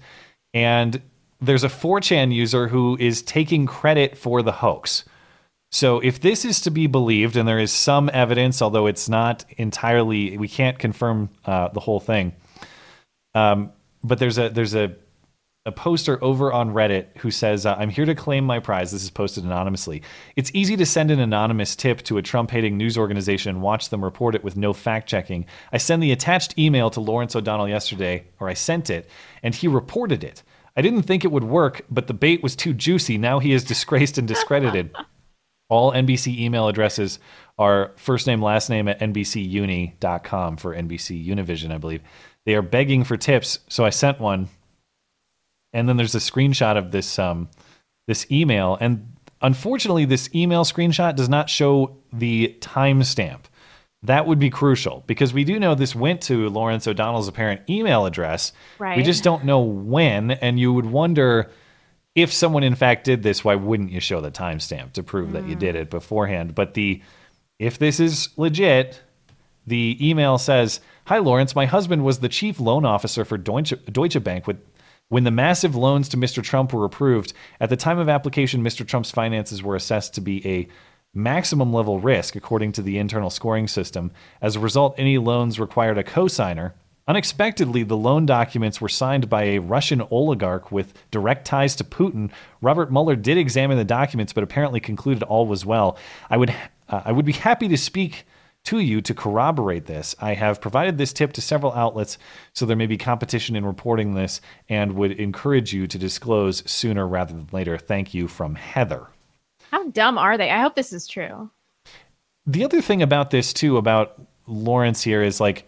And 0.54 1.02
there's 1.40 1.64
a 1.64 1.70
4chan 1.70 2.34
user 2.34 2.68
who 2.68 2.98
is 3.00 3.22
taking 3.22 3.66
credit 3.66 4.18
for 4.18 4.42
the 4.42 4.52
hoax. 4.52 5.06
So 5.72 6.00
if 6.00 6.20
this 6.20 6.46
is 6.46 6.62
to 6.62 6.72
be 6.72 6.88
believed, 6.88 7.38
and 7.38 7.48
there 7.48 7.60
is 7.60 7.72
some 7.72 8.10
evidence, 8.12 8.62
although 8.62 8.88
it's 8.88 9.08
not 9.08 9.46
entirely, 9.58 10.36
we 10.38 10.48
can't 10.48 10.80
confirm 10.80 11.30
uh, 11.46 11.68
the 11.68 11.80
whole 11.80 12.00
thing. 12.00 12.34
Um, 13.36 13.72
but 14.04 14.18
there's 14.18 14.40
a 14.40 14.50
there's 14.50 14.74
a 14.74 14.96
a 15.70 15.72
poster 15.72 16.22
over 16.22 16.52
on 16.52 16.74
Reddit 16.74 17.16
who 17.20 17.32
says, 17.32 17.66
uh, 17.66 17.76
"I'm 17.80 17.90
here 17.90 18.06
to 18.06 18.16
claim 18.16 18.44
my 18.44 18.60
prize." 18.60 18.92
This 18.92 19.04
is 19.04 19.10
posted 19.10 19.46
anonymously. 19.46 20.02
It's 20.36 20.52
easy 20.54 20.76
to 20.76 20.86
send 20.86 21.12
an 21.12 21.20
anonymous 21.20 21.76
tip 21.76 22.02
to 22.04 22.18
a 22.18 22.22
Trump-hating 22.22 22.76
news 22.76 22.98
organization 22.98 23.52
and 23.52 23.62
watch 23.62 23.90
them 23.90 24.04
report 24.04 24.36
it 24.36 24.44
with 24.44 24.58
no 24.58 24.74
fact-checking. 24.74 25.46
I 25.72 25.78
sent 25.78 26.02
the 26.02 26.12
attached 26.12 26.58
email 26.58 26.90
to 26.90 27.00
Lawrence 27.00 27.36
O'Donnell 27.36 27.70
yesterday, 27.70 28.26
or 28.40 28.50
I 28.50 28.56
sent 28.56 28.90
it, 28.90 29.10
and 29.44 29.56
he 29.56 29.68
reported 29.68 30.24
it. 30.24 30.44
I 30.76 30.82
didn't 30.82 31.04
think 31.04 31.24
it 31.24 31.32
would 31.32 31.44
work, 31.44 31.86
but 31.90 32.08
the 32.08 32.14
bait 32.14 32.42
was 32.42 32.56
too 32.56 32.74
juicy. 32.74 33.18
Now 33.18 33.40
he 33.40 33.54
is 33.54 33.64
disgraced 33.64 34.18
and 34.18 34.28
discredited. 34.28 34.94
All 35.70 35.92
NBC 35.92 36.40
email 36.40 36.68
addresses 36.68 37.20
are 37.60 37.92
first 37.96 38.26
name, 38.26 38.42
last 38.42 38.70
name 38.70 38.88
at 38.88 39.00
NBCUni.com 39.00 40.58
for 40.58 40.76
NBC 40.76 41.28
Univision, 41.28 41.72
I 41.72 41.78
believe. 41.78 42.02
They 42.46 42.56
are 42.56 42.64
begging 42.64 43.04
for 43.04 43.18
tips, 43.18 43.60
so 43.68 43.86
I 43.86 43.92
sent 43.92 44.20
one. 44.20 44.50
And 45.74 45.88
then 45.88 45.98
there's 45.98 46.16
a 46.16 46.20
screenshot 46.20 46.78
of 46.78 46.92
this 46.92 47.20
um, 47.20 47.50
this 48.08 48.30
email, 48.32 48.78
and 48.82 49.16
unfortunately, 49.42 50.06
this 50.06 50.34
email 50.34 50.64
screenshot 50.64 51.16
does 51.16 51.30
not 51.30 51.50
show 51.50 51.98
the 52.12 52.58
timestamp. 52.60 53.42
That 54.04 54.26
would 54.26 54.40
be 54.40 54.50
crucial 54.50 55.04
because 55.08 55.34
we 55.34 55.44
do 55.44 55.60
know 55.60 55.76
this 55.76 55.94
went 55.94 56.22
to 56.24 56.50
Lawrence 56.50 56.88
O'Donnell's 56.88 57.28
apparent 57.28 57.70
email 57.70 58.06
address. 58.06 58.54
Right. 58.80 58.98
We 58.98 59.04
just 59.04 59.24
don't 59.24 59.44
know 59.44 59.60
when, 59.60 60.32
and 60.32 60.60
you 60.60 60.72
would 60.72 60.86
wonder 60.86 61.52
if 62.16 62.34
someone 62.34 62.64
in 62.64 62.76
fact 62.76 63.04
did 63.04 63.24
this, 63.24 63.44
why 63.44 63.56
wouldn't 63.56 63.92
you 63.92 64.00
show 64.00 64.22
the 64.22 64.32
timestamp 64.32 64.94
to 64.94 65.04
prove 65.04 65.34
that 65.34 65.48
you 65.48 65.56
did 65.56 65.76
it 65.76 65.90
beforehand? 65.90 66.56
But 66.56 66.74
the 66.74 67.02
if 67.60 67.78
this 67.78 68.00
is 68.00 68.30
legit, 68.38 69.02
the 69.68 69.98
email 70.02 70.38
says, 70.38 70.80
"Hi 71.06 71.18
Lawrence, 71.20 71.56
my 71.56 71.66
husband 71.66 72.04
was 72.06 72.20
the 72.20 72.30
chief 72.30 72.60
loan 72.60 72.86
officer 72.86 73.26
for 73.26 73.38
Deutsche, 73.38 73.74
Deutsche 73.92 74.24
Bank 74.24 74.48
with 74.48 74.58
when 75.10 75.24
the 75.24 75.32
massive 75.32 75.76
loans 75.76 76.08
to 76.10 76.18
Mr. 76.18 76.42
Trump 76.42 76.72
were 76.72 76.86
approved. 76.86 77.34
At 77.60 77.70
the 77.70 77.76
time 77.76 78.00
of 78.00 78.08
application, 78.08 78.64
Mr. 78.64 78.88
Trump's 78.88 79.12
finances 79.12 79.62
were 79.62 79.76
assessed 79.76 80.14
to 80.14 80.22
be 80.22 80.48
a 80.48 80.68
maximum 81.14 81.74
level 81.74 82.00
risk 82.00 82.36
according 82.36 82.72
to 82.72 82.84
the 82.84 83.00
internal 83.00 83.32
scoring 83.32 83.68
system. 83.68 84.12
As 84.42 84.56
a 84.56 84.60
result, 84.60 84.96
any 84.98 85.18
loans 85.18 85.60
required 85.60 85.98
a 85.98 86.04
cosigner. 86.04 86.74
Unexpectedly, 87.08 87.82
the 87.82 87.98
loan 87.98 88.28
documents 88.28 88.80
were 88.80 88.88
signed 88.88 89.28
by 89.28 89.44
a 89.46 89.60
Russian 89.60 90.00
oligarch 90.12 90.72
with 90.72 90.94
direct 91.10 91.44
ties 91.44 91.76
to 91.78 91.84
Putin. 91.84 92.30
Robert 92.62 92.92
Mueller 92.92 93.16
did 93.16 93.40
examine 93.40 93.80
the 93.80 93.84
documents, 93.84 94.32
but 94.32 94.44
apparently 94.44 94.80
concluded 94.80 95.24
all 95.24 95.48
was 95.48 95.66
well. 95.66 95.98
I 96.30 96.38
would, 96.38 96.54
uh, 96.88 97.02
I 97.06 97.12
would 97.12 97.26
be 97.26 97.34
happy 97.34 97.68
to 97.68 97.78
speak 97.78 98.28
to 98.66 98.80
you 98.80 99.02
to 99.02 99.14
corroborate 99.14 99.86
this. 99.86 100.16
I 100.20 100.34
have 100.34 100.62
provided 100.62 100.98
this 100.98 101.14
tip 101.14 101.34
to 101.34 101.42
several 101.42 101.74
outlets, 101.74 102.18
so 102.54 102.66
there 102.66 102.78
may 102.78 102.86
be 102.86 102.98
competition 102.98 103.56
in 103.56 103.66
reporting 103.66 104.14
this, 104.14 104.42
and 104.68 104.94
would 104.96 105.12
encourage 105.14 105.74
you 105.74 105.88
to 105.88 105.98
disclose 105.98 106.70
sooner 106.70 107.08
rather 107.08 107.34
than 107.34 107.48
later. 107.52 107.78
Thank 107.78 108.14
you 108.14 108.28
from 108.28 108.56
Heather. 108.56 109.08
How 109.72 109.88
dumb 109.90 110.18
are 110.18 110.38
they? 110.38 110.50
I 110.50 110.62
hope 110.62 110.76
this 110.76 110.94
is 110.94 111.08
true. 111.08 111.50
The 112.46 112.64
other 112.64 112.82
thing 112.82 113.02
about 113.02 113.32
this 113.32 113.54
too 113.54 113.78
about 113.78 114.20
Lawrence 114.48 115.04
here 115.04 115.22
is 115.22 115.40
like 115.40 115.68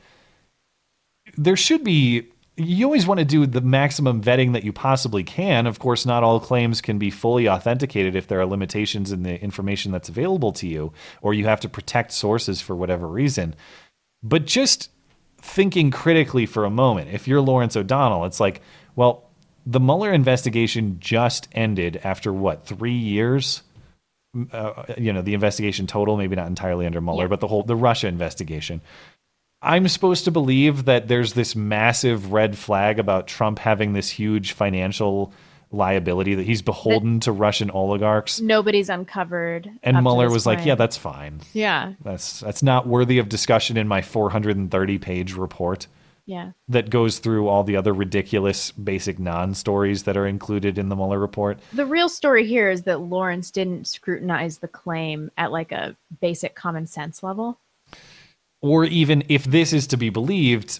there 1.37 1.55
should 1.55 1.83
be 1.83 2.27
you 2.63 2.85
always 2.85 3.07
want 3.07 3.19
to 3.19 3.25
do 3.25 3.45
the 3.45 3.61
maximum 3.61 4.21
vetting 4.21 4.53
that 4.53 4.63
you 4.63 4.73
possibly 4.73 5.23
can. 5.23 5.67
Of 5.67 5.79
course, 5.79 6.05
not 6.05 6.23
all 6.23 6.39
claims 6.39 6.81
can 6.81 6.97
be 6.97 7.09
fully 7.09 7.47
authenticated 7.47 8.15
if 8.15 8.27
there 8.27 8.39
are 8.39 8.45
limitations 8.45 9.11
in 9.11 9.23
the 9.23 9.41
information 9.41 9.91
that's 9.91 10.09
available 10.09 10.51
to 10.53 10.67
you, 10.67 10.93
or 11.21 11.33
you 11.33 11.45
have 11.45 11.59
to 11.61 11.69
protect 11.69 12.11
sources 12.11 12.61
for 12.61 12.75
whatever 12.75 13.07
reason. 13.07 13.55
But 14.23 14.45
just 14.45 14.89
thinking 15.37 15.91
critically 15.91 16.45
for 16.45 16.65
a 16.65 16.69
moment, 16.69 17.09
if 17.13 17.27
you're 17.27 17.41
Lawrence 17.41 17.75
O'Donnell, 17.75 18.25
it's 18.25 18.39
like, 18.39 18.61
well, 18.95 19.29
the 19.65 19.79
Mueller 19.79 20.13
investigation 20.13 20.97
just 20.99 21.47
ended 21.51 21.99
after 22.03 22.31
what, 22.33 22.65
three 22.65 22.93
years? 22.93 23.63
uh, 24.53 24.83
you 24.97 25.11
know 25.11 25.21
the 25.21 25.33
investigation 25.33 25.87
total 25.87 26.15
maybe 26.15 26.35
not 26.35 26.47
entirely 26.47 26.85
under 26.85 27.01
Mueller 27.01 27.27
but 27.27 27.41
the 27.41 27.47
whole 27.47 27.63
the 27.63 27.75
Russia 27.75 28.07
investigation 28.07 28.81
I'm 29.61 29.87
supposed 29.87 30.25
to 30.25 30.31
believe 30.31 30.85
that 30.85 31.07
there's 31.07 31.33
this 31.33 31.55
massive 31.55 32.31
red 32.31 32.57
flag 32.57 32.99
about 32.99 33.27
Trump 33.27 33.59
having 33.59 33.93
this 33.93 34.09
huge 34.09 34.53
financial 34.53 35.33
liability 35.71 36.35
that 36.35 36.45
he's 36.45 36.61
beholden 36.61 37.19
to 37.21 37.31
Russian 37.31 37.69
oligarchs. 37.71 38.41
Nobody's 38.41 38.89
uncovered. 38.89 39.69
And 39.83 40.01
Mueller 40.03 40.29
was 40.29 40.45
like, 40.45 40.65
"Yeah, 40.65 40.75
that's 40.75 40.97
fine. 40.97 41.41
Yeah. 41.53 41.93
That's 42.03 42.41
that's 42.41 42.63
not 42.63 42.87
worthy 42.87 43.19
of 43.19 43.29
discussion 43.29 43.77
in 43.77 43.87
my 43.87 44.01
430 44.01 44.97
page 44.97 45.33
report." 45.33 45.87
Yeah. 46.27 46.51
that 46.69 46.89
goes 46.89 47.19
through 47.19 47.49
all 47.49 47.63
the 47.63 47.75
other 47.75 47.91
ridiculous 47.93 48.71
basic 48.71 49.19
non-stories 49.19 50.03
that 50.03 50.15
are 50.15 50.27
included 50.27 50.77
in 50.77 50.87
the 50.87 50.95
Mueller 50.95 51.19
report. 51.19 51.59
The 51.73 51.85
real 51.85 52.07
story 52.07 52.45
here 52.45 52.69
is 52.69 52.83
that 52.83 53.01
Lawrence 53.01 53.51
didn't 53.51 53.87
scrutinize 53.87 54.59
the 54.59 54.67
claim 54.69 55.31
at 55.37 55.51
like 55.51 55.71
a 55.73 55.97
basic 56.21 56.55
common 56.55 56.85
sense 56.87 57.21
level. 57.23 57.59
Or 58.61 58.85
even 58.85 59.23
if 59.27 59.43
this 59.45 59.73
is 59.73 59.87
to 59.87 59.97
be 59.97 60.09
believed, 60.09 60.79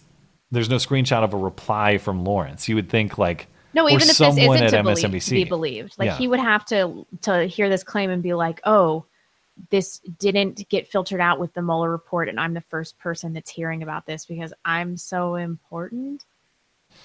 there's 0.51 0.69
no 0.69 0.75
screenshot 0.77 1.23
of 1.23 1.33
a 1.33 1.37
reply 1.37 1.97
from 1.97 2.23
Lawrence. 2.23 2.69
You 2.69 2.75
would 2.75 2.89
think 2.89 3.17
like 3.17 3.47
No, 3.73 3.87
even 3.89 4.01
if 4.01 4.17
this 4.17 4.21
isn't 4.21 4.39
at 4.39 4.69
to, 4.71 4.83
believe, 4.83 4.97
to 4.99 5.07
MSNBC. 5.07 5.29
be 5.31 5.43
believed, 5.45 5.95
like 5.97 6.07
Yeah. 6.07 6.17
he 6.17 6.27
would 6.27 6.39
have 6.39 6.65
to 6.65 7.05
to 7.21 7.45
hear 7.45 7.69
this 7.69 7.83
claim 7.83 8.09
and 8.09 8.21
be 8.21 8.33
like, 8.33 8.59
"Oh, 8.65 9.05
this 9.69 9.99
didn't 10.19 10.67
get 10.69 10.87
filtered 10.87 11.21
out 11.21 11.39
with 11.39 11.53
the 11.53 11.61
Mueller 11.61 11.89
report, 11.91 12.29
and 12.29 12.39
I'm 12.39 12.53
the 12.53 12.61
first 12.61 12.97
person 12.99 13.33
that's 13.33 13.49
hearing 13.49 13.81
about 13.83 14.05
this 14.05 14.25
because 14.25 14.53
I'm 14.65 14.97
so 14.97 15.35
important." 15.35 16.23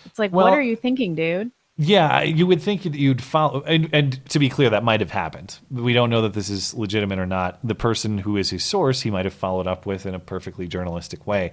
It's 0.04 0.18
like, 0.18 0.32
Well- 0.32 0.46
what 0.46 0.52
are 0.54 0.62
you 0.62 0.74
thinking, 0.76 1.14
dude? 1.14 1.52
Yeah, 1.78 2.22
you 2.22 2.46
would 2.46 2.62
think 2.62 2.84
that 2.84 2.94
you'd 2.94 3.22
follow. 3.22 3.62
And, 3.62 3.90
and 3.92 4.24
to 4.30 4.38
be 4.38 4.48
clear, 4.48 4.70
that 4.70 4.82
might 4.82 5.00
have 5.00 5.10
happened. 5.10 5.58
We 5.70 5.92
don't 5.92 6.08
know 6.08 6.22
that 6.22 6.32
this 6.32 6.48
is 6.48 6.72
legitimate 6.72 7.18
or 7.18 7.26
not. 7.26 7.58
The 7.62 7.74
person 7.74 8.16
who 8.18 8.38
is 8.38 8.48
his 8.48 8.64
source, 8.64 9.02
he 9.02 9.10
might 9.10 9.26
have 9.26 9.34
followed 9.34 9.66
up 9.66 9.84
with 9.84 10.06
in 10.06 10.14
a 10.14 10.18
perfectly 10.18 10.66
journalistic 10.68 11.26
way. 11.26 11.52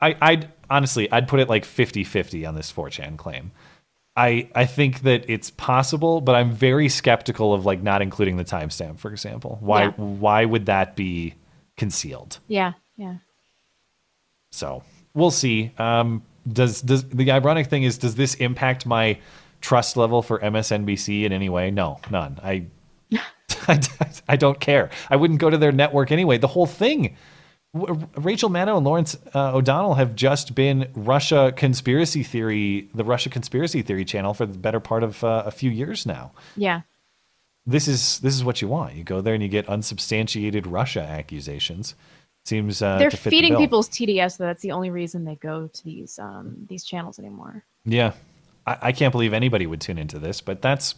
I, 0.00 0.16
I'd 0.20 0.52
honestly, 0.68 1.10
I'd 1.12 1.28
put 1.28 1.38
it 1.40 1.48
like 1.48 1.64
50 1.64 2.02
50 2.02 2.44
on 2.44 2.54
this 2.56 2.72
4chan 2.72 3.18
claim. 3.18 3.52
I, 4.16 4.48
I 4.54 4.66
think 4.66 5.02
that 5.02 5.24
it's 5.30 5.50
possible, 5.50 6.20
but 6.20 6.34
I'm 6.34 6.50
very 6.52 6.88
skeptical 6.88 7.54
of 7.54 7.64
like 7.64 7.80
not 7.82 8.02
including 8.02 8.36
the 8.36 8.44
timestamp, 8.44 8.98
for 8.98 9.12
example. 9.12 9.58
Why 9.60 9.84
Yeah. 9.84 9.90
why 9.92 10.44
would 10.44 10.66
that 10.66 10.96
be 10.96 11.34
concealed? 11.76 12.40
Yeah, 12.48 12.72
yeah. 12.96 13.16
So 14.50 14.82
we'll 15.14 15.30
see. 15.30 15.70
Um, 15.78 16.22
does 16.50 16.82
does 16.82 17.04
the 17.04 17.30
ironic 17.30 17.66
thing 17.66 17.82
is 17.82 17.98
does 17.98 18.14
this 18.14 18.34
impact 18.34 18.86
my 18.86 19.18
trust 19.60 19.96
level 19.96 20.22
for 20.22 20.38
MSNBC 20.38 21.24
in 21.24 21.32
any 21.32 21.48
way? 21.48 21.70
No, 21.70 22.00
none. 22.10 22.38
I 22.42 22.66
I, 23.68 23.80
I 24.28 24.36
don't 24.36 24.60
care. 24.60 24.90
I 25.10 25.16
wouldn't 25.16 25.40
go 25.40 25.50
to 25.50 25.58
their 25.58 25.72
network 25.72 26.12
anyway. 26.12 26.38
The 26.38 26.48
whole 26.48 26.66
thing. 26.66 27.16
Rachel 27.72 28.50
Maddow 28.50 28.78
and 28.78 28.84
Lawrence 28.84 29.16
uh, 29.32 29.54
O'Donnell 29.54 29.94
have 29.94 30.16
just 30.16 30.56
been 30.56 30.88
Russia 30.96 31.52
conspiracy 31.54 32.24
theory, 32.24 32.88
the 32.94 33.04
Russia 33.04 33.30
conspiracy 33.30 33.80
theory 33.80 34.04
channel 34.04 34.34
for 34.34 34.44
the 34.44 34.58
better 34.58 34.80
part 34.80 35.04
of 35.04 35.22
uh, 35.22 35.44
a 35.46 35.52
few 35.52 35.70
years 35.70 36.04
now. 36.04 36.32
Yeah. 36.56 36.80
This 37.66 37.86
is 37.86 38.18
this 38.20 38.34
is 38.34 38.42
what 38.42 38.60
you 38.60 38.66
want. 38.66 38.96
You 38.96 39.04
go 39.04 39.20
there 39.20 39.34
and 39.34 39.42
you 39.42 39.48
get 39.48 39.68
unsubstantiated 39.68 40.66
Russia 40.66 41.02
accusations. 41.02 41.94
Seems 42.44 42.82
uh, 42.82 42.98
They're 42.98 43.10
the 43.10 43.16
feeding 43.16 43.52
bill. 43.52 43.60
people's 43.60 43.88
TDS, 43.88 44.38
though. 44.38 44.46
That's 44.46 44.62
the 44.62 44.72
only 44.72 44.90
reason 44.90 45.24
they 45.24 45.36
go 45.36 45.68
to 45.68 45.84
these 45.84 46.18
um 46.18 46.66
these 46.68 46.84
channels 46.84 47.18
anymore. 47.18 47.64
Yeah, 47.84 48.12
I, 48.66 48.78
I 48.82 48.92
can't 48.92 49.12
believe 49.12 49.32
anybody 49.32 49.66
would 49.66 49.80
tune 49.80 49.98
into 49.98 50.18
this, 50.18 50.40
but 50.40 50.62
that's 50.62 50.94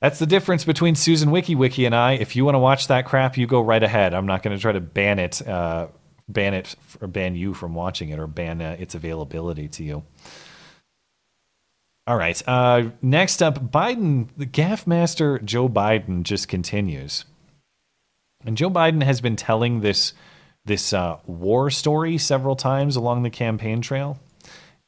that's 0.00 0.18
the 0.18 0.26
difference 0.26 0.64
between 0.64 0.94
Susan 0.94 1.30
Wojcicki 1.30 1.84
and 1.86 1.94
I. 1.94 2.12
If 2.12 2.36
you 2.36 2.44
want 2.44 2.54
to 2.54 2.60
watch 2.60 2.86
that 2.88 3.04
crap, 3.04 3.36
you 3.36 3.46
go 3.46 3.60
right 3.60 3.82
ahead. 3.82 4.14
I'm 4.14 4.26
not 4.26 4.42
going 4.42 4.56
to 4.56 4.60
try 4.60 4.70
to 4.72 4.80
ban 4.80 5.18
it, 5.18 5.46
uh, 5.46 5.88
ban 6.28 6.54
it, 6.54 6.76
or 7.00 7.08
ban 7.08 7.34
you 7.34 7.52
from 7.52 7.74
watching 7.74 8.10
it, 8.10 8.18
or 8.20 8.28
ban 8.28 8.62
uh, 8.62 8.76
its 8.78 8.94
availability 8.94 9.66
to 9.68 9.82
you. 9.82 10.04
All 12.06 12.16
right. 12.16 12.40
Uh, 12.46 12.90
next 13.02 13.42
up, 13.42 13.70
Biden, 13.70 14.28
the 14.36 14.46
gaffe 14.46 14.86
master 14.86 15.40
Joe 15.40 15.68
Biden 15.68 16.22
just 16.22 16.48
continues, 16.48 17.24
and 18.44 18.56
Joe 18.56 18.70
Biden 18.70 19.02
has 19.02 19.20
been 19.20 19.36
telling 19.36 19.80
this 19.80 20.14
this 20.64 20.92
uh, 20.92 21.18
war 21.26 21.70
story 21.70 22.18
several 22.18 22.54
times 22.54 22.96
along 22.96 23.22
the 23.22 23.30
campaign 23.30 23.80
trail, 23.80 24.18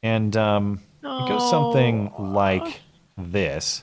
and 0.02 0.36
um, 0.36 0.80
it 1.02 1.28
goes 1.28 1.48
something 1.50 2.12
like 2.18 2.80
this. 3.16 3.82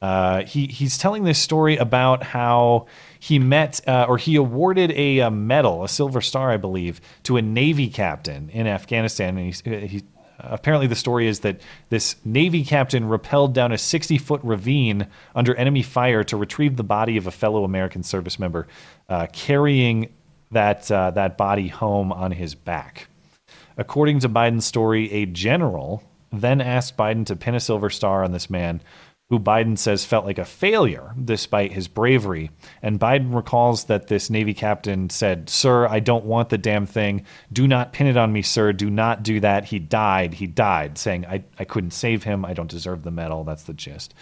Uh, 0.00 0.44
he 0.44 0.66
he's 0.66 0.98
telling 0.98 1.24
this 1.24 1.38
story 1.38 1.76
about 1.76 2.22
how 2.22 2.86
he 3.18 3.38
met 3.38 3.80
uh, 3.88 4.04
or 4.08 4.18
he 4.18 4.36
awarded 4.36 4.92
a, 4.92 5.20
uh 5.20 5.30
medal, 5.30 5.82
a 5.82 5.88
Silver 5.88 6.20
Star, 6.20 6.50
I 6.50 6.56
believe, 6.56 7.00
to 7.22 7.36
a 7.36 7.42
Navy 7.42 7.88
captain 7.88 8.50
in 8.50 8.66
Afghanistan. 8.66 9.38
And 9.38 9.54
he, 9.54 9.86
he 9.86 10.02
apparently 10.38 10.86
the 10.86 10.94
story 10.94 11.26
is 11.26 11.40
that 11.40 11.60
this 11.88 12.16
Navy 12.24 12.64
captain 12.64 13.04
rappelled 13.04 13.52
down 13.52 13.72
a 13.72 13.78
60 13.78 14.18
foot 14.18 14.40
ravine 14.42 15.06
under 15.34 15.54
enemy 15.54 15.82
fire 15.82 16.24
to 16.24 16.36
retrieve 16.36 16.76
the 16.76 16.84
body 16.84 17.16
of 17.16 17.26
a 17.26 17.30
fellow 17.30 17.64
American 17.64 18.02
service 18.02 18.38
member, 18.38 18.66
uh, 19.08 19.26
carrying 19.32 20.12
that 20.50 20.90
uh, 20.90 21.10
that 21.10 21.36
body 21.36 21.68
home 21.68 22.12
on 22.12 22.30
his 22.30 22.54
back. 22.54 23.08
According 23.76 24.20
to 24.20 24.28
Biden's 24.28 24.64
story, 24.64 25.10
a 25.12 25.26
general 25.26 26.02
then 26.32 26.60
asked 26.60 26.96
Biden 26.96 27.26
to 27.26 27.36
pin 27.36 27.54
a 27.54 27.60
silver 27.60 27.90
star 27.90 28.24
on 28.24 28.32
this 28.32 28.50
man, 28.50 28.80
who 29.30 29.38
Biden 29.38 29.78
says 29.78 30.04
felt 30.04 30.26
like 30.26 30.38
a 30.38 30.44
failure 30.44 31.14
despite 31.24 31.72
his 31.72 31.88
bravery. 31.88 32.50
And 32.82 33.00
Biden 33.00 33.34
recalls 33.34 33.84
that 33.84 34.08
this 34.08 34.30
Navy 34.30 34.52
captain 34.52 35.10
said, 35.10 35.48
Sir, 35.48 35.86
I 35.88 36.00
don't 36.00 36.26
want 36.26 36.50
the 36.50 36.58
damn 36.58 36.86
thing. 36.86 37.24
Do 37.52 37.66
not 37.66 37.92
pin 37.92 38.06
it 38.06 38.16
on 38.16 38.32
me, 38.32 38.42
sir. 38.42 38.72
Do 38.72 38.90
not 38.90 39.22
do 39.22 39.40
that. 39.40 39.64
He 39.64 39.78
died. 39.78 40.34
He 40.34 40.46
died, 40.46 40.98
saying, 40.98 41.26
I, 41.26 41.44
I 41.58 41.64
couldn't 41.64 41.92
save 41.92 42.24
him. 42.24 42.44
I 42.44 42.52
don't 42.52 42.70
deserve 42.70 43.02
the 43.02 43.10
medal. 43.10 43.44
That's 43.44 43.64
the 43.64 43.74
gist. 43.74 44.14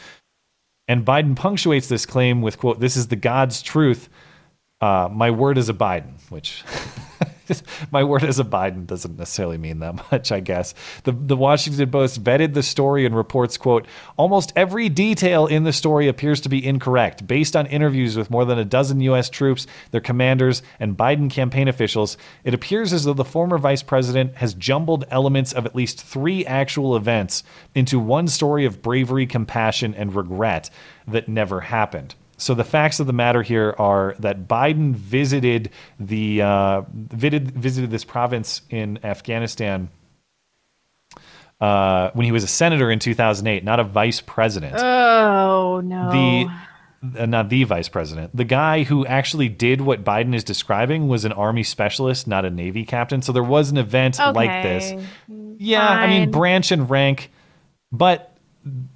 And 0.86 1.04
Biden 1.04 1.36
punctuates 1.36 1.88
this 1.88 2.06
claim 2.06 2.40
with, 2.42 2.58
quote, 2.58 2.80
This 2.80 2.96
is 2.96 3.08
the 3.08 3.16
God's 3.16 3.60
truth. 3.60 4.08
Uh, 4.82 5.08
my 5.12 5.30
word 5.30 5.58
is 5.58 5.68
a 5.68 5.74
Biden, 5.74 6.18
which 6.28 6.64
my 7.92 8.02
word 8.02 8.24
as 8.24 8.40
a 8.40 8.44
Biden 8.44 8.84
doesn't 8.84 9.16
necessarily 9.16 9.56
mean 9.56 9.78
that 9.78 9.94
much, 10.10 10.32
I 10.32 10.40
guess. 10.40 10.74
The 11.04 11.12
the 11.12 11.36
Washington 11.36 11.88
Post 11.88 12.24
vetted 12.24 12.54
the 12.54 12.64
story 12.64 13.06
and 13.06 13.14
reports, 13.14 13.56
quote, 13.56 13.86
almost 14.16 14.52
every 14.56 14.88
detail 14.88 15.46
in 15.46 15.62
the 15.62 15.72
story 15.72 16.08
appears 16.08 16.40
to 16.40 16.48
be 16.48 16.66
incorrect. 16.66 17.28
Based 17.28 17.54
on 17.54 17.66
interviews 17.66 18.16
with 18.16 18.28
more 18.28 18.44
than 18.44 18.58
a 18.58 18.64
dozen 18.64 19.00
US 19.02 19.30
troops, 19.30 19.68
their 19.92 20.00
commanders, 20.00 20.64
and 20.80 20.96
Biden 20.96 21.30
campaign 21.30 21.68
officials, 21.68 22.16
it 22.42 22.52
appears 22.52 22.92
as 22.92 23.04
though 23.04 23.14
the 23.14 23.24
former 23.24 23.58
vice 23.58 23.84
president 23.84 24.34
has 24.38 24.52
jumbled 24.52 25.04
elements 25.12 25.52
of 25.52 25.64
at 25.64 25.76
least 25.76 26.02
three 26.02 26.44
actual 26.44 26.96
events 26.96 27.44
into 27.72 28.00
one 28.00 28.26
story 28.26 28.64
of 28.64 28.82
bravery, 28.82 29.26
compassion, 29.26 29.94
and 29.94 30.16
regret 30.16 30.70
that 31.06 31.28
never 31.28 31.60
happened. 31.60 32.16
So 32.42 32.54
the 32.54 32.64
facts 32.64 32.98
of 32.98 33.06
the 33.06 33.12
matter 33.12 33.42
here 33.42 33.74
are 33.78 34.16
that 34.18 34.48
Biden 34.48 34.94
visited 34.94 35.70
the 36.00 36.42
uh, 36.42 36.82
visited, 36.92 37.52
visited 37.52 37.90
this 37.90 38.04
province 38.04 38.62
in 38.68 38.98
Afghanistan 39.04 39.88
uh, 41.60 42.10
when 42.14 42.26
he 42.26 42.32
was 42.32 42.42
a 42.42 42.48
senator 42.48 42.90
in 42.90 42.98
2008, 42.98 43.62
not 43.62 43.78
a 43.78 43.84
vice 43.84 44.20
president. 44.20 44.74
Oh 44.76 45.80
no. 45.84 46.10
the 46.10 47.20
uh, 47.22 47.26
not 47.26 47.48
the 47.48 47.62
vice 47.62 47.88
president. 47.88 48.36
The 48.36 48.44
guy 48.44 48.82
who 48.82 49.06
actually 49.06 49.48
did 49.48 49.80
what 49.80 50.02
Biden 50.02 50.34
is 50.34 50.42
describing 50.42 51.06
was 51.06 51.24
an 51.24 51.32
army 51.32 51.62
specialist, 51.62 52.26
not 52.26 52.44
a 52.44 52.50
navy 52.50 52.84
captain. 52.84 53.22
So 53.22 53.32
there 53.32 53.42
was 53.44 53.70
an 53.70 53.76
event 53.76 54.18
like 54.18 54.64
this. 54.64 54.92
Okay. 54.92 55.06
Yeah, 55.58 55.88
I 55.88 56.08
mean 56.08 56.32
branch 56.32 56.72
and 56.72 56.90
rank, 56.90 57.30
but 57.92 58.36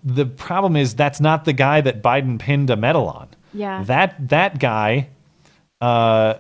the 0.05 0.27
problem 0.27 0.77
is 0.77 0.95
that's 0.95 1.21
not 1.21 1.45
the 1.45 1.53
guy 1.53 1.81
that 1.81 2.03
Biden 2.03 2.39
pinned 2.39 2.71
a 2.71 2.77
medal 2.77 3.09
on. 3.09 3.29
Yeah. 3.57 3.83
That 3.85 4.29
that 4.29 4.61
guy 4.61 5.09
uh, 5.81 6.35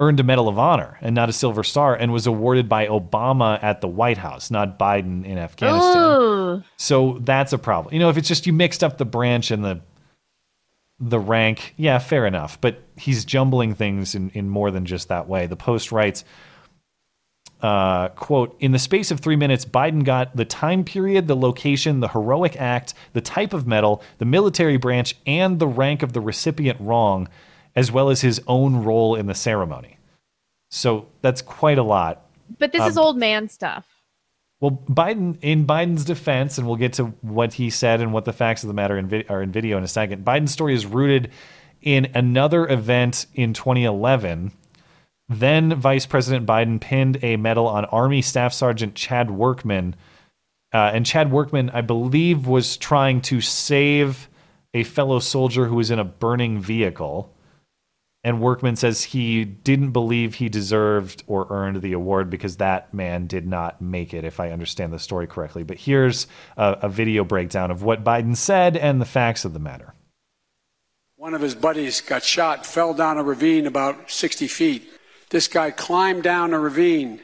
earned 0.00 0.20
a 0.20 0.22
Medal 0.22 0.48
of 0.48 0.58
Honor 0.58 0.98
and 1.00 1.14
not 1.14 1.28
a 1.28 1.32
Silver 1.32 1.62
Star, 1.62 1.94
and 1.94 2.12
was 2.12 2.26
awarded 2.26 2.68
by 2.68 2.86
Obama 2.86 3.62
at 3.62 3.80
the 3.80 3.88
White 3.88 4.18
House, 4.18 4.50
not 4.50 4.78
Biden 4.78 5.24
in 5.24 5.38
Afghanistan. 5.38 6.02
Ooh. 6.20 6.62
So 6.76 7.18
that's 7.20 7.52
a 7.52 7.58
problem. 7.58 7.94
You 7.94 8.00
know, 8.00 8.08
if 8.08 8.16
it's 8.16 8.28
just 8.28 8.46
you 8.46 8.52
mixed 8.52 8.82
up 8.82 8.98
the 8.98 9.04
branch 9.04 9.50
and 9.50 9.64
the 9.64 9.80
the 10.98 11.18
rank, 11.18 11.74
yeah, 11.76 11.98
fair 11.98 12.26
enough. 12.26 12.60
But 12.60 12.82
he's 12.96 13.24
jumbling 13.24 13.74
things 13.74 14.14
in, 14.14 14.30
in 14.30 14.48
more 14.48 14.70
than 14.70 14.86
just 14.86 15.08
that 15.08 15.28
way. 15.28 15.46
The 15.46 15.56
Post 15.56 15.92
writes, 15.92 16.24
uh, 17.62 18.08
quote, 18.08 18.56
in 18.60 18.72
the 18.72 18.78
space 18.78 19.10
of 19.10 19.20
three 19.20 19.36
minutes, 19.36 19.64
Biden 19.64 20.04
got 20.04 20.36
the 20.36 20.44
time 20.44 20.84
period, 20.84 21.26
the 21.26 21.36
location, 21.36 22.00
the 22.00 22.08
heroic 22.08 22.56
act, 22.60 22.94
the 23.14 23.20
type 23.20 23.54
of 23.54 23.66
medal, 23.66 24.02
the 24.18 24.24
military 24.24 24.76
branch, 24.76 25.16
and 25.26 25.58
the 25.58 25.66
rank 25.66 26.02
of 26.02 26.12
the 26.12 26.20
recipient 26.20 26.78
wrong, 26.80 27.28
as 27.74 27.90
well 27.90 28.10
as 28.10 28.20
his 28.20 28.40
own 28.46 28.84
role 28.84 29.14
in 29.14 29.26
the 29.26 29.34
ceremony. 29.34 29.98
So 30.70 31.08
that's 31.22 31.40
quite 31.40 31.78
a 31.78 31.82
lot. 31.82 32.26
But 32.58 32.72
this 32.72 32.86
is 32.86 32.98
Um, 32.98 33.04
old 33.04 33.16
man 33.16 33.48
stuff. 33.48 33.86
Well, 34.60 34.82
Biden, 34.88 35.36
in 35.42 35.66
Biden's 35.66 36.04
defense, 36.04 36.58
and 36.58 36.66
we'll 36.66 36.76
get 36.76 36.94
to 36.94 37.06
what 37.20 37.54
he 37.54 37.68
said 37.68 38.00
and 38.00 38.12
what 38.12 38.24
the 38.24 38.32
facts 38.32 38.64
of 38.64 38.68
the 38.68 38.74
matter 38.74 38.96
in 38.96 39.24
are 39.28 39.42
in 39.42 39.52
video 39.52 39.76
in 39.76 39.84
a 39.84 39.88
second. 39.88 40.24
Biden's 40.24 40.52
story 40.52 40.74
is 40.74 40.86
rooted 40.86 41.30
in 41.82 42.10
another 42.14 42.66
event 42.68 43.26
in 43.34 43.52
2011 43.52 44.52
Then 45.28 45.74
Vice 45.74 46.06
President 46.06 46.46
Biden 46.46 46.80
pinned 46.80 47.22
a 47.22 47.36
medal 47.36 47.66
on 47.66 47.84
Army 47.86 48.22
Staff 48.22 48.52
Sergeant 48.52 48.94
Chad 48.94 49.30
Workman. 49.30 49.96
Uh, 50.72 50.90
and 50.94 51.04
Chad 51.04 51.32
Workman, 51.32 51.70
I 51.70 51.80
believe, 51.80 52.46
was 52.46 52.76
trying 52.76 53.20
to 53.22 53.40
save 53.40 54.28
a 54.72 54.84
fellow 54.84 55.18
soldier 55.18 55.66
who 55.66 55.76
was 55.76 55.90
in 55.90 55.98
a 55.98 56.04
burning 56.04 56.60
vehicle. 56.60 57.32
And 58.22 58.40
Workman 58.40 58.76
says 58.76 59.04
he 59.04 59.44
didn't 59.44 59.92
believe 59.92 60.34
he 60.34 60.48
deserved 60.48 61.22
or 61.26 61.46
earned 61.50 61.80
the 61.80 61.92
award 61.92 62.28
because 62.28 62.56
that 62.56 62.92
man 62.92 63.26
did 63.26 63.46
not 63.46 63.80
make 63.80 64.12
it, 64.12 64.24
if 64.24 64.40
I 64.40 64.50
understand 64.50 64.92
the 64.92 64.98
story 64.98 65.26
correctly. 65.26 65.62
But 65.62 65.78
here's 65.78 66.26
a, 66.56 66.78
a 66.82 66.88
video 66.88 67.24
breakdown 67.24 67.70
of 67.70 67.82
what 67.82 68.04
Biden 68.04 68.36
said 68.36 68.76
and 68.76 69.00
the 69.00 69.04
facts 69.04 69.44
of 69.44 69.52
the 69.52 69.60
matter. 69.60 69.94
One 71.16 71.34
of 71.34 71.40
his 71.40 71.54
buddies 71.54 72.00
got 72.00 72.22
shot, 72.22 72.66
fell 72.66 72.94
down 72.94 73.16
a 73.16 73.22
ravine 73.22 73.66
about 73.66 74.10
60 74.10 74.46
feet. 74.48 74.92
This 75.30 75.48
guy 75.48 75.70
climbed 75.70 76.22
down 76.22 76.54
a 76.54 76.58
ravine, 76.58 77.20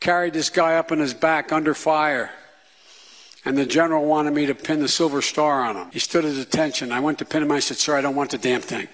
carried 0.00 0.32
this 0.32 0.50
guy 0.50 0.76
up 0.76 0.92
on 0.92 0.98
his 0.98 1.14
back 1.14 1.52
under 1.52 1.74
fire. 1.74 2.30
And 3.44 3.58
the 3.58 3.66
general 3.66 4.04
wanted 4.04 4.34
me 4.34 4.46
to 4.46 4.54
pin 4.54 4.80
the 4.80 4.88
silver 4.88 5.20
star 5.20 5.62
on 5.62 5.76
him. 5.76 5.90
He 5.92 5.98
stood 5.98 6.24
at 6.24 6.36
attention. 6.36 6.92
I 6.92 7.00
went 7.00 7.18
to 7.18 7.24
pin 7.24 7.42
him. 7.42 7.50
I 7.50 7.58
said, 7.58 7.76
Sir, 7.76 7.96
I 7.96 8.00
don't 8.00 8.14
want 8.14 8.30
the 8.30 8.38
damn 8.38 8.60
thing. 8.60 8.86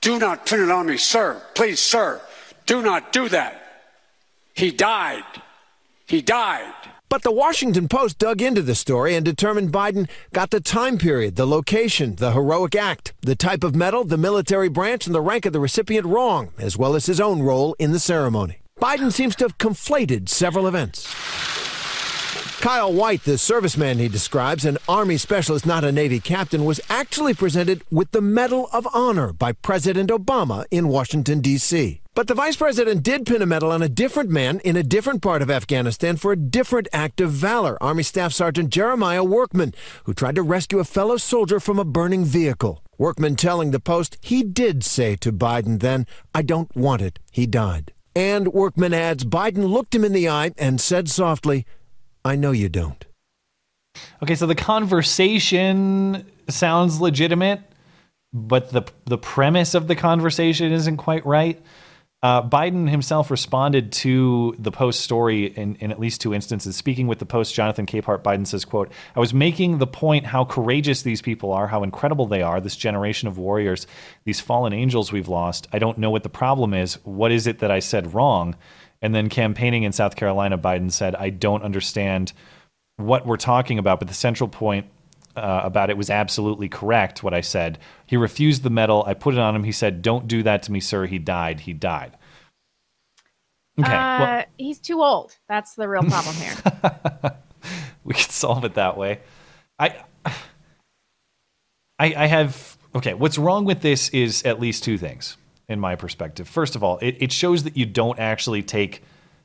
Do 0.00 0.18
not 0.18 0.46
pin 0.46 0.62
it 0.62 0.70
on 0.70 0.86
me, 0.86 0.96
sir. 0.96 1.40
Please, 1.54 1.78
sir. 1.78 2.20
Do 2.64 2.82
not 2.82 3.12
do 3.12 3.28
that. 3.28 3.84
He 4.54 4.70
died. 4.70 5.24
He 6.06 6.22
died. 6.22 6.74
But 7.12 7.24
the 7.24 7.30
Washington 7.30 7.88
Post 7.88 8.16
dug 8.16 8.40
into 8.40 8.62
the 8.62 8.74
story 8.74 9.14
and 9.14 9.22
determined 9.22 9.70
Biden 9.70 10.08
got 10.32 10.48
the 10.48 10.62
time 10.62 10.96
period, 10.96 11.36
the 11.36 11.46
location, 11.46 12.16
the 12.16 12.32
heroic 12.32 12.74
act, 12.74 13.12
the 13.20 13.36
type 13.36 13.62
of 13.64 13.76
medal, 13.76 14.04
the 14.04 14.16
military 14.16 14.70
branch, 14.70 15.04
and 15.04 15.14
the 15.14 15.20
rank 15.20 15.44
of 15.44 15.52
the 15.52 15.60
recipient 15.60 16.06
wrong, 16.06 16.54
as 16.56 16.78
well 16.78 16.94
as 16.94 17.04
his 17.04 17.20
own 17.20 17.42
role 17.42 17.76
in 17.78 17.92
the 17.92 17.98
ceremony. 17.98 18.62
Biden 18.80 19.12
seems 19.12 19.36
to 19.36 19.44
have 19.44 19.58
conflated 19.58 20.30
several 20.30 20.66
events. 20.66 21.06
Kyle 22.62 22.90
White, 22.90 23.24
the 23.24 23.32
serviceman 23.32 23.98
he 23.98 24.08
describes, 24.08 24.64
an 24.64 24.78
Army 24.88 25.18
specialist, 25.18 25.66
not 25.66 25.84
a 25.84 25.92
Navy 25.92 26.18
captain, 26.18 26.64
was 26.64 26.80
actually 26.88 27.34
presented 27.34 27.82
with 27.90 28.12
the 28.12 28.22
Medal 28.22 28.70
of 28.72 28.88
Honor 28.94 29.34
by 29.34 29.52
President 29.52 30.08
Obama 30.08 30.64
in 30.70 30.88
Washington, 30.88 31.42
D.C. 31.42 32.01
But 32.14 32.28
the 32.28 32.34
vice 32.34 32.56
president 32.56 33.02
did 33.02 33.24
pin 33.24 33.40
a 33.40 33.46
medal 33.46 33.72
on 33.72 33.80
a 33.80 33.88
different 33.88 34.28
man 34.28 34.60
in 34.64 34.76
a 34.76 34.82
different 34.82 35.22
part 35.22 35.40
of 35.40 35.50
Afghanistan 35.50 36.18
for 36.18 36.30
a 36.32 36.36
different 36.36 36.86
act 36.92 37.22
of 37.22 37.30
valor 37.30 37.82
Army 37.82 38.02
Staff 38.02 38.34
Sergeant 38.34 38.68
Jeremiah 38.68 39.24
Workman, 39.24 39.72
who 40.04 40.12
tried 40.12 40.34
to 40.34 40.42
rescue 40.42 40.78
a 40.78 40.84
fellow 40.84 41.16
soldier 41.16 41.58
from 41.58 41.78
a 41.78 41.86
burning 41.86 42.26
vehicle. 42.26 42.84
Workman 42.98 43.36
telling 43.36 43.70
the 43.70 43.80
Post 43.80 44.18
he 44.20 44.42
did 44.42 44.84
say 44.84 45.16
to 45.16 45.32
Biden 45.32 45.80
then, 45.80 46.06
I 46.34 46.42
don't 46.42 46.74
want 46.76 47.00
it. 47.00 47.18
He 47.30 47.46
died. 47.46 47.94
And 48.14 48.52
Workman 48.52 48.92
adds 48.92 49.24
Biden 49.24 49.70
looked 49.70 49.94
him 49.94 50.04
in 50.04 50.12
the 50.12 50.28
eye 50.28 50.52
and 50.58 50.82
said 50.82 51.08
softly, 51.08 51.64
I 52.26 52.36
know 52.36 52.50
you 52.50 52.68
don't. 52.68 53.06
Okay, 54.22 54.34
so 54.34 54.46
the 54.46 54.54
conversation 54.54 56.26
sounds 56.50 57.00
legitimate, 57.00 57.62
but 58.34 58.68
the 58.68 58.82
the 59.06 59.16
premise 59.16 59.74
of 59.74 59.88
the 59.88 59.96
conversation 59.96 60.72
isn't 60.72 60.98
quite 60.98 61.24
right. 61.24 61.58
Uh, 62.22 62.40
Biden 62.40 62.88
himself 62.88 63.32
responded 63.32 63.90
to 63.90 64.54
the 64.56 64.70
Post 64.70 65.00
story 65.00 65.46
in, 65.46 65.74
in 65.76 65.90
at 65.90 65.98
least 65.98 66.20
two 66.20 66.32
instances. 66.32 66.76
Speaking 66.76 67.08
with 67.08 67.18
the 67.18 67.26
Post, 67.26 67.52
Jonathan 67.52 67.84
Capehart, 67.84 68.22
Biden 68.22 68.46
says, 68.46 68.64
quote, 68.64 68.92
I 69.16 69.20
was 69.20 69.34
making 69.34 69.78
the 69.78 69.88
point 69.88 70.26
how 70.26 70.44
courageous 70.44 71.02
these 71.02 71.20
people 71.20 71.52
are, 71.52 71.66
how 71.66 71.82
incredible 71.82 72.26
they 72.26 72.40
are, 72.40 72.60
this 72.60 72.76
generation 72.76 73.26
of 73.26 73.38
warriors, 73.38 73.88
these 74.24 74.38
fallen 74.38 74.72
angels 74.72 75.10
we've 75.10 75.26
lost. 75.26 75.66
I 75.72 75.80
don't 75.80 75.98
know 75.98 76.10
what 76.10 76.22
the 76.22 76.28
problem 76.28 76.74
is. 76.74 76.94
What 77.04 77.32
is 77.32 77.48
it 77.48 77.58
that 77.58 77.72
I 77.72 77.80
said 77.80 78.14
wrong? 78.14 78.54
And 79.00 79.12
then 79.12 79.28
campaigning 79.28 79.82
in 79.82 79.90
South 79.90 80.14
Carolina, 80.14 80.56
Biden 80.56 80.92
said, 80.92 81.16
I 81.16 81.30
don't 81.30 81.64
understand 81.64 82.32
what 82.98 83.26
we're 83.26 83.36
talking 83.36 83.80
about, 83.80 83.98
but 83.98 84.06
the 84.06 84.14
central 84.14 84.48
point 84.48 84.86
uh, 85.36 85.60
about 85.64 85.90
it 85.90 85.96
was 85.96 86.10
absolutely 86.10 86.68
correct, 86.68 87.22
what 87.22 87.34
I 87.34 87.40
said. 87.40 87.78
He 88.06 88.16
refused 88.16 88.62
the 88.62 88.70
medal. 88.70 89.04
I 89.06 89.14
put 89.14 89.34
it 89.34 89.40
on 89.40 89.54
him. 89.56 89.64
He 89.64 89.72
said, 89.72 90.02
Don't 90.02 90.28
do 90.28 90.42
that 90.42 90.62
to 90.64 90.72
me, 90.72 90.80
sir. 90.80 91.06
He 91.06 91.18
died. 91.18 91.60
He 91.60 91.72
died. 91.72 92.16
Okay. 93.78 93.90
Uh, 93.90 94.18
well, 94.18 94.44
he's 94.58 94.78
too 94.78 95.02
old. 95.02 95.36
That's 95.48 95.74
the 95.74 95.88
real 95.88 96.02
problem 96.02 96.34
here. 96.36 96.54
we 98.04 98.14
could 98.14 98.30
solve 98.30 98.64
it 98.64 98.74
that 98.74 98.96
way. 98.96 99.20
I, 99.78 100.04
I, 101.98 102.14
I 102.14 102.26
have. 102.26 102.76
Okay, 102.94 103.14
what's 103.14 103.38
wrong 103.38 103.64
with 103.64 103.80
this 103.80 104.10
is 104.10 104.42
at 104.44 104.60
least 104.60 104.84
two 104.84 104.98
things 104.98 105.38
in 105.68 105.80
my 105.80 105.96
perspective. 105.96 106.46
First 106.46 106.76
of 106.76 106.84
all, 106.84 106.98
it, 106.98 107.16
it 107.20 107.32
shows 107.32 107.64
that 107.64 107.76
you 107.76 107.86
don't 107.86 108.18
actually 108.18 108.62
take 108.62 109.02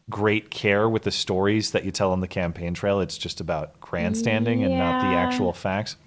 great 0.10 0.50
care 0.50 0.90
with 0.90 1.04
the 1.04 1.12
stories 1.12 1.72
that 1.72 1.84
you 1.84 1.92
tell 1.92 2.12
on 2.12 2.22
the 2.22 2.28
campaign 2.28 2.74
trail. 2.74 3.02
It's 3.02 3.18
just 3.18 3.42
about 3.42 3.80
grandstanding 3.82 4.62
yeah. 4.62 4.68
and 4.68 4.78
not 4.78 5.02
the 5.02 5.18
actual 5.18 5.54
facts. 5.54 5.98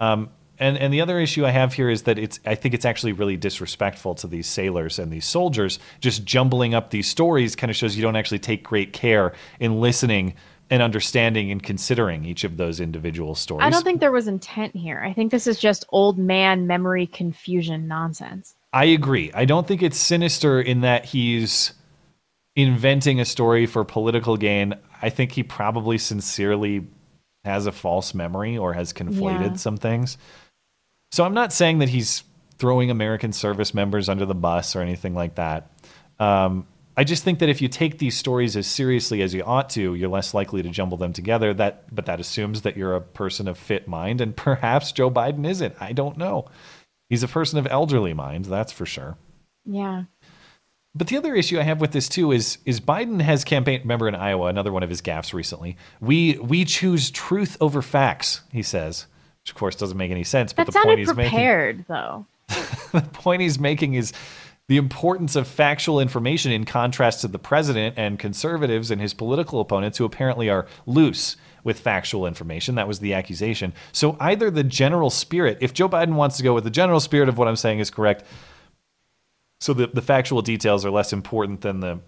Um, 0.00 0.30
and 0.58 0.78
and 0.78 0.92
the 0.92 1.00
other 1.00 1.20
issue 1.20 1.44
I 1.44 1.50
have 1.50 1.74
here 1.74 1.90
is 1.90 2.02
that 2.02 2.18
it's 2.18 2.40
I 2.46 2.54
think 2.54 2.74
it's 2.74 2.84
actually 2.84 3.12
really 3.12 3.36
disrespectful 3.36 4.14
to 4.16 4.26
these 4.26 4.46
sailors 4.46 4.98
and 4.98 5.12
these 5.12 5.26
soldiers. 5.26 5.78
Just 6.00 6.24
jumbling 6.24 6.74
up 6.74 6.90
these 6.90 7.08
stories 7.08 7.54
kind 7.56 7.70
of 7.70 7.76
shows 7.76 7.96
you 7.96 8.02
don't 8.02 8.16
actually 8.16 8.38
take 8.38 8.62
great 8.62 8.92
care 8.92 9.34
in 9.60 9.80
listening 9.80 10.34
and 10.70 10.82
understanding 10.82 11.50
and 11.50 11.62
considering 11.62 12.24
each 12.24 12.42
of 12.42 12.56
those 12.56 12.80
individual 12.80 13.34
stories. 13.34 13.64
I 13.64 13.70
don't 13.70 13.84
think 13.84 14.00
there 14.00 14.12
was 14.12 14.26
intent 14.26 14.74
here. 14.74 15.00
I 15.04 15.12
think 15.12 15.30
this 15.30 15.46
is 15.46 15.58
just 15.60 15.84
old 15.90 16.18
man 16.18 16.66
memory 16.66 17.06
confusion 17.06 17.86
nonsense. 17.86 18.54
I 18.72 18.86
agree. 18.86 19.30
I 19.32 19.44
don't 19.44 19.66
think 19.66 19.82
it's 19.82 19.98
sinister 19.98 20.60
in 20.60 20.80
that 20.80 21.04
he's 21.04 21.72
inventing 22.56 23.20
a 23.20 23.24
story 23.24 23.66
for 23.66 23.84
political 23.84 24.36
gain. 24.36 24.74
I 25.00 25.10
think 25.10 25.32
he 25.32 25.42
probably 25.42 25.98
sincerely 25.98 26.86
has 27.44 27.66
a 27.66 27.72
false 27.72 28.14
memory 28.14 28.56
or 28.58 28.72
has 28.72 28.92
conflated 28.92 29.50
yeah. 29.50 29.56
some 29.56 29.76
things. 29.76 30.18
So 31.12 31.24
I'm 31.24 31.34
not 31.34 31.52
saying 31.52 31.78
that 31.78 31.88
he's 31.88 32.24
throwing 32.58 32.90
American 32.90 33.32
service 33.32 33.74
members 33.74 34.08
under 34.08 34.26
the 34.26 34.34
bus 34.34 34.74
or 34.74 34.80
anything 34.80 35.14
like 35.14 35.36
that. 35.36 35.70
Um, 36.18 36.66
I 36.96 37.04
just 37.04 37.24
think 37.24 37.40
that 37.40 37.50
if 37.50 37.60
you 37.60 37.68
take 37.68 37.98
these 37.98 38.16
stories 38.16 38.56
as 38.56 38.66
seriously 38.66 39.20
as 39.20 39.34
you 39.34 39.42
ought 39.44 39.68
to, 39.70 39.94
you're 39.94 40.08
less 40.08 40.32
likely 40.32 40.62
to 40.62 40.70
jumble 40.70 40.96
them 40.96 41.12
together. 41.12 41.52
That, 41.52 41.94
but 41.94 42.06
that 42.06 42.20
assumes 42.20 42.62
that 42.62 42.76
you're 42.76 42.96
a 42.96 43.02
person 43.02 43.48
of 43.48 43.58
fit 43.58 43.86
mind, 43.86 44.22
and 44.22 44.34
perhaps 44.36 44.92
Joe 44.92 45.10
Biden 45.10 45.46
isn't. 45.46 45.74
I 45.78 45.92
don't 45.92 46.16
know. 46.16 46.46
He's 47.10 47.22
a 47.22 47.28
person 47.28 47.58
of 47.58 47.66
elderly 47.66 48.14
mind, 48.14 48.46
that's 48.46 48.72
for 48.72 48.86
sure. 48.86 49.16
Yeah. 49.66 50.04
But 50.96 51.08
the 51.08 51.16
other 51.18 51.34
issue 51.34 51.58
I 51.60 51.62
have 51.62 51.80
with 51.80 51.92
this 51.92 52.08
too 52.08 52.32
is 52.32 52.58
is 52.64 52.80
Biden 52.80 53.20
has 53.20 53.44
campaigned. 53.44 53.84
Remember 53.84 54.08
in 54.08 54.14
Iowa, 54.14 54.46
another 54.46 54.72
one 54.72 54.82
of 54.82 54.88
his 54.88 55.02
gaffes 55.02 55.34
recently. 55.34 55.76
We 56.00 56.38
we 56.38 56.64
choose 56.64 57.10
truth 57.10 57.56
over 57.60 57.82
facts. 57.82 58.40
He 58.50 58.62
says, 58.62 59.06
which 59.42 59.50
of 59.50 59.56
course 59.56 59.76
doesn't 59.76 59.98
make 59.98 60.10
any 60.10 60.24
sense. 60.24 60.52
That 60.52 60.56
but 60.56 60.66
the 60.66 60.72
sounded 60.72 60.88
point 60.88 60.98
he's 61.00 61.12
prepared, 61.12 61.76
making, 61.76 61.84
though. 61.88 62.26
the 62.92 63.02
point 63.12 63.42
he's 63.42 63.58
making 63.58 63.94
is 63.94 64.12
the 64.68 64.78
importance 64.78 65.36
of 65.36 65.46
factual 65.46 66.00
information 66.00 66.50
in 66.50 66.64
contrast 66.64 67.20
to 67.20 67.28
the 67.28 67.38
president 67.38 67.96
and 67.98 68.18
conservatives 68.18 68.90
and 68.90 69.00
his 69.00 69.14
political 69.14 69.60
opponents, 69.60 69.98
who 69.98 70.04
apparently 70.04 70.48
are 70.48 70.66
loose 70.86 71.36
with 71.62 71.78
factual 71.78 72.26
information. 72.26 72.76
That 72.76 72.88
was 72.88 73.00
the 73.00 73.14
accusation. 73.14 73.72
So 73.92 74.16
either 74.18 74.50
the 74.50 74.64
general 74.64 75.10
spirit, 75.10 75.58
if 75.60 75.74
Joe 75.74 75.88
Biden 75.88 76.14
wants 76.14 76.36
to 76.38 76.42
go 76.42 76.54
with 76.54 76.64
the 76.64 76.70
general 76.70 77.00
spirit 77.00 77.28
of 77.28 77.38
what 77.38 77.48
I'm 77.48 77.56
saying 77.56 77.80
is 77.80 77.90
correct, 77.90 78.24
so 79.60 79.72
the, 79.72 79.86
the 79.86 80.02
factual 80.02 80.42
details 80.42 80.84
are 80.84 80.90
less 80.90 81.12
important 81.12 81.62
than 81.62 81.80
the 81.80 82.00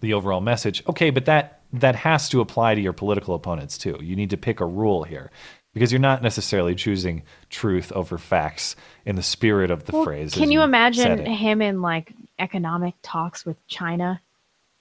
the 0.00 0.12
overall 0.12 0.40
message. 0.40 0.82
Okay, 0.86 1.10
but 1.10 1.24
that 1.24 1.62
that 1.72 1.96
has 1.96 2.28
to 2.30 2.40
apply 2.40 2.74
to 2.74 2.80
your 2.80 2.92
political 2.92 3.34
opponents 3.34 3.78
too. 3.78 3.98
You 4.00 4.16
need 4.16 4.30
to 4.30 4.36
pick 4.36 4.60
a 4.60 4.66
rule 4.66 5.04
here 5.04 5.30
because 5.74 5.92
you're 5.92 6.00
not 6.00 6.22
necessarily 6.22 6.74
choosing 6.74 7.22
truth 7.50 7.92
over 7.92 8.18
facts 8.18 8.76
in 9.04 9.16
the 9.16 9.22
spirit 9.22 9.70
of 9.70 9.84
the 9.84 9.92
well, 9.92 10.04
phrase. 10.04 10.34
Can 10.34 10.50
you, 10.50 10.60
you 10.60 10.64
imagine 10.64 11.24
him 11.26 11.62
in 11.62 11.82
like 11.82 12.12
economic 12.38 12.94
talks 13.02 13.44
with 13.44 13.64
China? 13.66 14.20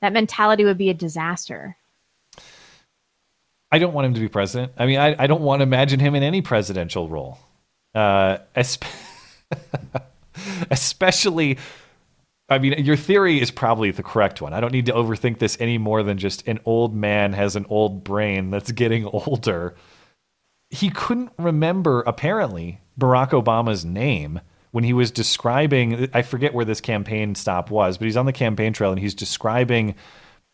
That 0.01 0.13
mentality 0.13 0.63
would 0.63 0.77
be 0.77 0.89
a 0.89 0.93
disaster. 0.93 1.75
I 3.71 3.79
don't 3.79 3.93
want 3.93 4.07
him 4.07 4.13
to 4.13 4.19
be 4.19 4.29
president. 4.29 4.73
I 4.77 4.85
mean, 4.85 4.99
I, 4.99 5.15
I 5.23 5.27
don't 5.27 5.41
want 5.41 5.59
to 5.59 5.63
imagine 5.63 5.99
him 5.99 6.15
in 6.15 6.23
any 6.23 6.41
presidential 6.41 7.09
role, 7.09 7.37
uh, 7.93 8.37
especially. 10.71 11.57
I 12.49 12.59
mean, 12.59 12.85
your 12.85 12.95
theory 12.95 13.41
is 13.41 13.51
probably 13.51 13.91
the 13.91 14.03
correct 14.03 14.41
one. 14.41 14.53
I 14.53 14.61
don't 14.61 14.71
need 14.71 14.85
to 14.85 14.93
overthink 14.93 15.39
this 15.39 15.57
any 15.59 15.77
more 15.77 16.01
than 16.01 16.17
just 16.17 16.47
an 16.47 16.59
old 16.63 16.95
man 16.95 17.33
has 17.33 17.57
an 17.57 17.65
old 17.67 18.05
brain 18.05 18.51
that's 18.51 18.71
getting 18.71 19.05
older. 19.11 19.75
He 20.69 20.89
couldn't 20.89 21.31
remember, 21.37 22.03
apparently, 22.07 22.79
Barack 22.99 23.31
Obama's 23.31 23.83
name 23.83 24.39
when 24.71 24.85
he 24.85 24.93
was 24.93 25.11
describing. 25.11 26.09
I 26.13 26.21
forget 26.21 26.53
where 26.53 26.65
this 26.65 26.81
campaign 26.81 27.35
stop 27.35 27.69
was, 27.69 27.97
but 27.97 28.05
he's 28.05 28.17
on 28.17 28.25
the 28.25 28.33
campaign 28.33 28.71
trail 28.73 28.91
and 28.91 28.99
he's 28.99 29.15
describing 29.15 29.95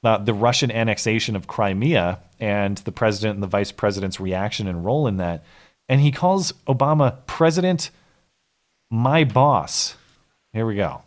uh, 0.03 0.17
the 0.17 0.33
Russian 0.33 0.71
annexation 0.71 1.35
of 1.35 1.47
Crimea 1.47 2.19
and 2.39 2.77
the 2.79 2.91
president 2.91 3.35
and 3.35 3.43
the 3.43 3.47
vice 3.47 3.71
president's 3.71 4.19
reaction 4.19 4.67
and 4.67 4.83
role 4.83 5.07
in 5.07 5.17
that. 5.17 5.43
And 5.87 6.01
he 6.01 6.11
calls 6.11 6.51
Obama 6.67 7.25
President, 7.25 7.89
my 8.93 9.23
boss. 9.23 9.95
Here 10.53 10.67
we 10.67 10.75
go. 10.75 11.01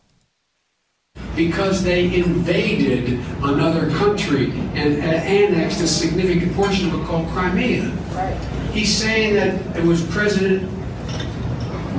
because 1.36 1.82
they 1.84 2.14
invaded 2.14 3.20
another 3.42 3.90
country 3.90 4.50
and 4.74 4.98
uh, 5.02 5.06
annexed 5.06 5.80
a 5.80 5.86
significant 5.86 6.54
portion 6.54 6.88
of 6.88 7.00
it 7.00 7.06
called 7.06 7.28
Crimea. 7.28 7.88
Right. 8.12 8.36
He's 8.72 8.94
saying 8.94 9.34
that 9.34 9.76
it 9.76 9.84
was 9.84 10.04
President, 10.06 10.70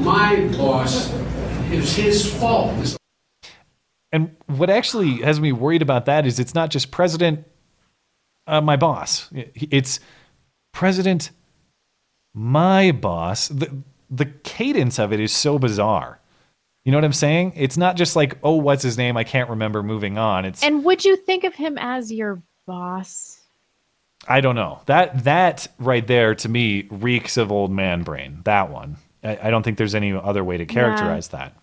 my 0.04 0.48
boss, 0.58 1.14
it 1.72 1.78
was 1.78 1.96
his 1.96 2.32
fault. 2.40 2.98
And 4.12 4.36
what 4.48 4.70
actually 4.70 5.22
has 5.22 5.40
me 5.40 5.52
worried 5.52 5.82
about 5.82 6.06
that 6.06 6.26
is 6.26 6.40
it's 6.40 6.56
not 6.56 6.70
just 6.70 6.92
President, 6.92 7.46
uh, 8.46 8.62
my 8.62 8.76
boss. 8.76 9.30
It's 9.34 10.00
President, 10.74 11.32
my 12.34 12.92
boss. 12.92 13.50
The, 13.50 13.84
the 14.10 14.26
cadence 14.26 15.00
of 15.00 15.14
it 15.14 15.20
is 15.20 15.32
so 15.32 15.60
bizarre. 15.60 16.20
You 16.84 16.92
know 16.92 16.98
what 16.98 17.06
I'm 17.06 17.14
saying? 17.14 17.54
It's 17.56 17.76
not 17.76 17.98
just 17.98 18.16
like, 18.16 18.38
oh, 18.44 18.56
what's 18.56 18.82
his 18.82 18.98
name? 18.98 19.18
I 19.18 19.26
can't 19.26 19.50
remember. 19.50 19.84
Moving 19.84 20.18
on. 20.18 20.46
It's 20.46 20.64
And 20.64 20.86
would 20.86 21.04
you 21.04 21.18
think 21.18 21.44
of 21.44 21.54
him 21.54 21.78
as 21.78 22.12
your 22.12 22.42
boss? 22.66 23.42
I 24.26 24.40
don't 24.40 24.56
know. 24.56 24.80
That 24.86 25.26
that 25.26 25.68
right 25.80 26.06
there 26.06 26.36
to 26.36 26.50
me 26.50 26.88
reeks 26.90 27.38
of 27.38 27.52
old 27.52 27.72
man 27.72 28.04
brain. 28.04 28.40
That 28.46 28.72
one. 28.72 28.98
I, 29.24 29.38
I 29.44 29.50
don't 29.50 29.64
think 29.64 29.78
there's 29.78 29.96
any 29.96 30.14
other 30.14 30.44
way 30.44 30.58
to 30.58 30.66
characterize 30.66 31.30
yeah. 31.32 31.40
that. 31.40 31.54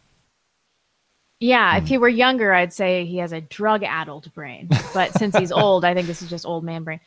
Yeah, 1.41 1.77
if 1.77 1.89
he 1.89 1.99
were 1.99 2.09
younger, 2.09 2.53
I'd 2.55 2.73
say 2.73 3.05
he 3.05 3.19
has 3.19 3.33
a 3.33 3.41
drug-addled 3.41 4.33
brain. 4.35 4.69
But 4.95 5.13
since 5.15 5.37
he's 5.37 5.53
old, 5.53 5.85
I 5.85 5.93
think 5.93 6.07
this 6.07 6.23
is 6.23 6.31
just 6.31 6.47
old 6.47 6.65
man 6.65 6.85
brain. 6.85 7.01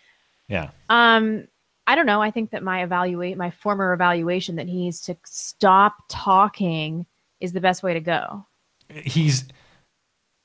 Yeah. 0.48 0.70
Um, 0.90 1.48
I 1.88 1.96
don't 1.96 2.06
know. 2.06 2.22
I 2.22 2.32
think 2.32 2.52
that 2.52 2.64
my 2.64 2.84
evaluate 2.84 3.38
my 3.38 3.50
former 3.50 3.94
evaluation 3.94 4.58
that 4.58 4.68
he 4.68 4.76
needs 4.76 5.02
to 5.04 5.16
stop 5.24 5.96
talking 6.10 7.06
is 7.40 7.54
the 7.54 7.62
best 7.62 7.82
way 7.82 7.94
to 7.94 8.02
go. 8.02 8.46
He's 8.90 9.46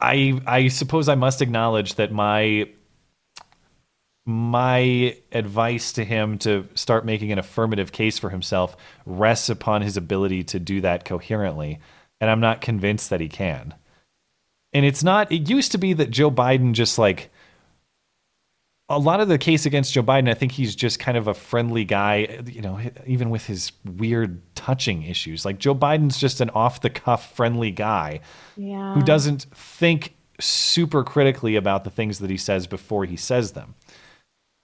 I 0.00 0.40
I 0.46 0.68
suppose 0.68 1.08
I 1.08 1.16
must 1.16 1.42
acknowledge 1.42 1.96
that 1.96 2.12
my 2.12 2.68
my 4.24 5.16
advice 5.32 5.92
to 5.94 6.04
him 6.04 6.38
to 6.38 6.68
start 6.74 7.04
making 7.04 7.32
an 7.32 7.40
affirmative 7.40 7.90
case 7.90 8.20
for 8.20 8.30
himself 8.30 8.76
rests 9.04 9.48
upon 9.48 9.82
his 9.82 9.96
ability 9.96 10.44
to 10.44 10.60
do 10.60 10.80
that 10.82 11.04
coherently 11.04 11.80
and 12.20 12.30
I'm 12.30 12.38
not 12.38 12.60
convinced 12.60 13.10
that 13.10 13.20
he 13.20 13.28
can. 13.28 13.74
And 14.72 14.86
it's 14.86 15.02
not 15.02 15.32
it 15.32 15.50
used 15.50 15.72
to 15.72 15.78
be 15.78 15.92
that 15.94 16.10
Joe 16.12 16.30
Biden 16.30 16.72
just 16.72 16.98
like 16.98 17.31
a 18.92 18.98
lot 18.98 19.20
of 19.20 19.28
the 19.28 19.38
case 19.38 19.64
against 19.64 19.94
Joe 19.94 20.02
Biden, 20.02 20.28
I 20.28 20.34
think 20.34 20.52
he's 20.52 20.76
just 20.76 20.98
kind 20.98 21.16
of 21.16 21.26
a 21.26 21.34
friendly 21.34 21.84
guy, 21.84 22.42
you 22.46 22.60
know, 22.60 22.78
even 23.06 23.30
with 23.30 23.46
his 23.46 23.72
weird 23.84 24.40
touching 24.54 25.02
issues. 25.02 25.44
Like 25.44 25.58
Joe 25.58 25.74
Biden's 25.74 26.18
just 26.18 26.40
an 26.42 26.50
off 26.50 26.82
the 26.82 26.90
cuff 26.90 27.34
friendly 27.34 27.70
guy 27.70 28.20
yeah. 28.56 28.94
who 28.94 29.02
doesn't 29.02 29.44
think 29.54 30.14
super 30.38 31.02
critically 31.04 31.56
about 31.56 31.84
the 31.84 31.90
things 31.90 32.18
that 32.18 32.28
he 32.28 32.36
says 32.36 32.66
before 32.66 33.06
he 33.06 33.16
says 33.16 33.52
them. 33.52 33.74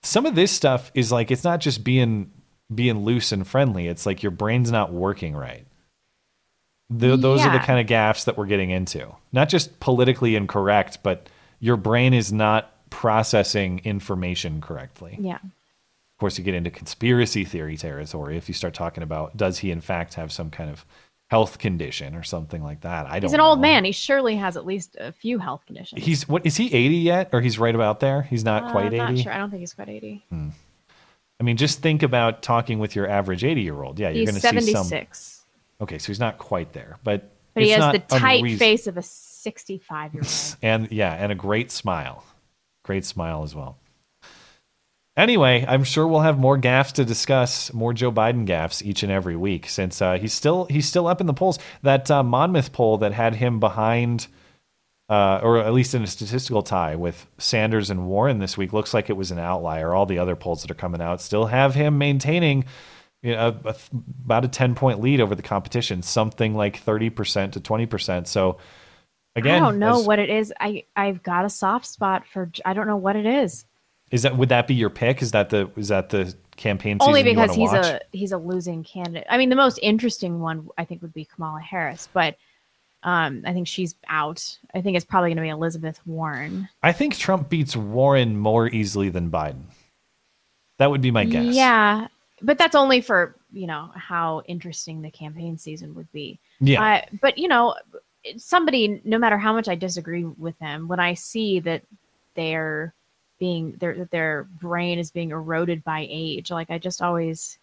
Some 0.02 0.26
of 0.26 0.34
this 0.34 0.52
stuff 0.52 0.92
is 0.94 1.10
like 1.10 1.30
it's 1.30 1.44
not 1.44 1.60
just 1.60 1.82
being 1.82 2.30
being 2.72 3.04
loose 3.04 3.32
and 3.32 3.46
friendly. 3.46 3.88
It's 3.88 4.04
like 4.04 4.22
your 4.22 4.30
brain's 4.30 4.70
not 4.70 4.92
working 4.92 5.34
right. 5.34 5.66
The, 6.90 7.16
those 7.16 7.40
yeah. 7.40 7.48
are 7.48 7.58
the 7.58 7.64
kind 7.64 7.80
of 7.80 7.86
gaffes 7.86 8.26
that 8.26 8.36
we're 8.36 8.46
getting 8.46 8.70
into. 8.70 9.14
Not 9.32 9.48
just 9.48 9.80
politically 9.80 10.36
incorrect, 10.36 10.98
but 11.02 11.28
your 11.60 11.76
brain 11.76 12.14
is 12.14 12.32
not 12.32 12.77
processing 12.90 13.80
information 13.84 14.60
correctly. 14.60 15.16
Yeah. 15.20 15.36
Of 15.36 16.20
course, 16.20 16.38
you 16.38 16.44
get 16.44 16.54
into 16.54 16.70
conspiracy 16.70 17.44
theory 17.44 17.76
territory 17.76 18.36
if 18.36 18.48
you 18.48 18.54
start 18.54 18.74
talking 18.74 19.02
about 19.02 19.36
does 19.36 19.58
he 19.58 19.70
in 19.70 19.80
fact 19.80 20.14
have 20.14 20.32
some 20.32 20.50
kind 20.50 20.68
of 20.70 20.84
health 21.28 21.58
condition 21.58 22.14
or 22.14 22.22
something 22.22 22.62
like 22.62 22.80
that. 22.80 23.06
I 23.06 23.20
don't. 23.20 23.28
He's 23.28 23.34
an 23.34 23.38
know. 23.38 23.46
old 23.46 23.60
man. 23.60 23.84
He 23.84 23.92
surely 23.92 24.36
has 24.36 24.56
at 24.56 24.66
least 24.66 24.96
a 24.98 25.12
few 25.12 25.38
health 25.38 25.64
conditions. 25.66 26.02
He's 26.02 26.28
what 26.28 26.44
is 26.44 26.56
he 26.56 26.72
eighty 26.72 26.96
yet, 26.96 27.30
or 27.32 27.40
he's 27.40 27.58
right 27.58 27.74
about 27.74 28.00
there? 28.00 28.22
He's 28.22 28.44
not 28.44 28.64
uh, 28.64 28.72
quite 28.72 28.86
eighty. 28.86 28.98
Not 28.98 29.18
sure. 29.18 29.32
I 29.32 29.38
don't 29.38 29.50
think 29.50 29.60
he's 29.60 29.74
quite 29.74 29.88
eighty. 29.88 30.24
Hmm. 30.30 30.48
I 31.40 31.44
mean, 31.44 31.56
just 31.56 31.80
think 31.82 32.02
about 32.02 32.42
talking 32.42 32.80
with 32.80 32.96
your 32.96 33.08
average 33.08 33.44
eighty-year-old. 33.44 33.98
Yeah, 33.98 34.08
you're 34.08 34.24
going 34.24 34.34
to 34.34 34.40
see 34.40 34.48
some. 34.48 34.58
Seventy-six. 34.58 35.44
Okay, 35.80 35.98
so 35.98 36.08
he's 36.08 36.18
not 36.18 36.38
quite 36.38 36.72
there, 36.72 36.96
but 37.04 37.30
but 37.54 37.62
he 37.62 37.70
has 37.70 37.92
the 37.92 38.00
tight 38.00 38.42
unreason- 38.42 38.58
face 38.58 38.86
of 38.86 38.96
a 38.96 39.02
sixty-five-year-old. 39.02 40.56
and 40.62 40.90
yeah, 40.90 41.12
and 41.12 41.30
a 41.30 41.36
great 41.36 41.70
smile. 41.70 42.24
Great 42.88 43.04
smile 43.04 43.42
as 43.42 43.54
well. 43.54 43.76
Anyway, 45.14 45.62
I'm 45.68 45.84
sure 45.84 46.08
we'll 46.08 46.20
have 46.20 46.38
more 46.38 46.56
gaffes 46.56 46.92
to 46.92 47.04
discuss, 47.04 47.70
more 47.74 47.92
Joe 47.92 48.10
Biden 48.10 48.46
gaffes 48.46 48.82
each 48.82 49.02
and 49.02 49.12
every 49.12 49.36
week, 49.36 49.68
since 49.68 50.00
uh, 50.00 50.16
he's 50.16 50.32
still 50.32 50.64
he's 50.70 50.88
still 50.88 51.06
up 51.06 51.20
in 51.20 51.26
the 51.26 51.34
polls. 51.34 51.58
That 51.82 52.10
uh, 52.10 52.22
Monmouth 52.22 52.72
poll 52.72 52.96
that 52.96 53.12
had 53.12 53.34
him 53.34 53.60
behind, 53.60 54.28
uh, 55.10 55.38
or 55.42 55.58
at 55.58 55.74
least 55.74 55.94
in 55.94 56.02
a 56.02 56.06
statistical 56.06 56.62
tie 56.62 56.96
with 56.96 57.26
Sanders 57.36 57.90
and 57.90 58.08
Warren 58.08 58.38
this 58.38 58.56
week, 58.56 58.72
looks 58.72 58.94
like 58.94 59.10
it 59.10 59.18
was 59.18 59.32
an 59.32 59.38
outlier. 59.38 59.92
All 59.92 60.06
the 60.06 60.18
other 60.18 60.34
polls 60.34 60.62
that 60.62 60.70
are 60.70 60.74
coming 60.74 61.02
out 61.02 61.20
still 61.20 61.44
have 61.44 61.74
him 61.74 61.98
maintaining 61.98 62.64
you 63.22 63.32
know, 63.32 63.54
a, 63.66 63.68
a, 63.68 63.76
about 64.24 64.46
a 64.46 64.48
10 64.48 64.74
point 64.74 65.02
lead 65.02 65.20
over 65.20 65.34
the 65.34 65.42
competition, 65.42 66.00
something 66.00 66.54
like 66.54 66.82
30% 66.82 67.52
to 67.52 67.60
20%. 67.60 68.26
So 68.26 68.56
again, 69.38 69.56
I 69.56 69.58
don't 69.58 69.78
know 69.78 70.00
as, 70.00 70.06
what 70.06 70.18
it 70.18 70.30
is. 70.30 70.52
I 70.60 70.84
I've 70.96 71.22
got 71.22 71.44
a 71.44 71.50
soft 71.50 71.86
spot 71.86 72.26
for 72.26 72.50
I 72.64 72.74
don't 72.74 72.86
know 72.86 72.96
what 72.96 73.16
it 73.16 73.26
is. 73.26 73.64
Is 74.10 74.22
that 74.22 74.36
would 74.36 74.48
that 74.48 74.66
be 74.66 74.74
your 74.74 74.90
pick? 74.90 75.22
Is 75.22 75.32
that 75.32 75.50
the 75.50 75.70
is 75.76 75.88
that 75.88 76.10
the 76.10 76.34
campaign 76.56 76.98
only 77.00 77.22
because 77.22 77.54
he's 77.54 77.70
watch? 77.70 77.86
a 77.86 78.00
he's 78.12 78.32
a 78.32 78.38
losing 78.38 78.84
candidate. 78.84 79.26
I 79.28 79.38
mean, 79.38 79.48
the 79.48 79.56
most 79.56 79.78
interesting 79.82 80.40
one 80.40 80.68
I 80.78 80.84
think 80.84 81.02
would 81.02 81.14
be 81.14 81.24
Kamala 81.24 81.60
Harris, 81.60 82.08
but 82.12 82.36
um, 83.02 83.42
I 83.46 83.52
think 83.52 83.68
she's 83.68 83.94
out. 84.08 84.58
I 84.74 84.80
think 84.80 84.96
it's 84.96 85.06
probably 85.06 85.30
going 85.30 85.36
to 85.36 85.42
be 85.42 85.48
Elizabeth 85.48 86.00
Warren. 86.06 86.68
I 86.82 86.92
think 86.92 87.16
Trump 87.16 87.48
beats 87.48 87.76
Warren 87.76 88.36
more 88.36 88.68
easily 88.68 89.08
than 89.08 89.30
Biden. 89.30 89.64
That 90.78 90.90
would 90.90 91.00
be 91.00 91.10
my 91.10 91.24
guess. 91.24 91.54
Yeah, 91.54 92.08
but 92.42 92.58
that's 92.58 92.74
only 92.74 93.00
for 93.00 93.36
you 93.52 93.66
know 93.66 93.90
how 93.94 94.42
interesting 94.46 95.02
the 95.02 95.10
campaign 95.10 95.58
season 95.58 95.94
would 95.94 96.10
be. 96.12 96.40
Yeah. 96.60 96.82
Uh, 96.82 97.16
but 97.20 97.38
you 97.38 97.48
know, 97.48 97.74
somebody, 98.36 99.00
no 99.04 99.18
matter 99.18 99.38
how 99.38 99.52
much 99.52 99.68
I 99.68 99.74
disagree 99.74 100.24
with 100.24 100.58
them, 100.58 100.88
when 100.88 101.00
I 101.00 101.14
see 101.14 101.60
that 101.60 101.82
they're 102.34 102.94
being 103.38 103.72
their 103.78 104.04
their 104.06 104.44
brain 104.60 104.98
is 104.98 105.10
being 105.10 105.30
eroded 105.30 105.84
by 105.84 106.06
age, 106.08 106.50
like 106.50 106.70
I 106.70 106.78
just 106.78 107.02
always 107.02 107.58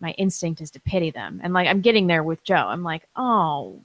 my 0.00 0.10
instinct 0.12 0.60
is 0.60 0.70
to 0.72 0.80
pity 0.80 1.10
them. 1.10 1.40
And 1.42 1.54
like 1.54 1.68
I'm 1.68 1.80
getting 1.80 2.06
there 2.06 2.22
with 2.22 2.44
Joe. 2.44 2.54
I'm 2.54 2.82
like, 2.82 3.08
oh, 3.16 3.80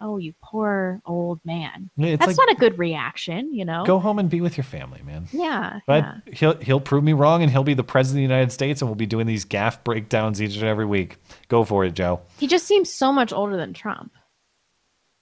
oh, 0.00 0.16
you 0.16 0.34
poor 0.42 1.00
old 1.04 1.40
man. 1.44 1.90
Yeah, 1.96 2.16
That's 2.16 2.38
like, 2.38 2.48
not 2.48 2.56
a 2.56 2.58
good 2.58 2.78
reaction, 2.78 3.52
you 3.52 3.64
know. 3.64 3.84
Go 3.84 3.98
home 3.98 4.18
and 4.18 4.30
be 4.30 4.40
with 4.40 4.56
your 4.56 4.64
family, 4.64 5.02
man. 5.04 5.28
Yeah. 5.32 5.80
But 5.86 6.04
yeah. 6.04 6.32
he'll 6.32 6.56
he'll 6.58 6.80
prove 6.80 7.04
me 7.04 7.12
wrong 7.12 7.42
and 7.42 7.50
he'll 7.50 7.64
be 7.64 7.74
the 7.74 7.84
president 7.84 8.24
of 8.24 8.28
the 8.28 8.34
United 8.34 8.52
States 8.52 8.80
and 8.80 8.88
we'll 8.88 8.96
be 8.96 9.06
doing 9.06 9.26
these 9.26 9.44
gaffe 9.44 9.82
breakdowns 9.84 10.40
each 10.42 10.56
and 10.56 10.64
every 10.64 10.86
week. 10.86 11.16
Go 11.48 11.64
for 11.64 11.84
it, 11.84 11.94
Joe. 11.94 12.20
He 12.38 12.46
just 12.46 12.66
seems 12.66 12.92
so 12.92 13.12
much 13.12 13.32
older 13.32 13.56
than 13.56 13.72
Trump. 13.72 14.12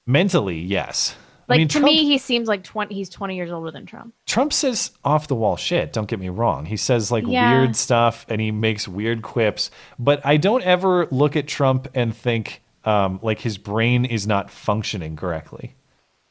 Mentally, 0.08 0.58
yes. 0.58 1.14
Like 1.48 1.56
I 1.56 1.58
mean, 1.58 1.68
to 1.68 1.78
Trump, 1.80 1.86
me, 1.86 2.04
he 2.04 2.18
seems 2.18 2.48
like 2.48 2.62
twenty. 2.64 2.94
He's 2.94 3.08
twenty 3.08 3.36
years 3.36 3.50
older 3.50 3.70
than 3.70 3.86
Trump. 3.86 4.14
Trump 4.26 4.52
says 4.52 4.90
off 5.04 5.28
the 5.28 5.34
wall 5.34 5.56
shit. 5.56 5.92
Don't 5.92 6.08
get 6.08 6.18
me 6.18 6.28
wrong. 6.28 6.66
He 6.66 6.76
says 6.76 7.10
like 7.12 7.24
Yeah. 7.26 7.58
weird 7.58 7.76
stuff 7.76 8.26
and 8.28 8.40
he 8.40 8.50
makes 8.50 8.88
weird 8.88 9.22
quips. 9.22 9.70
But 9.98 10.24
I 10.26 10.36
don't 10.38 10.62
ever 10.64 11.06
look 11.10 11.36
at 11.36 11.46
Trump 11.46 11.88
and 11.94 12.14
think 12.16 12.62
um, 12.84 13.18
like 13.22 13.38
his 13.40 13.56
brain 13.58 14.04
is 14.04 14.26
not 14.26 14.50
functioning 14.50 15.14
correctly. 15.16 15.74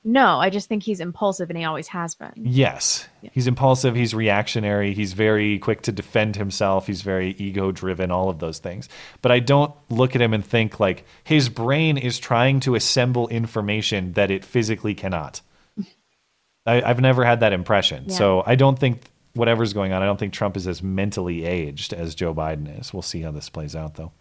No, 0.03 0.37
I 0.39 0.49
just 0.49 0.69
think 0.69 0.83
he's 0.83 0.99
impulsive, 0.99 1.49
and 1.49 1.57
he 1.57 1.65
always 1.65 1.87
has 1.89 2.15
been. 2.15 2.31
Yes, 2.35 3.07
he's 3.33 3.47
impulsive. 3.47 3.95
He's 3.95 4.13
reactionary. 4.13 4.93
He's 4.93 5.13
very 5.13 5.59
quick 5.59 5.81
to 5.81 5.91
defend 5.91 6.35
himself. 6.35 6.87
He's 6.87 7.01
very 7.01 7.31
ego 7.31 7.71
driven. 7.71 8.09
All 8.09 8.29
of 8.29 8.39
those 8.39 8.59
things. 8.59 8.87
But 9.21 9.31
I 9.31 9.39
don't 9.39 9.73
look 9.89 10.15
at 10.15 10.21
him 10.21 10.33
and 10.33 10.45
think 10.45 10.79
like 10.79 11.03
his 11.23 11.49
brain 11.49 11.97
is 11.97 12.19
trying 12.19 12.61
to 12.61 12.75
assemble 12.75 13.27
information 13.27 14.13
that 14.13 14.31
it 14.31 14.45
physically 14.45 14.95
cannot. 14.95 15.41
I, 16.65 16.81
I've 16.81 17.01
never 17.01 17.25
had 17.25 17.41
that 17.41 17.51
impression. 17.51 18.05
Yeah. 18.07 18.15
So 18.15 18.43
I 18.45 18.55
don't 18.55 18.79
think 18.79 19.01
whatever's 19.33 19.73
going 19.73 19.93
on. 19.93 20.01
I 20.01 20.05
don't 20.05 20.17
think 20.17 20.33
Trump 20.33 20.55
is 20.55 20.67
as 20.67 20.81
mentally 20.81 21.45
aged 21.45 21.93
as 21.93 22.15
Joe 22.15 22.33
Biden 22.33 22.79
is. 22.79 22.93
We'll 22.93 23.01
see 23.01 23.21
how 23.21 23.31
this 23.31 23.49
plays 23.49 23.75
out, 23.75 23.95
though. 23.95 24.11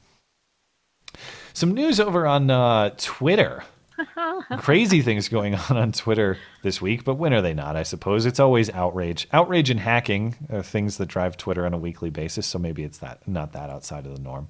Some 1.53 1.74
news 1.74 2.01
over 2.01 2.27
on 2.27 2.51
uh, 2.51 2.90
Twitter 2.98 3.62
crazy 4.59 5.02
things 5.02 5.28
going 5.28 5.55
on 5.55 5.77
on 5.77 5.93
Twitter 5.93 6.39
this 6.62 6.81
week, 6.81 7.05
but 7.05 7.14
when 7.14 7.32
are 7.32 7.43
they 7.43 7.55
not? 7.55 7.77
I 7.77 7.82
suppose 7.82 8.27
it's 8.27 8.40
always 8.40 8.70
outrage, 8.70 9.28
outrage 9.32 9.70
and 9.70 9.81
hacking 9.81 10.36
are 10.51 10.62
things 10.62 10.98
that 10.98 11.06
drive 11.06 11.36
Twitter 11.36 11.66
on 11.66 11.74
a 11.74 11.78
weekly 11.78 12.10
basis. 12.10 12.47
So 12.47 12.59
maybe 12.59 12.82
it's 12.85 12.98
that 12.98 13.27
not 13.27 13.52
that 13.52 13.70
outside 13.70 14.06
of 14.06 14.14
the 14.14 14.23
norm. 14.23 14.48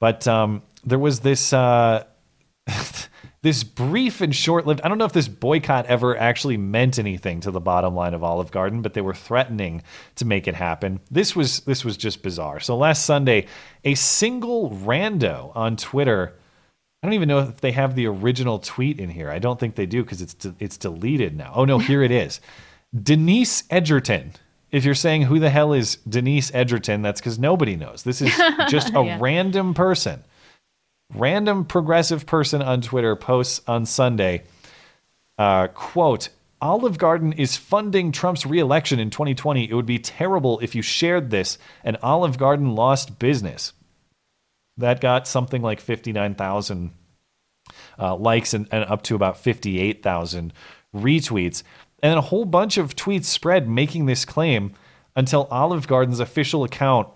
But 0.00 0.28
um, 0.28 0.62
there 0.84 0.98
was 0.98 1.20
this 1.20 1.52
uh, 1.52 2.04
this 3.42 3.64
brief 3.64 4.20
and 4.20 4.34
short-lived. 4.34 4.80
I 4.82 4.88
don't 4.88 4.98
know 4.98 5.04
if 5.04 5.12
this 5.12 5.28
boycott 5.28 5.86
ever 5.86 6.16
actually 6.16 6.56
meant 6.56 6.98
anything 6.98 7.40
to 7.40 7.50
the 7.50 7.60
bottom 7.60 7.94
line 7.94 8.14
of 8.14 8.22
Olive 8.22 8.50
Garden, 8.50 8.82
but 8.82 8.94
they 8.94 9.00
were 9.00 9.14
threatening 9.14 9.82
to 10.16 10.24
make 10.24 10.46
it 10.46 10.54
happen. 10.54 11.00
This 11.10 11.34
was 11.34 11.60
this 11.60 11.84
was 11.84 11.96
just 11.96 12.22
bizarre. 12.22 12.60
So 12.60 12.76
last 12.76 13.04
Sunday, 13.04 13.46
a 13.84 13.94
single 13.94 14.70
rando 14.70 15.52
on 15.56 15.76
Twitter 15.76 16.34
I 17.02 17.06
don't 17.06 17.14
even 17.14 17.28
know 17.28 17.38
if 17.40 17.60
they 17.60 17.72
have 17.72 17.94
the 17.94 18.06
original 18.06 18.58
tweet 18.58 18.98
in 18.98 19.08
here. 19.08 19.30
I 19.30 19.38
don't 19.38 19.58
think 19.60 19.76
they 19.76 19.86
do 19.86 20.02
because 20.02 20.20
it's 20.20 20.34
de- 20.34 20.54
it's 20.58 20.76
deleted 20.76 21.36
now. 21.36 21.52
Oh 21.54 21.64
no, 21.64 21.78
here 21.78 22.02
it 22.02 22.10
is. 22.10 22.40
Denise 23.02 23.64
Edgerton. 23.70 24.32
If 24.70 24.84
you're 24.84 24.94
saying 24.94 25.22
who 25.22 25.38
the 25.38 25.48
hell 25.50 25.72
is 25.72 25.96
Denise 26.08 26.52
Edgerton, 26.52 27.00
that's 27.02 27.20
because 27.20 27.38
nobody 27.38 27.76
knows. 27.76 28.02
This 28.02 28.20
is 28.20 28.34
just 28.68 28.92
a 28.94 29.02
Yeah. 29.04 29.18
random 29.20 29.74
person, 29.74 30.22
random 31.14 31.64
progressive 31.64 32.26
person 32.26 32.60
on 32.62 32.80
Twitter 32.80 33.16
posts 33.16 33.60
on 33.68 33.86
Sunday. 33.86 34.42
Uh, 35.38 35.68
quote: 35.68 36.28
Olive 36.60 36.98
Garden 36.98 37.32
is 37.32 37.56
funding 37.56 38.10
Trump's 38.10 38.44
reelection 38.44 38.98
in 38.98 39.10
2020. 39.10 39.70
It 39.70 39.74
would 39.74 39.86
be 39.86 40.00
terrible 40.00 40.58
if 40.58 40.74
you 40.74 40.82
shared 40.82 41.30
this 41.30 41.58
and 41.84 41.96
Olive 42.02 42.36
Garden 42.38 42.74
lost 42.74 43.18
business. 43.20 43.72
That 44.78 45.00
got 45.00 45.28
something 45.28 45.60
like 45.62 45.80
59,000 45.80 46.92
uh, 47.98 48.16
likes 48.16 48.54
and, 48.54 48.68
and 48.70 48.84
up 48.84 49.02
to 49.02 49.14
about 49.14 49.38
58,000 49.38 50.52
retweets. 50.94 51.62
And 52.02 52.10
then 52.10 52.18
a 52.18 52.22
whole 52.22 52.44
bunch 52.44 52.78
of 52.78 52.94
tweets 52.94 53.24
spread 53.24 53.68
making 53.68 54.06
this 54.06 54.24
claim 54.24 54.72
until 55.16 55.48
Olive 55.50 55.88
Garden's 55.88 56.20
official 56.20 56.62
account, 56.62 57.08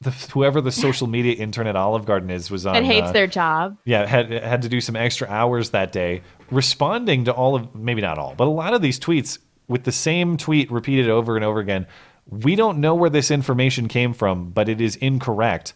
the, 0.00 0.10
whoever 0.32 0.60
the 0.60 0.70
social 0.70 1.08
media 1.08 1.32
intern 1.38 1.66
at 1.66 1.74
Olive 1.74 2.04
Garden 2.04 2.30
is, 2.30 2.50
was 2.50 2.64
on. 2.64 2.76
and 2.76 2.86
hates 2.86 3.08
uh, 3.08 3.12
their 3.12 3.26
job. 3.26 3.76
yeah, 3.84 4.06
had 4.06 4.30
had 4.30 4.62
to 4.62 4.68
do 4.68 4.80
some 4.80 4.94
extra 4.94 5.28
hours 5.28 5.70
that 5.70 5.90
day 5.90 6.22
responding 6.50 7.24
to 7.24 7.32
all 7.32 7.56
of 7.56 7.74
maybe 7.74 8.00
not 8.00 8.18
all, 8.18 8.34
but 8.36 8.46
a 8.46 8.50
lot 8.50 8.72
of 8.72 8.82
these 8.82 9.00
tweets 9.00 9.38
with 9.66 9.84
the 9.84 9.92
same 9.92 10.36
tweet 10.36 10.70
repeated 10.70 11.08
over 11.08 11.36
and 11.36 11.44
over 11.44 11.58
again. 11.58 11.86
We 12.26 12.54
don't 12.54 12.78
know 12.78 12.94
where 12.94 13.10
this 13.10 13.30
information 13.30 13.88
came 13.88 14.14
from, 14.14 14.50
but 14.50 14.68
it 14.68 14.80
is 14.80 14.96
incorrect. 14.96 15.74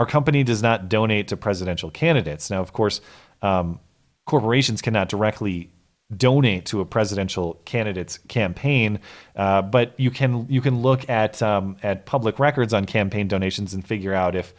Our 0.00 0.06
company 0.06 0.42
does 0.42 0.62
not 0.62 0.88
donate 0.88 1.28
to 1.28 1.36
presidential 1.36 1.90
candidates. 1.90 2.48
Now, 2.48 2.62
of 2.62 2.72
course, 2.72 3.02
um, 3.42 3.78
corporations 4.24 4.80
cannot 4.80 5.10
directly 5.10 5.70
donate 6.16 6.64
to 6.66 6.80
a 6.80 6.86
presidential 6.86 7.60
candidate's 7.66 8.16
campaign, 8.26 8.98
uh, 9.36 9.60
but 9.60 9.92
you 9.98 10.10
can 10.10 10.46
you 10.48 10.62
can 10.62 10.80
look 10.80 11.08
at 11.10 11.42
um, 11.42 11.76
at 11.82 12.06
public 12.06 12.38
records 12.38 12.72
on 12.72 12.86
campaign 12.86 13.28
donations 13.28 13.74
and 13.74 13.86
figure 13.86 14.14
out 14.14 14.34
if 14.34 14.54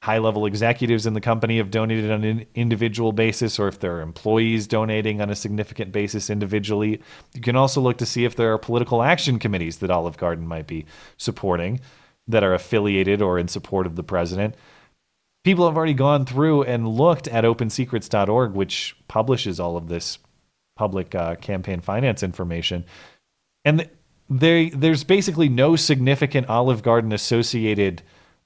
high 0.00 0.18
level 0.18 0.46
executives 0.46 1.06
in 1.06 1.14
the 1.14 1.20
company 1.20 1.56
have 1.56 1.72
donated 1.72 2.12
on 2.12 2.22
an 2.22 2.46
individual 2.54 3.10
basis 3.10 3.58
or 3.58 3.66
if 3.66 3.80
there 3.80 3.96
are 3.96 4.00
employees 4.00 4.68
donating 4.68 5.20
on 5.20 5.28
a 5.28 5.34
significant 5.34 5.90
basis 5.90 6.30
individually. 6.30 7.02
You 7.34 7.40
can 7.40 7.56
also 7.56 7.80
look 7.80 7.98
to 7.98 8.06
see 8.06 8.24
if 8.24 8.36
there 8.36 8.52
are 8.52 8.58
political 8.58 9.02
action 9.02 9.40
committees 9.40 9.78
that 9.78 9.90
Olive 9.90 10.16
Garden 10.16 10.46
might 10.46 10.68
be 10.68 10.86
supporting 11.16 11.80
that 12.28 12.44
are 12.44 12.54
affiliated 12.54 13.22
or 13.22 13.38
in 13.38 13.48
support 13.48 13.86
of 13.86 13.96
the 13.96 14.02
president. 14.02 14.54
People 15.44 15.66
have 15.66 15.76
already 15.76 15.94
gone 15.94 16.26
through 16.26 16.64
and 16.64 16.86
looked 16.86 17.26
at 17.28 17.44
opensecrets.org, 17.44 18.52
which 18.52 18.96
publishes 19.08 19.58
all 19.58 19.76
of 19.76 19.88
this 19.88 20.18
public 20.76 21.14
uh, 21.14 21.36
campaign 21.36 21.80
finance 21.80 22.22
information. 22.22 22.84
And 23.64 23.78
th- 23.80 23.90
they, 24.28 24.68
there's 24.70 25.04
basically 25.04 25.48
no 25.48 25.74
significant 25.74 26.48
Olive 26.48 26.82
Garden 26.82 27.12
associated 27.12 28.02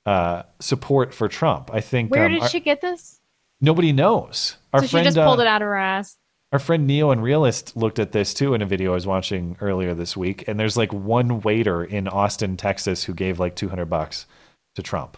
uh, 0.06 0.44
support 0.60 1.12
for 1.12 1.28
Trump. 1.28 1.70
I 1.72 1.80
think 1.80 2.10
Where 2.10 2.26
um, 2.26 2.32
did 2.32 2.42
our- 2.42 2.48
she 2.48 2.60
get 2.60 2.80
this? 2.80 3.20
nobody 3.60 3.92
knows. 3.92 4.56
Our 4.72 4.80
so 4.82 4.88
friend, 4.88 5.04
she 5.04 5.08
just 5.14 5.16
pulled 5.16 5.38
uh, 5.38 5.42
it 5.42 5.48
out 5.48 5.62
of 5.62 5.66
her 5.66 5.76
ass. 5.76 6.16
Our 6.52 6.58
friend 6.58 6.86
Neo 6.86 7.10
and 7.10 7.22
Realist 7.22 7.76
looked 7.76 7.98
at 7.98 8.12
this 8.12 8.34
too 8.34 8.54
in 8.54 8.62
a 8.62 8.66
video 8.66 8.92
I 8.92 8.94
was 8.94 9.06
watching 9.06 9.56
earlier 9.60 9.94
this 9.94 10.16
week, 10.16 10.46
and 10.46 10.60
there's 10.60 10.76
like 10.76 10.92
one 10.92 11.40
waiter 11.40 11.82
in 11.82 12.06
Austin, 12.08 12.56
Texas, 12.56 13.04
who 13.04 13.14
gave 13.14 13.40
like 13.40 13.56
200 13.56 13.86
bucks 13.86 14.26
to 14.74 14.82
Trump. 14.82 15.16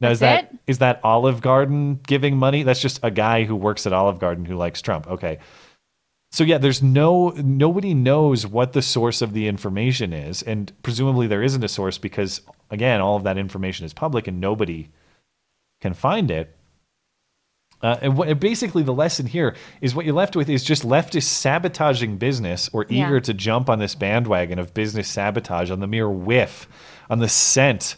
Now 0.00 0.10
is 0.10 0.20
that 0.20 0.54
is 0.66 0.78
that 0.78 1.00
Olive 1.02 1.40
Garden 1.40 2.00
giving 2.06 2.36
money? 2.36 2.62
That's 2.62 2.80
just 2.80 3.00
a 3.02 3.10
guy 3.10 3.44
who 3.44 3.56
works 3.56 3.86
at 3.86 3.92
Olive 3.92 4.18
Garden 4.18 4.44
who 4.44 4.54
likes 4.54 4.82
Trump. 4.82 5.08
Okay. 5.08 5.38
So 6.32 6.44
yeah, 6.44 6.58
there's 6.58 6.82
no 6.82 7.30
nobody 7.30 7.94
knows 7.94 8.46
what 8.46 8.72
the 8.72 8.82
source 8.82 9.22
of 9.22 9.32
the 9.32 9.48
information 9.48 10.12
is, 10.12 10.42
and 10.42 10.70
presumably 10.82 11.26
there 11.26 11.42
isn't 11.42 11.64
a 11.64 11.68
source 11.68 11.98
because 11.98 12.42
again, 12.70 13.00
all 13.00 13.16
of 13.16 13.24
that 13.24 13.38
information 13.38 13.86
is 13.86 13.94
public 13.94 14.28
and 14.28 14.40
nobody 14.40 14.90
can 15.80 15.94
find 15.94 16.30
it. 16.30 16.55
Uh, 17.82 17.96
and 18.00 18.16
what, 18.16 18.40
basically, 18.40 18.82
the 18.82 18.94
lesson 18.94 19.26
here 19.26 19.54
is 19.80 19.94
what 19.94 20.04
you're 20.06 20.14
left 20.14 20.34
with 20.34 20.48
is 20.48 20.64
just 20.64 20.82
leftists 20.82 21.24
sabotaging 21.24 22.16
business 22.16 22.70
or 22.72 22.86
Yeah. 22.88 23.06
eager 23.06 23.20
to 23.20 23.34
jump 23.34 23.68
on 23.68 23.78
this 23.78 23.94
bandwagon 23.94 24.58
of 24.58 24.72
business 24.74 25.08
sabotage 25.08 25.70
on 25.70 25.80
the 25.80 25.86
mere 25.86 26.08
whiff, 26.10 26.66
on 27.10 27.18
the 27.18 27.28
scent, 27.28 27.96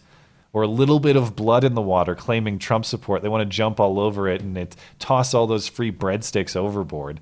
or 0.52 0.62
a 0.62 0.66
little 0.68 0.98
bit 0.98 1.14
of 1.14 1.36
blood 1.36 1.62
in 1.62 1.74
the 1.74 1.82
water 1.82 2.14
claiming 2.14 2.59
Trump 2.59 2.84
support. 2.84 3.22
They 3.22 3.28
want 3.28 3.48
to 3.48 3.56
jump 3.56 3.78
all 3.78 4.00
over 4.00 4.28
it 4.28 4.40
and 4.40 4.56
it, 4.59 4.74
toss 4.98 5.32
all 5.32 5.46
those 5.46 5.68
free 5.68 5.92
breadsticks 5.92 6.56
overboard. 6.56 7.20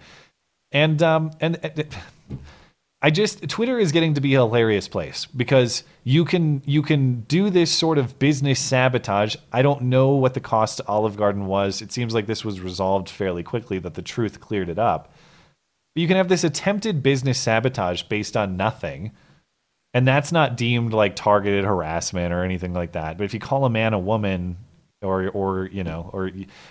And 0.72 1.02
um, 1.02 1.32
and, 1.40 1.58
and 1.62 1.86
I 3.02 3.10
just 3.10 3.48
Twitter 3.48 3.78
is 3.78 3.92
getting 3.92 4.14
to 4.14 4.20
be 4.20 4.34
a 4.34 4.38
hilarious 4.38 4.88
place 4.88 5.26
because 5.26 5.84
you 6.02 6.24
can 6.24 6.62
you 6.64 6.82
can 6.82 7.20
do 7.22 7.50
this 7.50 7.70
sort 7.70 7.98
of 7.98 8.18
business 8.18 8.58
sabotage. 8.58 9.36
I 9.52 9.62
don't 9.62 9.82
know 9.82 10.14
what 10.14 10.34
the 10.34 10.40
cost 10.40 10.78
to 10.78 10.86
Olive 10.88 11.16
Garden 11.16 11.46
was. 11.46 11.82
It 11.82 11.92
seems 11.92 12.14
like 12.14 12.26
this 12.26 12.44
was 12.44 12.60
resolved 12.60 13.08
fairly 13.10 13.42
quickly 13.42 13.78
that 13.80 13.94
the 13.94 14.02
truth 14.02 14.40
cleared 14.40 14.70
it 14.70 14.78
up. 14.78 15.12
But 15.94 16.00
you 16.00 16.08
can 16.08 16.16
have 16.16 16.28
this 16.28 16.42
attempted 16.44 17.02
business 17.02 17.38
sabotage 17.38 18.02
based 18.04 18.36
on 18.36 18.56
nothing. 18.56 19.12
And 19.94 20.06
that's 20.06 20.32
not 20.32 20.56
deemed 20.56 20.92
like 20.92 21.16
targeted 21.16 21.64
harassment 21.64 22.32
or 22.32 22.44
anything 22.44 22.74
like 22.74 22.92
that. 22.92 23.16
But 23.16 23.24
if 23.24 23.32
you 23.32 23.40
call 23.40 23.64
a 23.64 23.70
man 23.70 23.94
a 23.94 23.98
woman 23.98 24.56
or 25.02 25.28
or 25.28 25.66
you 25.66 25.84
know 25.84 26.10
or 26.12 26.30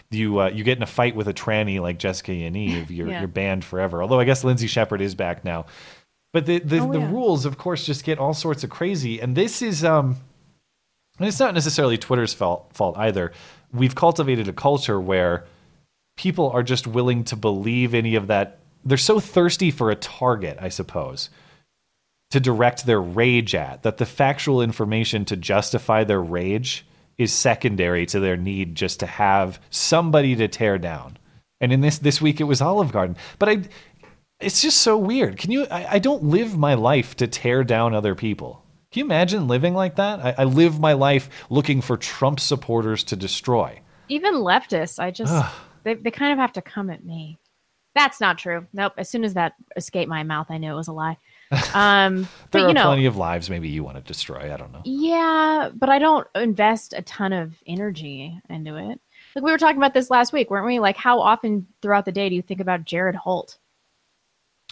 you 0.10 0.39
uh, 0.41 0.49
you 0.49 0.64
get 0.64 0.77
in 0.77 0.84
a 0.84 0.88
fight 0.88 1.15
with 1.15 1.27
a 1.27 1.34
tranny 1.34 1.80
like 1.80 1.97
Jessica 1.99 2.31
Yaniv, 2.31 2.89
you're 2.89 3.07
Yeah. 3.10 3.19
you're 3.19 3.27
banned 3.27 3.64
forever. 3.64 4.02
Although 4.02 4.19
I 4.19 4.26
guess 4.26 4.43
Lindsay 4.43 4.68
Shepherd 4.68 5.02
is 5.02 5.15
back 5.15 5.45
now. 5.45 5.65
But 6.36 6.48
the 6.48 6.60
the, 6.60 6.80
Oh, 6.80 6.91
the 6.91 6.99
yeah. 6.99 7.12
rules, 7.12 7.45
of 7.45 7.57
course, 7.57 7.86
just 7.86 8.03
get 8.03 8.20
all 8.20 8.34
sorts 8.34 8.66
of 8.66 8.70
crazy. 8.70 9.22
And 9.22 9.38
this 9.38 9.62
is 9.62 9.86
um, 9.86 10.18
and 11.18 11.30
it's 11.30 11.40
not 11.40 11.53
necessarily 11.53 11.98
Twitter's 11.98 12.34
fault 12.34 12.72
fault 12.74 12.98
either. 12.98 13.32
We've 13.72 13.95
cultivated 13.95 14.49
a 14.49 14.52
culture 14.53 14.99
where 14.99 15.45
people 16.18 16.49
are 16.49 16.62
just 16.62 16.88
willing 16.88 17.24
to 17.26 17.38
believe 17.38 17.94
any 17.94 18.16
of 18.16 18.28
that. 18.28 18.60
They're 18.84 18.98
so 18.98 19.22
thirsty 19.22 19.72
for 19.72 19.91
a 19.91 19.95
target, 19.95 20.57
I 20.60 20.68
suppose, 20.68 21.30
to 22.32 22.41
direct 22.41 22.86
their 22.86 23.02
rage 23.02 23.56
at 23.56 23.84
that 23.84 23.95
the 23.98 24.06
factual 24.06 24.62
information 24.62 25.24
to 25.26 25.38
justify 25.38 26.03
their 26.03 26.22
rage 26.22 26.86
is 27.18 27.32
secondary 27.32 28.06
to 28.07 28.20
their 28.20 28.36
need 28.36 28.76
just 28.76 28.99
to 28.99 29.06
have 29.06 29.62
somebody 29.70 30.36
to 30.36 30.49
tear 30.49 30.78
down. 30.78 31.16
And 31.62 31.72
in 31.72 31.80
this 31.80 31.99
this 31.99 32.22
week 32.22 32.41
it 32.41 32.44
was 32.44 32.62
Olive 32.62 32.91
Garden. 32.91 33.16
But 33.40 33.48
I 33.48 33.62
it's 34.40 34.62
just 34.62 34.82
so 34.82 34.98
weird. 34.98 35.38
Can 35.38 35.52
you 35.52 35.66
I, 35.72 35.94
I 35.95 35.99
don't 35.99 36.24
live 36.24 36.57
my 36.57 36.74
life 36.74 37.16
to 37.18 37.28
tear 37.28 37.64
down 37.64 37.94
other 37.94 38.16
people. 38.16 38.64
Can 38.91 38.99
you 39.02 39.06
imagine 39.06 39.48
living 39.48 39.74
like 39.74 39.95
that? 39.98 40.20
I, 40.20 40.36
I 40.40 40.44
live 40.45 40.80
my 40.80 40.94
life 40.94 41.30
looking 41.49 41.82
for 41.82 41.98
Trump 41.98 42.40
supporters 42.40 43.03
to 43.06 43.16
destroy. 43.16 43.82
Even 44.07 44.36
leftists, 44.36 44.99
I 44.99 45.12
just 45.12 45.34
they, 45.84 45.95
they 45.95 46.12
kind 46.12 46.32
of 46.34 46.40
have 46.40 46.53
to 46.53 46.62
come 46.62 46.90
at 46.90 47.03
me. 47.03 47.40
That's 47.94 48.20
not 48.20 48.38
true. 48.38 48.68
Nope. 48.74 48.94
As 48.98 49.10
soon 49.10 49.24
as 49.24 49.36
that 49.36 49.53
escaped 49.78 50.10
my 50.10 50.24
mouth, 50.24 50.48
I 50.49 50.57
knew 50.57 50.72
it 50.72 50.76
was 50.76 50.88
a 50.88 50.94
lie. 50.94 51.18
Um, 51.74 52.28
There 52.52 52.64
but 52.64 52.64
are 52.64 52.74
know, 52.74 52.84
plenty 52.86 53.06
of 53.06 53.18
lives 53.18 53.49
maybe 53.49 53.70
you 53.70 53.84
want 53.84 53.98
to 53.98 54.02
destroy. 54.03 54.52
I 54.53 54.57
don't 54.57 54.72
know. 54.74 54.82
yeah, 54.84 55.70
but 55.74 55.90
I 55.90 55.99
don't 55.99 56.28
invest 56.36 56.94
a 56.94 57.02
ton 57.03 57.32
of 57.34 57.53
energy 57.68 58.40
into 58.49 58.76
it. 58.78 58.99
Like 59.36 59.45
we 59.45 59.52
were 59.52 59.57
talking 59.57 59.78
about 59.78 59.94
this 59.94 60.10
last 60.10 60.34
week, 60.34 60.49
weren't 60.49 60.66
we? 60.66 60.80
Like, 60.80 60.98
how 60.98 61.20
often 61.20 61.68
throughout 61.82 62.06
the 62.06 62.12
day 62.12 62.30
do 62.30 62.36
you 62.36 62.41
think 62.41 62.60
about 62.62 62.84
Jared 62.84 63.16
Holt? 63.16 63.57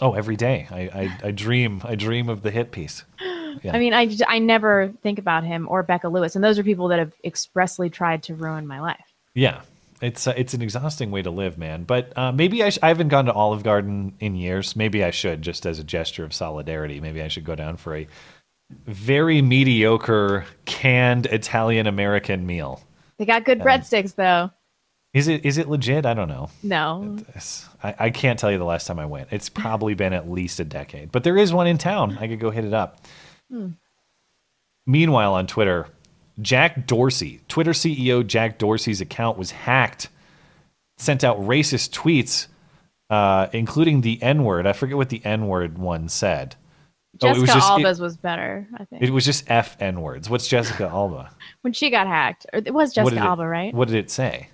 Oh, 0.02 0.14
every 0.14 0.36
day. 0.36 0.68
I, 0.72 0.80
I, 0.82 1.18
I 1.28 1.32
dream. 1.32 1.82
I 1.84 1.96
dream 1.96 2.30
of 2.30 2.42
the 2.42 2.52
hit 2.52 2.72
piece. 2.72 3.04
Yeah. 3.62 3.76
I 3.76 3.80
mean, 3.80 3.94
I, 3.94 4.10
I 4.28 4.40
never 4.40 4.92
think 5.04 5.20
about 5.20 5.44
him 5.44 5.68
or 5.70 5.84
Becca 5.84 6.10
Lewis, 6.10 6.34
and 6.36 6.44
those 6.44 6.58
are 6.58 6.64
people 6.64 6.88
that 6.88 6.98
have 6.98 7.14
expressly 7.24 7.88
tried 7.88 8.24
to 8.24 8.34
ruin 8.34 8.66
my 8.66 8.82
life. 8.82 9.06
Yeah, 9.36 9.62
it's 10.02 10.26
uh, 10.26 10.34
it's 10.36 10.56
an 10.56 10.64
exhausting 10.64 11.12
way 11.12 11.22
to 11.22 11.30
live, 11.30 11.58
man. 11.58 11.84
But 11.84 12.18
uh, 12.18 12.32
maybe 12.32 12.64
I, 12.64 12.72
sh- 12.72 12.80
I 12.82 12.88
haven't 12.88 13.10
gone 13.10 13.26
to 13.26 13.32
Olive 13.32 13.62
Garden 13.62 14.16
in 14.20 14.36
years. 14.36 14.76
Maybe 14.76 15.04
I 15.04 15.12
should, 15.12 15.44
just 15.44 15.68
as 15.68 15.78
a 15.78 15.84
gesture 15.84 16.26
of 16.26 16.34
solidarity. 16.34 17.00
Maybe 17.00 17.22
I 17.22 17.28
should 17.28 17.46
go 17.46 17.54
down 17.54 17.78
for 17.78 17.96
a 17.96 18.08
very 18.88 19.42
mediocre 19.44 20.46
canned 20.66 21.28
Italian 21.28 21.86
American 21.86 22.48
meal. 22.48 22.82
They 23.20 23.26
got 23.26 23.46
good 23.46 23.60
breadsticks, 23.60 24.16
though. 24.16 24.50
Is 25.14 25.28
it 25.28 25.46
is 25.46 25.60
it 25.60 25.70
legit? 25.70 26.06
I 26.08 26.16
don't 26.16 26.28
know. 26.28 26.50
No, 26.64 27.18
I, 27.84 27.96
I 28.00 28.10
can't 28.10 28.40
tell 28.40 28.52
you 28.52 28.58
the 28.58 28.64
last 28.64 28.88
time 28.88 28.98
I 28.98 29.06
went. 29.06 29.28
It's 29.32 29.48
probably 29.48 29.94
been 29.94 30.12
at 30.12 30.30
least 30.30 30.60
a 30.60 30.66
decade. 30.66 31.12
But 31.12 31.24
there 31.24 31.38
is 31.38 31.54
one 31.54 31.68
in 31.68 31.78
town. 31.78 32.18
I 32.20 32.28
could 32.28 32.40
go 32.40 32.50
hit 32.50 32.66
it 32.66 32.74
up. 32.74 33.00
Hmm. 33.52 33.70
Meanwhile, 34.88 35.36
on 35.36 35.46
Twitter, 35.46 35.88
Jack 36.42 36.88
Dorsey, 36.88 37.42
Twitter 37.48 37.72
CEO 37.72 38.26
Jack 38.26 38.58
Dorsey's 38.58 39.02
account 39.02 39.38
was 39.38 39.52
hacked, 39.52 40.10
sent 40.98 41.24
out 41.24 41.40
racist 41.40 41.92
tweets, 41.92 42.48
uh, 43.12 43.48
including 43.54 44.02
the 44.02 44.22
N 44.22 44.44
word. 44.44 44.66
I 44.66 44.74
forget 44.74 44.98
what 44.98 45.10
the 45.10 45.24
N 45.24 45.48
word 45.48 45.78
one 45.78 46.10
said. 46.10 46.56
Oh, 47.22 47.28
Jessica 47.28 47.38
it 47.38 47.42
was 47.42 47.50
just 47.54 47.70
Alba's 47.70 48.00
it, 48.00 48.04
was 48.04 48.18
better, 48.18 48.68
I 48.76 48.86
think. 48.86 49.04
it 49.04 49.12
was 49.12 49.26
just 49.26 49.50
F 49.50 49.78
N 49.80 50.02
words. 50.02 50.28
What's 50.28 50.48
Jessica 50.48 50.88
Alba? 50.88 51.30
when 51.62 51.72
she 51.72 51.92
got 51.92 52.08
hacked, 52.08 52.48
or 52.52 52.62
it 52.66 52.74
was 52.74 52.94
Jessica 52.94 53.14
did 53.16 53.22
it- 53.22 53.28
Alba, 53.28 53.48
right? 53.48 53.74
What 53.76 53.88
did 53.90 53.98
it 53.98 54.10
say? 54.10 54.50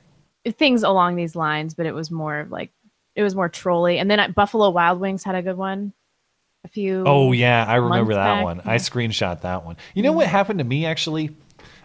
Things 0.57 0.83
along 0.83 1.15
these 1.15 1.35
lines, 1.35 1.73
but 1.73 1.85
it 1.85 1.93
was 1.93 2.09
more 2.11 2.39
of 2.39 2.51
like 2.51 2.71
it 3.15 3.23
was 3.23 3.35
more 3.35 3.49
trolly. 3.49 3.97
And 3.99 4.09
then 4.09 4.19
at 4.19 4.35
Buffalo 4.35 4.69
Wild 4.69 4.99
Wings 4.99 5.23
had 5.23 5.35
a 5.35 5.41
good 5.41 5.57
one. 5.57 5.93
A 6.65 6.67
few. 6.67 7.03
Oh 7.05 7.31
yeah, 7.31 7.65
I 7.67 7.75
remember 7.75 8.13
that 8.13 8.35
back. 8.35 8.43
one. 8.43 8.61
I 8.65 8.75
screenshot 8.75 9.41
that 9.41 9.63
one. 9.65 9.77
You 9.93 10.03
know 10.03 10.11
what 10.11 10.27
happened 10.27 10.59
to 10.59 10.65
me 10.65 10.85
actually? 10.85 11.35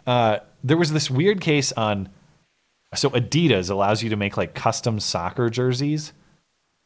Uh, 0.07 0.39
there 0.65 0.77
was 0.77 0.93
this 0.93 1.11
weird 1.11 1.41
case 1.41 1.71
on. 1.73 2.09
So 2.95 3.11
Adidas 3.11 3.71
allows 3.71 4.03
you 4.03 4.11
to 4.11 4.17
make 4.17 4.37
like 4.37 4.55
custom 4.55 5.01
soccer 5.01 5.49
jerseys, 5.51 6.13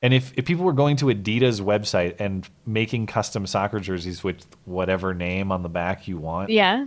and 0.02 0.12
if 0.14 0.32
if 0.36 0.44
people 0.46 0.64
were 0.64 0.72
going 0.74 0.96
to 0.96 1.06
Adidas 1.06 1.60
website 1.60 2.16
and 2.18 2.48
making 2.66 3.06
custom 3.06 3.46
soccer 3.46 3.80
jerseys 3.80 4.22
with 4.24 4.46
whatever 4.64 5.12
name 5.14 5.50
on 5.52 5.62
the 5.62 5.68
back 5.68 6.08
you 6.08 6.16
want, 6.18 6.48
Yeah. 6.50 6.86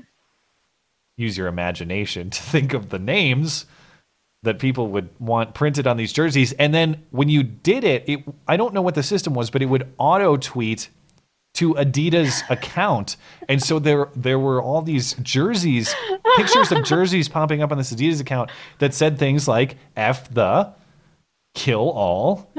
use 1.17 1.37
your 1.37 1.47
imagination 1.47 2.29
to 2.29 2.41
think 2.43 2.73
of 2.73 2.89
the 2.89 2.99
names 2.99 3.65
that 4.43 4.59
people 4.59 4.87
would 4.87 5.09
want 5.19 5.53
printed 5.53 5.87
on 5.87 5.97
these 5.97 6.11
jerseys 6.11 6.51
and 6.53 6.73
then 6.73 7.03
when 7.11 7.29
you 7.29 7.43
did 7.43 7.83
it, 7.83 8.03
it 8.07 8.23
I 8.47 8.57
don't 8.57 8.73
know 8.73 8.81
what 8.81 8.95
the 8.95 9.03
system 9.03 9.33
was 9.33 9.49
but 9.49 9.61
it 9.61 9.67
would 9.67 9.91
auto 9.97 10.37
tweet 10.37 10.89
to 11.55 11.73
Adidas 11.75 12.49
account 12.49 13.17
and 13.49 13.61
so 13.61 13.79
there 13.79 14.09
there 14.15 14.39
were 14.39 14.61
all 14.61 14.81
these 14.81 15.13
jerseys 15.21 15.93
pictures 16.37 16.71
of 16.71 16.83
jerseys 16.83 17.27
popping 17.27 17.61
up 17.61 17.71
on 17.71 17.77
this 17.77 17.93
Adidas 17.93 18.21
account 18.21 18.49
that 18.79 18.93
said 18.93 19.19
things 19.19 19.47
like 19.47 19.77
f 19.95 20.33
the 20.33 20.73
kill 21.53 21.89
all 21.89 22.49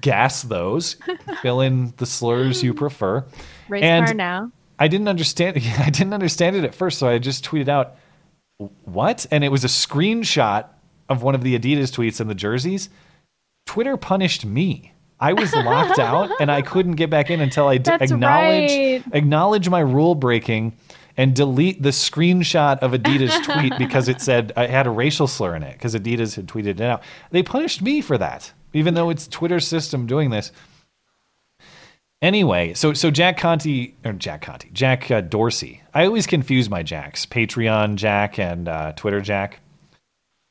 gas 0.00 0.42
those 0.42 0.96
fill 1.42 1.60
in 1.60 1.92
the 1.96 2.06
slurs 2.06 2.62
you 2.62 2.72
prefer 2.72 3.24
Race 3.68 3.82
and 3.82 4.06
car 4.06 4.14
now. 4.14 4.52
I 4.78 4.88
didn't 4.88 5.08
understand. 5.08 5.56
I 5.78 5.90
didn't 5.90 6.14
understand 6.14 6.56
it 6.56 6.64
at 6.64 6.74
first, 6.74 6.98
so 6.98 7.08
I 7.08 7.18
just 7.18 7.44
tweeted 7.44 7.68
out, 7.68 7.96
"What?" 8.84 9.26
And 9.30 9.44
it 9.44 9.50
was 9.50 9.64
a 9.64 9.68
screenshot 9.68 10.66
of 11.08 11.22
one 11.22 11.34
of 11.34 11.42
the 11.42 11.58
Adidas 11.58 11.90
tweets 11.90 12.20
in 12.20 12.28
the 12.28 12.34
jerseys. 12.34 12.88
Twitter 13.66 13.96
punished 13.96 14.44
me. 14.44 14.92
I 15.20 15.32
was 15.32 15.52
locked 15.52 15.98
out, 15.98 16.30
and 16.40 16.50
I 16.50 16.62
couldn't 16.62 16.92
get 16.92 17.10
back 17.10 17.30
in 17.30 17.40
until 17.40 17.68
I 17.68 17.78
d- 17.78 17.90
acknowledge 17.92 18.70
right. 18.70 19.02
acknowledge 19.12 19.68
my 19.68 19.80
rule 19.80 20.14
breaking 20.14 20.74
and 21.16 21.34
delete 21.34 21.82
the 21.82 21.88
screenshot 21.88 22.78
of 22.78 22.92
Adidas 22.92 23.42
tweet 23.60 23.76
because 23.76 24.08
it 24.08 24.20
said 24.20 24.52
I 24.56 24.66
had 24.66 24.86
a 24.86 24.90
racial 24.90 25.26
slur 25.26 25.56
in 25.56 25.64
it 25.64 25.72
because 25.72 25.94
Adidas 25.94 26.36
had 26.36 26.46
tweeted 26.46 26.66
it 26.66 26.80
out. 26.80 27.02
They 27.30 27.42
punished 27.42 27.82
me 27.82 28.00
for 28.00 28.16
that, 28.16 28.52
even 28.72 28.94
though 28.94 29.10
it's 29.10 29.26
Twitter's 29.26 29.66
system 29.66 30.06
doing 30.06 30.30
this. 30.30 30.52
Anyway, 32.22 32.74
so 32.74 32.94
so 32.94 33.10
Jack 33.10 33.36
Conte 33.36 33.92
or 34.04 34.12
Jack 34.12 34.42
Conte, 34.42 34.70
Jack 34.72 35.10
uh, 35.10 35.20
Dorsey. 35.20 35.82
I 35.94 36.06
always 36.06 36.26
confuse 36.26 36.70
my 36.70 36.82
Jacks, 36.82 37.26
Patreon 37.26 37.96
Jack 37.96 38.38
and 38.38 38.68
uh, 38.68 38.92
Twitter 38.92 39.20
Jack. 39.20 39.60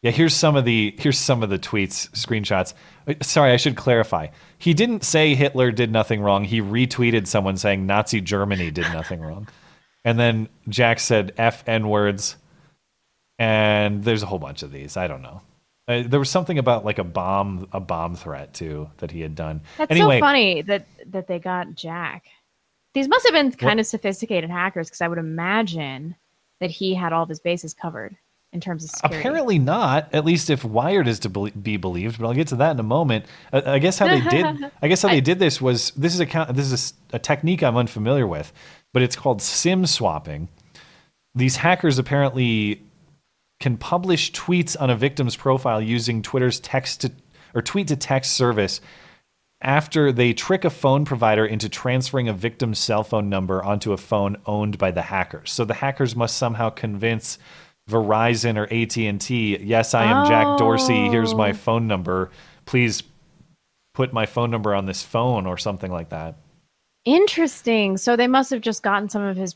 Yeah, 0.04 0.12
here's 0.12 0.36
some 0.36 0.56
of 0.56 0.64
the 0.64 0.96
here's 1.00 1.18
some 1.18 1.42
of 1.42 1.50
the 1.50 1.58
tweets 1.58 2.10
screenshots. 2.12 2.74
Uh, 3.08 3.16
Sorry, 3.22 3.52
I 3.52 3.58
should 3.58 3.76
clarify. 3.76 4.28
He 4.58 4.74
didn't 4.74 5.04
say 5.04 5.34
Hitler 5.34 5.72
did 5.72 5.92
nothing 5.92 6.22
wrong. 6.22 6.44
He 6.44 6.62
retweeted 6.62 7.26
someone 7.26 7.58
saying 7.58 7.86
Nazi 7.86 8.22
Germany 8.22 8.70
did 8.70 8.86
nothing 8.94 9.22
wrong. 9.22 9.48
And 10.06 10.20
then 10.20 10.50
Jack 10.70 11.00
said 11.00 11.34
F 11.38 11.64
N 11.68 11.90
words. 11.90 12.38
And 13.40 14.04
there's 14.04 14.24
a 14.24 14.26
whole 14.26 14.40
bunch 14.40 14.64
of 14.64 14.72
these. 14.72 14.98
I 14.98 15.08
don't 15.08 15.22
know. 15.22 15.42
Uh, 15.88 16.04
there 16.06 16.20
was 16.20 16.30
something 16.30 16.58
about 16.58 16.86
like 16.86 17.00
a 17.00 17.04
bomb 17.04 17.68
a 17.72 17.80
bomb 17.80 18.16
threat 18.16 18.54
too 18.54 18.90
that 18.98 19.12
he 19.12 19.22
had 19.22 19.36
done. 19.36 19.62
That's 19.78 19.92
anyway, 19.92 20.18
so 20.18 20.20
funny 20.20 20.62
that 20.64 20.88
that 21.08 21.28
they 21.28 21.40
got 21.40 21.76
Jack. 21.76 22.26
These 22.94 23.08
must 23.08 23.26
have 23.26 23.34
been 23.34 23.52
kind 23.52 23.80
of 23.80 23.86
sophisticated 23.86 24.50
hackers 24.50 24.88
because 24.88 25.02
I 25.02 25.08
would 25.08 25.18
imagine 25.18 26.16
that 26.60 26.72
he 26.72 26.94
had 26.94 27.14
all 27.14 27.24
of 27.24 27.30
his 27.30 27.40
bases 27.40 27.74
covered 27.74 28.18
in 28.54 28.62
terms 28.62 28.84
of 28.84 28.90
security. 28.92 29.20
Apparently 29.20 29.60
not. 29.60 30.14
At 30.14 30.26
least 30.26 30.50
if 30.50 30.64
Wired 30.64 31.08
is 31.08 31.20
to 31.20 31.30
be 31.30 31.78
believed, 31.78 32.20
but 32.20 32.28
I'll 32.28 32.34
get 32.34 32.48
to 32.50 32.56
that 32.58 32.72
in 32.72 32.80
a 32.80 32.84
moment. 32.84 33.26
I 33.52 33.80
guess 33.80 34.00
how 34.00 34.08
they 34.08 34.22
did. 34.22 34.72
I 34.82 34.88
guess 34.88 35.02
how 35.02 35.10
they 35.10 35.22
did 35.22 35.40
this 35.40 35.62
was 35.62 35.92
this 35.92 36.14
is 36.14 36.22
a 36.22 36.48
this 36.52 36.72
is 36.72 36.94
a 37.12 37.16
a, 37.16 37.20
technique 37.20 37.64
I'm 37.64 37.78
unfamiliar 37.78 38.28
with, 38.28 38.52
but 38.94 39.04
it's 39.04 39.16
called 39.16 39.42
SIM 39.42 39.86
swapping. 39.86 40.48
These 41.36 41.58
hackers 41.58 42.00
apparently 42.00 42.82
can 43.60 43.78
publish 43.78 44.32
tweets 44.34 44.80
on 44.80 44.90
a 44.90 44.96
victim's 44.96 45.36
profile 45.36 45.82
using 45.82 46.22
Twitter's 46.22 46.60
text 46.60 47.02
to 47.02 47.12
or 47.54 47.62
tweet 47.62 47.88
to 47.88 47.96
text 47.96 48.34
service 48.34 48.82
after 49.62 50.12
they 50.12 50.34
trick 50.34 50.66
a 50.66 50.70
phone 50.70 51.04
provider 51.04 51.46
into 51.46 51.68
transferring 51.68 52.30
a 52.30 52.34
victim's 52.34 52.78
cell 52.78 53.04
phone 53.04 53.30
number 53.30 53.64
onto 53.64 53.92
a 53.92 53.98
phone 53.98 54.38
owned 54.46 54.78
by 54.78 54.92
the 54.92 55.02
hackers. 55.02 55.52
So 55.52 55.66
the 55.66 55.74
hackers 55.74 56.16
must 56.16 56.38
somehow 56.38 56.70
convince 56.70 57.40
Verizon 57.90 58.58
or 58.58 58.66
AT&T, 58.72 59.58
"Yes, 59.62 59.94
I 59.94 60.04
am 60.06 60.28
Jack 60.28 60.58
Dorsey. 60.58 61.08
Here's 61.10 61.34
my 61.34 61.52
Oh. 61.52 61.54
phone 61.54 61.88
number. 61.88 62.32
Please 62.66 63.04
put 63.94 64.12
my 64.14 64.26
phone 64.26 64.52
number 64.52 64.76
on 64.76 64.86
this 64.86 65.04
phone 65.04 65.46
or 65.48 65.58
something 65.58 65.92
like 65.92 66.10
that." 66.10 66.36
Interesting. 67.06 67.98
So 67.98 68.16
they 68.16 68.28
must 68.28 68.52
have 68.52 68.62
just 68.62 68.84
gotten 68.84 69.08
some 69.10 69.22
of 69.24 69.38
his 69.38 69.56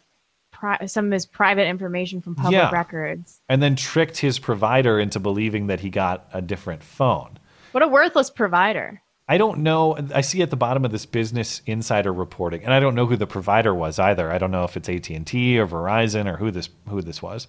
pri- 0.53 0.85
some 0.85 1.07
of 1.07 1.11
his 1.11 1.25
private 1.25 1.67
information 1.67 2.21
from 2.21 2.35
public 2.35 2.53
Yeah. 2.53 2.69
records. 2.71 3.41
And 3.49 3.61
then 3.61 3.75
tricked 3.75 4.17
his 4.17 4.39
provider 4.39 4.99
into 4.99 5.19
believing 5.19 5.67
that 5.67 5.81
he 5.81 5.89
got 5.89 6.27
a 6.33 6.41
different 6.41 6.83
phone. 6.83 7.37
What 7.71 7.83
a 7.83 7.87
worthless 7.87 8.29
provider. 8.29 9.01
I 9.27 9.37
don't 9.37 9.59
know. 9.59 9.97
I 10.13 10.21
see 10.21 10.41
at 10.41 10.49
the 10.49 10.57
bottom 10.57 10.83
of 10.83 10.91
this 10.91 11.05
Business 11.05 11.61
Insider 11.65 12.11
reporting, 12.11 12.63
and 12.65 12.73
I 12.73 12.79
don't 12.81 12.95
know 12.95 13.05
who 13.05 13.15
the 13.15 13.27
provider 13.27 13.73
was 13.73 13.97
either. 13.97 14.29
I 14.31 14.37
don't 14.37 14.51
know 14.51 14.65
if 14.65 14.75
it's 14.75 14.89
AT 14.89 15.09
and 15.15 15.25
T 15.25 15.57
or 15.57 15.65
Verizon 15.67 16.31
or 16.31 16.37
who 16.37 16.51
this 16.51 16.69
who 16.89 17.01
this 17.01 17.21
was. 17.21 17.47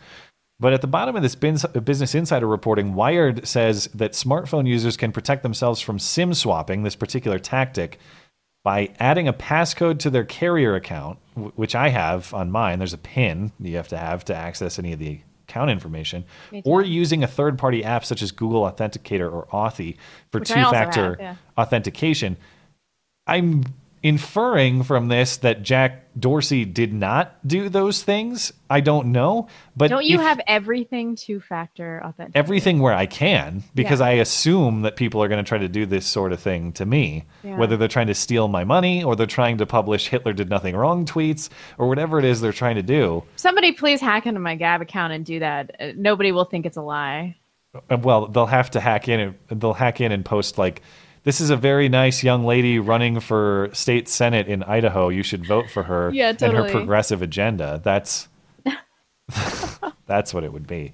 But 0.63 0.73
at 0.73 0.81
the 0.81 0.87
bottom 0.87 1.17
of 1.17 1.23
this 1.23 1.35
uh, 1.35 1.81
Business 1.81 2.15
Insider 2.15 2.47
reporting, 2.47 2.95
Wired 2.95 3.45
says 3.49 3.89
that 3.95 4.13
smartphone 4.13 4.65
users 4.65 4.97
can 4.97 5.11
protect 5.11 5.43
themselves 5.43 5.81
from 5.81 5.99
SIM 5.99 6.33
swapping, 6.35 6.85
this 6.85 6.95
particular 6.95 7.41
tactic, 7.41 7.99
by 8.63 8.91
adding 9.01 9.27
a 9.27 9.33
passcode 9.33 9.99
to 9.99 10.09
their 10.09 10.23
carrier 10.23 10.77
account, 10.77 11.19
which 11.35 11.75
I 11.75 11.89
have 11.89 12.33
on 12.33 12.53
mine. 12.53 12.79
There's 12.79 12.93
a 12.93 12.99
PIN 12.99 13.51
you 13.59 13.77
have 13.77 13.89
to 13.89 13.99
have 13.99 14.25
to 14.27 14.37
access 14.37 14.79
any 14.79 14.93
of 14.93 15.01
the 15.01 15.19
account 15.49 15.69
information, 15.69 16.25
or 16.65 16.83
using 16.83 17.25
a 17.25 17.27
third 17.27 17.59
party 17.59 17.83
app 17.83 18.05
such 18.05 18.23
as 18.23 18.31
Google 18.31 18.63
Authenticator 18.63 19.33
or 19.33 19.47
Authy 19.47 19.97
for 20.31 20.39
two 20.39 20.55
factor 20.55 21.17
yeah. 21.19 21.35
authentication. 21.59 22.37
I'm 23.27 23.65
inferring 24.03 24.83
from 24.83 25.09
this 25.09 25.37
that 25.39 25.63
Jack 25.63 26.01
Dorsey 26.19 26.65
did 26.65 26.93
not 26.93 27.37
do 27.47 27.69
those 27.69 28.03
things. 28.03 28.53
I 28.69 28.81
don't 28.81 29.13
know, 29.13 29.49
but 29.77 29.89
Don't 29.89 30.05
you 30.05 30.17
if- 30.17 30.23
have 30.23 30.41
everything 30.47 31.17
to 31.17 31.41
factor 31.41 32.01
authentic? 32.05 32.37
everything 32.37 32.81
where 32.81 32.93
I 32.93 33.07
can 33.07 33.63
because 33.75 34.01
Yeah. 34.01 34.07
I 34.07 34.11
assume 34.13 34.83
that 34.83 34.97
people 34.97 35.23
are 35.23 35.29
going 35.29 35.43
to 35.43 35.49
try 35.49 35.59
to 35.59 35.69
do 35.69 35.87
this 35.87 36.05
sort 36.05 36.33
of 36.33 36.41
thing 36.41 36.73
to 36.73 36.85
me, 36.85 37.25
Yeah. 37.43 37.57
whether 37.57 37.77
they're 37.77 37.89
trying 37.89 38.09
to 38.09 38.15
steal 38.15 38.49
my 38.49 38.65
money 38.65 39.03
or 39.05 39.17
they're 39.17 39.27
trying 39.27 39.59
to 39.59 39.67
publish 39.67 40.09
Hitler 40.09 40.33
did 40.33 40.51
nothing 40.51 40.77
wrong 40.77 41.07
tweets 41.07 41.49
or 41.79 41.89
whatever 41.89 42.19
it 42.19 42.25
is 42.25 42.41
they're 42.41 42.53
trying 42.53 42.77
to 42.77 42.83
do. 42.83 43.23
Somebody 43.37 43.73
please 43.73 44.01
hack 44.01 44.27
into 44.27 44.41
my 44.41 44.57
Gab 44.57 44.83
account 44.83 45.13
and 45.13 45.25
do 45.25 45.39
that. 45.39 45.75
Uh, 45.81 45.87
nobody 45.97 46.33
will 46.33 46.45
think 46.45 46.67
it's 46.67 46.77
a 46.77 46.83
lie. 46.83 47.37
Uh, 47.91 47.97
Well, 47.97 48.27
they'll 48.27 48.45
have 48.47 48.71
to 48.73 48.81
hack 48.81 49.09
in 49.09 49.35
and 49.49 49.61
they'll 49.61 49.73
hack 49.73 50.01
in 50.03 50.13
and 50.13 50.25
post 50.25 50.59
like 50.59 50.83
this 51.25 51.41
is 51.41 51.51
a 51.51 51.57
very 51.57 51.89
nice 51.89 52.23
young 52.25 52.45
lady 52.45 52.79
running 52.79 53.21
for 53.21 53.71
state 53.73 54.09
senate 54.09 54.49
in 54.49 54.63
Idaho. 54.63 55.09
You 55.09 55.23
should 55.23 55.47
vote 55.47 55.71
for 55.71 55.85
her 55.85 56.11
Yeah, 56.13 56.31
and 56.41 56.53
her 56.57 56.71
progressive 56.71 57.23
agenda. 57.23 57.81
That's 57.83 58.29
that's 60.07 60.35
what 60.35 60.45
it 60.45 60.53
would 60.53 60.67
be. 60.67 60.93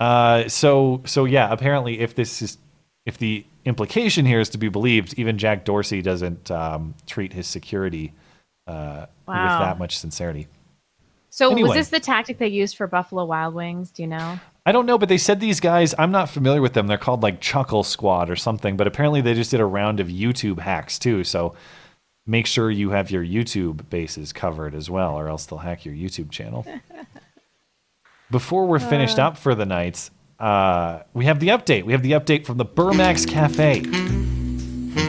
Uh, 0.00 0.48
so 0.48 1.02
so 1.04 1.24
yeah, 1.24 1.52
apparently 1.52 2.00
if 2.00 2.14
this 2.14 2.42
is 2.42 2.58
if 3.04 3.18
the 3.18 3.44
implication 3.64 4.26
here 4.26 4.40
is 4.40 4.48
to 4.50 4.58
be 4.58 4.68
believed, 4.68 5.18
even 5.18 5.38
Jack 5.38 5.64
Dorsey 5.64 6.02
doesn't 6.02 6.50
um, 6.50 6.94
treat 7.06 7.32
his 7.32 7.46
security 7.46 8.12
uh, 8.66 9.06
with 9.26 9.36
that 9.36 9.78
much 9.78 9.98
sincerity. 9.98 10.48
So 11.30 11.50
Anyway. 11.50 11.68
was 11.68 11.76
this 11.76 11.88
the 11.90 12.00
tactic 12.00 12.38
they 12.38 12.48
used 12.48 12.76
for 12.76 12.86
Buffalo 12.86 13.24
Wild 13.24 13.54
Wings? 13.54 13.90
Do 13.90 14.02
you 14.02 14.08
know? 14.08 14.40
I 14.66 14.72
don't 14.72 14.84
know, 14.84 14.98
but 14.98 15.08
they 15.08 15.16
said 15.18 15.38
these 15.38 15.60
guys, 15.60 15.94
I'm 15.96 16.10
not 16.10 16.28
familiar 16.28 16.60
with 16.60 16.72
them. 16.74 16.88
They're 16.88 16.98
called 16.98 17.22
like 17.22 17.40
Chuckle 17.40 17.84
Squad 17.84 18.28
or 18.28 18.34
something, 18.36 18.76
but 18.76 18.86
apparently 18.88 19.20
they 19.20 19.32
just 19.32 19.52
did 19.52 19.60
a 19.60 19.64
round 19.64 20.00
of 20.00 20.08
YouTube 20.08 20.58
hacks 20.58 20.98
too. 20.98 21.22
So 21.22 21.54
make 22.26 22.46
sure 22.46 22.68
you 22.70 22.90
have 22.90 23.10
your 23.12 23.24
YouTube 23.24 23.88
bases 23.88 24.32
covered 24.32 24.74
as 24.74 24.90
well, 24.90 25.14
or 25.16 25.28
else 25.28 25.46
they'll 25.46 25.60
hack 25.60 25.84
your 25.84 25.94
YouTube 25.94 26.30
channel. 26.32 26.66
Before 28.30 28.66
we're 28.66 28.80
finished 28.80 29.18
Uh. 29.20 29.28
up 29.28 29.38
for 29.38 29.54
the 29.54 29.64
night, 29.66 30.10
uh, 30.40 31.00
we 31.14 31.26
have 31.26 31.38
the 31.38 31.48
update. 31.48 31.84
We 31.84 31.92
have 31.92 32.02
the 32.02 32.12
update 32.12 32.44
from 32.44 32.56
the 32.58 32.64
Bermax 32.66 33.24
Cafe 33.26 33.82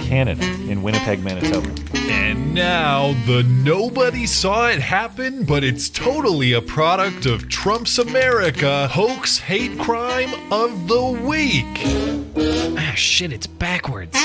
Canada, 0.03 0.43
in 0.69 0.83
Winnipeg, 0.83 1.23
Manitoba. 1.23 1.69
And 1.95 2.53
now 2.53 3.13
the 3.25 3.43
nobody 3.43 4.25
saw 4.25 4.67
it 4.69 4.79
happen, 4.79 5.43
but 5.45 5.63
it's 5.63 5.89
totally 5.89 6.53
a 6.53 6.61
product 6.61 7.25
of 7.25 7.49
Trump's 7.49 7.97
America 7.99 8.87
hoax 8.89 9.37
hate 9.37 9.77
crime 9.79 10.33
of 10.51 10.87
the 10.87 11.03
week. 11.25 11.65
Ah, 12.77 12.93
shit, 12.95 13.31
it's 13.33 13.47
backwards. 13.47 14.15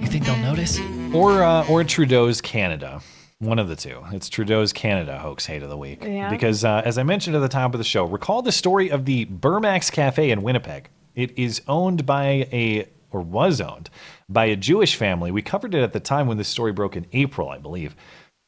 You 0.00 0.08
think 0.08 0.24
they'll 0.24 0.36
notice? 0.38 0.78
Or 1.14 1.42
uh, 1.42 1.66
or 1.68 1.84
Trudeau's 1.84 2.40
Canada. 2.40 3.00
One 3.38 3.58
of 3.58 3.66
the 3.68 3.74
two. 3.74 4.00
It's 4.12 4.28
Trudeau's 4.28 4.72
Canada 4.72 5.18
hoax 5.18 5.46
hate 5.46 5.64
of 5.64 5.68
the 5.68 5.76
week. 5.76 6.04
Yeah. 6.04 6.30
Because, 6.30 6.64
uh, 6.64 6.82
as 6.84 6.96
I 6.96 7.02
mentioned 7.02 7.34
at 7.34 7.40
the 7.40 7.48
top 7.48 7.74
of 7.74 7.78
the 7.78 7.84
show, 7.84 8.04
recall 8.04 8.40
the 8.40 8.52
story 8.52 8.88
of 8.88 9.04
the 9.04 9.26
Bermax 9.26 9.90
Cafe 9.90 10.30
in 10.30 10.42
Winnipeg. 10.42 10.88
It 11.14 11.38
is 11.38 11.62
owned 11.68 12.06
by 12.06 12.48
a, 12.52 12.88
or 13.10 13.20
was 13.20 13.60
owned 13.60 13.90
by 14.28 14.46
a 14.46 14.56
Jewish 14.56 14.96
family. 14.96 15.30
We 15.30 15.42
covered 15.42 15.74
it 15.74 15.82
at 15.82 15.92
the 15.92 16.00
time 16.00 16.26
when 16.26 16.38
this 16.38 16.48
story 16.48 16.72
broke 16.72 16.96
in 16.96 17.06
April, 17.12 17.48
I 17.48 17.58
believe. 17.58 17.94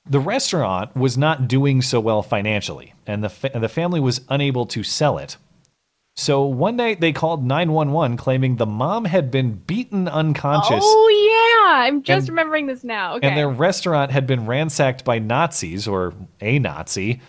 The 0.08 0.20
restaurant 0.20 0.94
was 0.96 1.16
not 1.16 1.48
doing 1.48 1.80
so 1.82 1.98
well 2.00 2.22
financially, 2.22 2.92
and 3.06 3.24
the, 3.24 3.30
fa- 3.30 3.50
the 3.54 3.68
family 3.68 4.00
was 4.00 4.20
unable 4.28 4.66
to 4.66 4.82
sell 4.82 5.18
it. 5.18 5.36
So 6.16 6.44
one 6.44 6.76
night 6.76 7.00
they 7.00 7.12
called 7.12 7.44
911 7.44 8.16
claiming 8.18 8.56
the 8.56 8.66
mom 8.66 9.04
had 9.04 9.30
been 9.32 9.54
beaten 9.54 10.06
unconscious 10.06 10.84
Oh 10.84 11.64
yeah, 11.66 11.84
I'm 11.86 12.02
just 12.02 12.28
And- 12.28 12.28
remembering 12.28 12.66
this 12.66 12.84
now. 12.84 13.16
Okay. 13.16 13.26
and 13.26 13.36
their 13.36 13.48
restaurant 13.48 14.12
had 14.12 14.26
been 14.26 14.46
ransacked 14.46 15.04
by 15.04 15.18
Nazis 15.18 15.88
or 15.88 16.14
a 16.40 16.58
Nazi 16.60 17.20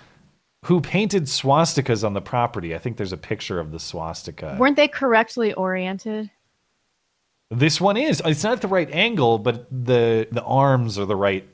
who 0.66 0.82
painted 0.82 1.26
swastikas 1.26 2.04
on 2.04 2.14
the 2.14 2.22
property. 2.22 2.74
I 2.74 2.80
think 2.80 2.98
there's 2.98 3.14
a 3.14 3.18
picture 3.18 3.60
of 3.60 3.72
the 3.72 3.80
swastika. 3.80 4.58
Weren't 4.60 4.76
they 4.76 4.88
correctly 4.88 5.54
oriented? 5.54 6.32
This 7.52 7.80
one 7.80 7.98
is. 7.98 8.20
It's 8.26 8.44
not 8.44 8.54
at 8.54 8.62
the 8.62 8.68
right 8.68 8.90
angle, 8.92 9.38
but 9.38 9.68
the 9.70 10.28
the 10.32 10.44
arms 10.44 10.98
are 10.98 11.06
the 11.06 11.16
right 11.16 11.48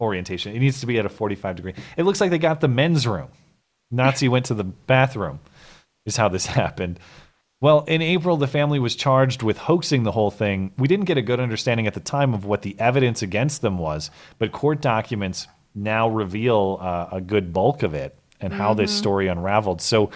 orientation. 0.00 0.54
It 0.54 0.60
needs 0.60 0.78
to 0.80 0.86
be 0.86 0.96
at 0.98 1.06
a 1.06 1.08
45 1.08 1.56
degree. 1.56 1.74
It 1.96 2.04
looks 2.04 2.20
like 2.20 2.30
they 2.30 2.38
got 2.38 2.60
the 2.60 2.68
men's 2.68 3.04
room. 3.04 3.30
Nazi 3.90 4.28
went 4.28 4.46
to 4.46 4.54
the 4.54 4.64
bathroom. 4.64 5.40
Is 6.06 6.16
how 6.16 6.28
this 6.28 6.46
happened. 6.62 7.00
Well, 7.60 7.84
in 7.88 8.00
April, 8.00 8.36
the 8.36 8.46
family 8.46 8.78
was 8.78 8.94
charged 8.94 9.42
with 9.42 9.58
hoaxing 9.58 10.04
the 10.04 10.12
whole 10.12 10.30
thing. 10.30 10.72
We 10.78 10.86
didn't 10.86 11.06
get 11.06 11.18
a 11.18 11.22
good 11.22 11.40
understanding 11.40 11.88
at 11.88 11.94
the 11.94 12.00
time 12.00 12.32
of 12.32 12.44
what 12.44 12.62
the 12.62 12.78
evidence 12.78 13.22
against 13.22 13.60
them 13.60 13.78
was, 13.78 14.10
but 14.38 14.52
court 14.52 14.80
documents 14.80 15.48
now 15.74 16.08
reveal 16.08 16.78
uh, 16.80 17.08
a 17.12 17.20
good 17.20 17.52
bulk 17.52 17.82
of 17.82 17.94
it 17.94 18.16
and 18.42 18.52
how 18.52 18.74
this 18.74 18.92
Mhm. 18.92 18.98
story 18.98 19.28
unraveled. 19.28 19.80
So, 19.80 20.10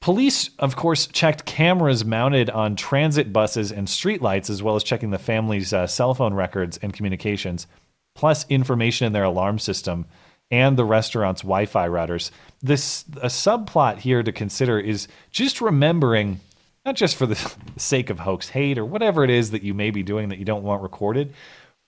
Police, 0.00 0.48
of 0.58 0.76
course, 0.76 1.06
checked 1.06 1.44
cameras 1.44 2.06
mounted 2.06 2.48
on 2.48 2.74
transit 2.74 3.34
buses 3.34 3.70
and 3.70 3.86
streetlights, 3.86 4.48
as 4.48 4.62
well 4.62 4.74
as 4.74 4.82
checking 4.82 5.10
the 5.10 5.18
family's 5.18 5.74
uh, 5.74 5.86
cell 5.86 6.14
phone 6.14 6.32
records 6.32 6.78
and 6.78 6.94
communications, 6.94 7.66
plus 8.14 8.46
information 8.48 9.06
in 9.06 9.12
their 9.12 9.24
alarm 9.24 9.58
system 9.58 10.06
and 10.50 10.78
the 10.78 10.86
restaurant's 10.86 11.42
Wi-Fi 11.42 11.86
routers. 11.86 12.30
This 12.62 13.04
a 13.20 13.26
subplot 13.26 13.98
here 13.98 14.22
to 14.22 14.32
consider 14.32 14.80
is 14.80 15.06
just 15.32 15.60
remembering, 15.60 16.40
not 16.86 16.96
just 16.96 17.14
for 17.16 17.26
the 17.26 17.36
sake 17.76 18.08
of 18.08 18.20
hoax 18.20 18.48
hate 18.48 18.78
or 18.78 18.86
whatever 18.86 19.22
it 19.22 19.28
is 19.28 19.50
that 19.50 19.62
you 19.62 19.74
may 19.74 19.90
be 19.90 20.02
doing 20.02 20.30
that 20.30 20.38
you 20.38 20.46
don't 20.46 20.64
want 20.64 20.82
recorded. 20.82 21.34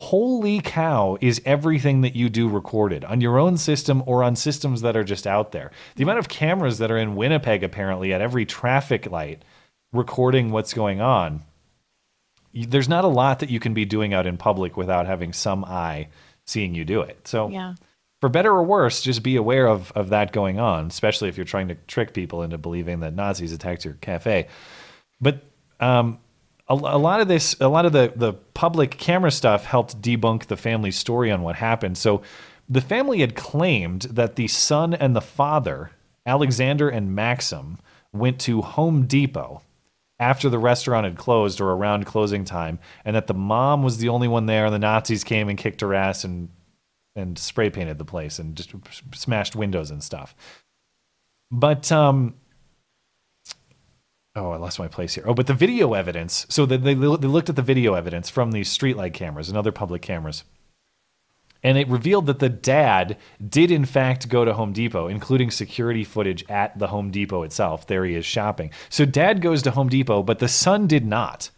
Holy 0.03 0.61
cow, 0.61 1.17
is 1.21 1.41
everything 1.45 2.01
that 2.01 2.17
you 2.17 2.29
do 2.29 2.49
recorded 2.49 3.05
on 3.05 3.21
your 3.21 3.39
own 3.39 3.57
system 3.57 4.03
or 4.05 4.25
on 4.25 4.35
systems 4.35 4.83
that 4.83 4.97
are 4.97 5.05
just 5.05 5.29
out 5.29 5.53
there? 5.53 5.71
The 5.95 6.03
amount 6.03 6.19
of 6.19 6.29
cameras 6.29 6.79
that 6.79 6.91
are 6.91 6.99
in 6.99 7.15
Winnipeg, 7.15 7.63
apparently, 7.63 8.13
at 8.13 8.21
every 8.21 8.45
traffic 8.45 9.09
light 9.09 9.45
recording 9.93 10.51
what's 10.51 10.75
going 10.75 11.01
on. 11.01 11.45
There's 12.53 12.89
not 12.89 13.05
a 13.05 13.09
lot 13.09 13.39
that 13.39 13.49
you 13.49 13.61
can 13.61 13.75
be 13.75 13.85
doing 13.85 14.13
out 14.13 14.27
in 14.27 14.37
public 14.39 14.77
without 14.77 15.07
having 15.07 15.33
some 15.33 15.65
eye 15.65 16.09
seeing 16.47 16.75
you 16.75 16.85
do 16.85 17.03
it. 17.03 17.29
So, 17.29 17.49
Yeah. 17.49 17.75
for 18.21 18.29
better 18.29 18.51
or 18.51 18.65
worse, 18.65 19.03
just 19.03 19.23
be 19.23 19.37
aware 19.37 19.69
of, 19.69 19.93
of 19.93 20.09
that 20.09 20.33
going 20.33 20.59
on, 20.59 20.89
especially 20.89 21.29
if 21.29 21.37
you're 21.37 21.47
trying 21.47 21.69
to 21.69 21.77
trick 21.87 22.13
people 22.13 22.43
into 22.43 22.59
believing 22.59 23.01
that 23.01 23.15
Nazis 23.15 23.53
attacked 23.53 23.85
your 23.85 23.95
cafe. 23.95 24.49
But 25.21 25.45
um, 25.79 26.19
a, 26.73 26.97
a 26.97 26.99
lot 26.99 27.21
of 27.21 27.29
this, 27.29 27.55
a 27.61 27.69
lot 27.69 27.87
of 27.87 27.93
the, 27.93 28.13
the 28.17 28.33
public 28.33 28.93
camera 28.93 29.31
stuff 29.31 29.65
helped 29.65 30.01
debunk 30.01 30.47
the 30.47 30.57
family's 30.57 30.97
story 30.97 31.31
on 31.31 31.43
what 31.43 31.57
happened. 31.57 31.99
So 31.99 32.23
the 32.69 32.81
family 32.81 33.21
had 33.21 33.35
claimed 33.35 34.03
that 34.03 34.37
the 34.37 34.49
son 34.49 34.95
and 34.95 35.15
the 35.15 35.21
father, 35.21 35.91
Alexander 36.25 36.89
and 36.89 37.15
Maxim, 37.15 37.79
went 38.13 38.41
to 38.41 38.63
Home 38.63 39.07
Depot 39.07 39.63
after 40.19 40.49
the 40.49 40.59
restaurant 40.59 41.05
had 41.05 41.17
closed 41.17 41.61
or 41.61 41.71
around 41.71 42.07
closing 42.07 42.45
time, 42.45 42.79
and 43.05 43.17
that 43.17 43.27
the 43.27 43.35
mom 43.35 43.83
was 43.83 43.99
the 43.99 44.09
only 44.09 44.29
one 44.29 44.47
there, 44.47 44.67
and 44.67 44.75
the 44.75 44.79
Nazis 44.79 45.25
came 45.25 45.49
and 45.49 45.59
kicked 45.59 45.81
her 45.81 45.95
ass 45.95 46.25
and 46.25 46.49
and 47.15 47.39
spray 47.39 47.69
painted 47.69 47.99
the 47.99 48.05
place 48.07 48.39
and 48.39 48.57
just 48.57 48.73
smashed 49.13 49.55
windows 49.55 49.91
and 49.91 50.03
stuff. 50.03 50.35
But 51.51 51.93
um, 51.93 52.35
oh, 54.37 54.51
I 54.51 54.57
lost 54.57 54.79
my 54.79 54.89
place 54.89 55.15
here. 55.15 55.25
Oh, 55.27 55.35
but 55.35 55.47
the 55.47 55.55
video 55.55 55.95
evidence. 55.95 56.47
So 56.49 56.67
they 56.67 56.77
they, 56.77 56.95
they 56.95 57.05
looked 57.05 57.49
at 57.49 57.57
the 57.57 57.63
video 57.63 57.95
evidence 57.95 58.31
from 58.31 58.53
these 58.53 58.77
streetlight 58.77 59.15
cameras 59.15 59.49
and 59.49 59.59
other 59.59 59.73
public 59.73 60.03
cameras. 60.03 60.45
And 61.63 61.79
it 61.79 61.89
revealed 61.89 62.27
that 62.27 62.41
the 62.41 62.49
dad 62.49 63.17
did, 63.47 63.71
in 63.71 63.85
fact, 63.85 64.29
go 64.29 64.45
to 64.45 64.53
Home 64.55 64.73
Depot, 64.73 65.07
including 65.07 65.51
security 65.51 66.03
footage 66.03 66.45
at 66.51 66.77
the 66.77 66.89
Home 66.89 67.11
Depot 67.11 67.45
itself. 67.45 67.87
There 67.87 68.05
he 68.05 68.15
is 68.15 68.27
shopping. 68.27 68.73
So 68.89 69.05
dad 69.05 69.41
goes 69.41 69.63
to 69.63 69.71
Home 69.71 69.89
Depot, 69.89 70.25
but 70.25 70.41
the 70.41 70.49
son 70.49 70.89
did 70.89 71.07
not. 71.07 71.51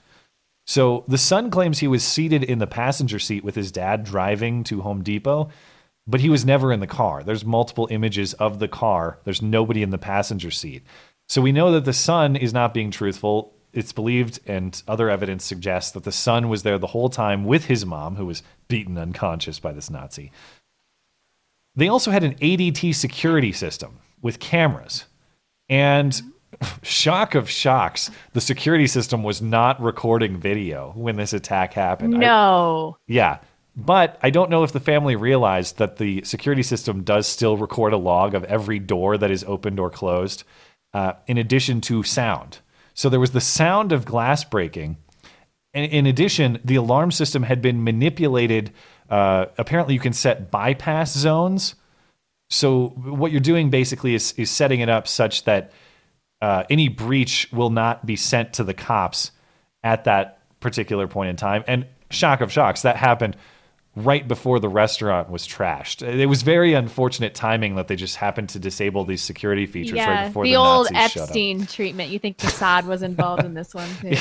So 0.67 1.05
the 1.09 1.19
son 1.19 1.51
claims 1.51 1.79
he 1.79 1.89
was 1.89 2.05
seated 2.05 2.43
in 2.43 2.59
the 2.59 2.67
passenger 2.67 3.19
seat 3.19 3.45
with 3.45 3.55
his 3.55 3.73
dad 3.73 4.05
driving 4.05 4.65
to 4.65 4.83
Home 4.83 5.03
Depot, 5.03 5.51
but 6.07 6.21
he 6.21 6.29
was 6.29 6.45
never 6.45 6.73
in 6.73 6.81
the 6.81 6.87
car. 6.87 7.23
There's 7.23 7.45
multiple 7.45 7.89
images 7.91 8.35
of 8.35 8.59
the 8.59 8.69
car, 8.69 9.19
there's 9.25 9.43
nobody 9.43 9.83
in 9.83 9.91
the 9.91 9.99
passenger 9.99 10.51
seat. 10.51 10.83
So 11.29 11.41
we 11.43 11.53
know 11.53 11.73
that 11.73 11.85
the 11.85 11.93
son 11.93 12.37
is 12.37 12.53
not 12.53 12.75
being 12.75 12.91
truthful. 12.91 13.55
It's 13.73 13.93
believed, 13.93 14.39
and 14.47 14.81
other 14.87 15.11
evidence 15.11 15.45
suggests 15.45 15.91
that 15.93 16.05
the 16.05 16.13
son 16.13 16.49
was 16.49 16.63
there 16.63 16.79
the 16.79 16.87
whole 16.89 17.09
time 17.09 17.45
with 17.45 17.65
his 17.65 17.85
mom, 17.85 18.17
who 18.17 18.27
was 18.27 18.43
beaten 18.69 18.97
unconscious 18.99 19.59
by 19.59 19.73
this 19.73 19.91
Nazi. 19.91 20.31
They 21.77 21.89
also 21.89 22.11
had 22.11 22.23
an 22.23 22.35
ADT 22.37 22.95
security 22.95 23.53
system 23.53 23.99
with 24.23 24.39
cameras. 24.39 25.07
And 25.69 26.21
shock 26.83 27.35
of 27.35 27.51
shocks, 27.51 28.11
the 28.33 28.41
security 28.41 28.87
system 28.87 29.25
was 29.25 29.43
not 29.43 29.81
recording 29.83 30.39
video 30.39 30.93
when 30.95 31.17
this 31.17 31.33
attack 31.33 31.73
happened. 31.73 32.15
I- 32.15 32.19
No. 32.19 32.97
yeah. 33.09 33.39
But 33.77 34.21
I 34.23 34.31
don't 34.31 34.51
know 34.51 34.63
if 34.63 34.71
the 34.71 34.79
family 34.79 35.17
realized 35.17 35.79
that 35.79 35.97
the 35.97 36.23
security 36.23 36.63
system 36.63 37.03
does 37.03 37.27
still 37.27 37.57
record 37.57 37.93
a 37.93 37.97
log 37.97 38.37
of 38.37 38.45
every 38.45 38.79
door 38.79 39.19
that 39.19 39.33
is 39.33 39.43
opened 39.43 39.81
or 39.81 39.91
closed, 39.91 40.45
uh, 40.95 41.15
in 41.27 41.37
addition 41.37 41.81
to 41.83 42.03
sound. 42.03 42.59
So 42.95 43.09
there 43.09 43.21
was 43.21 43.33
the 43.33 43.41
sound 43.41 43.93
of 43.93 44.05
glass 44.05 44.45
breaking. 44.45 44.97
And 45.75 45.91
in 45.91 46.07
addition, 46.07 46.61
the 46.65 46.77
alarm 46.77 47.11
system 47.11 47.43
had 47.43 47.61
been 47.61 47.83
manipulated. 47.83 48.73
Uh, 49.11 49.47
apparently, 49.59 49.95
you 49.95 50.01
can 50.01 50.13
set 50.13 50.51
bypass 50.51 51.13
zones. 51.13 51.75
So 52.49 52.89
what 52.91 53.33
you're 53.33 53.41
doing 53.41 53.71
basically 53.71 54.15
is, 54.15 54.33
is 54.37 54.51
setting 54.51 54.81
it 54.81 54.89
up 54.89 55.09
such 55.09 55.45
that 55.45 55.73
uh, 56.41 56.63
any 56.71 56.89
breach 56.89 57.49
will 57.53 57.71
not 57.71 58.07
be 58.07 58.15
sent 58.17 58.55
to 58.55 58.65
the 58.65 58.75
cops 58.75 59.33
at 59.83 60.05
that 60.05 60.39
particular 60.61 61.09
point 61.09 61.31
in 61.31 61.37
time. 61.37 61.65
And 61.67 61.87
shock 62.11 62.41
of 62.41 62.53
shocks, 62.53 62.83
that 62.83 62.97
happened 62.97 63.37
right 63.97 64.27
before 64.27 64.59
the 64.59 64.69
restaurant 64.69 65.31
was 65.31 65.47
trashed. 65.47 66.03
It 66.03 66.27
was 66.27 66.43
very 66.43 66.75
unfortunate 66.75 67.35
timing 67.35 67.77
that 67.77 67.87
they 67.87 67.95
just 67.95 68.17
happened 68.17 68.49
to 68.51 68.59
disable 68.59 69.05
these 69.05 69.23
security 69.23 69.67
features 69.67 69.99
right 69.99 70.27
before 70.27 70.45
the, 70.45 70.51
the, 70.51 70.57
old 70.57 70.91
Nazis. 70.91 71.23
Epstein 71.23 71.67
treatment. 71.67 72.11
You 72.11 72.19
think 72.19 72.39
Mossad 72.39 72.87
was 72.87 73.03
involved 73.03 73.45
in 73.45 73.55
this 73.55 73.73
one 73.73 73.89
too? 74.01 74.17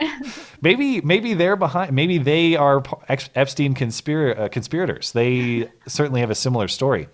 Maybe 0.60 1.00
maybe 1.00 1.34
they're 1.34 1.56
behind. 1.56 1.92
Maybe 1.92 2.18
they 2.18 2.54
are 2.54 2.84
Epstein 3.08 3.72
uh, 3.72 4.48
conspirators. 4.48 5.12
They 5.12 5.68
certainly 5.88 6.20
have 6.20 6.30
a 6.30 6.36
similar 6.36 6.68
story. 6.68 7.08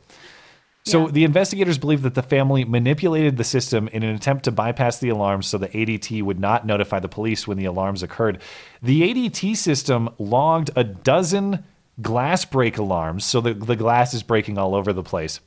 So 0.85 1.09
the 1.09 1.25
investigators 1.25 1.77
believe 1.77 2.03
that 2.03 2.15
the 2.15 2.23
family 2.23 2.65
manipulated 2.65 3.37
the 3.37 3.45
system 3.45 3.89
in 3.89 4.03
an 4.03 4.15
attempt 4.15 4.45
to 4.45 4.53
bypass 4.53 4.99
the 4.99 5.11
alarms 5.11 5.47
so 5.47 5.59
the 5.59 5.69
ADT 5.69 6.23
would 6.23 6.41
not 6.41 6.67
notify 6.67 6.99
the 6.99 7.09
police 7.09 7.47
when 7.47 7.59
the 7.59 7.67
alarms 7.67 8.03
occurred. 8.03 8.41
The 8.83 9.03
ADT 9.03 9.57
system 9.57 10.09
logged 10.19 10.71
a 10.77 10.85
dozen 10.85 11.65
glass 12.01 12.45
break 12.45 12.79
alarms, 12.79 13.25
so 13.25 13.41
the, 13.41 13.55
the 13.55 13.77
glass 13.77 14.15
is 14.15 14.23
breaking 14.23 14.59
all 14.59 14.75
over 14.75 14.93
the 14.93 15.03
place. 15.03 15.41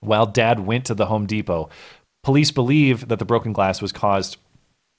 While 0.00 0.26
dad 0.26 0.60
went 0.60 0.86
to 0.86 0.94
the 0.94 1.06
Home 1.06 1.26
Depot, 1.26 1.70
police 2.22 2.50
believe 2.50 3.08
that 3.08 3.18
the 3.18 3.24
broken 3.24 3.52
glass 3.52 3.80
was 3.80 3.92
caused 3.92 4.36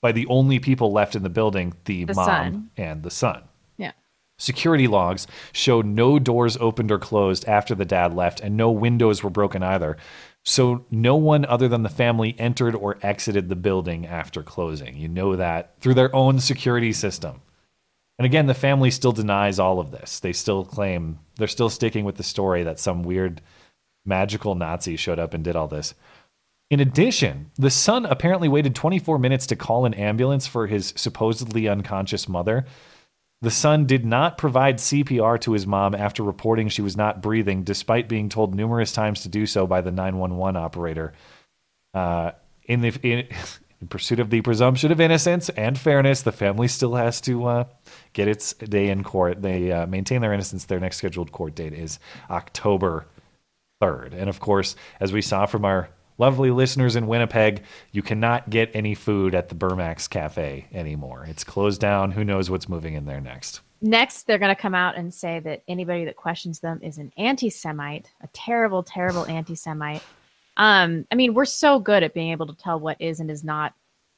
by 0.02 0.12
the 0.12 0.26
only 0.26 0.58
people 0.58 0.92
left 0.92 1.14
in 1.16 1.22
the 1.22 1.28
building, 1.30 1.74
the, 1.84 2.04
The 2.04 2.14
mom 2.14 2.26
son. 2.26 2.70
and 2.76 3.02
the 3.02 3.10
son. 3.10 3.42
Yeah. 3.78 3.92
Security 4.38 4.86
logs 4.86 5.26
show 5.52 5.80
no 5.80 6.18
doors 6.18 6.56
opened 6.58 6.90
or 6.92 6.98
closed 6.98 7.46
after 7.48 7.74
the 7.74 7.84
dad 7.84 8.14
left, 8.14 8.40
and 8.40 8.56
no 8.56 8.70
windows 8.70 9.22
were 9.22 9.30
broken 9.30 9.62
either. 9.62 9.96
So 10.44 10.84
no 10.90 11.16
one 11.16 11.46
other 11.46 11.68
than 11.68 11.84
the 11.84 11.88
family 11.88 12.34
entered 12.38 12.74
or 12.74 12.98
exited 13.02 13.48
the 13.48 13.56
building 13.56 14.06
after 14.06 14.42
closing. 14.42 14.96
You 14.96 15.08
know 15.08 15.36
that 15.36 15.74
through 15.80 15.94
their 15.94 16.14
own 16.14 16.38
security 16.38 16.92
system. 16.92 17.40
And 18.18 18.26
again, 18.26 18.46
the 18.46 18.54
family 18.54 18.90
still 18.90 19.12
denies 19.12 19.58
all 19.58 19.80
of 19.80 19.90
this. 19.90 20.20
They 20.20 20.32
still 20.32 20.64
claim 20.64 21.18
they're 21.36 21.48
still 21.48 21.70
sticking 21.70 22.04
with 22.04 22.16
the 22.16 22.22
story 22.22 22.62
that 22.62 22.78
some 22.78 23.02
weird 23.02 23.40
magical 24.06 24.54
Nazi 24.54 24.96
showed 24.96 25.18
up 25.18 25.34
and 25.34 25.42
did 25.42 25.56
all 25.56 25.68
this. 25.68 25.94
In 26.70 26.80
addition, 26.80 27.50
the 27.56 27.70
son 27.70 28.06
apparently 28.06 28.48
waited 28.48 28.74
24 28.74 29.18
minutes 29.18 29.46
to 29.48 29.56
call 29.56 29.84
an 29.84 29.94
ambulance 29.94 30.46
for 30.46 30.66
his 30.66 30.92
supposedly 30.96 31.68
unconscious 31.68 32.28
mother. 32.28 32.66
The 33.42 33.50
son 33.50 33.84
did 33.84 34.06
not 34.06 34.38
provide 34.38 34.78
CPR 34.78 35.38
to 35.42 35.52
his 35.52 35.66
mom 35.66 35.94
after 35.94 36.22
reporting 36.22 36.68
she 36.68 36.82
was 36.82 36.96
not 36.96 37.20
breathing, 37.20 37.62
despite 37.62 38.08
being 38.08 38.28
told 38.28 38.54
numerous 38.54 38.92
times 38.92 39.22
to 39.22 39.28
do 39.28 39.44
so 39.44 39.66
by 39.66 39.82
the 39.82 39.90
911 39.90 40.56
operator. 40.56 41.12
Uh, 41.92 42.30
in 42.64 42.80
the 42.80 42.88
in, 43.02 43.28
in 43.80 43.88
pursuit 43.88 44.20
of 44.20 44.30
the 44.30 44.40
presumption 44.40 44.92
of 44.92 45.00
innocence 45.00 45.48
and 45.50 45.78
fairness, 45.78 46.22
the 46.22 46.32
family 46.32 46.68
still 46.68 46.94
has 46.94 47.20
to 47.22 47.44
uh, 47.46 47.64
get 48.12 48.28
its 48.28 48.54
day 48.54 48.88
in 48.88 49.04
court. 49.04 49.42
They 49.42 49.72
uh, 49.72 49.86
maintain 49.86 50.20
their 50.20 50.32
innocence. 50.32 50.64
Their 50.64 50.80
next 50.80 50.98
scheduled 50.98 51.32
court 51.32 51.54
date 51.54 51.72
is 51.72 51.98
October 52.30 53.06
3rd. 53.82 54.14
And 54.14 54.28
of 54.28 54.40
course, 54.40 54.76
as 55.00 55.12
we 55.12 55.22
saw 55.22 55.46
from 55.46 55.64
our 55.64 55.88
lovely 56.18 56.50
listeners 56.50 56.96
in 56.96 57.06
Winnipeg, 57.06 57.62
you 57.92 58.02
cannot 58.02 58.50
get 58.50 58.70
any 58.74 58.94
food 58.94 59.34
at 59.34 59.48
the 59.48 59.54
Bermax 59.54 60.08
Cafe 60.08 60.66
anymore. 60.72 61.26
It's 61.28 61.44
closed 61.44 61.80
down. 61.80 62.12
Who 62.12 62.24
knows 62.24 62.50
what's 62.50 62.68
moving 62.68 62.94
in 62.94 63.04
there 63.04 63.20
next? 63.20 63.60
Next, 63.80 64.26
they're 64.26 64.38
going 64.38 64.54
to 64.54 64.60
come 64.60 64.74
out 64.74 64.96
and 64.96 65.12
say 65.12 65.40
that 65.40 65.62
anybody 65.68 66.06
that 66.06 66.16
questions 66.16 66.60
them 66.60 66.80
is 66.82 66.96
an 66.96 67.12
anti 67.18 67.50
Semite, 67.50 68.10
a 68.22 68.28
terrible, 68.28 68.82
terrible 68.82 69.26
anti 69.26 69.54
Semite. 69.54 70.02
Um, 70.56 71.06
I 71.10 71.14
mean, 71.14 71.34
we're 71.34 71.44
so 71.44 71.78
good 71.78 72.02
at 72.02 72.14
being 72.14 72.30
able 72.32 72.46
to 72.46 72.54
tell 72.54 72.78
what 72.78 73.00
is 73.00 73.20
and 73.20 73.30
is 73.30 73.44
not 73.44 73.74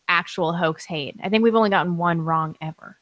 actual 0.08 0.52
hoax 0.52 0.84
hate. 0.84 1.16
I 1.22 1.28
think 1.28 1.42
we've 1.42 1.54
only 1.54 1.70
gotten 1.70 1.96
one 1.96 2.20
wrong 2.20 2.56
ever. 2.60 2.96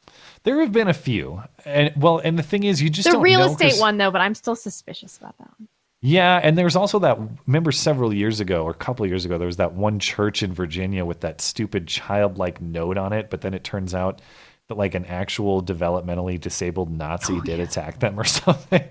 There 0.45 0.61
have 0.61 0.73
been 0.73 0.89
a 0.89 0.95
few, 0.95 1.43
and 1.65 1.93
well, 1.97 2.19
and 2.19 2.39
the 2.39 2.43
thing 2.43 2.65
is, 2.65 2.81
you 2.81 2.91
just 2.91 3.11
the 3.11 3.19
real 3.19 3.45
estate 3.45 3.79
one, 3.81 3.99
though, 3.99 4.11
but 4.11 4.21
I'm 4.21 4.35
still 4.35 4.57
suspicious 4.57 5.19
about 5.19 5.37
that 5.39 5.49
one. 5.59 5.69
Yeah, 6.07 6.39
and 6.43 6.57
there 6.59 6.67
was 6.67 6.77
also 6.77 6.99
that. 6.99 7.19
Remember, 7.47 7.73
several 7.73 8.13
years 8.13 8.39
ago 8.39 8.65
or 8.65 8.71
a 8.71 8.75
couple 8.75 9.05
of 9.05 9.11
years 9.11 9.25
ago, 9.25 9.39
there 9.39 9.47
was 9.47 9.57
that 9.57 9.73
one 9.73 9.99
church 9.99 10.43
in 10.43 10.53
Virginia 10.53 11.03
with 11.05 11.21
that 11.21 11.41
stupid 11.41 11.87
childlike 11.87 12.61
note 12.61 12.99
on 12.99 13.15
it. 13.15 13.31
But 13.31 13.41
then 13.41 13.55
it 13.55 13.65
turns 13.65 13.95
out 13.95 14.21
that 14.69 14.77
like 14.77 14.95
an 14.95 15.07
actual 15.07 15.63
developmentally 15.63 16.39
disabled 16.39 16.91
Nazi 16.91 17.41
did 17.41 17.59
attack 17.59 18.01
them 18.01 18.21
or 18.21 18.25
something. 18.25 18.85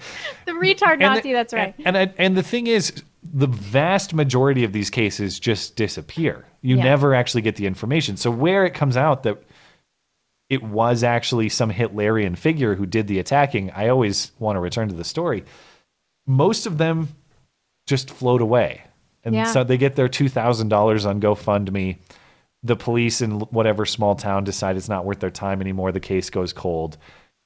The 0.45 0.51
retard 0.53 0.93
And 0.93 1.01
the- 1.01 1.07
Nazi, 1.07 1.33
that's 1.33 1.53
right. 1.53 1.75
And 1.85 1.95
I, 1.95 2.13
and 2.17 2.35
the 2.35 2.41
thing 2.43 2.65
is, 2.65 3.03
the 3.35 3.47
vast 3.47 4.13
majority 4.13 4.63
of 4.63 4.71
these 4.73 4.91
cases 4.91 5.39
just 5.39 5.75
disappear. 5.75 6.45
You 6.61 6.77
Yeah. 6.77 6.83
never 6.83 7.15
actually 7.15 7.41
get 7.41 7.55
the 7.55 7.65
information. 7.65 8.15
So 8.15 8.29
where 8.29 8.63
it 8.63 8.75
comes 8.75 8.95
out 8.95 9.23
that 9.23 9.41
it 10.49 10.61
was 10.61 11.03
actually 11.03 11.49
some 11.49 11.71
Hitlerian 11.71 12.37
figure 12.37 12.75
who 12.75 12.85
did 12.85 13.07
the 13.07 13.17
attacking, 13.17 13.71
I 13.71 13.87
always 13.87 14.31
want 14.37 14.55
to 14.55 14.59
return 14.59 14.87
to 14.89 14.93
the 14.93 15.03
story. 15.03 15.45
Most 16.27 16.67
of 16.67 16.77
them 16.77 17.07
just 17.87 18.11
float 18.11 18.39
away. 18.41 18.83
And 19.23 19.33
Yeah. 19.33 19.45
so 19.45 19.63
they 19.63 19.77
get 19.77 19.95
their 19.95 20.07
$2,000 20.09 21.03
on 21.05 21.19
GoFundMe. 21.19 21.97
The 22.61 22.75
police 22.75 23.19
in 23.19 23.39
whatever 23.39 23.85
small 23.85 24.15
town 24.15 24.43
decide 24.43 24.77
it's 24.77 24.87
not 24.87 25.05
worth 25.05 25.19
their 25.21 25.31
time 25.31 25.59
anymore. 25.59 25.91
The 25.91 25.99
case 25.99 26.29
goes 26.29 26.53
cold 26.53 26.97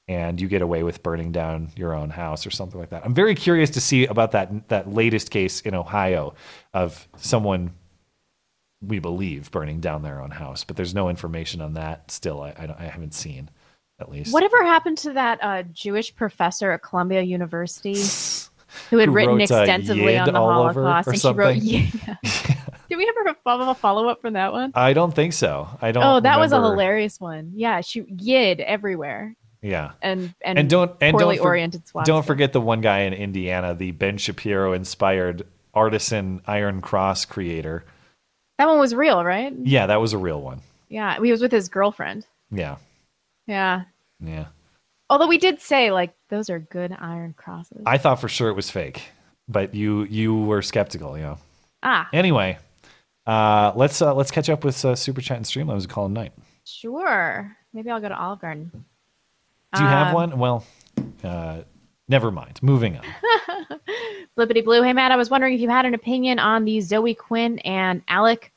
and 0.08 0.40
you 0.40 0.48
get 0.48 0.62
away 0.62 0.84
with 0.84 1.04
burning 1.04 1.32
down 1.32 1.70
your 1.76 1.94
own 1.94 2.10
house 2.10 2.46
or 2.46 2.52
something 2.52 2.80
like 2.80 2.90
that. 2.92 3.06
I'm 3.06 3.14
very 3.14 3.36
curious 3.36 3.70
to 3.72 3.82
see 3.82 4.06
about 4.06 4.32
that 4.32 4.70
that 4.70 4.92
latest 4.92 5.32
case 5.32 5.62
in 5.62 5.76
Ohio 5.76 6.34
of 6.74 7.08
someone 7.18 7.74
we 8.82 9.00
believe 9.00 9.50
burning 9.52 9.80
down 9.80 10.04
their 10.04 10.22
own 10.22 10.32
house, 10.32 10.64
but 10.64 10.76
there's 10.76 10.94
no 10.94 11.10
information 11.10 11.62
on 11.62 11.74
that 11.74 12.12
still. 12.12 12.42
I, 12.42 12.50
I, 12.50 12.76
I 12.80 12.84
haven't 12.86 13.14
seen 13.14 13.50
at 14.00 14.10
least. 14.10 14.34
Whatever 14.34 14.64
happened 14.64 14.98
to 15.00 15.14
that 15.14 15.40
uh, 15.42 15.64
Jewish 15.64 16.16
professor 16.16 16.72
at 16.72 16.84
Columbia 16.84 17.22
University 17.22 17.96
who 18.90 18.98
had 18.98 19.10
Who 19.10 19.16
written 19.16 19.38
wrote, 19.38 19.52
uh, 19.52 19.62
extensively 19.62 20.14
Yid 20.14 20.22
on 20.22 20.34
the 20.34 20.40
Holocaust? 20.40 21.08
and 21.08 21.20
she 21.20 21.32
wrote, 21.32 21.56
yeah. 21.58 22.16
Did 22.90 22.98
we 22.98 23.10
ever 23.10 23.36
follow 23.44 23.70
a 23.70 23.76
follow 23.76 24.08
up 24.08 24.22
from 24.22 24.34
that 24.34 24.54
one? 24.54 24.72
I 24.74 24.94
don't 24.94 25.14
think 25.14 25.34
so. 25.34 25.68
I 25.82 25.92
don't. 25.92 26.04
Oh, 26.04 26.20
that 26.22 26.40
was 26.40 26.54
a 26.54 26.62
hilarious 26.62 27.20
one. 27.20 27.52
Yeah, 27.54 27.82
she 27.82 28.06
yid 28.08 28.62
everywhere. 28.62 29.36
Yeah. 29.68 29.92
And 30.02 30.34
and, 30.42 30.60
and 30.60 30.70
don't 30.70 30.96
and 31.02 31.18
poorly 31.18 31.36
don't 31.36 31.44
for- 31.44 31.50
oriented 31.50 31.86
swastikas. 31.86 32.06
Don't 32.06 32.26
forget 32.26 32.54
the 32.54 32.62
one 32.62 32.82
guy 32.82 33.00
in 33.02 33.14
Indiana, 33.14 33.74
the 33.76 33.92
Ben 33.92 34.18
Shapiro 34.18 34.74
inspired 34.74 35.46
artisan 35.74 36.42
Iron 36.48 36.82
Cross 36.82 37.26
creator. 37.26 37.84
That 38.58 38.68
one 38.68 38.80
was 38.80 38.96
real, 38.96 39.24
right? 39.24 39.54
Yeah, 39.64 39.88
that 39.88 40.00
was 40.02 40.14
a 40.14 40.18
real 40.18 40.42
one. 40.42 40.62
Yeah, 40.90 41.20
he 41.22 41.32
was 41.32 41.42
with 41.42 41.52
his 41.52 41.68
girlfriend. 41.70 42.26
Yeah, 42.50 42.78
Yeah. 43.46 43.84
yeah. 44.20 44.46
Although 45.10 45.28
we 45.28 45.38
did 45.38 45.62
say 45.62 45.92
like 45.92 46.14
those 46.30 46.50
are 46.50 46.60
good 46.60 46.96
iron 46.98 47.34
crosses. 47.38 47.84
I 47.86 47.98
thought 47.98 48.20
for 48.22 48.30
sure 48.30 48.50
it 48.50 48.56
was 48.56 48.70
fake, 48.70 49.02
but 49.50 49.76
you 49.76 50.04
you 50.06 50.34
were 50.36 50.62
skeptical. 50.62 51.18
Yeah. 51.18 51.36
ah, 51.84 52.08
Anyway, 52.14 52.58
uh, 53.26 53.74
let's 53.76 54.02
uh, 54.02 54.14
let's 54.16 54.32
catch 54.32 54.50
up 54.50 54.64
with 54.64 54.84
uh, 54.86 54.96
Super 54.96 55.22
Chat 55.22 55.38
and 55.38 55.46
Streamlabs 55.46 55.82
and 55.82 55.90
call 55.90 56.06
it 56.06 56.10
night. 56.10 56.32
sure. 56.66 57.56
Maybe 57.74 57.90
I'll 57.92 58.02
go 58.02 58.10
to 58.10 58.18
Olive 58.20 58.40
Garden. 58.42 58.86
Do 59.76 59.82
you 59.84 59.88
have 59.90 60.08
Um, 60.08 60.14
one? 60.14 60.40
Well, 60.40 60.64
uh, 61.24 61.62
never 62.08 62.32
mind. 62.32 62.60
Moving 62.64 62.98
on. 62.98 63.04
Flippity 64.36 64.62
blue. 64.62 64.82
Hey 64.84 64.94
Matt, 64.94 65.12
I 65.12 65.16
was 65.18 65.30
wondering 65.30 65.54
if 65.54 65.62
you 65.62 65.70
had 65.70 65.86
an 65.86 65.94
opinion 65.94 66.40
on 66.40 66.64
the 66.66 66.80
Zoe 66.82 67.14
Quinn 67.16 67.60
and 67.60 68.02
Alec 68.08 68.52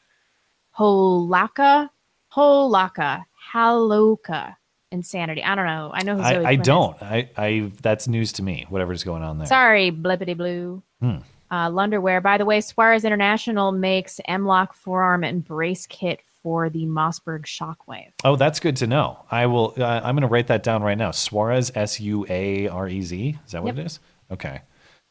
Holaka, 0.78 1.90
Holaka, 2.34 3.24
Haloka 3.52 4.56
insanity. 4.92 5.42
I 5.42 5.54
don't 5.54 5.66
know. 5.66 5.90
I 5.92 6.02
know 6.02 6.16
who 6.16 6.22
Zoe 6.22 6.36
I, 6.36 6.40
I 6.40 6.42
Quinn 6.56 6.60
is. 6.60 6.66
don't. 6.66 7.02
I, 7.02 7.30
I 7.36 7.72
that's 7.82 8.08
news 8.08 8.32
to 8.34 8.42
me. 8.42 8.66
Whatever's 8.68 9.04
going 9.04 9.22
on 9.22 9.38
there. 9.38 9.46
Sorry, 9.46 9.90
blippity 9.90 10.36
blue. 10.36 10.82
Hmm. 11.00 11.18
Uh, 11.50 11.68
Lunderwear. 11.68 12.22
By 12.22 12.38
the 12.38 12.44
way, 12.44 12.60
Suarez 12.60 13.04
International 13.04 13.72
makes 13.72 14.20
M-Lock 14.26 14.72
forearm 14.72 15.24
and 15.24 15.44
brace 15.44 15.86
kit 15.86 16.20
for 16.42 16.70
the 16.70 16.84
Mossberg 16.86 17.44
Shockwave. 17.44 18.12
Oh, 18.24 18.36
that's 18.36 18.60
good 18.60 18.76
to 18.76 18.86
know. 18.86 19.24
I 19.30 19.46
will. 19.46 19.74
Uh, 19.76 19.84
I'm 20.02 20.14
going 20.14 20.22
to 20.22 20.28
write 20.28 20.46
that 20.48 20.62
down 20.62 20.82
right 20.82 20.96
now. 20.98 21.10
Suarez, 21.10 21.70
S 21.74 22.00
U 22.00 22.24
A 22.28 22.68
R 22.68 22.88
E 22.88 23.00
Z. 23.02 23.38
Is 23.46 23.52
that 23.52 23.62
what 23.62 23.76
Yep. 23.76 23.78
it 23.78 23.86
is? 23.86 24.00
Okay. 24.30 24.60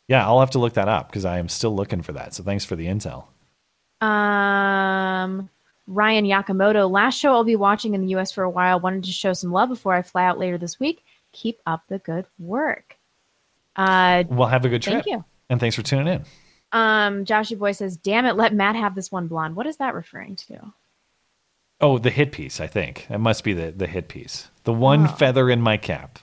Yeah, 0.08 0.26
I'll 0.26 0.40
have 0.40 0.50
to 0.52 0.60
look 0.60 0.74
that 0.74 0.88
up 0.90 1.08
because 1.10 1.24
I 1.26 1.38
am 1.38 1.48
still 1.50 1.76
looking 1.76 2.02
for 2.02 2.14
that. 2.14 2.34
So 2.34 2.44
thanks 2.44 2.66
for 2.66 2.76
the 2.76 2.88
intel. 2.88 3.26
Um, 4.02 5.50
Ryan 5.88 6.26
Yakamoto. 6.26 6.90
Last 6.90 7.16
show 7.20 7.34
I'll 7.34 7.44
be 7.44 7.56
watching 7.56 7.94
in 7.94 8.02
the 8.02 8.08
U.S. 8.10 8.32
for 8.32 8.44
a 8.44 8.50
while. 8.50 8.80
Wanted 8.80 9.04
to 9.04 9.12
show 9.12 9.34
some 9.34 9.52
love 9.52 9.70
before 9.70 9.94
I 9.94 10.02
fly 10.02 10.26
out 10.26 10.40
later 10.40 10.58
this 10.58 10.80
week. 10.80 11.04
Keep 11.32 11.60
up 11.68 11.84
the 11.90 12.00
good 12.00 12.26
work. 12.40 12.98
Uh, 13.76 14.24
Well, 14.30 14.48
have 14.48 14.66
a 14.66 14.70
good 14.70 14.82
trip. 14.82 14.96
Thank 15.04 15.06
you. 15.06 15.24
And 15.50 15.60
thanks 15.60 15.76
for 15.76 15.84
tuning 15.84 16.08
in. 16.08 16.26
um, 16.72 17.24
Joshy 17.26 17.58
Boy 17.58 17.72
says, 17.72 17.98
"Damn 17.98 18.26
it, 18.26 18.36
let 18.36 18.54
Matt 18.54 18.76
have 18.76 18.96
this 18.96 19.12
one 19.12 19.28
blonde." 19.28 19.56
What 19.56 19.68
is 19.68 19.78
that 19.78 19.94
referring 19.96 20.36
to? 20.38 20.74
Oh, 21.82 21.98
the 21.98 22.10
hit 22.10 22.32
piece. 22.32 22.60
I 22.60 22.68
think 22.68 23.08
it 23.10 23.20
must 23.20 23.44
be 23.44 23.54
the 23.54 23.72
the 23.72 23.88
hit 23.88 24.08
piece. 24.08 24.50
The 24.66 24.74
one 24.74 25.06
Oh. 25.06 25.12
feather 25.12 25.50
in 25.50 25.62
my 25.62 25.78
cap. 25.78 26.20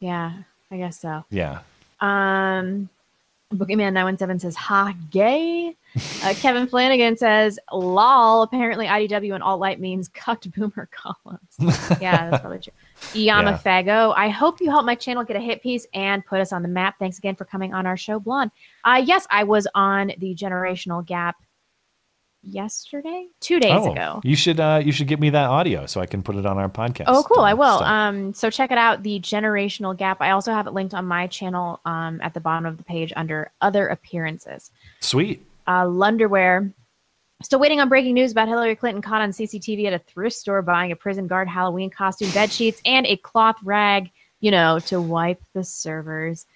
Yeah, 0.00 0.32
I 0.70 0.76
guess 0.76 1.00
so. 1.00 1.24
Yeah. 1.30 1.60
Um, 2.00 2.88
Boogeyman 3.52 3.94
nine 3.94 4.04
one 4.04 4.18
seven 4.18 4.38
says 4.38 4.54
ha 4.54 4.92
gay. 5.10 5.74
Uh, 6.22 6.34
Kevin 6.36 6.66
Flanagan 6.66 7.16
says 7.16 7.58
lol. 7.72 8.42
Apparently 8.42 8.86
IDW 8.86 9.32
and 9.34 9.42
alt 9.42 9.58
light 9.60 9.80
means 9.80 10.08
cucked 10.08 10.50
boomer 10.52 10.86
columns. 10.92 11.56
yeah, 12.00 12.28
that's 12.30 12.42
probably 12.42 12.58
true. 12.58 12.74
Iyama 13.14 13.52
Yeah. 13.52 13.58
Fago. 13.82 14.12
I 14.14 14.28
hope 14.28 14.60
you 14.60 14.68
help 14.70 14.84
my 14.84 14.94
channel 14.94 15.24
get 15.24 15.36
a 15.36 15.40
hit 15.40 15.62
piece 15.62 15.86
and 15.94 16.24
put 16.26 16.40
us 16.40 16.52
on 16.52 16.60
the 16.62 16.68
map. 16.68 16.96
Thanks 16.98 17.16
again 17.16 17.34
for 17.36 17.46
coming 17.46 17.72
on 17.72 17.86
our 17.86 17.96
show, 17.96 18.20
Blonde. 18.20 18.50
Uh, 18.84 19.02
yes, 19.02 19.26
I 19.30 19.44
was 19.44 19.66
on 19.74 20.12
the 20.18 20.34
Generational 20.34 21.04
Gap 21.04 21.36
yesterday, 22.42 23.26
two 23.40 23.60
days 23.60 23.72
oh, 23.74 23.92
ago. 23.92 24.20
you 24.24 24.36
should 24.36 24.60
uh, 24.60 24.80
you 24.84 24.92
should 24.92 25.06
give 25.08 25.20
me 25.20 25.30
that 25.30 25.48
audio 25.48 25.86
so 25.86 26.00
I 26.00 26.06
can 26.06 26.22
put 26.22 26.36
it 26.36 26.46
on 26.46 26.58
our 26.58 26.68
podcast. 26.68 27.04
Oh, 27.08 27.22
cool! 27.22 27.42
I 27.42 27.54
will. 27.54 27.82
Um, 27.82 28.32
so 28.34 28.50
check 28.50 28.70
it 28.70 28.78
out, 28.78 29.02
the 29.02 29.20
generational 29.20 29.96
gap. 29.96 30.20
I 30.20 30.30
also 30.30 30.52
have 30.52 30.66
it 30.66 30.72
linked 30.72 30.94
on 30.94 31.04
my 31.04 31.26
channel, 31.26 31.80
um, 31.84 32.20
at 32.22 32.34
the 32.34 32.40
bottom 32.40 32.66
of 32.66 32.76
the 32.76 32.84
page 32.84 33.12
under 33.16 33.50
other 33.60 33.88
appearances. 33.88 34.70
Sweet. 35.00 35.44
Uh, 35.66 35.84
Lunderwear. 35.84 36.72
Still 37.40 37.60
waiting 37.60 37.80
on 37.80 37.88
breaking 37.88 38.14
news 38.14 38.32
about 38.32 38.48
Hillary 38.48 38.74
Clinton 38.74 39.00
caught 39.00 39.22
on 39.22 39.30
CCTV 39.30 39.86
at 39.86 39.92
a 39.92 40.00
thrift 40.00 40.34
store 40.34 40.60
buying 40.60 40.90
a 40.90 40.96
prison 40.96 41.28
guard 41.28 41.46
Halloween 41.46 41.88
costume, 41.88 42.30
bed 42.32 42.50
sheets, 42.50 42.80
and 42.84 43.06
a 43.06 43.16
cloth 43.16 43.56
rag, 43.62 44.10
you 44.40 44.50
know, 44.50 44.80
to 44.86 45.00
wipe 45.00 45.40
the 45.54 45.62
servers. 45.62 46.46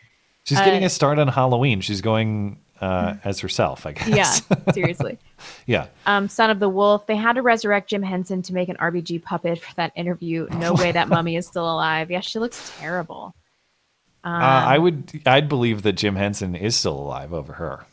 She's 0.43 0.59
Uh, 0.59 0.65
getting 0.65 0.83
a 0.83 0.89
start 0.89 1.21
on 1.21 1.29
Halloween. 1.29 1.83
She's 1.83 2.01
going 2.01 2.59
uh, 2.81 3.15
as 3.23 3.39
herself, 3.39 3.87
I 3.87 3.93
guess. 3.93 4.09
Yeah, 4.51 4.73
seriously. 4.73 5.19
Yeah. 5.67 5.87
Um, 6.07 6.29
Son 6.29 6.51
of 6.51 6.59
the 6.59 6.69
Wolf. 6.69 7.07
They 7.07 7.17
had 7.17 7.35
to 7.35 7.43
resurrect 7.43 7.91
Jim 7.91 8.03
Henson 8.03 8.43
to 8.43 8.55
make 8.55 8.69
an 8.69 8.77
RBG 8.77 9.23
puppet 9.23 9.61
for 9.61 9.75
that 9.77 9.93
interview. 9.95 10.49
No 10.63 10.75
way 10.75 10.93
that 10.93 11.09
mummy 11.09 11.35
is 11.35 11.47
still 11.47 11.65
alive. 11.65 12.09
Yeah, 12.09 12.21
she 12.21 12.39
looks 12.39 12.73
terrible. 12.79 13.35
Um, 14.23 14.35
uh, 14.35 14.65
I 14.65 14.79
would. 14.79 15.23
I'd 15.27 15.49
believe 15.49 15.83
that 15.83 15.95
Jim 15.95 16.15
Henson 16.15 16.55
is 16.55 16.77
still 16.77 16.97
alive 16.97 17.33
over 17.33 17.53
her. 17.55 17.85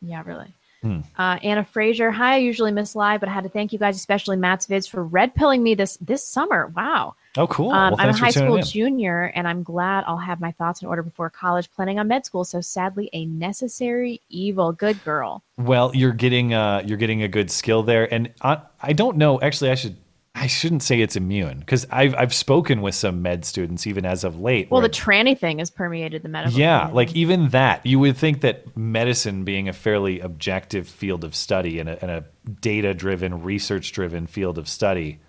Yeah, 0.00 0.24
really. 0.26 0.52
Hmm. 0.82 1.00
Uh, 1.16 1.38
Anna 1.42 1.64
Fraser. 1.64 2.10
Hi, 2.10 2.34
I 2.34 2.38
usually 2.38 2.72
miss 2.72 2.96
live, 2.96 3.20
but 3.20 3.28
I 3.28 3.32
had 3.32 3.44
to 3.44 3.50
thank 3.50 3.72
you 3.72 3.78
guys, 3.78 3.96
especially 3.96 4.36
Matt's 4.36 4.66
vids, 4.66 4.88
for 4.88 5.04
red 5.04 5.34
pilling 5.34 5.62
me 5.62 5.74
this 5.74 5.96
this 5.98 6.26
summer. 6.26 6.72
Wow. 6.74 7.14
Oh, 7.38 7.46
cool. 7.46 7.70
Um, 7.70 7.92
well, 7.92 8.00
I'm 8.00 8.10
a 8.10 8.16
high 8.16 8.30
school 8.30 8.56
in. 8.56 8.64
junior, 8.64 9.32
and 9.34 9.46
I'm 9.46 9.62
glad 9.62 10.04
I'll 10.06 10.18
have 10.18 10.40
my 10.40 10.50
thoughts 10.50 10.82
in 10.82 10.88
order 10.88 11.02
before 11.02 11.30
college, 11.30 11.70
planning 11.70 11.98
on 11.98 12.08
med 12.08 12.26
school. 12.26 12.44
So 12.44 12.60
sadly, 12.60 13.08
a 13.12 13.26
necessary 13.26 14.20
evil. 14.28 14.72
Good 14.72 15.02
girl. 15.04 15.44
Well, 15.56 15.94
you're 15.94 16.12
getting 16.12 16.52
uh, 16.52 16.82
you're 16.84 16.98
getting 16.98 17.22
a 17.22 17.28
good 17.28 17.50
skill 17.50 17.84
there, 17.84 18.12
and 18.12 18.32
I, 18.42 18.60
I 18.82 18.92
don't 18.92 19.16
know. 19.16 19.40
Actually, 19.40 19.70
I 19.70 19.76
should 19.76 19.96
I 20.34 20.46
shouldn't 20.46 20.82
say 20.82 21.00
it's 21.00 21.16
immune 21.16 21.60
because 21.60 21.86
I've 21.90 22.14
I've 22.14 22.34
spoken 22.34 22.80
with 22.80 22.94
some 22.94 23.22
med 23.22 23.44
students 23.44 23.86
even 23.86 24.04
as 24.04 24.24
of 24.24 24.40
late. 24.40 24.70
Well, 24.70 24.80
where- 24.80 24.88
the 24.88 24.94
tranny 24.94 25.38
thing 25.38 25.58
has 25.60 25.70
permeated 25.70 26.22
the 26.22 26.28
medical. 26.28 26.58
yeah, 26.58 26.86
community. 26.86 26.96
like 26.96 27.16
even 27.16 27.48
that, 27.50 27.86
you 27.86 27.98
would 28.00 28.16
think 28.16 28.40
that 28.40 28.76
medicine 28.76 29.44
being 29.44 29.68
a 29.68 29.72
fairly 29.72 30.20
objective 30.20 30.88
field 30.88 31.24
of 31.24 31.34
study 31.34 31.78
and 31.78 31.88
a, 31.88 32.00
and 32.02 32.10
a 32.10 32.24
data 32.60 32.94
driven, 32.94 33.42
research 33.42 33.92
driven 33.92 34.26
field 34.26 34.58
of 34.58 34.68
study 34.68 35.20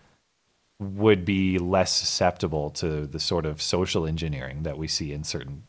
would 0.80 1.26
be 1.26 1.58
less 1.58 1.92
susceptible 1.94 2.70
to 2.72 3.06
the 3.06 3.20
sort 3.20 3.46
of 3.46 3.62
social 3.62 4.06
engineering 4.08 4.64
that 4.64 4.78
we 4.78 4.88
see 4.88 5.12
in 5.12 5.24
certain 5.24 5.64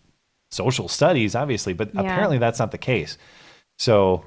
social 0.51 0.89
studies, 0.89 1.35
obviously, 1.35 1.73
but 1.73 1.93
Yeah. 1.95 2.03
apparently 2.03 2.39
that's 2.39 2.59
not 2.59 2.71
the 2.71 2.79
case. 2.79 3.19
So, 3.79 4.25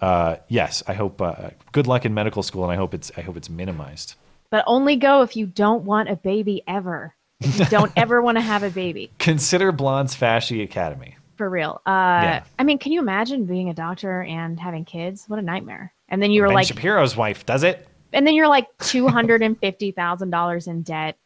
uh, 0.00 0.36
yes, 0.48 0.82
I 0.86 0.92
hope 0.94 1.22
uh, 1.22 1.50
good 1.72 1.86
luck 1.86 2.04
in 2.04 2.12
medical 2.12 2.42
school, 2.42 2.64
and 2.64 2.72
I 2.72 2.76
hope 2.76 2.92
it's 2.92 3.10
I 3.16 3.22
hope 3.22 3.36
it's 3.36 3.48
minimized. 3.50 4.14
but 4.50 4.62
only 4.66 4.94
go 4.96 5.22
if 5.22 5.36
you 5.36 5.44
don't 5.46 5.84
want 5.84 6.08
a 6.08 6.16
baby 6.16 6.62
ever. 6.68 7.14
If 7.40 7.58
you 7.58 7.64
don't 7.66 7.92
ever 7.96 8.22
want 8.22 8.36
to 8.36 8.42
have 8.42 8.62
a 8.62 8.70
baby, 8.70 9.10
Consider 9.18 9.72
Blonde's 9.72 10.14
Fasci 10.14 10.62
Academy. 10.62 11.16
for 11.36 11.48
real. 11.50 11.80
Uh, 11.86 12.20
Yeah. 12.22 12.42
I 12.58 12.64
mean, 12.64 12.78
can 12.78 12.92
you 12.92 13.00
imagine 13.00 13.44
being 13.46 13.68
a 13.70 13.74
doctor 13.74 14.22
and 14.22 14.58
having 14.60 14.84
kids? 14.84 15.24
What 15.28 15.38
a 15.38 15.42
nightmare! 15.42 15.92
And 16.08 16.22
then 16.22 16.30
you 16.30 16.42
were 16.42 16.48
ben 16.48 16.54
like, 16.54 16.66
Shapiro's 16.68 17.16
wife 17.16 17.44
does 17.46 17.62
it. 17.62 17.86
And 18.12 18.26
then 18.26 18.34
you're 18.34 18.48
like 18.48 18.66
two 18.80 19.08
hundred 19.08 19.42
and 19.42 19.58
fifty 19.58 19.90
thousand 19.90 20.30
dollars 20.30 20.66
in 20.66 20.82
debt. 20.82 21.16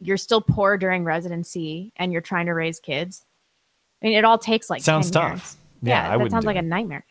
You're 0.00 0.16
still 0.16 0.40
poor 0.40 0.78
during 0.78 1.04
residency, 1.04 1.92
and 1.96 2.12
you're 2.12 2.22
trying 2.22 2.46
to 2.46 2.52
raise 2.52 2.80
kids. 2.80 3.24
I 4.02 4.06
mean, 4.06 4.16
it 4.16 4.24
all 4.24 4.38
takes 4.38 4.70
like 4.70 4.80
Sounds 4.82 5.10
10 5.10 5.22
tough. 5.22 5.30
years. 5.32 5.56
Yeah, 5.82 6.14
I 6.14 6.16
that 6.18 6.30
sounds 6.30 6.46
like 6.46 6.56
it. 6.56 6.60
a 6.60 6.62
nightmare. 6.62 7.04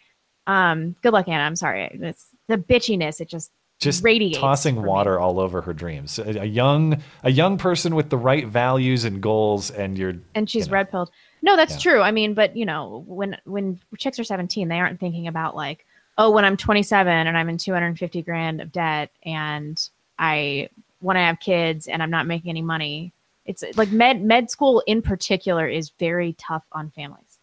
Um, 0.47 0.95
good 1.03 1.13
luck, 1.13 1.27
Anna. 1.27 1.43
I'm 1.43 1.55
sorry. 1.55 1.87
It's 1.93 2.27
the 2.47 2.57
bitchiness. 2.57 3.21
It 3.21 3.29
just 3.29 3.51
just 3.79 4.03
radiates. 4.03 4.37
tossing 4.39 4.75
for 4.75 4.81
me. 4.81 4.87
water 4.87 5.19
all 5.19 5.39
over 5.39 5.61
her 5.61 5.73
dreams. 5.73 6.17
A, 6.19 6.41
a 6.41 6.45
young 6.45 7.01
a 7.23 7.29
young 7.31 7.57
person 7.59 7.93
with 7.95 8.09
the 8.09 8.17
right 8.17 8.47
values 8.47 9.05
and 9.05 9.21
goals, 9.21 9.69
and 9.71 9.97
you're 9.97 10.15
and 10.33 10.49
she's 10.49 10.65
you 10.65 10.71
know, 10.71 10.73
red 10.73 10.89
pilled. 10.91 11.11
No, 11.43 11.55
that's 11.55 11.73
Yeah. 11.73 11.91
true. 11.91 12.01
I 12.01 12.11
mean, 12.11 12.33
but 12.33 12.57
you 12.57 12.65
know, 12.65 13.03
when 13.07 13.37
when 13.45 13.79
chicks 13.97 14.17
are 14.19 14.23
17, 14.23 14.67
they 14.67 14.79
aren't 14.79 14.99
thinking 14.99 15.27
about 15.27 15.55
like, 15.55 15.85
oh, 16.19 16.29
when 16.29 16.45
I'm 16.45 16.57
27 16.57 17.11
and 17.11 17.35
I'm 17.35 17.49
in 17.49 17.57
250 17.57 18.21
grand 18.21 18.61
of 18.61 18.71
debt 18.71 19.09
and 19.23 19.81
I 20.19 20.69
want 21.01 21.15
to 21.15 21.21
have 21.21 21.39
kids 21.39 21.87
and 21.87 22.03
I'm 22.03 22.11
not 22.11 22.27
making 22.27 22.49
any 22.49 22.61
money. 22.61 23.13
It's 23.45 23.63
like 23.77 23.91
med 23.91 24.21
med 24.21 24.51
school 24.51 24.83
in 24.85 25.01
particular 25.01 25.67
is 25.67 25.91
very 25.97 26.33
tough 26.33 26.65
on 26.73 26.91
families. 26.91 27.39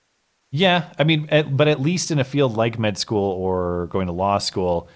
Yeah, 0.53 0.93
I 0.99 1.05
mean, 1.05 1.27
at, 1.31 1.57
but 1.57 1.67
at 1.69 1.81
least 1.81 2.11
in 2.11 2.21
a 2.21 2.25
field 2.25 2.57
like 2.57 2.79
med 2.79 2.97
school 2.99 3.33
or 3.33 3.87
going 3.87 4.07
to 4.07 4.13
law 4.13 4.39
school, 4.39 4.89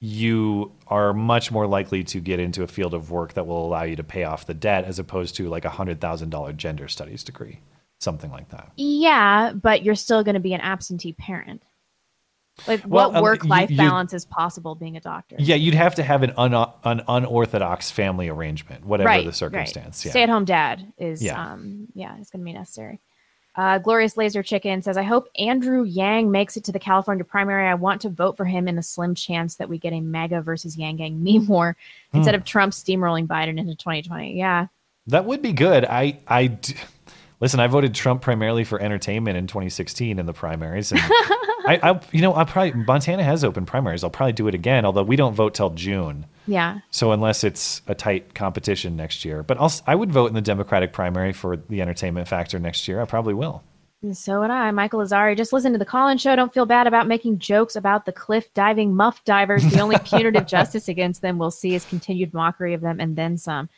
you 0.00 0.72
are 0.88 1.12
much 1.12 1.52
more 1.52 1.66
likely 1.66 2.02
to 2.04 2.20
get 2.20 2.40
into 2.40 2.62
a 2.62 2.66
field 2.66 2.94
of 2.94 3.10
work 3.10 3.34
that 3.34 3.46
will 3.46 3.64
allow 3.64 3.82
you 3.82 3.96
to 3.96 4.04
pay 4.04 4.24
off 4.24 4.46
the 4.46 4.54
debt, 4.54 4.84
as 4.84 4.98
opposed 4.98 5.36
to 5.36 5.48
like 5.48 5.64
a 5.64 5.70
hundred 5.70 6.00
thousand 6.00 6.30
dollar 6.30 6.52
gender 6.52 6.88
studies 6.88 7.22
degree, 7.22 7.60
something 8.00 8.30
like 8.30 8.48
that. 8.48 8.72
Yeah, 8.76 9.52
but 9.52 9.84
you're 9.84 9.94
still 9.94 10.24
going 10.24 10.34
to 10.34 10.40
be 10.40 10.54
an 10.54 10.60
absentee 10.60 11.12
parent. 11.12 11.62
Like, 12.66 12.82
Well, 12.86 13.10
what 13.10 13.16
um, 13.18 13.22
work 13.22 13.44
life 13.44 13.70
you- 13.70 13.76
balance 13.76 14.14
is 14.14 14.24
possible 14.24 14.74
being 14.74 14.96
a 14.96 15.00
doctor? 15.00 15.36
Yeah, 15.38 15.56
you'd 15.56 15.74
have 15.74 15.94
to 15.96 16.02
have 16.02 16.22
an 16.22 16.32
un, 16.36 16.54
an 16.84 17.02
unorthodox 17.06 17.90
family 17.90 18.28
arrangement, 18.28 18.84
whatever 18.86 19.22
the 19.22 19.32
circumstance. 19.32 20.04
Yeah. 20.04 20.10
Stay 20.12 20.22
at 20.22 20.28
home 20.28 20.44
dad 20.46 20.92
is 20.98 21.22
Yeah. 21.22 21.40
um 21.52 21.88
yeah, 21.94 22.16
it's 22.18 22.30
gonna 22.30 22.44
be 22.44 22.52
necessary. 22.54 23.00
Uh, 23.54 23.78
Glorious 23.78 24.18
Laser 24.18 24.42
Chicken 24.42 24.82
says, 24.82 24.98
I 24.98 25.02
hope 25.02 25.28
Andrew 25.38 25.82
Yang 25.82 26.30
makes 26.30 26.58
it 26.58 26.64
to 26.64 26.72
the 26.72 26.78
California 26.78 27.24
primary. 27.24 27.66
I 27.66 27.72
want 27.74 28.02
to 28.02 28.10
vote 28.10 28.36
for 28.36 28.44
him 28.44 28.68
in 28.68 28.76
the 28.76 28.82
slim 28.82 29.14
chance 29.14 29.56
that 29.56 29.68
we 29.70 29.78
get 29.78 29.94
a 29.94 30.00
MAGA 30.00 30.42
versus 30.42 30.76
Yang 30.76 30.96
Gang 30.96 31.24
meme 31.24 31.46
war 31.48 31.74
instead 32.12 32.34
Hmm. 32.34 32.40
of 32.40 32.44
Trump 32.44 32.72
steamrolling 32.74 33.26
Biden 33.26 33.58
into 33.58 33.74
2020. 33.74 34.36
Yeah. 34.36 34.66
That 35.06 35.24
would 35.24 35.40
be 35.40 35.52
good. 35.52 35.84
I 35.86 36.18
I 36.26 36.48
d- 36.48 36.74
listen. 37.40 37.60
I 37.60 37.66
voted 37.66 37.94
Trump 37.94 38.22
primarily 38.22 38.64
for 38.64 38.80
entertainment 38.80 39.36
in 39.36 39.46
2016 39.46 40.18
in 40.18 40.26
the 40.26 40.32
primaries, 40.32 40.92
and 40.92 41.00
I, 41.66 41.80
I 41.82 42.00
you 42.12 42.20
know 42.20 42.34
I 42.34 42.44
probably 42.44 42.72
Montana 42.72 43.22
has 43.22 43.44
open 43.44 43.66
primaries. 43.66 44.04
I'll 44.04 44.10
probably 44.10 44.32
do 44.32 44.48
it 44.48 44.54
again, 44.54 44.84
although 44.84 45.02
we 45.02 45.16
don't 45.16 45.34
vote 45.34 45.54
till 45.54 45.70
June. 45.70 46.26
Yeah. 46.46 46.80
So 46.90 47.12
unless 47.12 47.44
it's 47.44 47.82
a 47.86 47.94
tight 47.94 48.34
competition 48.34 48.96
next 48.96 49.24
year, 49.24 49.42
but 49.42 49.60
I'll, 49.60 49.72
I 49.86 49.94
would 49.94 50.12
vote 50.12 50.26
in 50.26 50.34
the 50.34 50.40
Democratic 50.40 50.92
primary 50.92 51.32
for 51.32 51.56
the 51.56 51.82
entertainment 51.82 52.28
factor 52.28 52.58
next 52.58 52.86
year. 52.86 53.00
I 53.00 53.04
probably 53.04 53.34
will. 53.34 53.62
And 54.02 54.16
so 54.16 54.40
would 54.40 54.50
I. 54.50 54.70
Michael 54.70 55.00
Azari, 55.00 55.36
just 55.36 55.52
listen 55.52 55.72
to 55.72 55.78
the 55.78 55.84
call-in 55.84 56.18
show. 56.18 56.36
Don't 56.36 56.52
feel 56.52 56.66
bad 56.66 56.86
about 56.86 57.08
making 57.08 57.38
jokes 57.38 57.76
about 57.76 58.04
the 58.04 58.12
cliff 58.12 58.52
diving 58.52 58.94
muff 58.94 59.24
divers. 59.24 59.64
The 59.64 59.80
only 59.80 59.98
punitive 60.04 60.46
justice 60.46 60.86
against 60.88 61.22
them 61.22 61.38
we'll 61.38 61.50
see 61.50 61.74
is 61.74 61.84
continued 61.84 62.34
mockery 62.34 62.74
of 62.74 62.82
them 62.82 63.00
and 63.00 63.16
then 63.16 63.38
some. 63.38 63.68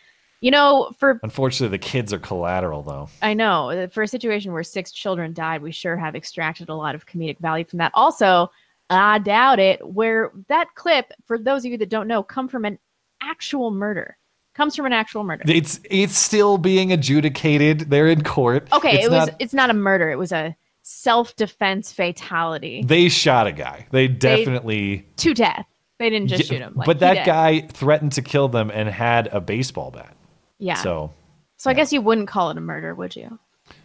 You 0.40 0.52
know, 0.52 0.92
for 0.98 1.18
Unfortunately, 1.22 1.76
the 1.76 1.82
kids 1.82 2.12
are 2.12 2.18
collateral, 2.18 2.82
though. 2.82 3.08
I 3.22 3.34
know 3.34 3.88
for 3.90 4.02
a 4.04 4.08
situation 4.08 4.52
where 4.52 4.62
six 4.62 4.92
children 4.92 5.32
died, 5.32 5.62
we 5.62 5.72
sure 5.72 5.96
have 5.96 6.14
extracted 6.14 6.68
a 6.68 6.74
lot 6.74 6.94
of 6.94 7.06
comedic 7.06 7.38
value 7.40 7.64
from 7.64 7.78
that. 7.80 7.90
Also, 7.94 8.50
I 8.88 9.18
doubt 9.18 9.58
it. 9.58 9.86
Where 9.86 10.30
that 10.48 10.68
clip, 10.76 11.12
for 11.24 11.38
those 11.38 11.64
of 11.64 11.72
you 11.72 11.78
that 11.78 11.88
don't 11.90 12.06
know, 12.06 12.22
come 12.22 12.48
from 12.48 12.64
an 12.64 12.78
actual 13.20 13.70
murder. 13.70 14.16
Comes 14.54 14.74
from 14.76 14.86
an 14.86 14.92
actual 14.92 15.22
murder. 15.24 15.44
It's 15.46 15.78
it's 15.88 16.16
still 16.16 16.58
being 16.58 16.92
adjudicated. 16.92 17.90
They're 17.90 18.08
in 18.08 18.24
court. 18.24 18.68
Okay, 18.72 18.96
It's 18.96 19.06
it 19.06 19.10
was. 19.10 19.26
not- 19.26 19.36
It's 19.40 19.54
not 19.54 19.70
a 19.70 19.74
murder. 19.74 20.10
It 20.10 20.18
was 20.18 20.32
a 20.32 20.56
self-defense 20.82 21.92
fatality 21.92 22.82
they 22.86 23.08
shot 23.10 23.46
a 23.46 23.52
guy. 23.52 23.86
They 23.90 24.08
definitely. 24.08 25.06
to 25.18 25.34
death. 25.34 25.66
They 25.98 26.10
didn't 26.10 26.28
just 26.28 26.44
Yeah, 26.44 26.46
shoot 26.58 26.62
him. 26.62 26.72
Like, 26.76 26.86
but 26.86 27.00
that 27.00 27.26
guy 27.26 27.60
threatened 27.60 28.12
to 28.12 28.22
kill 28.22 28.48
them 28.48 28.70
and 28.72 28.88
had 28.88 29.26
a 29.32 29.40
baseball 29.40 29.90
bat. 29.90 30.16
Yeah. 30.58 30.74
So, 30.74 31.12
So 31.56 31.70
I 31.70 31.74
guess 31.74 31.92
you 31.92 32.00
wouldn't 32.00 32.28
call 32.28 32.50
it 32.50 32.56
a 32.56 32.60
murder, 32.60 32.94
would 32.94 33.14
you? 33.16 33.38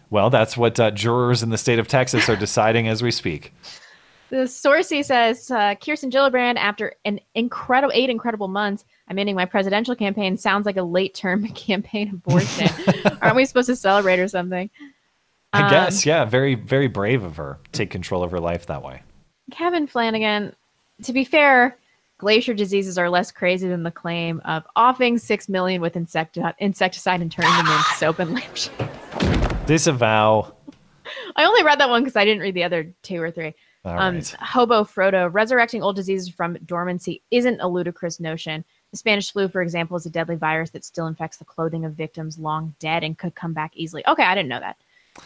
well, 0.09 0.29
that's 0.29 0.55
what 0.55 0.79
uh, 0.79 0.91
jurors 0.91 1.41
in 1.43 1.49
the 1.49 1.57
state 1.57 1.79
of 1.79 1.87
Texas 1.87 2.29
are 2.29 2.35
deciding 2.35 2.87
as 2.87 3.01
we 3.01 3.09
speak. 3.11 3.51
The 4.29 4.45
sourcey 4.45 5.03
says 5.05 5.49
uh, 5.51 5.75
Kirsten 5.75 6.09
Gillibrand, 6.11 6.57
after 6.57 6.93
an 7.05 7.19
incredible 7.35 7.91
eight 7.95 8.09
incredible 8.09 8.47
months, 8.47 8.83
I'm 9.07 9.19
ending 9.19 9.35
my 9.35 9.45
presidential 9.45 9.95
campaign. 9.95 10.37
Sounds 10.37 10.65
like 10.65 10.77
a 10.77 10.83
late 10.83 11.13
term 11.13 11.47
campaign 11.53 12.09
abortion. 12.13 12.67
Aren't 13.21 13.35
we 13.35 13.45
supposed 13.45 13.69
to 13.69 13.75
celebrate 13.75 14.19
or 14.19 14.27
something? 14.27 14.69
I 15.51 15.63
Um, 15.63 15.69
guess, 15.69 16.05
yeah, 16.05 16.25
very, 16.25 16.55
very 16.55 16.87
brave 16.87 17.23
of 17.23 17.37
her. 17.37 17.59
Take 17.71 17.91
control 17.91 18.23
of 18.23 18.31
her 18.31 18.39
life 18.39 18.65
that 18.67 18.81
way. 18.83 19.03
Kevin 19.51 19.85
Flanagan, 19.87 20.55
to 21.03 21.13
be 21.13 21.25
fair, 21.25 21.77
glacier 22.23 22.53
diseases 22.53 22.97
are 22.97 23.09
less 23.09 23.33
crazy 23.33 23.67
than 23.67 23.83
the 23.83 23.91
claim 23.91 24.41
of 24.45 24.63
offing 24.77 25.17
six 25.17 25.49
million 25.49 25.81
with 25.81 25.95
insecti- 25.95 26.53
insecticide 26.57 27.21
and 27.21 27.29
turning 27.29 27.51
them 27.51 27.67
into 27.67 27.83
soap 27.97 28.19
and 28.19 28.33
lampshades. 28.33 28.79
Disavow. 29.65 30.55
I 31.35 31.43
only 31.43 31.63
read 31.63 31.81
that 31.81 31.89
one 31.89 32.01
because 32.01 32.15
I 32.15 32.23
didn't 32.23 32.41
read 32.41 32.53
the 32.53 32.63
other 32.63 32.93
two 33.01 33.21
or 33.21 33.29
three. 33.29 33.53
All 33.83 33.99
um, 33.99 34.15
right. 34.15 34.35
Hobo 34.39 34.85
Frodo, 34.85 35.33
resurrecting 35.33 35.83
old 35.83 35.97
diseases 35.97 36.29
from 36.29 36.57
dormancy 36.65 37.21
isn't 37.29 37.59
a 37.59 37.67
ludicrous 37.67 38.21
notion. 38.21 38.63
The 38.91 38.97
Spanish 38.97 39.33
flu, 39.33 39.49
for 39.49 39.61
example, 39.61 39.97
is 39.97 40.05
a 40.05 40.09
deadly 40.09 40.37
virus 40.37 40.69
that 40.69 40.85
still 40.85 41.07
infects 41.07 41.35
the 41.35 41.45
clothing 41.45 41.83
of 41.83 41.91
victims 41.91 42.39
long 42.39 42.73
dead 42.79 43.03
and 43.03 43.17
could 43.17 43.35
come 43.35 43.51
back 43.51 43.73
easily. 43.75 44.01
Okay, 44.07 44.23
I 44.23 44.33
didn't 44.33 44.47
know 44.47 44.61
that. 44.61 44.77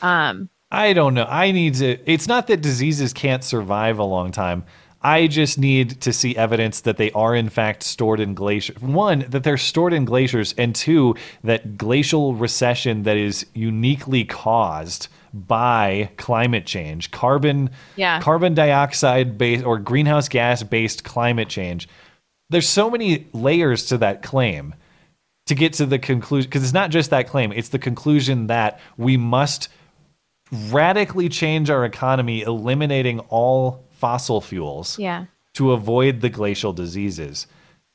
Um, 0.01 0.49
I 0.71 0.93
don't 0.93 1.13
know. 1.13 1.25
I 1.29 1.51
need 1.51 1.75
to. 1.75 1.99
It's 2.11 2.27
not 2.27 2.47
that 2.47 2.61
diseases 2.61 3.13
can't 3.13 3.43
survive 3.43 3.99
a 3.99 4.03
long 4.03 4.31
time. 4.31 4.65
I 5.07 5.27
just 5.27 5.57
need 5.57 6.01
to 6.01 6.11
see 6.11 6.35
evidence 6.35 6.81
that 6.81 6.97
they 6.97 7.11
are 7.11 7.33
in 7.33 7.47
fact 7.47 7.83
stored 7.83 8.19
in 8.19 8.33
glaciers. 8.33 8.81
One, 8.81 9.19
that 9.29 9.45
they're 9.45 9.55
stored 9.55 9.93
in 9.93 10.03
glaciers, 10.03 10.53
and 10.57 10.75
two, 10.75 11.15
that 11.45 11.77
glacial 11.77 12.35
recession 12.35 13.03
that 13.03 13.15
is 13.15 13.45
uniquely 13.53 14.25
caused 14.25 15.07
by 15.33 16.09
climate 16.17 16.65
change, 16.65 17.11
carbon, 17.11 17.69
Yeah. 17.95 18.19
carbon 18.19 18.53
dioxide 18.53 19.37
based 19.37 19.63
or 19.63 19.79
greenhouse 19.79 20.27
gas 20.27 20.61
based 20.61 21.05
climate 21.05 21.47
change. 21.47 21.87
There's 22.49 22.67
so 22.67 22.89
many 22.89 23.27
layers 23.31 23.85
to 23.85 23.97
that 23.99 24.21
claim 24.23 24.75
to 25.45 25.55
get 25.55 25.71
to 25.73 25.85
the 25.85 25.99
conclusion 25.99 26.49
because 26.49 26.63
it's 26.63 26.73
not 26.73 26.91
just 26.91 27.11
that 27.11 27.29
claim; 27.29 27.53
it's 27.53 27.69
the 27.69 27.79
conclusion 27.79 28.47
that 28.47 28.81
we 28.97 29.15
must 29.15 29.69
radically 30.69 31.29
change 31.29 31.69
our 31.69 31.85
economy, 31.85 32.41
eliminating 32.41 33.21
all 33.29 33.86
fossil 33.97 34.41
fuels 34.41 34.97
yeah. 34.99 35.25
to 35.53 35.71
avoid 35.71 36.21
the 36.21 36.29
glacial 36.29 36.73
diseases. 36.73 37.47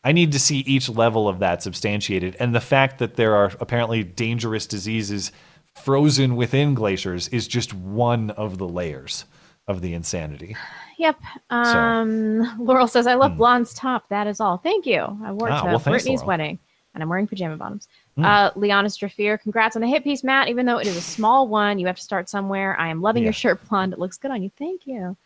I 0.05 0.13
need 0.13 0.33
to 0.33 0.41
see 0.41 0.59
each 0.59 0.89
level 0.89 1.29
of 1.29 1.39
that 1.39 1.63
substantiated. 1.63 2.37
And 2.41 2.55
the 2.55 2.61
fact 2.61 2.99
that 2.99 3.15
there 3.15 3.35
are 3.35 3.53
apparently 3.61 4.03
dangerous 4.03 4.67
diseases 4.67 5.31
frozen 5.75 6.37
within 6.37 6.75
glaciers 6.75 7.29
is 7.29 7.47
just 7.47 7.73
one 7.73 8.31
of 8.31 8.59
the 8.59 8.69
layers 8.69 9.25
of 9.69 9.81
the 9.81 9.95
insanity. 9.95 10.57
Yep. 10.99 11.21
Um, 11.51 12.57
Laurel 12.59 12.89
says, 12.89 13.07
I 13.07 13.15
love 13.15 13.37
Blonde's 13.37 13.73
top. 13.75 14.09
That 14.09 14.27
is 14.27 14.41
all. 14.41 14.59
Thank 14.59 14.87
you. 14.87 15.01
I 15.25 15.33
wore 15.33 15.49
it. 15.49 15.53
Ah, 15.53 15.63
to 15.63 15.67
well, 15.69 15.79
thanks, 15.79 16.03
Brittany's 16.03 16.21
Laurel. 16.21 16.29
wedding, 16.29 16.59
and 16.95 17.03
I'm 17.03 17.09
wearing 17.09 17.27
pajama 17.27 17.57
bottoms. 17.57 17.89
Hmm. 18.17 18.25
Uh, 18.25 18.51
Liana 18.57 18.89
Strafir, 18.89 19.41
congrats 19.41 19.77
on 19.77 19.83
the 19.83 19.89
hit 19.89 20.05
piece, 20.05 20.23
Matt. 20.23 20.49
Even 20.49 20.67
though 20.67 20.79
it 20.79 20.87
is 20.87 20.97
a 20.97 21.01
small 21.01 21.49
one, 21.49 21.79
you 21.79 21.87
have 21.87 21.97
to 21.97 22.03
start 22.03 22.29
somewhere. 22.29 22.79
I 22.79 22.89
am 22.89 23.01
loving 23.01 23.23
your 23.23 23.33
shirt, 23.33 23.61
Blonde. 23.69 23.93
It 23.93 23.99
looks 23.99 24.19
good 24.19 24.31
on 24.31 24.43
you. 24.43 24.51
Thank 24.59 24.87
you. 24.87 25.17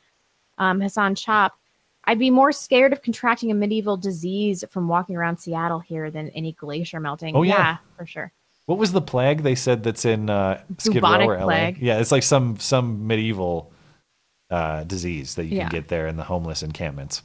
Um, 0.59 0.81
Hassan 0.81 1.15
Chop, 1.15 1.59
I'd 2.05 2.19
be 2.19 2.31
more 2.31 2.53
scared 2.53 2.93
of 2.93 3.03
contracting 3.03 3.51
a 3.51 3.55
medieval 3.55 3.97
disease 3.97 4.65
from 4.71 4.89
walking 4.89 5.17
around 5.17 5.39
Seattle 5.39 5.81
here 5.81 6.11
than 6.11 6.31
any 6.31 6.53
glacier 6.53 7.01
melting. 7.01 7.35
Oh, 7.35 7.43
yeah. 7.43 7.79
for 7.97 8.07
sure. 8.07 8.33
What 8.67 8.79
was 8.79 8.93
the 8.93 9.01
plague 9.01 9.43
they 9.43 9.55
said 9.55 9.83
that's 9.85 10.05
in 10.05 10.29
uh, 10.31 10.61
Skid 10.79 11.03
Row 11.03 11.27
or 11.27 11.37
LA? 11.39 11.45
plague. 11.45 11.79
Yeah, 11.79 11.99
it's 12.01 12.11
like 12.11 12.25
some 12.25 12.57
some 12.59 13.07
medieval 13.07 13.73
uh, 14.51 14.83
disease 14.85 15.37
that 15.37 15.45
you 15.47 15.57
Yeah. 15.59 15.69
can 15.69 15.81
get 15.81 15.89
there 15.89 16.07
in 16.09 16.17
the 16.17 16.25
homeless 16.25 16.63
encampments. 16.65 17.23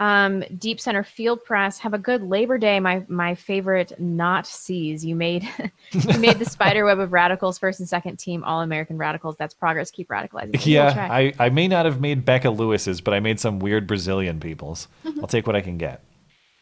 Um, 0.00 0.44
Deep 0.58 0.80
Center 0.80 1.02
Field 1.02 1.44
Press. 1.44 1.78
Have 1.78 1.92
a 1.92 1.98
good 1.98 2.22
Labor 2.22 2.56
Day. 2.56 2.78
My 2.78 3.04
my 3.08 3.34
favorite 3.34 3.98
not 3.98 4.46
C's. 4.46 5.04
You 5.04 5.16
made 5.16 5.42
you 5.90 6.18
made 6.18 6.38
the 6.38 6.44
spider 6.44 6.84
web 6.84 7.00
of 7.00 7.12
radicals 7.12 7.58
first 7.58 7.80
and 7.80 7.88
second 7.88 8.18
team 8.18 8.44
All 8.44 8.62
American 8.62 8.96
radicals. 8.96 9.36
That's 9.36 9.54
progress. 9.54 9.90
Keep 9.90 10.08
radicalizing. 10.08 10.64
Yeah. 10.64 11.08
I, 11.10 11.32
I 11.38 11.48
may 11.48 11.66
not 11.66 11.84
have 11.84 12.00
made 12.00 12.24
Becca 12.24 12.50
Lewis's, 12.50 13.00
but 13.00 13.12
I 13.12 13.20
made 13.20 13.40
some 13.40 13.58
weird 13.58 13.86
Brazilian 13.86 14.38
people's. 14.38 14.86
I'll 15.20 15.26
take 15.26 15.46
what 15.46 15.56
I 15.56 15.60
can 15.60 15.78
get. 15.78 16.04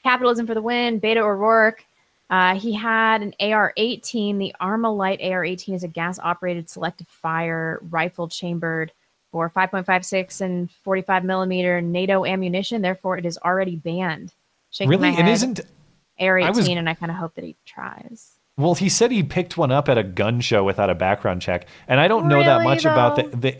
Capitalism 0.03 0.47
for 0.47 0.55
the 0.55 0.63
win. 0.63 0.99
Beta 0.99 1.21
O'Rourke. 1.21 1.85
Uh, 2.31 2.59
he 2.59 2.73
had 2.73 3.23
an 3.23 3.35
AR-18. 3.39 4.39
The 4.39 4.55
Armalite 4.61 5.23
AR-18 5.23 5.75
is 5.75 5.85
a 5.85 5.89
gas-operated 5.89 6.69
selective 6.69 7.07
fire 7.07 7.81
rifle 7.91 8.29
chambered 8.29 8.93
for 9.37 9.51
5.56 9.51 10.41
and 10.41 10.71
45 10.71 11.25
millimeter 11.25 11.83
NATO 11.83 12.25
ammunition. 12.25 12.81
Therefore, 12.81 13.19
it 13.19 13.27
is 13.27 13.39
already 13.45 13.77
banned. 13.77 14.33
Shaking 14.71 14.91
really? 14.91 15.13
head. 15.13 15.29
isn't 15.29 15.61
AR-18, 16.19 16.55
was- 16.55 16.69
and 16.69 16.89
I 16.89 16.95
kind 16.95 17.13
of 17.13 17.19
hope 17.19 17.35
that 17.35 17.45
he 17.45 17.55
tries. 17.67 18.33
well? 18.57 18.75
He 18.75 18.89
said 18.89 19.11
he 19.11 19.23
picked 19.23 19.59
one 19.59 19.71
up 19.71 19.89
at 19.91 19.99
a 19.99 20.03
gun 20.03 20.41
show 20.41 20.65
without 20.65 20.89
a 20.89 20.95
background 20.95 21.43
check, 21.43 21.67
and 21.87 22.01
I 22.01 22.09
don't 22.09 22.29
know 22.29 22.43
that 22.43 22.59
Really, 22.59 22.65
much 22.65 22.85
about 22.87 23.17
the. 23.17 23.37
the 23.37 23.57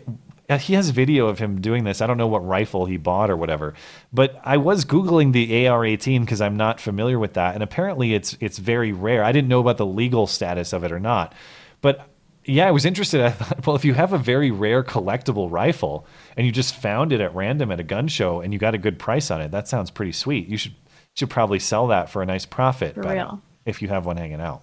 uh, 0.49 0.57
he 0.57 0.73
has 0.73 0.89
video 0.91 1.27
of 1.27 1.39
him 1.39 1.59
doing 1.59 1.83
this. 1.83 2.01
I 2.01 2.07
don't 2.07 2.17
know 2.17 2.27
what 2.27 2.45
rifle 2.45 2.85
he 2.85 2.95
bought 2.97 3.29
or 3.29 3.35
whatever, 3.35 3.73
but 4.13 4.39
I 4.45 4.57
was 4.57 4.85
googling 4.85 5.33
the 5.33 5.67
AR-18 5.67 6.21
because 6.21 6.39
I'm 6.39 6.55
not 6.55 6.79
familiar 6.79 7.19
with 7.19 7.33
that, 7.33 7.53
and 7.53 7.61
apparently 7.61 8.13
it's 8.15 8.35
it's 8.39 8.57
very 8.57 8.91
rare. 8.93 9.23
I 9.23 9.31
didn't 9.31 9.49
know 9.49 9.59
about 9.59 9.77
the 9.77 9.85
legal 9.85 10.25
status 10.25 10.73
of 10.73 10.83
it 10.83 10.91
or 10.91 10.99
not, 10.99 11.35
but 11.81 12.09
yeah, 12.47 12.67
I 12.67 12.71
was 12.71 12.85
interested. 12.85 13.21
I 13.21 13.29
thought, 13.29 13.65
well, 13.67 13.75
if 13.75 13.85
you 13.85 13.93
have 13.93 14.13
a 14.13 14.17
very 14.17 14.51
rare 14.51 14.83
collectible 14.83 15.51
rifle 15.51 16.07
and 16.35 16.45
you 16.45 16.51
just 16.51 16.75
found 16.75 17.11
it 17.11 17.21
at 17.21 17.35
random 17.35 17.71
at 17.71 17.79
a 17.79 17.83
gun 17.83 18.07
show 18.07 18.41
and 18.41 18.53
you 18.53 18.59
got 18.59 18.73
a 18.73 18.77
good 18.77 18.97
price 18.97 19.29
on 19.29 19.41
it, 19.41 19.51
that 19.51 19.67
sounds 19.67 19.91
pretty 19.91 20.13
sweet. 20.13 20.47
You 20.47 20.57
should 20.57 20.73
should 21.13 21.29
probably 21.31 21.57
sell 21.59 21.87
that 21.87 22.11
for 22.11 22.21
a 22.21 22.25
nice 22.25 22.45
profit. 22.45 22.93
For 22.93 23.01
real. 23.01 23.41
if 23.65 23.81
you 23.81 23.87
have 23.87 24.05
one 24.05 24.17
hanging 24.17 24.39
out. 24.39 24.61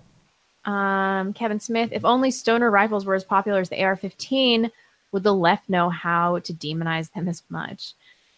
Um, 0.64 1.32
Kevin 1.32 1.58
Smith, 1.58 1.90
if 1.92 2.04
only 2.04 2.30
stoner 2.30 2.70
rifles 2.70 3.04
were 3.04 3.16
as 3.16 3.24
popular 3.24 3.58
as 3.58 3.68
the 3.68 3.82
AR-15, 3.82 4.70
would 5.10 5.24
the 5.24 5.34
left 5.34 5.68
know 5.68 5.90
how 5.90 6.38
to 6.38 6.54
demonize 6.54 7.12
them 7.12 7.28
as 7.28 7.42
much? 7.48 7.94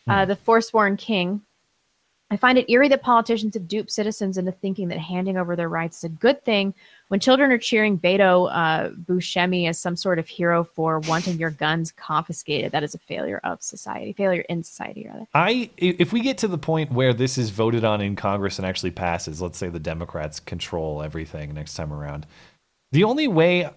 Uh, 0.09 0.24
the 0.24 0.36
Forsworn 0.36 0.97
King. 0.97 1.43
I 2.28 2.36
find 2.36 2.59
it 2.59 2.69
eerie 2.69 2.89
that 2.89 3.03
politicians 3.03 3.55
have 3.55 3.69
duped 3.69 3.90
citizens 3.90 4.36
into 4.36 4.51
thinking 4.51 4.89
that 4.89 4.98
handing 4.98 5.36
over 5.36 5.55
their 5.55 5.69
rights 5.69 5.98
is 5.98 6.05
a 6.05 6.09
good 6.09 6.44
thing 6.44 6.74
when 7.07 7.20
children 7.20 7.53
are 7.53 7.59
cheering 7.59 7.98
Beto 7.98 8.51
uh, 8.53 8.90
Buscemi 8.90 9.69
as 9.69 9.78
some 9.78 9.94
sort 9.94 10.19
of 10.19 10.27
hero 10.27 10.65
for 10.65 10.98
wanting 11.01 11.39
your 11.39 11.51
guns 11.51 11.93
confiscated. 11.93 12.73
That 12.73 12.82
is 12.82 12.97
a 12.97 12.98
failure 12.98 13.40
of 13.44 13.62
society, 13.62 14.12
failure 14.12 14.44
in 14.48 14.65
society, 14.65 15.07
rather. 15.09 15.28
I 15.35 15.70
if 15.77 16.12
we 16.12 16.20
get 16.20 16.39
to 16.39 16.48
the 16.48 16.59
point 16.59 16.90
where 16.90 17.15
this 17.15 17.39
is 17.39 17.51
voted 17.51 17.85
on 17.85 18.01
in 18.01 18.16
Congress 18.16 18.59
and 18.59 18.66
actually 18.66 18.90
passes, 18.90 19.40
let's 19.40 19.57
say 19.57 19.69
the 19.69 19.78
Democrats 19.78 20.40
control 20.40 21.03
everything 21.03 21.55
next 21.55 21.74
time 21.74 21.93
around. 21.93 22.27
The 22.90 23.05
only 23.05 23.28
way 23.28 23.70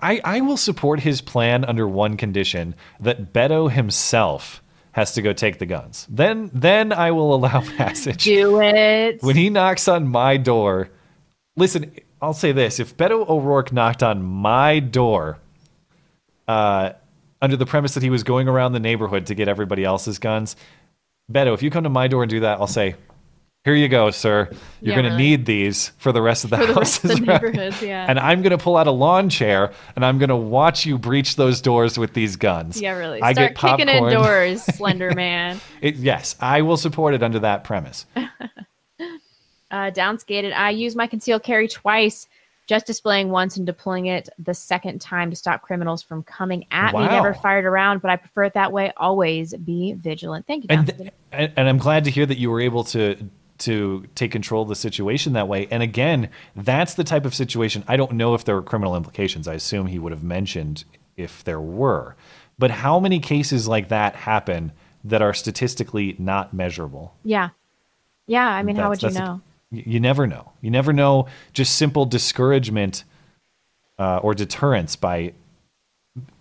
I, 0.00 0.20
I 0.24 0.40
will 0.40 0.56
support 0.56 1.00
his 1.00 1.20
plan 1.20 1.64
under 1.64 1.88
one 1.88 2.16
condition 2.16 2.76
that 3.00 3.32
Beto 3.32 3.70
himself 3.70 4.62
has 4.92 5.14
to 5.14 5.22
go 5.22 5.32
take 5.32 5.58
the 5.58 5.66
guns. 5.66 6.06
Then 6.10 6.50
then 6.52 6.92
I 6.92 7.10
will 7.10 7.34
allow 7.34 7.60
passage. 7.76 8.24
Do 8.24 8.60
it. 8.60 9.22
When 9.22 9.36
he 9.36 9.50
knocks 9.50 9.88
on 9.88 10.08
my 10.08 10.36
door, 10.36 10.90
listen, 11.56 11.92
I'll 12.20 12.32
say 12.34 12.52
this. 12.52 12.80
If 12.80 12.96
Beto 12.96 13.28
O'Rourke 13.28 13.72
knocked 13.72 14.02
on 14.02 14.22
my 14.22 14.80
door, 14.80 15.38
uh, 16.46 16.92
under 17.40 17.56
the 17.56 17.66
premise 17.66 17.94
that 17.94 18.02
he 18.02 18.10
was 18.10 18.24
going 18.24 18.48
around 18.48 18.72
the 18.72 18.80
neighborhood 18.80 19.26
to 19.26 19.34
get 19.34 19.48
everybody 19.48 19.84
else's 19.84 20.18
guns, 20.18 20.56
Beto, 21.30 21.54
if 21.54 21.62
you 21.62 21.70
come 21.70 21.84
to 21.84 21.90
my 21.90 22.08
door 22.08 22.22
and 22.22 22.30
do 22.30 22.40
that, 22.40 22.58
I'll 22.58 22.66
say, 22.66 22.96
here 23.68 23.76
you 23.76 23.88
go, 23.88 24.10
sir. 24.10 24.48
You're 24.80 24.94
Yeah, 24.96 25.02
going 25.02 25.12
to 25.12 25.18
need 25.18 25.44
these 25.44 25.88
for 25.98 26.10
the 26.10 26.22
rest 26.22 26.44
of 26.44 26.50
the 26.50 26.56
For 26.56 26.66
the 26.66 26.72
houses. 26.74 27.04
rest 27.04 27.04
of 27.04 27.10
the 27.26 27.30
around." 27.32 27.42
neighborhoods, 27.42 27.82
yeah. 27.82 28.06
And 28.08 28.18
I'm 28.18 28.40
going 28.40 28.50
to 28.50 28.58
pull 28.58 28.76
out 28.78 28.86
a 28.86 28.90
lawn 28.90 29.28
chair 29.28 29.72
and 29.94 30.04
I'm 30.06 30.18
going 30.18 30.30
to 30.30 30.36
watch 30.36 30.86
you 30.86 30.96
breach 30.98 31.36
those 31.36 31.60
doors 31.60 31.98
with 31.98 32.14
these 32.14 32.36
guns. 32.36 32.80
Yeah, 32.80 32.96
really. 32.96 33.20
I 33.20 33.32
Start 33.34 33.54
get 33.56 33.78
kicking 33.78 33.88
in 33.94 34.10
doors, 34.12 34.62
Slender 34.76 35.12
Man. 35.14 35.60
It, 35.82 35.96
yes, 35.96 36.34
I 36.40 36.62
will 36.62 36.78
support 36.78 37.12
it 37.12 37.22
under 37.22 37.40
that 37.40 37.64
premise. 37.64 38.06
Uh, 39.70 39.90
downskated. 39.90 40.54
I 40.54 40.70
use 40.70 40.96
my 40.96 41.06
concealed 41.06 41.42
carry 41.42 41.68
twice, 41.68 42.26
just 42.66 42.86
displaying 42.86 43.28
once 43.28 43.58
and 43.58 43.66
deploying 43.66 44.06
it 44.06 44.30
the 44.38 44.54
second 44.54 44.98
time 45.02 45.28
to 45.28 45.36
stop 45.36 45.60
criminals 45.60 46.02
from 46.02 46.22
coming 46.22 46.64
at 46.70 46.94
me. 46.94 47.00
Never 47.06 47.34
fired 47.34 47.66
around, 47.66 48.00
but 48.00 48.10
I 48.10 48.16
prefer 48.16 48.44
it 48.44 48.54
that 48.54 48.72
way. 48.72 48.94
Always 48.96 49.52
be 49.54 49.92
vigilant. 49.92 50.46
Thank 50.46 50.64
you, 50.64 50.68
and, 50.70 51.10
and 51.32 51.52
and 51.54 51.68
I'm 51.68 51.76
glad 51.76 52.04
to 52.04 52.10
hear 52.10 52.24
that 52.24 52.38
you 52.38 52.50
were 52.50 52.62
able 52.62 52.82
to 52.84 53.28
to 53.58 54.06
take 54.14 54.30
control 54.30 54.62
of 54.62 54.68
the 54.68 54.76
situation 54.76 55.32
that 55.32 55.48
way. 55.48 55.66
And 55.70 55.82
again, 55.82 56.30
that's 56.54 56.94
the 56.94 57.04
type 57.04 57.24
of 57.24 57.34
situation. 57.34 57.84
I 57.88 57.96
don't 57.96 58.12
know 58.12 58.34
if 58.34 58.44
there 58.44 58.54
were 58.54 58.62
criminal 58.62 58.96
implications. 58.96 59.48
I 59.48 59.54
assume 59.54 59.86
he 59.86 59.98
would 59.98 60.12
have 60.12 60.22
mentioned 60.22 60.84
if 61.16 61.42
there 61.44 61.60
were. 61.60 62.14
But 62.58 62.70
how 62.70 62.98
many 62.98 63.20
cases 63.20 63.68
like 63.68 63.88
that 63.88 64.14
happen 64.14 64.72
that 65.04 65.22
are 65.22 65.34
statistically 65.34 66.16
not 66.18 66.52
measurable? 66.52 67.14
yeah, 67.24 67.50
yeah. 68.26 68.46
I 68.48 68.62
mean, 68.62 68.76
how 68.76 68.90
would 68.90 69.02
you 69.02 69.10
know? 69.10 69.40
y- 69.70 69.84
you 69.86 70.00
never 70.00 70.26
know. 70.26 70.52
You 70.60 70.70
never 70.70 70.92
know. 70.92 71.26
Just 71.52 71.76
simple 71.76 72.04
discouragement 72.04 73.04
uh, 73.98 74.18
or 74.18 74.34
deterrence 74.34 74.96
by 74.96 75.34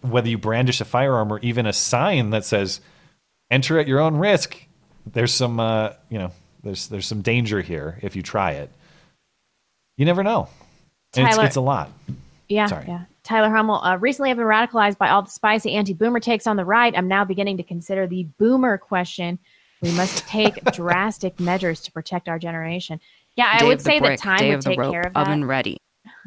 whether 0.01 0.27
you 0.27 0.37
brandish 0.37 0.81
a 0.81 0.85
firearm 0.85 1.31
or 1.31 1.39
even 1.39 1.65
a 1.65 1.73
sign 1.73 2.31
that 2.31 2.45
says 2.45 2.81
"Enter 3.51 3.79
at 3.79 3.87
your 3.87 3.99
own 3.99 4.17
risk." 4.17 4.57
There's 5.13 5.33
some, 5.33 5.59
uh, 5.59 5.91
you 6.09 6.17
know, 6.17 6.31
there's 6.67 6.87
there's 6.87 7.05
some 7.07 7.21
danger 7.21 7.61
here 7.61 7.97
if 8.01 8.15
you 8.15 8.21
try 8.21 8.51
it. 8.51 8.69
You 9.97 10.05
never 10.05 10.23
know. 10.23 10.47
And 11.15 11.25
it's, 11.27 11.35
Tyler- 11.35 11.47
it's 11.47 11.55
a 11.55 11.61
lot. 11.61 11.89
Yeah, 12.49 12.67
Sorry. 12.67 12.85
yeah. 12.87 13.05
Tyler 13.23 13.49
Hummel. 13.49 13.81
Uh, 13.83 13.97
recently, 13.97 14.29
I've 14.31 14.37
been 14.37 14.45
radicalized 14.45 14.97
by 14.97 15.09
all 15.09 15.21
the 15.21 15.29
spicy 15.29 15.73
anti-boomer 15.73 16.19
takes 16.21 16.47
on 16.47 16.55
the 16.55 16.63
right. 16.63 16.93
I'm 16.95 17.07
now 17.07 17.25
beginning 17.25 17.57
to 17.57 17.63
consider 17.63 18.07
the 18.07 18.23
boomer 18.37 18.77
question. 18.77 19.37
We 19.81 19.91
must 19.93 20.25
take 20.29 20.63
drastic 20.71 21.39
measures 21.39 21.81
to 21.81 21.91
protect 21.91 22.29
our 22.29 22.39
generation. 22.39 22.99
Yeah, 23.35 23.49
I 23.53 23.59
Day 23.59 23.65
would 23.67 23.77
of 23.79 23.83
the 23.83 23.89
say 23.89 23.99
brick, 23.99 24.19
that 24.19 24.23
time 24.23 24.39
day 24.39 24.49
would 24.51 24.61
the 24.63 24.69
take 24.69 24.79
rope, 24.79 24.91
care 24.91 25.01
of 25.01 25.13
that. 25.13 25.27
oven 25.27 25.45
ready. 25.45 25.77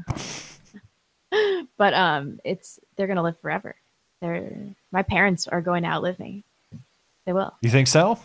but 1.79 1.95
um, 1.95 2.39
it's 2.45 2.79
they're 2.97 3.07
gonna 3.07 3.23
live 3.23 3.39
forever. 3.41 3.77
They're 4.21 4.53
my 4.93 5.03
parents 5.03 5.49
are 5.49 5.61
going 5.61 5.83
to 5.85 5.89
outlive 5.89 6.19
me. 6.19 6.45
They 7.27 7.33
will. 7.33 7.53
You 7.63 7.71
think 7.71 7.87
so? 7.89 8.19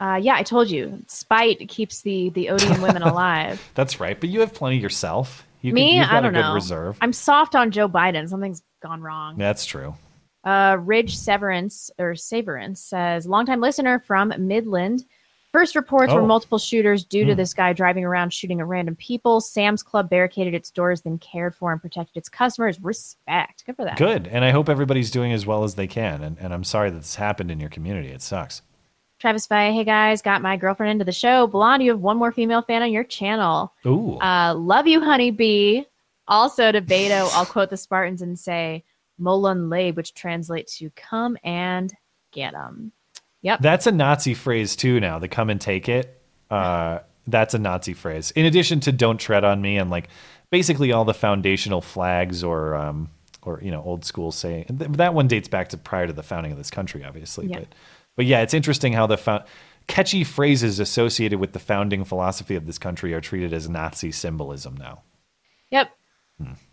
Uh, 0.00 0.18
yeah, 0.20 0.34
I 0.36 0.42
told 0.42 0.70
you. 0.70 1.02
Spite 1.08 1.68
keeps 1.68 2.02
the 2.02 2.30
the 2.30 2.50
odium 2.50 2.80
women 2.82 3.02
alive. 3.12 3.60
That's 3.74 3.98
right. 4.00 4.18
But 4.18 4.28
you 4.30 4.40
have 4.40 4.54
plenty 4.54 4.76
yourself. 4.78 5.44
You 5.60 5.72
Me, 5.72 5.94
can, 5.94 6.08
I 6.08 6.20
don't 6.20 6.34
a 6.36 6.38
good 6.38 6.42
know. 6.48 6.54
reserve. 6.54 6.98
I'm 7.00 7.12
soft 7.12 7.56
on 7.56 7.72
Joe 7.72 7.88
Biden. 7.88 8.28
Something's 8.28 8.62
gone 8.80 9.00
wrong. 9.00 9.36
That's 9.36 9.66
true. 9.66 9.96
Uh, 10.44 10.76
Ridge 10.80 11.16
Severance 11.16 11.90
or 11.98 12.14
Severance 12.14 12.80
says, 12.80 13.26
longtime 13.26 13.60
listener 13.60 13.98
from 13.98 14.32
Midland. 14.38 15.04
First 15.50 15.74
reports 15.74 16.12
were 16.12 16.20
Oh. 16.20 16.26
multiple 16.26 16.58
shooters 16.58 17.04
due 17.04 17.24
to 17.24 17.32
Hmm. 17.32 17.38
this 17.38 17.54
guy 17.54 17.72
driving 17.72 18.04
around 18.04 18.32
shooting 18.32 18.60
at 18.60 18.66
random 18.66 18.94
people. 18.94 19.40
Sam's 19.40 19.82
Club 19.82 20.08
barricaded 20.08 20.54
its 20.54 20.70
doors, 20.70 21.00
then 21.02 21.18
cared 21.18 21.56
for 21.56 21.72
and 21.72 21.82
protected 21.82 22.16
its 22.16 22.28
customers. 22.28 22.80
Respect. 22.80 23.64
Good 23.66 23.74
for 23.74 23.84
that. 23.84 23.96
Good. 23.98 24.28
And 24.28 24.44
I 24.44 24.50
hope 24.52 24.68
everybody's 24.68 25.10
doing 25.10 25.32
as 25.32 25.44
well 25.44 25.64
as 25.64 25.74
they 25.74 25.88
can. 25.88 26.22
And, 26.22 26.38
and 26.38 26.54
I'm 26.54 26.64
sorry 26.64 26.90
that 26.90 26.98
this 26.98 27.16
happened 27.16 27.50
in 27.50 27.58
your 27.58 27.70
community. 27.70 28.10
It 28.10 28.22
sucks. 28.22 28.62
Travis 29.18 29.46
Faye, 29.46 29.72
hey 29.72 29.84
guys, 29.84 30.22
got 30.22 30.42
my 30.42 30.56
girlfriend 30.56 30.92
into 30.92 31.04
the 31.04 31.12
show. 31.12 31.46
Blonde, 31.46 31.82
you 31.82 31.90
have 31.90 32.00
one 32.00 32.16
more 32.16 32.30
female 32.30 32.62
fan 32.62 32.82
on 32.82 32.92
your 32.92 33.04
channel. 33.04 33.72
Ooh. 33.84 34.16
Uh, 34.18 34.54
love 34.54 34.86
you, 34.86 35.00
honeybee. 35.00 35.82
Also 36.28 36.70
to 36.70 36.80
Beto, 36.80 37.28
I'll 37.34 37.46
quote 37.46 37.70
the 37.70 37.76
Spartans 37.76 38.22
and 38.22 38.38
say 38.38 38.84
Molon 39.20 39.70
Labe, 39.70 39.96
which 39.96 40.14
translates 40.14 40.78
to 40.78 40.90
come 40.90 41.36
and 41.42 41.92
get 42.32 42.54
'em. 42.54 42.92
Yep. 43.42 43.60
That's 43.60 43.86
a 43.86 43.92
Nazi 43.92 44.34
phrase 44.34 44.76
too 44.76 45.00
now. 45.00 45.18
The 45.18 45.28
come 45.28 45.50
and 45.50 45.60
take 45.60 45.88
it. 45.88 46.22
Uh, 46.50 47.00
that's 47.26 47.54
a 47.54 47.58
Nazi 47.58 47.94
phrase. 47.94 48.30
In 48.32 48.46
addition 48.46 48.80
to 48.80 48.92
don't 48.92 49.18
tread 49.18 49.44
on 49.44 49.60
me 49.60 49.78
and 49.78 49.90
like 49.90 50.08
basically 50.50 50.92
all 50.92 51.04
the 51.04 51.14
foundational 51.14 51.80
flags 51.80 52.42
or 52.42 52.74
um, 52.74 53.10
or 53.42 53.60
you 53.62 53.70
know 53.70 53.82
old 53.82 54.04
school 54.04 54.32
saying 54.32 54.66
that 54.68 55.14
one 55.14 55.28
dates 55.28 55.48
back 55.48 55.68
to 55.70 55.76
prior 55.76 56.06
to 56.06 56.12
the 56.12 56.22
founding 56.22 56.52
of 56.52 56.58
this 56.58 56.70
country, 56.70 57.04
obviously. 57.04 57.46
Yeah. 57.46 57.60
But 57.60 57.68
but 58.18 58.26
yeah, 58.26 58.42
it's 58.42 58.52
interesting 58.52 58.92
how 58.92 59.06
the 59.06 59.44
catchy 59.86 60.24
phrases 60.24 60.80
associated 60.80 61.38
with 61.38 61.52
the 61.52 61.60
founding 61.60 62.04
philosophy 62.04 62.56
of 62.56 62.66
this 62.66 62.76
country 62.76 63.14
are 63.14 63.20
treated 63.20 63.52
as 63.52 63.68
Nazi 63.68 64.10
symbolism 64.10 64.76
now. 64.76 65.02
Yep. 65.70 65.92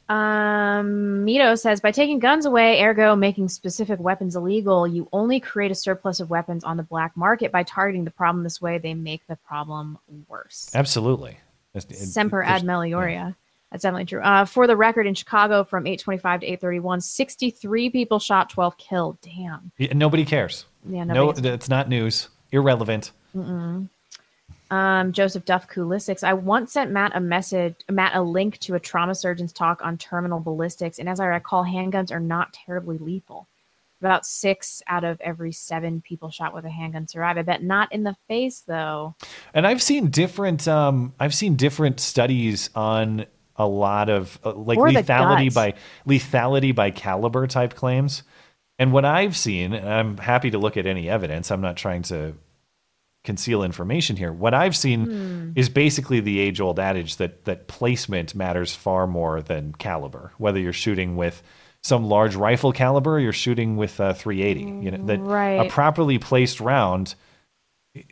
Um, 0.09 1.23
Mito 1.23 1.55
says 1.55 1.81
by 1.81 1.91
taking 1.91 2.17
guns 2.17 2.47
away, 2.47 2.81
ergo 2.81 3.15
making 3.15 3.49
specific 3.49 3.99
weapons 3.99 4.35
illegal, 4.35 4.87
you 4.87 5.07
only 5.13 5.39
create 5.39 5.69
a 5.69 5.75
surplus 5.75 6.19
of 6.19 6.31
weapons 6.31 6.63
on 6.63 6.77
the 6.77 6.83
black 6.83 7.15
market. 7.15 7.51
By 7.51 7.61
targeting 7.61 8.05
the 8.05 8.11
problem 8.11 8.43
this 8.43 8.59
way, 8.59 8.79
they 8.79 8.95
make 8.95 9.27
the 9.27 9.35
problem 9.35 9.99
worse. 10.27 10.71
Absolutely. 10.73 11.37
It's- 11.75 12.11
Semper 12.11 12.41
ad 12.41 12.63
meliora. 12.63 13.35
That's 13.75 13.81
definitely 13.81 14.05
true. 14.05 14.21
Uh, 14.21 14.45
for 14.45 14.67
the 14.67 14.77
record, 14.77 15.05
in 15.05 15.15
Chicago, 15.15 15.65
from 15.65 15.85
825 15.85 16.39
to 16.39 16.45
831, 16.45 17.01
63 17.01 17.89
people 17.89 18.19
shot, 18.19 18.49
12 18.49 18.77
killed. 18.77 19.17
Damn. 19.19 19.69
Yeah, 19.77 19.91
Nobody 19.93 20.23
cares. 20.23 20.63
Yeah, 20.87 21.03
no, 21.03 21.31
it's 21.31 21.67
not 21.67 21.89
news. 21.89 22.29
Irrelevant. 22.53 23.11
Mm-mm. 23.35 23.89
Um, 24.71 25.11
Joseph 25.11 25.43
Duff 25.43 25.67
Kulisics. 25.67 26.23
I 26.23 26.31
once 26.31 26.71
sent 26.71 26.89
Matt 26.91 27.11
a 27.15 27.19
message, 27.19 27.75
Matt 27.89 28.15
a 28.15 28.21
link 28.21 28.59
to 28.59 28.75
a 28.75 28.79
trauma 28.79 29.13
surgeon's 29.13 29.51
talk 29.51 29.81
on 29.83 29.97
terminal 29.97 30.39
ballistics, 30.39 30.97
and 30.97 31.09
as 31.09 31.19
I 31.19 31.25
recall, 31.25 31.65
handguns 31.65 32.13
are 32.13 32.21
not 32.21 32.53
terribly 32.53 32.97
lethal. 32.97 33.45
About 33.99 34.25
six 34.25 34.81
out 34.87 35.03
of 35.03 35.19
every 35.19 35.51
seven 35.51 35.99
people 35.99 36.29
shot 36.29 36.53
with 36.53 36.63
a 36.63 36.69
handgun 36.69 37.09
survive. 37.09 37.37
I 37.37 37.41
bet 37.41 37.61
not 37.61 37.91
in 37.91 38.03
the 38.03 38.15
face 38.29 38.61
though. 38.61 39.15
And 39.53 39.67
I've 39.67 39.81
seen 39.81 40.11
different. 40.11 40.65
Um, 40.65 41.13
I've 41.19 41.35
seen 41.35 41.55
different 41.55 41.99
studies 41.99 42.69
on 42.73 43.25
a 43.57 43.67
lot 43.67 44.09
of 44.09 44.37
uh, 44.43 44.53
like 44.53 44.77
Or 44.77 44.89
lethality 44.89 45.53
by 45.53 45.73
lethality 46.07 46.73
by 46.75 46.91
caliber 46.91 47.47
type 47.47 47.73
claims. 47.75 48.23
And 48.77 48.91
what 48.91 49.05
I've 49.05 49.37
seen, 49.37 49.73
and 49.73 49.87
I'm 49.87 50.17
happy 50.17 50.51
to 50.51 50.57
look 50.57 50.75
at 50.75 50.85
any 50.85 51.09
evidence. 51.09 51.49
I'm 51.51 51.61
not 51.61 51.77
trying 51.77 52.01
to 52.03 52.33
conceal 53.23 53.63
information 53.63 54.15
here. 54.17 54.31
What 54.31 54.53
I've 54.53 54.75
seen 54.75 55.05
Hmm. 55.05 55.51
is 55.55 55.69
basically 55.69 56.19
the 56.19 56.39
age 56.39 56.59
old 56.61 56.79
adage 56.79 57.15
that 57.15 57.45
that 57.45 57.67
placement 57.67 58.35
matters 58.35 58.75
far 58.75 59.07
more 59.07 59.41
than 59.41 59.73
caliber. 59.73 60.31
Whether 60.37 60.59
you're 60.59 60.73
shooting 60.73 61.15
with 61.15 61.41
some 61.81 62.05
large 62.07 62.35
rifle 62.35 62.71
caliber, 62.71 63.15
or 63.15 63.19
you're 63.19 63.31
shooting 63.33 63.77
with 63.77 63.99
a 63.99 64.13
380. 64.13 64.61
You 64.83 64.91
know 64.91 65.05
that 65.05 65.19
a 65.65 65.69
properly 65.69 66.17
placed 66.19 66.59
round 66.59 67.15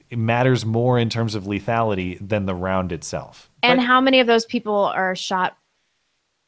it 0.10 0.18
matters 0.18 0.65
more 0.65 0.98
in 0.98 1.10
terms 1.10 1.36
of 1.36 1.44
lethality 1.44 2.18
than 2.26 2.45
the 2.45 2.56
round 2.56 2.91
itself. 2.94 3.49
And 3.64 3.81
how 3.81 3.99
many 4.02 4.19
of 4.19 4.27
those 4.27 4.45
people 4.45 4.76
are 4.76 5.15
shot 5.15 5.57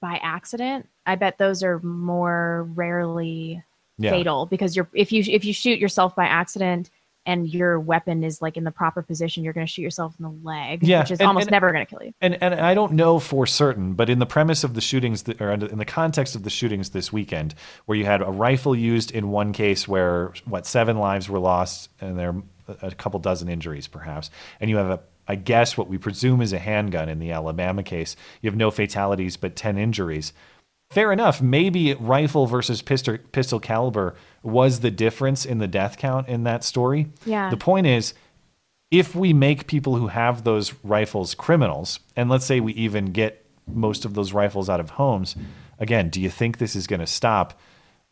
by 0.01 0.19
accident? 0.21 0.87
I 1.05 1.15
bet 1.15 1.37
those 1.37 1.63
are 1.63 1.79
more 1.79 2.67
rarely 2.75 3.63
Yeah. 3.97 4.11
fatal 4.11 4.45
because 4.45 4.75
you're 4.75 4.89
if 4.93 5.11
you 5.11 5.23
if 5.27 5.45
you 5.45 5.53
shoot 5.53 5.79
yourself 5.79 6.15
by 6.15 6.25
accident 6.25 6.89
and 7.27 7.47
your 7.51 7.79
weapon 7.79 8.23
is 8.23 8.39
like 8.41 8.55
in 8.57 8.63
the 8.65 8.71
proper 8.71 9.01
position, 9.01 9.43
you're 9.43 9.53
going 9.53 9.65
to 9.65 9.71
shoot 9.71 9.81
yourself 9.81 10.13
in 10.19 10.23
the 10.23 10.31
leg, 10.47 10.83
Yeah, 10.83 10.99
which 10.99 11.11
is 11.11 11.19
and- 11.19 11.27
almost 11.27 11.47
and- 11.47 11.51
never 11.53 11.71
going 11.71 11.83
to 11.85 11.89
kill 11.89 12.03
you. 12.05 12.13
And 12.21 12.37
and 12.43 12.53
I 12.53 12.73
don't 12.73 12.91
know 12.93 13.19
for 13.19 13.47
certain, 13.47 13.93
but 13.93 14.09
in 14.09 14.19
the 14.19 14.25
premise 14.25 14.63
of 14.63 14.73
the 14.75 14.81
shootings, 14.81 15.23
that, 15.23 15.41
or 15.41 15.51
in 15.53 15.77
the 15.79 15.85
context 15.85 16.35
of 16.35 16.43
the 16.43 16.49
shootings 16.49 16.89
this 16.89 17.11
weekend, 17.13 17.55
where 17.85 17.97
you 17.97 18.05
had 18.05 18.21
a 18.21 18.25
rifle 18.25 18.75
used 18.75 19.11
in 19.11 19.29
one 19.29 19.53
case 19.53 19.87
where 19.87 20.33
what 20.45 20.65
seven 20.67 20.97
lives 20.99 21.29
were 21.29 21.39
lost 21.39 21.89
and 22.01 22.19
there 22.19 22.35
a 22.81 22.91
couple 22.91 23.19
dozen 23.19 23.47
injuries 23.47 23.87
perhaps, 23.87 24.29
and 24.59 24.69
you 24.69 24.77
have 24.77 24.89
a 24.89 24.99
I 25.27 25.35
guess 25.35 25.77
what 25.77 25.87
we 25.87 25.97
presume 25.97 26.41
is 26.41 26.53
a 26.53 26.59
handgun 26.59 27.09
in 27.09 27.19
the 27.19 27.31
Alabama 27.31 27.83
case. 27.83 28.15
You 28.41 28.49
have 28.49 28.57
no 28.57 28.71
fatalities 28.71 29.37
but 29.37 29.55
ten 29.55 29.77
injuries. 29.77 30.33
Fair 30.91 31.11
enough. 31.11 31.41
Maybe 31.41 31.93
rifle 31.95 32.45
versus 32.45 32.81
pistol 32.81 33.17
pistol 33.31 33.59
caliber 33.59 34.15
was 34.43 34.79
the 34.79 34.91
difference 34.91 35.45
in 35.45 35.57
the 35.57 35.67
death 35.67 35.97
count 35.97 36.27
in 36.27 36.43
that 36.43 36.63
story. 36.63 37.07
Yeah. 37.25 37.49
The 37.49 37.57
point 37.57 37.87
is, 37.87 38.13
if 38.91 39.15
we 39.15 39.33
make 39.33 39.67
people 39.67 39.95
who 39.95 40.07
have 40.07 40.43
those 40.43 40.73
rifles 40.83 41.33
criminals, 41.33 41.99
and 42.15 42.29
let's 42.29 42.45
say 42.45 42.59
we 42.59 42.73
even 42.73 43.07
get 43.07 43.43
most 43.67 44.05
of 44.05 44.13
those 44.13 44.31
rifles 44.31 44.69
out 44.69 44.79
of 44.79 44.91
homes, 44.91 45.35
again, 45.79 46.09
do 46.09 46.21
you 46.21 46.29
think 46.29 46.59
this 46.59 46.75
is 46.75 46.85
going 46.85 46.99
to 46.99 47.07
stop 47.07 47.59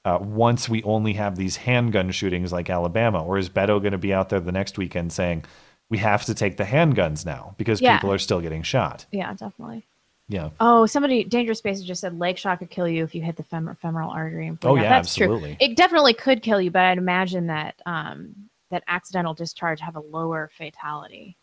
uh, 0.04 0.18
once 0.20 0.68
we 0.68 0.82
only 0.84 1.14
have 1.14 1.36
these 1.36 1.58
handgun 1.58 2.10
shootings 2.10 2.52
like 2.52 2.72
Alabama? 2.72 3.24
Or 3.24 3.38
is 3.38 3.50
Beto 3.50 3.80
going 3.80 3.92
to 3.92 4.00
be 4.00 4.14
out 4.14 4.30
there 4.30 4.40
the 4.40 4.52
next 4.52 4.80
weekend 4.80 5.14
saying, 5.14 5.46
we 5.94 6.00
have 6.00 6.26
to 6.26 6.34
take 6.34 6.58
the 6.58 6.64
handguns 6.64 7.24
now 7.24 7.54
because 7.60 7.80
Yeah. 7.80 7.98
people 7.98 8.12
are 8.12 8.18
still 8.18 8.42
getting 8.42 8.64
shot? 8.64 9.06
Yeah, 9.12 9.32
definitely. 9.36 9.86
Yeah. 10.28 10.50
Oh, 10.60 10.88
somebody 10.88 11.24
dangerous 11.24 11.60
spaces 11.60 11.86
just 11.86 12.02
said 12.02 12.18
leg 12.18 12.40
shot 12.40 12.58
could 12.58 12.72
kill 12.72 12.88
you 12.88 13.04
if 13.04 13.14
you 13.14 13.22
hit 13.22 13.36
the 13.36 13.44
fem- 13.44 13.76
femoral 13.80 14.10
artery. 14.10 14.58
Oh, 14.64 14.76
yeah, 14.76 14.90
that's 14.90 15.10
absolutely. 15.10 15.56
true. 15.56 15.68
It 15.68 15.78
definitely 15.78 16.16
could 16.16 16.42
kill 16.42 16.60
you, 16.60 16.72
but 16.72 16.82
I'd 16.82 16.98
imagine 16.98 17.46
that 17.46 17.80
um, 17.86 18.34
that 18.72 18.84
accidental 18.88 19.36
discharge 19.36 19.82
have 19.82 19.96
a 19.96 20.00
lower 20.00 20.50
fatality 20.58 21.38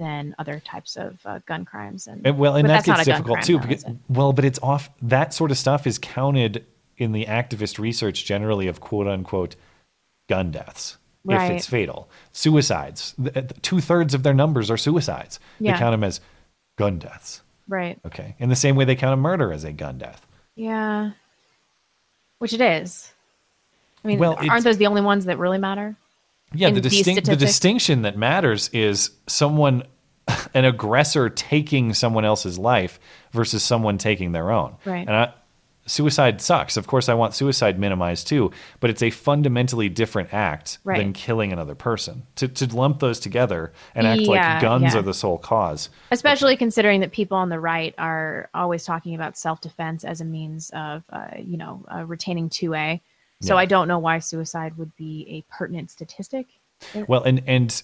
than 0.00 0.34
other 0.40 0.58
types 0.58 0.96
of 0.96 1.24
uh, 1.24 1.38
gun 1.46 1.64
crimes. 1.64 2.08
And, 2.08 2.26
And, 2.26 2.38
well, 2.40 2.56
and 2.56 2.68
that 2.68 2.84
gets 2.84 3.04
difficult 3.04 3.42
too. 3.42 3.58
though, 3.60 3.66
Because, 3.68 3.84
well, 4.08 4.32
but 4.32 4.44
it's 4.44 4.58
off. 4.64 4.90
That 5.00 5.32
sort 5.32 5.52
of 5.52 5.58
stuff 5.58 5.86
is 5.86 5.96
counted 5.96 6.66
in 6.96 7.12
the 7.12 7.26
activist 7.26 7.78
research 7.78 8.24
generally 8.24 8.66
of 8.66 8.80
quote 8.80 9.06
unquote 9.06 9.54
gun 10.28 10.50
deaths 10.50 10.98
if 11.28 11.36
Right. 11.38 11.52
it's 11.52 11.66
fatal. 11.66 12.08
Suicides. 12.32 13.14
Two 13.62 13.80
thirds 13.80 14.14
of 14.14 14.22
their 14.22 14.34
numbers 14.34 14.70
are 14.70 14.76
suicides. 14.76 15.38
Yeah. 15.60 15.72
They 15.72 15.78
count 15.78 15.92
them 15.92 16.04
as 16.04 16.20
gun 16.76 16.98
deaths. 16.98 17.42
Right. 17.68 17.98
Okay. 18.06 18.34
In 18.38 18.48
the 18.48 18.56
same 18.56 18.76
way 18.76 18.84
they 18.84 18.96
count 18.96 19.14
a 19.14 19.16
murder 19.16 19.52
as 19.52 19.64
a 19.64 19.72
gun 19.72 19.98
death. 19.98 20.26
Yeah. 20.56 21.10
Which 22.38 22.52
it 22.52 22.60
is. 22.60 23.12
I 24.04 24.08
mean, 24.08 24.18
Well, 24.18 24.36
aren't 24.48 24.64
those 24.64 24.78
the 24.78 24.86
only 24.86 25.02
ones 25.02 25.24
that 25.26 25.38
really 25.38 25.58
matter? 25.58 25.96
Yeah, 26.54 26.70
the, 26.70 26.80
distinct, 26.80 27.26
the 27.26 27.36
distinction 27.36 28.02
that 28.02 28.16
matters 28.16 28.70
is 28.72 29.10
someone, 29.26 29.82
an 30.54 30.64
aggressor 30.64 31.28
taking 31.28 31.92
someone 31.92 32.24
else's 32.24 32.58
life 32.58 32.98
versus 33.32 33.62
someone 33.62 33.98
taking 33.98 34.32
their 34.32 34.50
own. 34.50 34.76
Right. 34.86 35.06
And 35.06 35.10
I, 35.14 35.34
suicide 35.88 36.40
sucks. 36.40 36.76
Of 36.76 36.86
course, 36.86 37.08
I 37.08 37.14
want 37.14 37.34
suicide 37.34 37.78
minimized 37.78 38.28
too, 38.28 38.50
but 38.80 38.90
it's 38.90 39.02
a 39.02 39.10
fundamentally 39.10 39.88
different 39.88 40.32
act 40.32 40.78
Right. 40.84 40.98
than 40.98 41.12
killing 41.12 41.52
another 41.52 41.74
person. 41.74 42.24
To, 42.36 42.46
to 42.48 42.76
lump 42.76 43.00
those 43.00 43.18
together 43.18 43.72
and 43.94 44.06
act 44.06 44.20
Yeah, 44.22 44.28
like 44.28 44.62
guns 44.62 44.92
yeah. 44.94 45.00
are 45.00 45.02
the 45.02 45.14
sole 45.14 45.38
cause. 45.38 45.88
Especially 46.10 46.56
considering 46.56 47.00
that 47.00 47.12
people 47.12 47.36
on 47.36 47.48
the 47.48 47.58
right 47.58 47.94
are 47.98 48.48
always 48.54 48.84
talking 48.84 49.14
about 49.14 49.36
self 49.36 49.60
defense 49.60 50.04
as 50.04 50.20
a 50.20 50.24
means 50.24 50.70
of, 50.74 51.02
uh, 51.10 51.28
you 51.38 51.56
know, 51.56 51.84
uh, 51.92 52.04
retaining 52.04 52.48
2A. 52.48 53.00
So 53.40 53.54
Yeah. 53.54 53.60
I 53.60 53.66
don't 53.66 53.88
know 53.88 53.98
why 53.98 54.18
suicide 54.18 54.76
would 54.78 54.94
be 54.96 55.26
a 55.28 55.52
pertinent 55.56 55.90
statistic. 55.90 56.46
Well, 57.06 57.22
and 57.24 57.42
and 57.46 57.82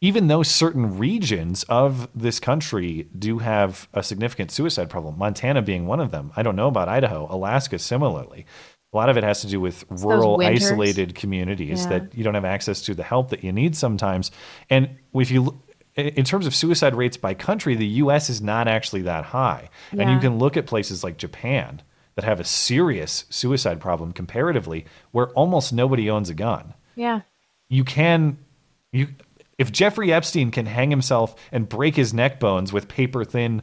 even 0.00 0.28
though 0.28 0.42
certain 0.42 0.98
regions 0.98 1.62
of 1.64 2.08
this 2.14 2.40
country 2.40 3.06
do 3.18 3.38
have 3.38 3.88
a 3.92 4.02
significant 4.02 4.50
suicide 4.50 4.88
problem, 4.88 5.18
Montana 5.18 5.60
being 5.62 5.86
one 5.86 6.00
of 6.00 6.10
them. 6.10 6.32
I 6.36 6.42
don't 6.42 6.56
know 6.56 6.68
about 6.68 6.88
Idaho, 6.88 7.26
Alaska 7.30 7.78
similarly. 7.78 8.46
A 8.92 8.96
lot 8.96 9.08
of 9.08 9.16
it 9.16 9.22
has 9.24 9.40
to 9.42 9.46
do 9.46 9.60
with 9.60 9.84
rural, 9.88 10.40
isolated 10.42 11.14
communities 11.14 11.84
Yeah. 11.84 11.98
that 11.98 12.14
you 12.14 12.24
don't 12.24 12.34
have 12.34 12.44
access 12.46 12.80
to 12.82 12.94
the 12.94 13.02
help 13.04 13.28
that 13.30 13.44
you 13.44 13.52
need 13.52 13.76
sometimes. 13.76 14.30
And 14.68 14.88
if 15.14 15.30
you 15.30 15.60
in 15.96 16.24
terms 16.24 16.46
of 16.46 16.54
suicide 16.54 16.94
rates 16.94 17.16
by 17.16 17.34
country, 17.34 17.74
the 17.74 17.86
US 17.86 18.30
is 18.30 18.40
not 18.40 18.68
actually 18.68 19.02
that 19.02 19.24
high. 19.24 19.68
And 19.90 20.08
you 20.10 20.18
can 20.18 20.38
look 20.38 20.56
at 20.56 20.64
places 20.64 21.04
like 21.04 21.18
Japan 21.18 21.82
that 22.14 22.24
have 22.24 22.40
a 22.40 22.44
serious 22.44 23.24
suicide 23.28 23.80
problem 23.80 24.12
comparatively 24.12 24.86
where 25.10 25.28
almost 25.30 25.72
nobody 25.72 26.08
owns 26.08 26.30
a 26.30 26.34
gun 26.34 26.74
Yeah. 26.96 27.20
you 27.68 27.84
can 27.84 28.38
you 28.92 29.08
if 29.60 29.70
Jeffrey 29.70 30.10
Epstein 30.10 30.50
can 30.50 30.64
hang 30.64 30.90
himself 30.90 31.36
and 31.52 31.68
break 31.68 31.94
his 31.94 32.14
neck 32.14 32.40
bones 32.40 32.72
with 32.72 32.88
paper 32.88 33.26
thin 33.26 33.60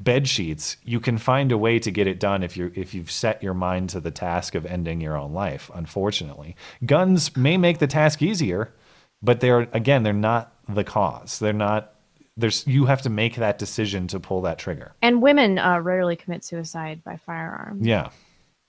bed 0.00 0.28
sheets, 0.28 0.76
you 0.82 0.98
can 0.98 1.16
find 1.16 1.52
a 1.52 1.56
way 1.56 1.78
to 1.78 1.92
get 1.92 2.08
it 2.08 2.18
done 2.18 2.42
if 2.42 2.56
you 2.56 2.72
if 2.74 2.92
you've 2.92 3.10
set 3.10 3.40
your 3.40 3.54
mind 3.54 3.88
to 3.90 4.00
the 4.00 4.10
task 4.10 4.56
of 4.56 4.66
ending 4.66 5.00
your 5.00 5.16
own 5.16 5.32
life, 5.32 5.70
unfortunately. 5.72 6.56
Guns 6.84 7.36
may 7.36 7.56
make 7.56 7.78
the 7.78 7.86
task 7.86 8.20
easier, 8.20 8.74
but 9.22 9.38
they're 9.38 9.68
again, 9.72 10.02
they're 10.02 10.12
not 10.12 10.52
the 10.68 10.82
cause. 10.82 11.38
They're 11.38 11.52
not 11.52 11.94
there's 12.36 12.66
you 12.66 12.86
have 12.86 13.02
to 13.02 13.10
make 13.10 13.36
that 13.36 13.58
decision 13.58 14.08
to 14.08 14.18
pull 14.18 14.42
that 14.42 14.58
trigger. 14.58 14.96
And 15.02 15.22
women 15.22 15.60
uh, 15.60 15.78
rarely 15.78 16.16
commit 16.16 16.42
suicide 16.42 17.04
by 17.04 17.16
firearm. 17.16 17.78
Yeah. 17.80 18.10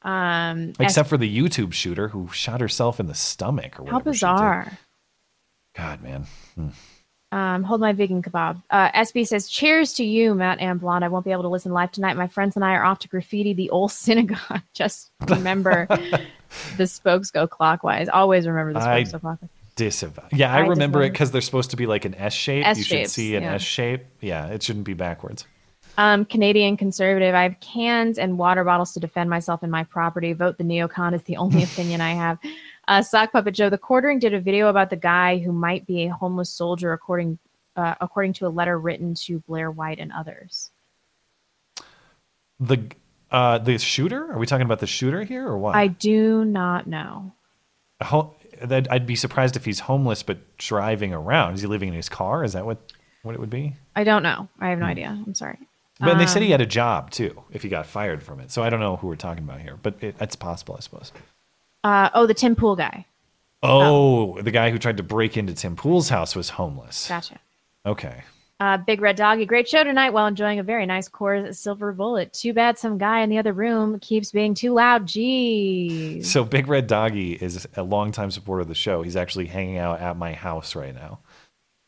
Um, 0.03 0.73
Except 0.79 1.09
for 1.09 1.17
the 1.17 1.35
YouTube 1.35 1.73
shooter 1.73 2.09
who 2.09 2.29
shot 2.29 2.61
herself 2.61 2.99
in 2.99 3.07
the 3.07 3.15
stomach 3.15 3.79
or 3.79 3.85
how 3.87 3.93
whatever. 3.93 3.99
did. 4.03 4.11
bizarre. 4.11 4.77
God, 5.75 6.01
man. 6.01 6.25
Um, 7.31 7.63
hold 7.63 7.79
my 7.79 7.93
vegan 7.93 8.23
kebab. 8.23 8.61
Uh, 8.71 8.89
SB 8.91 9.27
says, 9.27 9.47
"Cheers 9.47 9.93
to 9.93 10.03
you, 10.03 10.33
Matt 10.33 10.59
and 10.59 10.79
Blonde. 10.79 11.05
I 11.05 11.09
won't 11.09 11.25
be 11.25 11.31
able 11.31 11.43
to 11.43 11.49
listen 11.49 11.71
live 11.71 11.91
tonight. 11.91 12.17
My 12.17 12.27
friends 12.27 12.55
and 12.55 12.65
I 12.65 12.73
are 12.73 12.83
off 12.83 12.99
to 12.99 13.07
graffiti 13.07 13.53
the 13.53 13.69
old 13.69 13.91
synagogue. 14.05 14.61
Just 14.73 15.11
remember, 15.27 15.87
the 16.77 16.87
spokes 16.87 17.29
go 17.29 17.47
clockwise. 17.47 18.09
Always 18.09 18.47
remember 18.47 18.73
the 18.73 18.79
I 18.79 19.03
spokes 19.03 19.11
go 19.11 19.19
clockwise. 19.19 19.49
disavow. 19.75 20.27
Yeah, 20.31 20.51
I, 20.51 20.57
I 20.57 20.59
remember 20.61 21.03
it 21.03 21.11
because 21.11 21.29
they're 21.29 21.41
supposed 21.41 21.69
to 21.69 21.77
be 21.77 21.85
like 21.85 22.05
an 22.05 22.15
S 22.15 22.33
shape. 22.33 22.65
you 22.75 22.83
should 22.83 23.09
see 23.09 23.35
an 23.35 23.43
yeah. 23.43 23.53
S 23.55 23.61
shape. 23.61 24.05
Yeah, 24.21 24.47
it 24.47 24.63
shouldn't 24.63 24.85
be 24.85 24.95
backwards. 24.95 25.45
Um, 25.99 26.23
Canadian 26.23 26.77
conservative. 26.77 27.35
I 27.35 27.43
have 27.43 27.59
cans 27.59 28.17
and 28.17 28.37
water 28.37 28.63
bottles 28.63 28.93
to 28.93 29.01
defend 29.01 29.29
myself 29.29 29.63
and 29.63 29.71
my 29.71 29.83
property. 29.83 30.31
Vote 30.31 30.57
the 30.57 30.63
neocon 30.63 31.13
is 31.13 31.21
the 31.23 31.35
only 31.35 31.61
opinion 31.61 31.99
I 31.99 32.13
have. 32.13 32.39
Uh, 32.89 33.01
Sock 33.03 33.31
Puppet 33.31 33.53
Joe. 33.53 33.69
The 33.69 33.77
Quartering 33.77 34.17
did 34.19 34.33
a 34.33 34.39
video 34.41 34.67
about 34.67 34.89
the 34.89 34.95
guy 34.95 35.37
who 35.37 35.51
might 35.53 35.85
be 35.85 36.05
a 36.07 36.09
homeless 36.13 36.49
soldier, 36.49 36.91
according 36.91 37.37
uh, 37.75 37.93
according 38.01 38.33
to 38.33 38.47
a 38.47 38.49
letter 38.49 38.77
written 38.79 39.13
to 39.13 39.39
Blair 39.47 39.69
White 39.71 39.99
and 39.99 40.11
others. 40.11 40.71
The 42.59 42.91
Uh, 43.31 43.59
the 43.59 43.77
shooter? 43.77 44.31
Are 44.33 44.39
we 44.39 44.47
talking 44.47 44.65
about 44.65 44.79
the 44.79 44.87
shooter 44.87 45.23
here 45.23 45.47
or 45.47 45.57
what? 45.57 45.75
I 45.75 45.85
do 45.87 46.43
not 46.43 46.87
know. 46.87 47.31
Ho- 48.01 48.33
I'd 48.69 49.05
be 49.05 49.15
surprised 49.15 49.55
if 49.55 49.63
he's 49.65 49.81
homeless 49.81 50.23
but 50.23 50.57
driving 50.57 51.13
around. 51.13 51.53
Is 51.53 51.61
he 51.61 51.67
living 51.67 51.89
in 51.89 51.95
his 51.95 52.09
car? 52.09 52.43
Is 52.43 52.53
that 52.53 52.65
what 52.65 52.79
what 53.21 53.35
it 53.35 53.39
would 53.39 53.51
be? 53.51 53.75
I 53.95 54.03
don't 54.03 54.23
know. 54.23 54.49
I 54.59 54.69
have 54.69 54.79
no 54.79 54.85
idea. 54.87 55.09
I'm 55.25 55.35
sorry. 55.35 55.59
But 55.99 56.17
they 56.17 56.25
said 56.25 56.41
he 56.41 56.47
Um, 56.47 56.51
had 56.53 56.61
a 56.61 56.65
job 56.65 57.11
too. 57.11 57.43
If 57.51 57.61
he 57.61 57.69
got 57.69 57.85
fired 57.85 58.23
from 58.23 58.39
it, 58.39 58.49
so 58.51 58.63
I 58.63 58.69
don't 58.71 58.79
know 58.79 58.95
who 58.95 59.07
we're 59.07 59.15
talking 59.15 59.43
about 59.43 59.59
here. 59.61 59.77
But 59.81 60.01
it, 60.01 60.15
it's 60.19 60.35
possible, 60.35 60.75
I 60.77 60.81
suppose. 60.81 61.11
Uh, 61.83 62.09
oh, 62.13 62.25
the 62.25 62.33
Tim 62.33 62.55
Pool 62.55 62.75
guy. 62.75 63.05
Oh, 63.61 64.41
the 64.41 64.51
guy 64.51 64.69
who 64.71 64.79
tried 64.79 64.97
to 64.97 65.03
break 65.03 65.37
into 65.37 65.53
Tim 65.53 65.75
Pool's 65.75 66.09
house 66.09 66.35
was 66.35 66.49
homeless. 66.49 67.07
Gotcha. 67.07 67.39
Okay. 67.85 68.23
Uh, 68.61 68.75
Big 68.77 68.99
Red 68.99 69.15
Doggy, 69.15 69.45
great 69.45 69.69
show 69.69 69.85
tonight 69.85 70.09
while 70.09 70.27
enjoying 70.27 70.59
a 70.59 70.63
very 70.63 70.85
nice 70.85 71.07
Coors 71.07 71.55
Silver 71.55 71.93
Bullet. 71.93 72.33
Too 72.33 72.53
bad 72.53 72.77
some 72.77 72.97
guy 72.97 73.21
in 73.21 73.29
the 73.29 73.37
other 73.37 73.53
room 73.53 73.99
keeps 73.99 74.31
being 74.31 74.53
too 74.53 74.73
loud. 74.73 75.07
Jeez. 75.07 76.25
So 76.25 76.43
Big 76.43 76.67
Red 76.67 76.87
Doggy 76.87 77.33
is 77.33 77.65
a 77.77 77.83
longtime 77.83 78.31
supporter 78.31 78.61
of 78.61 78.67
the 78.67 78.75
show. 78.75 79.01
He's 79.01 79.15
actually 79.15 79.45
hanging 79.45 79.77
out 79.77 80.01
at 80.01 80.17
my 80.17 80.33
house 80.33 80.75
right 80.75 80.93
now. 80.93 81.19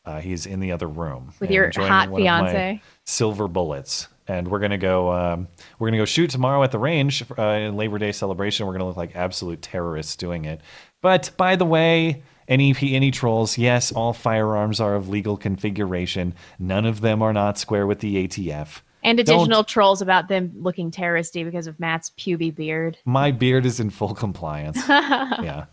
Uh, 0.06 0.22
he's 0.22 0.46
in 0.46 0.62
the 0.62 0.72
other 0.72 0.88
room 0.88 1.34
With 1.40 1.52
your 1.52 1.70
hot 1.76 2.10
one 2.10 2.22
of 2.22 2.26
my 2.26 2.52
fiance. 2.52 2.82
Silver 3.06 3.50
bullets, 3.50 4.08
and 4.32 4.48
we're 4.48 4.60
gonna 4.60 4.78
go. 4.78 5.12
Um, 5.12 5.48
we're 5.78 5.88
gonna 5.88 5.98
go 5.98 6.06
shoot 6.06 6.30
tomorrow 6.30 6.64
at 6.64 6.72
the 6.72 6.80
range 6.80 7.24
uh, 7.38 7.42
in 7.42 7.76
Labor 7.76 7.98
Day 8.00 8.12
celebration. 8.12 8.66
We're 8.66 8.74
gonna 8.74 8.88
look 8.88 8.98
like 8.98 9.16
absolute 9.16 9.62
terrorists 9.62 10.16
doing 10.16 10.46
it. 10.46 10.62
But 11.02 11.32
by 11.38 11.56
the 11.56 11.66
way, 11.66 12.24
any 12.48 12.76
any 12.82 13.12
trolls? 13.12 13.58
Yes, 13.58 13.92
all 13.92 14.14
firearms 14.14 14.80
are 14.80 14.96
of 14.96 15.10
legal 15.10 15.38
configuration. 15.38 16.34
None 16.60 16.86
of 16.86 17.02
them 17.02 17.22
are 17.22 17.34
not 17.34 17.58
square 17.58 17.86
with 17.86 18.00
the 18.00 18.28
ATF. 18.28 18.82
And 19.04 19.18
Don't- 19.18 19.36
additional 19.36 19.64
trolls 19.64 20.02
about 20.02 20.28
them 20.28 20.52
looking 20.56 20.92
terroristy 20.92 21.44
because 21.44 21.66
of 21.68 21.80
Matt's 21.80 22.12
puby 22.12 22.52
beard. 22.52 22.98
My 23.04 23.32
beard 23.32 23.66
is 23.66 23.80
in 23.80 23.90
full 23.90 24.14
compliance. 24.14 24.78
yeah. 24.90 25.66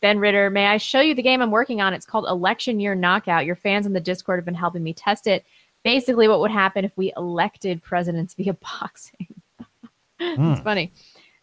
Ben 0.00 0.20
Ritter, 0.20 0.48
may 0.48 0.66
I 0.66 0.76
show 0.76 1.00
you 1.00 1.14
the 1.14 1.22
game 1.22 1.42
I'm 1.42 1.50
working 1.50 1.80
on? 1.80 1.92
It's 1.92 2.06
called 2.06 2.26
Election 2.28 2.78
Year 2.78 2.94
Knockout. 2.94 3.46
Your 3.46 3.56
fans 3.56 3.84
in 3.84 3.94
the 3.94 4.00
Discord 4.00 4.38
have 4.38 4.44
been 4.44 4.54
helping 4.54 4.84
me 4.84 4.92
test 4.92 5.26
it. 5.26 5.44
Basically, 5.84 6.28
what 6.28 6.40
would 6.40 6.50
happen 6.50 6.84
if 6.84 6.92
we 6.96 7.12
elected 7.16 7.82
presidents 7.82 8.34
via 8.38 8.54
boxing? 8.54 9.26
it's 10.20 10.36
Hmm. 10.36 10.54
funny. 10.64 10.92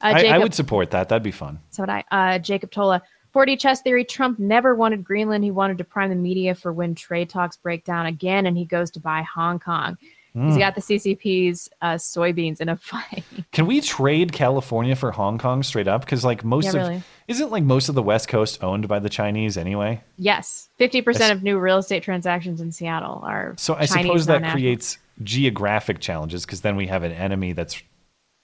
Uh, 0.02 0.14
I, 0.16 0.26
I 0.28 0.38
would 0.38 0.53
support 0.53 0.91
that. 0.91 1.10
That'd 1.10 1.24
be 1.24 1.32
fun. 1.32 1.60
So 1.70 1.84
would 1.84 1.90
I. 1.90 2.03
Uh, 2.12 2.40
Jacob 2.40 2.72
Tola. 2.72 3.02
4D 3.34 3.60
chess 3.60 3.82
theory. 3.82 4.06
Trump 4.06 4.40
never 4.40 4.76
wanted 4.76 5.03
Greenland. 5.03 5.44
He 5.44 5.52
wanted 5.52 5.78
to 5.80 5.84
prime 5.84 6.10
the 6.10 6.16
media 6.16 6.56
for 6.56 6.72
when 6.72 6.95
trade 6.95 7.30
talks 7.30 7.57
break 7.57 7.84
down 7.84 8.06
again, 8.06 8.45
and 8.45 8.57
he 8.57 8.64
goes 8.66 8.90
to 8.91 8.99
buy 9.02 9.24
Hong 9.24 9.60
Kong. 9.60 9.98
He's 10.36 10.56
Mm. 10.56 10.60
got 10.60 10.76
the 10.76 10.82
CCP's 10.82 11.70
uh, 11.82 11.94
soybeans 11.94 12.60
in 12.60 12.68
a 12.68 12.76
fight. 12.91 13.24
Can 13.53 13.66
we 13.68 13.80
trade 13.80 14.34
California 14.34 14.94
for 14.95 15.12
Hong 15.12 15.38
Kong 15.38 15.64
straight 15.64 15.88
up? 15.88 16.02
Because 16.02 16.26
like 16.26 16.44
most 16.44 16.66
Yeah, 16.66 16.70
of 16.72 16.76
really. 16.90 17.03
isn't 17.30 17.52
like 17.52 17.64
most 17.64 17.88
of 17.88 17.95
the 17.95 18.03
West 18.03 18.28
Coast 18.28 18.62
owned 18.62 18.88
by 18.90 18.99
the 18.99 19.07
Chinese 19.10 19.57
anyway. 19.57 20.02
yes, 20.18 20.68
50% 20.80 21.32
of 21.32 21.41
new 21.41 21.57
real 21.57 21.78
estate 21.78 22.03
transactions 22.03 22.60
in 22.60 22.72
Seattle 22.74 23.22
are. 23.26 23.56
So 23.57 23.76
I 23.76 23.86
Chinese 23.86 24.03
suppose 24.07 24.26
that 24.26 24.52
creates 24.52 24.98
geographic 25.24 25.99
challenges 26.02 26.45
because 26.45 26.60
then 26.62 26.76
we 26.76 26.88
have 26.88 27.03
an 27.03 27.14
enemy 27.14 27.53
that's 27.53 27.82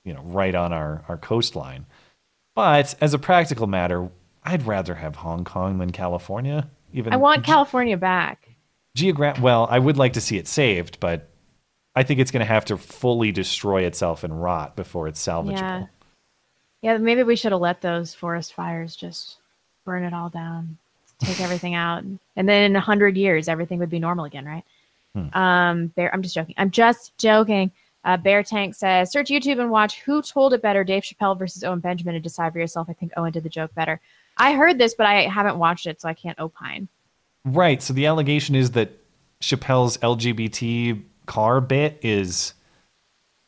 you 0.05 0.13
know 0.13 0.21
right 0.23 0.55
on 0.55 0.71
our 0.71 1.03
our 1.09 1.17
coastline. 1.17 1.85
But 2.55 2.95
as 3.01 3.13
a 3.13 3.19
practical 3.19 3.67
matter, 3.67 4.09
I'd 4.43 4.65
rather 4.65 4.95
have 4.95 5.17
Hong 5.17 5.43
Kong 5.43 5.77
than 5.77 5.91
California. 5.91 6.69
Even 6.93 7.11
I 7.13 7.17
want 7.17 7.43
California 7.43 7.97
back. 7.97 8.47
geogra- 8.97 9.39
Well, 9.39 9.67
I 9.69 9.79
would 9.79 9.97
like 9.97 10.13
to 10.13 10.21
see 10.21 10.37
it 10.37 10.47
saved, 10.47 10.99
but 11.01 11.27
I 11.95 12.03
think 12.03 12.19
it's 12.19 12.31
going 12.31 12.45
to 12.45 12.45
have 12.45 12.65
to 12.65 12.77
fully 12.77 13.31
destroy 13.31 13.83
itself 13.83 14.23
and 14.23 14.41
rot 14.41 14.75
before 14.75 15.07
it's 15.07 15.25
salvageable. 15.25 15.57
Yeah. 15.57 15.85
Yeah, 16.81 16.97
maybe 16.97 17.21
we 17.21 17.35
should 17.35 17.51
have 17.51 17.61
let 17.61 17.81
those 17.81 18.15
forest 18.15 18.53
fires 18.53 18.95
just 18.95 19.37
burn 19.85 20.03
it 20.03 20.13
all 20.13 20.29
down, 20.29 20.77
take 21.19 21.39
everything 21.41 21.75
out, 21.75 22.03
and 22.03 22.49
then 22.49 22.63
in 22.63 22.75
a 22.75 22.79
hundred 22.79 23.17
years, 23.17 23.47
everything 23.47 23.79
would 23.79 23.89
be 23.89 23.99
normal 23.99 24.25
again, 24.25 24.45
right? 24.45 24.63
Hmm. 25.13 25.37
Um, 25.37 25.87
Bear, 25.87 26.11
I'm 26.13 26.23
just 26.23 26.33
joking. 26.33 26.55
I'm 26.57 26.71
just 26.71 27.15
joking. 27.17 27.71
Uh, 28.03 28.17
Bear 28.17 28.41
Tank 28.41 28.73
says, 28.73 29.11
search 29.11 29.29
YouTube 29.29 29.59
and 29.59 29.69
watch 29.69 30.01
who 30.01 30.23
told 30.23 30.53
it 30.53 30.61
better, 30.63 30.83
Dave 30.83 31.03
Chappelle 31.03 31.37
versus 31.37 31.63
Owen 31.63 31.79
Benjamin, 31.79 32.15
and 32.15 32.23
decide 32.23 32.51
for 32.51 32.59
yourself. 32.59 32.87
I 32.89 32.93
think 32.93 33.11
Owen 33.15 33.31
did 33.31 33.43
the 33.43 33.49
joke 33.49 33.75
better. 33.75 34.01
I 34.37 34.53
heard 34.53 34.79
this, 34.79 34.95
but 34.95 35.05
I 35.05 35.27
haven't 35.27 35.59
watched 35.59 35.85
it, 35.85 36.01
so 36.01 36.09
I 36.09 36.15
can't 36.15 36.39
opine. 36.39 36.87
Right. 37.45 37.79
So 37.81 37.93
the 37.93 38.07
allegation 38.07 38.55
is 38.55 38.71
that 38.71 38.91
Chappelle's 39.41 39.97
LGBT 39.99 41.03
car 41.31 41.61
bit 41.61 41.99
is, 42.03 42.53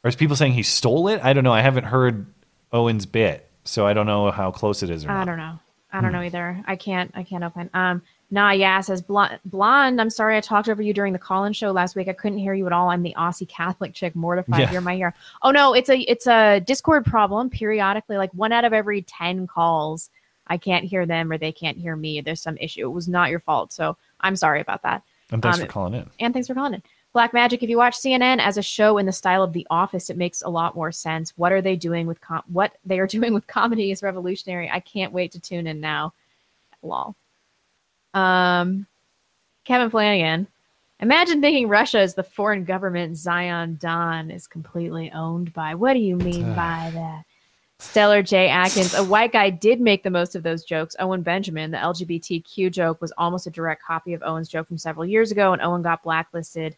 or 0.04 0.08
is 0.10 0.16
people 0.16 0.36
saying 0.36 0.54
he 0.54 0.64
stole 0.64 1.08
it? 1.10 1.20
I 1.24 1.34
don't 1.34 1.44
know. 1.44 1.54
I 1.54 1.62
haven't 1.62 1.84
heard 1.86 2.26
Owen's 2.72 3.06
bit, 3.06 3.50
so 3.66 3.86
I 3.86 3.94
don't 3.94 4.06
know 4.06 4.32
how 4.32 4.52
close 4.52 4.84
it 4.84 4.90
is 4.90 5.06
or 5.06 5.12
I 5.12 5.20
not. 5.20 5.26
don't 5.26 5.38
know. 5.38 5.60
I 5.92 6.02
don't 6.02 6.10
Hmm. 6.10 6.16
know 6.18 6.24
either. 6.24 6.64
I 6.66 6.76
can't. 6.76 7.12
I 7.14 7.22
can't 7.24 7.44
open. 7.44 7.70
Um, 7.76 8.02
nah, 8.32 8.50
yeah 8.52 8.82
says 8.82 9.02
blonde. 9.04 9.40
Blonde. 9.46 10.02
I'm 10.02 10.10
sorry, 10.10 10.36
I 10.38 10.42
talked 10.42 10.68
over 10.68 10.82
you 10.82 10.92
during 10.94 11.14
the 11.14 11.20
call-in 11.20 11.54
show 11.54 11.72
last 11.72 11.96
week. 11.96 12.08
I 12.08 12.14
couldn't 12.14 12.40
hear 12.40 12.56
you 12.56 12.66
at 12.66 12.74
all. 12.74 12.90
I'm 12.90 13.04
the 13.04 13.14
Aussie 13.16 13.48
Catholic 13.48 13.94
chick. 13.94 14.16
Mortified. 14.16 14.60
Yeah. 14.60 14.72
You're 14.72 14.82
my 14.82 14.96
hero. 14.96 15.12
Oh 15.44 15.52
no, 15.52 15.74
it's 15.76 15.90
a 15.90 16.00
it's 16.00 16.26
a 16.26 16.62
Discord 16.62 17.06
problem. 17.06 17.50
Periodically, 17.52 18.18
like 18.18 18.32
one 18.34 18.52
out 18.52 18.66
of 18.66 18.74
every 18.74 19.04
ten 19.04 19.46
calls, 19.46 20.10
I 20.48 20.58
can't 20.58 20.84
hear 20.84 21.06
them 21.06 21.32
or 21.32 21.38
they 21.38 21.52
can't 21.52 21.78
hear 21.78 21.96
me. 21.96 22.22
There's 22.22 22.42
some 22.42 22.58
issue. 22.58 22.86
It 22.86 22.92
was 22.94 23.08
not 23.08 23.30
your 23.30 23.40
fault, 23.40 23.72
so 23.72 23.96
I'm 24.22 24.36
sorry 24.36 24.62
about 24.62 24.82
that. 24.82 25.04
And 25.32 25.42
thanks 25.44 25.60
Um, 25.60 25.66
for 25.66 25.72
calling 25.72 25.94
in. 25.94 26.10
And 26.20 26.34
thanks 26.34 26.48
for 26.48 26.56
calling 26.56 26.74
in. 26.74 26.84
Black 27.14 27.32
Magic, 27.32 27.62
if 27.62 27.70
you 27.70 27.78
watch 27.78 27.96
CNN 27.96 28.40
as 28.40 28.58
a 28.58 28.64
show 28.64 28.98
in 28.98 29.06
the 29.06 29.12
style 29.12 29.44
of 29.44 29.54
The 29.54 29.68
Office, 29.70 30.10
it 30.10 30.18
makes 30.18 30.42
a 30.42 30.50
lot 30.50 30.76
more 30.76 30.92
sense. 30.92 31.32
What 31.38 31.52
are 31.52 31.62
they 31.62 31.76
doing 31.76 32.08
with 32.08 32.20
com- 32.20 32.44
what 32.48 32.74
they 32.84 33.00
are 33.00 33.08
doing 33.18 33.34
with 33.34 33.48
comedy 33.48 33.92
is 33.92 34.02
revolutionary. 34.02 34.70
I 34.70 34.80
can't 34.80 35.14
wait 35.14 35.32
to 35.34 35.40
tune 35.40 35.68
in 35.68 35.80
now. 35.80 36.14
Lol. 36.82 37.16
Um, 38.14 38.88
Kevin 39.64 39.90
Flanagan. 39.90 40.48
Imagine 41.00 41.42
thinking 41.42 41.68
Russia 41.68 42.02
is 42.02 42.14
the 42.14 42.24
foreign 42.24 42.64
government 42.64 43.18
Zion 43.18 43.78
Don 43.80 44.32
is 44.32 44.48
completely 44.48 45.12
owned 45.12 45.54
by. 45.54 45.76
What 45.76 45.94
do 45.94 46.00
you 46.00 46.16
mean 46.16 46.54
by 46.56 46.92
that? 46.94 47.24
Stellar 47.80 48.24
J. 48.24 48.48
Atkins, 48.48 48.94
a 48.94 49.04
white 49.04 49.34
guy 49.34 49.50
did 49.50 49.82
make 49.82 50.04
the 50.04 50.10
most 50.10 50.36
of 50.36 50.44
those 50.44 50.64
jokes. 50.64 50.96
Owen 51.00 51.22
Benjamin, 51.22 51.72
the 51.72 51.78
LGBTQ 51.78 52.72
joke, 52.72 53.02
was 53.02 53.12
almost 53.18 53.48
a 53.48 53.52
direct 53.52 53.84
copy 53.84 54.14
of 54.14 54.24
Owen's 54.24 54.48
joke 54.48 54.68
from 54.68 54.78
several 54.78 55.06
years 55.06 55.32
ago, 55.32 55.52
and 55.52 55.62
Owen 55.62 55.82
got 55.82 56.04
blacklisted. 56.04 56.78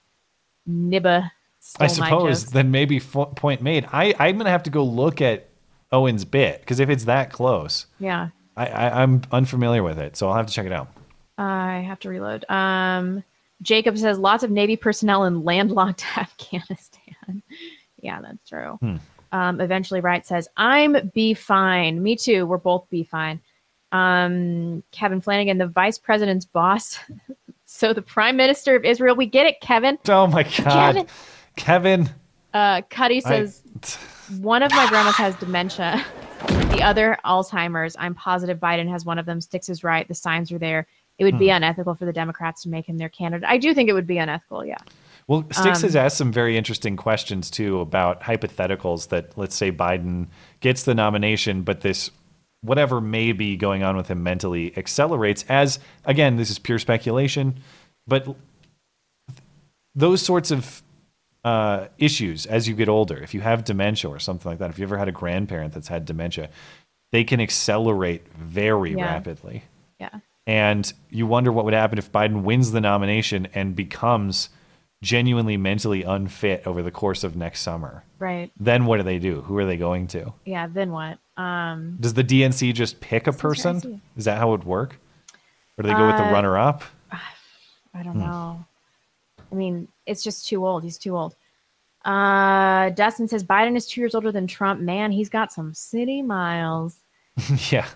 Nibba 0.70 1.32
I 1.80 1.88
suppose 1.88 2.48
then 2.48 2.72
maybe 2.72 3.00
fo- 3.00 3.26
point 3.26 3.62
made. 3.62 3.88
I 3.92 4.14
I'm 4.20 4.38
gonna 4.38 4.50
have 4.50 4.64
to 4.64 4.70
go 4.70 4.84
look 4.84 5.22
at 5.22 5.50
Owen's 5.92 6.26
bit 6.26 6.60
because 6.60 6.80
if 6.80 6.90
it's 6.90 7.06
that 7.06 7.32
close, 7.32 7.88
Yeah, 8.00 8.30
I, 8.56 8.68
I 8.68 9.02
I'm 9.04 9.22
unfamiliar 9.32 9.82
with 9.84 9.98
it, 10.00 10.16
so 10.16 10.28
I'll 10.30 10.36
have 10.36 10.48
to 10.48 10.54
check 10.54 10.66
it 10.66 10.72
out. 10.72 10.90
I 11.38 11.84
have 11.88 12.00
to 12.02 12.10
reload. 12.10 12.46
Um, 12.50 13.24
Jacob 13.62 13.98
says 13.98 14.20
lots 14.20 14.44
of 14.44 14.52
Navy 14.52 14.76
personnel 14.76 15.26
in 15.26 15.44
landlocked 15.44 16.06
Afghanistan. 16.18 17.42
yeah, 18.02 18.22
that's 18.22 18.48
true. 18.48 18.78
Hmm. 18.82 18.96
Um, 19.32 19.60
eventually, 19.60 20.00
Wright 20.00 20.26
says, 20.26 20.48
I'm 20.56 21.10
be 21.14 21.34
fine. 21.34 22.02
Me 22.02 22.16
too. 22.16 22.46
We're 22.46 22.58
both 22.58 22.90
be 22.90 23.04
fine. 23.04 23.42
Um, 23.92 24.84
Kevin 24.92 25.20
Flanagan, 25.20 25.58
the 25.58 25.68
vice 25.68 25.98
president's 25.98 26.46
boss. 26.46 27.00
so 27.76 27.94
the 27.94 28.02
prime 28.02 28.36
minister 28.38 28.76
of 28.76 28.86
Israel. 28.86 29.16
We 29.16 29.26
get 29.26 29.46
it, 29.46 29.60
Kevin. 29.62 29.98
Oh 30.08 30.28
my 30.28 30.44
god, 30.44 30.96
Kevin. 30.96 31.08
Kevin. 31.56 32.10
Uh, 32.54 32.82
Cuddy 32.90 33.18
I- 33.18 33.30
says, 33.30 33.64
one 34.40 34.64
of 34.64 34.72
my 34.72 34.88
grandmas 34.88 35.16
has 35.16 35.36
dementia, 35.36 36.04
the 36.72 36.82
other 36.82 37.18
Alzheimer's. 37.26 37.96
I'm 38.00 38.16
positive 38.16 38.60
Biden 38.60 38.90
has 38.90 39.04
one 39.06 39.20
of 39.20 39.26
them. 39.26 39.42
Sticks 39.42 39.68
is 39.70 39.84
right. 39.84 40.08
The 40.08 40.16
signs 40.16 40.52
are 40.52 40.58
there. 40.58 40.88
It 41.18 41.24
would 41.26 41.38
be 41.40 41.48
Hmm. 41.48 41.56
unethical 41.58 41.96
for 41.96 42.06
the 42.06 42.14
Democrats 42.14 42.64
to 42.64 42.70
make 42.70 42.88
him 42.88 42.98
their 42.98 43.10
candidate. 43.10 43.48
I 43.50 43.58
do 43.58 43.74
think 43.74 43.90
it 43.90 43.94
would 43.94 44.08
be 44.08 44.18
unethical. 44.18 44.66
Yeah. 44.66 44.78
Well, 45.28 45.46
Sticks 45.52 45.82
has 45.82 45.96
Um, 45.96 46.06
asked 46.06 46.18
some 46.18 46.32
very 46.32 46.56
interesting 46.58 46.96
questions 46.98 47.50
too 47.50 47.80
about 47.80 48.22
hypotheticals 48.22 49.10
that 49.10 49.38
let's 49.38 49.56
say 49.56 49.72
Biden 49.72 50.28
gets 50.60 50.84
the 50.84 50.94
nomination, 50.94 51.64
but 51.64 51.82
this 51.82 52.10
whatever 52.62 53.00
may 53.02 53.32
be 53.32 53.56
going 53.56 53.84
on 53.84 53.96
with 53.96 54.08
him 54.08 54.24
mentally 54.24 54.76
accelerates 54.78 55.44
as 55.50 55.80
again, 56.06 56.36
this 56.38 56.50
is 56.50 56.58
pure 56.60 56.80
speculation, 56.80 57.60
but 58.08 58.28
those 59.94 60.22
sorts 60.22 60.52
of 60.52 60.82
uh, 61.44 61.88
issues 61.98 62.46
as 62.46 62.68
you 62.68 62.74
get 62.76 62.90
older, 62.90 63.18
if 63.18 63.34
you 63.34 63.42
have 63.42 63.64
dementia 63.64 64.10
or 64.10 64.20
something 64.20 64.50
like 64.50 64.60
that, 64.60 64.70
if 64.70 64.80
you 64.80 64.84
ever 64.84 64.98
had 64.98 65.08
a 65.08 65.12
grandparent 65.12 65.74
that's 65.74 65.88
had 65.88 66.06
dementia, 66.06 66.50
they 67.12 67.24
can 67.24 67.40
accelerate 67.40 68.28
very 68.34 68.94
Yeah. 68.96 69.06
rapidly. 69.06 69.64
Yeah. 70.00 70.10
And 70.48 70.92
you 71.10 71.26
wonder 71.28 71.52
what 71.52 71.66
would 71.66 71.74
happen 71.74 71.98
if 71.98 72.12
Biden 72.12 72.42
wins 72.44 72.72
the 72.72 72.82
nomination 72.82 73.48
and 73.54 73.76
becomes 73.76 74.50
genuinely 75.04 75.56
mentally 75.58 76.04
unfit 76.04 76.66
over 76.66 76.82
the 76.82 76.92
course 76.92 77.24
of 77.24 77.36
next 77.36 77.62
summer. 77.62 78.04
Right. 78.18 78.52
Then 78.60 78.86
what 78.86 78.98
do 78.98 79.04
they 79.04 79.20
do? 79.20 79.42
Who 79.42 79.58
are 79.58 79.66
they 79.66 79.78
going 79.78 80.08
to? 80.08 80.34
Yeah. 80.46 80.68
Then 80.68 80.92
what? 80.92 81.20
Um, 81.38 81.98
Does 82.00 82.14
the 82.14 82.24
DNC 82.24 82.74
just 82.74 83.00
pick 83.02 83.28
a 83.28 83.34
person? 83.34 84.02
Is 84.16 84.26
that 84.26 84.38
how 84.38 84.50
it 84.50 84.52
would 84.52 84.64
work? 84.64 85.00
Or 85.78 85.82
do 85.84 85.90
they 85.90 85.96
go 85.96 86.08
with 86.08 86.18
the 86.18 86.24
Uh, 86.24 86.32
runner 86.32 86.58
up? 86.58 86.84
I 87.12 88.04
don't 88.04 88.14
Hmm. 88.14 88.20
know. 88.20 88.66
I 89.52 89.56
mean, 89.56 89.88
it's 90.06 90.24
just 90.24 90.48
too 90.48 90.66
old. 90.66 90.84
He's 90.84 90.98
too 90.98 91.16
old. 91.18 91.36
Uh, 92.04 92.90
Dustin 92.92 93.28
says 93.28 93.44
Biden 93.44 93.76
is 93.76 93.88
two 93.88 94.00
years 94.02 94.14
older 94.16 94.32
than 94.32 94.48
Trump. 94.48 94.80
Man, 94.82 95.12
he's 95.12 95.30
got 95.30 95.52
some 95.52 95.74
city 95.74 96.22
miles. 96.22 97.00
yeah. 97.72 97.88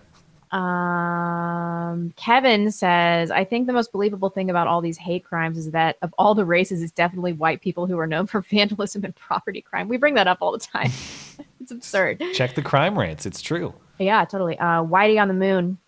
Um, 0.52 2.12
Kevin 2.16 2.72
says, 2.72 3.30
I 3.30 3.44
think 3.44 3.66
the 3.66 3.72
most 3.72 3.92
believable 3.92 4.30
thing 4.30 4.50
about 4.50 4.66
all 4.66 4.80
these 4.80 4.98
hate 4.98 5.24
crimes 5.24 5.56
is 5.58 5.70
that 5.70 5.96
of 6.02 6.12
all 6.18 6.34
the 6.34 6.44
races, 6.44 6.82
it's 6.82 6.92
definitely 6.92 7.32
white 7.32 7.60
people 7.60 7.86
who 7.86 7.98
are 7.98 8.06
known 8.06 8.26
for 8.26 8.40
vandalism 8.50 9.04
and 9.04 9.14
property 9.14 9.60
crime. 9.60 9.88
We 9.88 9.96
bring 9.96 10.14
that 10.14 10.26
up 10.26 10.38
all 10.40 10.52
the 10.52 10.58
time. 10.58 10.90
it's 11.60 11.70
absurd. 11.70 12.22
Check 12.34 12.54
the 12.54 12.62
crime 12.62 12.98
rates. 12.98 13.26
It's 13.26 13.40
true. 13.40 13.72
Yeah, 13.98 14.24
totally. 14.24 14.58
Uh, 14.58 14.82
Whitey 14.82 15.20
on 15.20 15.28
the 15.28 15.34
moon. 15.34 15.78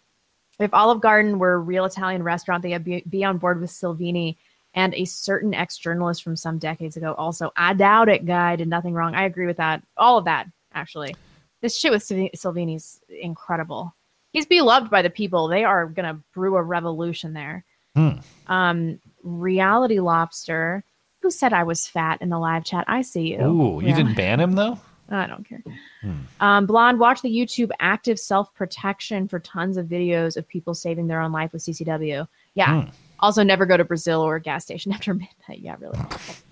If 0.60 0.72
Olive 0.74 1.00
Garden 1.00 1.38
were 1.38 1.54
a 1.54 1.58
real 1.58 1.84
Italian 1.84 2.22
restaurant, 2.22 2.62
they'd 2.62 2.84
be, 2.84 3.02
be 3.08 3.24
on 3.24 3.38
board 3.38 3.60
with 3.60 3.70
Salvini 3.70 4.38
and 4.74 4.94
a 4.94 5.04
certain 5.04 5.54
ex 5.54 5.76
journalist 5.76 6.22
from 6.22 6.36
some 6.36 6.58
decades 6.58 6.96
ago. 6.96 7.14
Also, 7.14 7.52
I 7.56 7.74
doubt 7.74 8.08
it, 8.08 8.26
guy 8.26 8.56
did 8.56 8.68
nothing 8.68 8.94
wrong. 8.94 9.14
I 9.14 9.24
agree 9.24 9.46
with 9.46 9.56
that. 9.56 9.82
All 9.96 10.18
of 10.18 10.24
that, 10.26 10.46
actually. 10.72 11.16
This 11.62 11.76
shit 11.76 11.92
with 11.92 12.10
Salvini's 12.34 13.00
incredible. 13.08 13.94
He's 14.32 14.46
beloved 14.46 14.90
by 14.90 15.02
the 15.02 15.10
people. 15.10 15.48
They 15.48 15.64
are 15.64 15.86
gonna 15.86 16.20
brew 16.34 16.56
a 16.56 16.62
revolution 16.62 17.32
there. 17.34 17.64
Hmm. 17.94 18.10
Um, 18.46 18.98
Reality 19.22 20.00
Lobster, 20.00 20.82
who 21.20 21.30
said 21.30 21.52
I 21.52 21.64
was 21.64 21.86
fat 21.86 22.20
in 22.22 22.30
the 22.30 22.38
live 22.38 22.64
chat? 22.64 22.84
I 22.88 23.02
see 23.02 23.32
you. 23.34 23.40
Ooh, 23.42 23.80
you 23.82 23.88
Yeah. 23.88 23.96
didn't 23.96 24.14
ban 24.14 24.40
him 24.40 24.52
though? 24.52 24.78
I 25.10 25.26
don't 25.26 25.46
care. 25.46 25.62
Hmm. 26.00 26.12
Um, 26.40 26.66
Blonde, 26.66 26.98
watch 26.98 27.20
the 27.20 27.28
YouTube 27.30 27.70
active 27.80 28.18
self 28.18 28.54
protection 28.54 29.28
for 29.28 29.38
tons 29.40 29.76
of 29.76 29.86
videos 29.86 30.38
of 30.38 30.48
people 30.48 30.72
saving 30.74 31.06
their 31.08 31.20
own 31.20 31.32
life 31.32 31.52
with 31.52 31.60
CCW. 31.62 32.26
Yeah. 32.54 32.82
Hmm. 32.84 32.90
Also, 33.20 33.42
never 33.44 33.66
go 33.66 33.76
to 33.76 33.84
Brazil 33.84 34.20
or 34.22 34.36
a 34.36 34.40
gas 34.40 34.64
station 34.64 34.90
after 34.94 35.12
midnight. 35.12 35.60
Yeah, 35.60 35.76
really. 35.78 35.98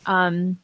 um, 0.07 0.59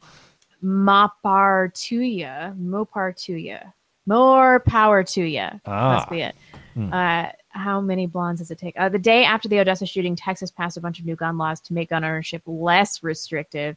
Mapartuya, 0.63 2.55
Mopartuya, 2.57 3.73
more 4.05 4.59
power 4.61 5.03
to 5.03 5.23
you. 5.23 5.47
Ah. 5.65 5.95
Must 5.95 6.09
be 6.09 6.21
it. 6.21 6.35
Hmm. 6.77 6.93
Uh, 6.93 7.29
how 7.49 7.81
many 7.81 8.05
blondes 8.05 8.39
does 8.39 8.51
it 8.51 8.59
take? 8.59 8.75
Uh, 8.77 8.87
the 8.87 8.99
day 8.99 9.23
after 9.23 9.49
the 9.49 9.59
Odessa 9.59 9.87
shooting, 9.87 10.15
Texas 10.15 10.51
passed 10.51 10.77
a 10.77 10.81
bunch 10.81 10.99
of 10.99 11.05
new 11.05 11.15
gun 11.15 11.35
laws 11.39 11.59
to 11.61 11.73
make 11.73 11.89
gun 11.89 12.03
ownership 12.03 12.43
less 12.45 13.01
restrictive. 13.01 13.75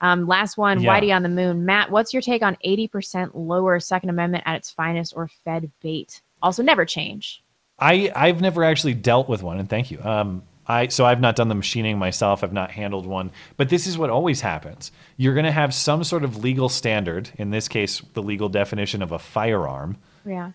Um, 0.00 0.26
last 0.26 0.58
one, 0.58 0.80
Yeah. 0.80 1.00
Whitey 1.00 1.14
on 1.14 1.22
the 1.22 1.28
moon. 1.28 1.64
Matt, 1.64 1.92
what's 1.92 2.12
your 2.12 2.22
take 2.22 2.42
on 2.42 2.56
80% 2.66 3.30
lower 3.34 3.78
Second 3.78 4.10
Amendment 4.10 4.42
at 4.46 4.56
its 4.56 4.68
finest 4.68 5.12
or 5.14 5.28
Fed 5.28 5.70
bait? 5.80 6.22
Also, 6.42 6.64
never 6.64 6.84
change. 6.84 7.40
I 7.78 8.10
I've 8.14 8.40
never 8.40 8.64
actually 8.64 8.94
dealt 8.94 9.28
with 9.28 9.42
one, 9.42 9.58
and 9.60 9.68
thank 9.70 9.92
you. 9.92 10.02
Um, 10.02 10.42
I 10.66 10.88
so 10.88 11.04
I've 11.04 11.20
not 11.20 11.36
done 11.36 11.48
the 11.48 11.54
machining 11.54 11.98
myself. 11.98 12.42
I've 12.42 12.52
not 12.52 12.72
handled 12.72 13.06
one, 13.06 13.30
but 13.56 13.68
this 13.68 13.86
is 13.86 13.96
what 13.96 14.10
always 14.10 14.40
happens. 14.40 14.90
You're 15.16 15.34
going 15.34 15.46
to 15.46 15.52
have 15.52 15.72
some 15.72 16.02
sort 16.04 16.24
of 16.24 16.38
legal 16.38 16.68
standard. 16.68 17.30
In 17.38 17.50
this 17.50 17.68
case, 17.68 18.00
the 18.14 18.22
legal 18.22 18.48
definition 18.48 19.02
of 19.02 19.12
a 19.12 19.18
firearm. 19.18 19.98
Yeah. 20.26 20.52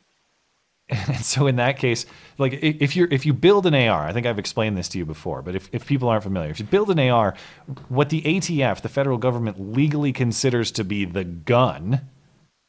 And 1.07 1.23
so 1.23 1.45
in 1.45 1.57
that 1.57 1.77
case, 1.77 2.05
like 2.37 2.53
if 2.63 2.95
you're 2.95 3.07
if 3.11 3.25
you 3.25 3.33
build 3.33 3.67
an 3.67 3.75
AR, 3.75 4.07
I 4.07 4.11
think 4.11 4.25
I've 4.25 4.39
explained 4.39 4.75
this 4.75 4.89
to 4.89 4.97
you 4.97 5.05
before, 5.05 5.43
but 5.43 5.55
if, 5.55 5.69
if 5.71 5.85
people 5.85 6.09
aren't 6.09 6.23
familiar, 6.23 6.49
if 6.49 6.59
you 6.59 6.65
build 6.65 6.89
an 6.89 6.99
AR, 6.99 7.35
what 7.89 8.09
the 8.09 8.21
ATF, 8.23 8.81
the 8.81 8.89
federal 8.89 9.19
government, 9.19 9.73
legally 9.73 10.11
considers 10.11 10.71
to 10.71 10.83
be 10.83 11.05
the 11.05 11.23
gun 11.23 12.01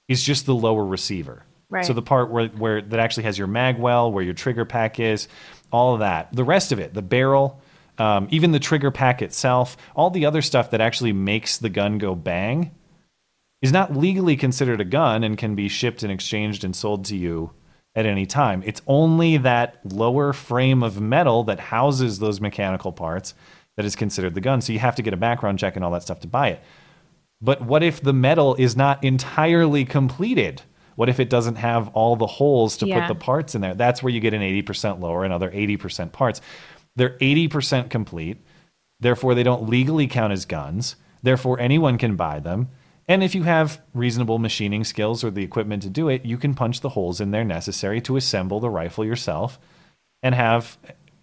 is 0.08 0.22
just 0.22 0.44
the 0.44 0.54
lower 0.54 0.84
receiver. 0.84 1.44
Right. 1.70 1.86
So 1.86 1.92
the 1.92 2.02
part 2.02 2.30
where, 2.30 2.48
where 2.48 2.82
that 2.82 3.00
actually 3.00 3.22
has 3.22 3.38
your 3.38 3.46
mag 3.46 3.78
well, 3.78 4.12
where 4.12 4.24
your 4.24 4.34
trigger 4.34 4.64
pack 4.64 5.00
is, 5.00 5.28
all 5.70 5.94
of 5.94 6.00
that. 6.00 6.28
The 6.32 6.44
rest 6.44 6.72
of 6.72 6.78
it, 6.78 6.92
the 6.92 7.02
barrel, 7.02 7.62
um, 7.96 8.26
even 8.30 8.50
the 8.50 8.58
trigger 8.58 8.90
pack 8.90 9.22
itself, 9.22 9.76
all 9.94 10.10
the 10.10 10.26
other 10.26 10.42
stuff 10.42 10.72
that 10.72 10.80
actually 10.80 11.12
makes 11.12 11.58
the 11.58 11.68
gun 11.68 11.98
go 11.98 12.14
bang, 12.14 12.72
is 13.62 13.72
not 13.72 13.96
legally 13.96 14.36
considered 14.36 14.80
a 14.80 14.84
gun 14.84 15.22
and 15.22 15.38
can 15.38 15.54
be 15.54 15.68
shipped 15.68 16.02
and 16.02 16.10
exchanged 16.10 16.64
and 16.64 16.74
sold 16.74 17.04
to 17.06 17.16
you 17.16 17.52
at 17.94 18.06
any 18.06 18.26
time. 18.26 18.62
It's 18.64 18.82
only 18.86 19.36
that 19.38 19.80
lower 19.84 20.32
frame 20.32 20.82
of 20.82 21.00
metal 21.00 21.44
that 21.44 21.58
houses 21.58 22.18
those 22.18 22.40
mechanical 22.40 22.92
parts 22.92 23.34
that 23.76 23.84
is 23.84 23.96
considered 23.96 24.34
the 24.34 24.40
gun. 24.40 24.60
So 24.60 24.72
you 24.72 24.78
have 24.78 24.94
to 24.96 25.02
get 25.02 25.14
a 25.14 25.16
background 25.16 25.58
check 25.58 25.76
and 25.76 25.84
all 25.84 25.90
that 25.92 26.02
stuff 26.02 26.20
to 26.20 26.28
buy 26.28 26.48
it. 26.48 26.62
But 27.40 27.62
what 27.62 27.82
if 27.82 28.00
the 28.00 28.12
metal 28.12 28.54
is 28.56 28.76
not 28.76 29.02
entirely 29.02 29.84
completed? 29.84 30.62
What 30.96 31.08
if 31.08 31.18
it 31.18 31.30
doesn't 31.30 31.56
have 31.56 31.88
all 31.88 32.14
the 32.16 32.26
holes 32.26 32.76
to 32.78 32.86
Yeah. 32.86 33.00
put 33.00 33.08
the 33.08 33.18
parts 33.18 33.54
in 33.54 33.60
there? 33.60 33.74
That's 33.74 34.02
where 34.02 34.12
you 34.12 34.20
get 34.20 34.34
an 34.34 34.42
80% 34.42 35.00
lower 35.00 35.24
and 35.24 35.32
other 35.32 35.50
80% 35.50 36.12
parts. 36.12 36.40
They're 36.96 37.16
80% 37.20 37.88
complete. 37.88 38.36
Therefore, 39.00 39.34
they 39.34 39.42
don't 39.42 39.68
legally 39.68 40.06
count 40.06 40.32
as 40.32 40.44
guns. 40.44 40.96
Therefore, 41.22 41.58
anyone 41.58 41.96
can 41.96 42.16
buy 42.16 42.38
them. 42.40 42.68
And 43.10 43.24
if 43.24 43.34
you 43.34 43.42
have 43.42 43.82
reasonable 43.92 44.38
machining 44.38 44.84
skills 44.84 45.24
or 45.24 45.32
the 45.32 45.42
equipment 45.42 45.82
to 45.82 45.90
do 45.90 46.08
it, 46.08 46.24
you 46.24 46.38
can 46.38 46.54
punch 46.54 46.80
the 46.80 46.90
holes 46.90 47.20
in 47.20 47.32
there 47.32 47.42
necessary 47.42 48.00
to 48.02 48.16
assemble 48.16 48.60
the 48.60 48.70
rifle 48.70 49.04
yourself 49.04 49.58
and 50.22 50.32
have 50.32 50.78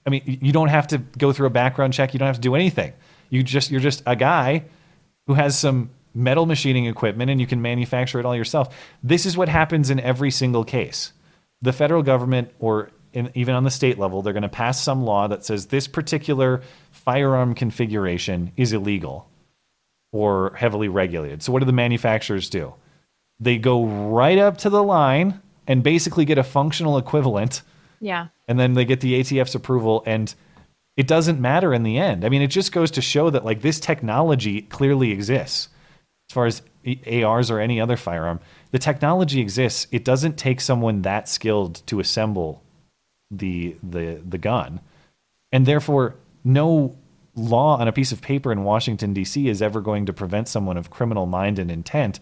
I 0.05 0.09
mean, 0.09 0.21
you 0.25 0.51
don't 0.51 0.67
have 0.67 0.87
to 0.87 0.97
go 0.97 1.31
through 1.31 1.47
a 1.47 1.49
background 1.49 1.93
check, 1.93 2.13
you 2.13 2.19
don't 2.19 2.27
have 2.27 2.35
to 2.35 2.41
do 2.41 2.55
anything. 2.55 2.91
You 3.29 3.41
just 3.41 3.71
you're 3.71 3.79
just 3.79 4.03
a 4.05 4.17
guy 4.17 4.65
who 5.27 5.35
has 5.35 5.57
some 5.57 5.89
metal 6.13 6.45
machining 6.45 6.87
equipment 6.87 7.31
and 7.31 7.39
you 7.39 7.47
can 7.47 7.61
manufacture 7.61 8.19
it 8.19 8.25
all 8.25 8.35
yourself. 8.35 8.75
This 9.01 9.25
is 9.25 9.37
what 9.37 9.47
happens 9.47 9.89
in 9.89 10.01
every 10.01 10.29
single 10.29 10.65
case. 10.65 11.13
The 11.61 11.71
federal 11.71 12.03
government 12.03 12.51
or 12.59 12.91
in, 13.13 13.31
even 13.33 13.55
on 13.55 13.63
the 13.63 13.71
state 13.71 13.97
level, 13.97 14.21
they're 14.21 14.33
going 14.33 14.43
to 14.43 14.49
pass 14.49 14.83
some 14.83 15.05
law 15.05 15.29
that 15.29 15.45
says 15.45 15.67
this 15.67 15.87
particular 15.87 16.61
firearm 16.91 17.55
configuration 17.55 18.51
is 18.57 18.73
illegal 18.73 19.29
or 20.17 20.53
heavily 20.55 20.87
regulated. 20.87 21.43
So 21.43 21.51
what 21.51 21.59
do 21.59 21.65
the 21.65 21.71
manufacturers 21.85 22.49
do? 22.49 22.73
They 23.39 23.57
go 23.57 23.85
right 23.85 24.37
up 24.37 24.57
to 24.59 24.69
the 24.69 24.83
line 24.83 25.41
and 25.67 25.83
basically 25.83 26.25
get 26.25 26.37
a 26.37 26.43
functional 26.43 26.97
equivalent 26.97 27.61
Yeah. 27.99 28.27
and 28.47 28.59
then 28.59 28.73
they 28.73 28.85
get 28.85 29.01
the 29.01 29.13
ATF's 29.19 29.55
approval 29.55 30.03
and 30.05 30.33
it 30.95 31.07
doesn't 31.07 31.39
matter 31.39 31.73
in 31.73 31.83
the 31.83 31.97
end. 31.99 32.25
I 32.25 32.29
mean, 32.29 32.41
it 32.41 32.47
just 32.47 32.71
goes 32.71 32.89
to 32.91 33.01
show 33.01 33.29
that 33.29 33.45
like 33.45 33.61
this 33.61 33.79
technology 33.79 34.61
clearly 34.63 35.11
exists. 35.11 35.69
As 36.29 36.33
far 36.33 36.45
as 36.47 36.61
ARs 37.23 37.51
or 37.51 37.59
any 37.59 37.79
other 37.79 37.95
firearm, 37.97 38.39
the 38.71 38.79
technology 38.79 39.39
exists. 39.39 39.87
It 39.91 40.03
doesn't 40.03 40.37
take 40.37 40.59
someone 40.59 41.03
that 41.03 41.29
skilled 41.29 41.85
to 41.87 41.99
assemble 41.99 42.63
the 43.29 43.75
the 43.83 44.21
the 44.27 44.37
gun. 44.39 44.79
And 45.51 45.65
therefore 45.65 46.15
no 46.43 46.95
law 47.37 47.77
on 47.77 47.87
a 47.87 47.91
piece 47.91 48.11
of 48.11 48.21
paper 48.21 48.51
in 48.51 48.63
Washington 48.63 49.13
D.C. 49.13 49.47
is 49.47 49.61
ever 49.61 49.79
going 49.79 50.07
to 50.07 50.13
prevent 50.13 50.47
someone 50.47 50.77
of 50.77 50.89
criminal 50.89 51.25
mind 51.25 51.59
and 51.59 51.71
intent 51.71 52.19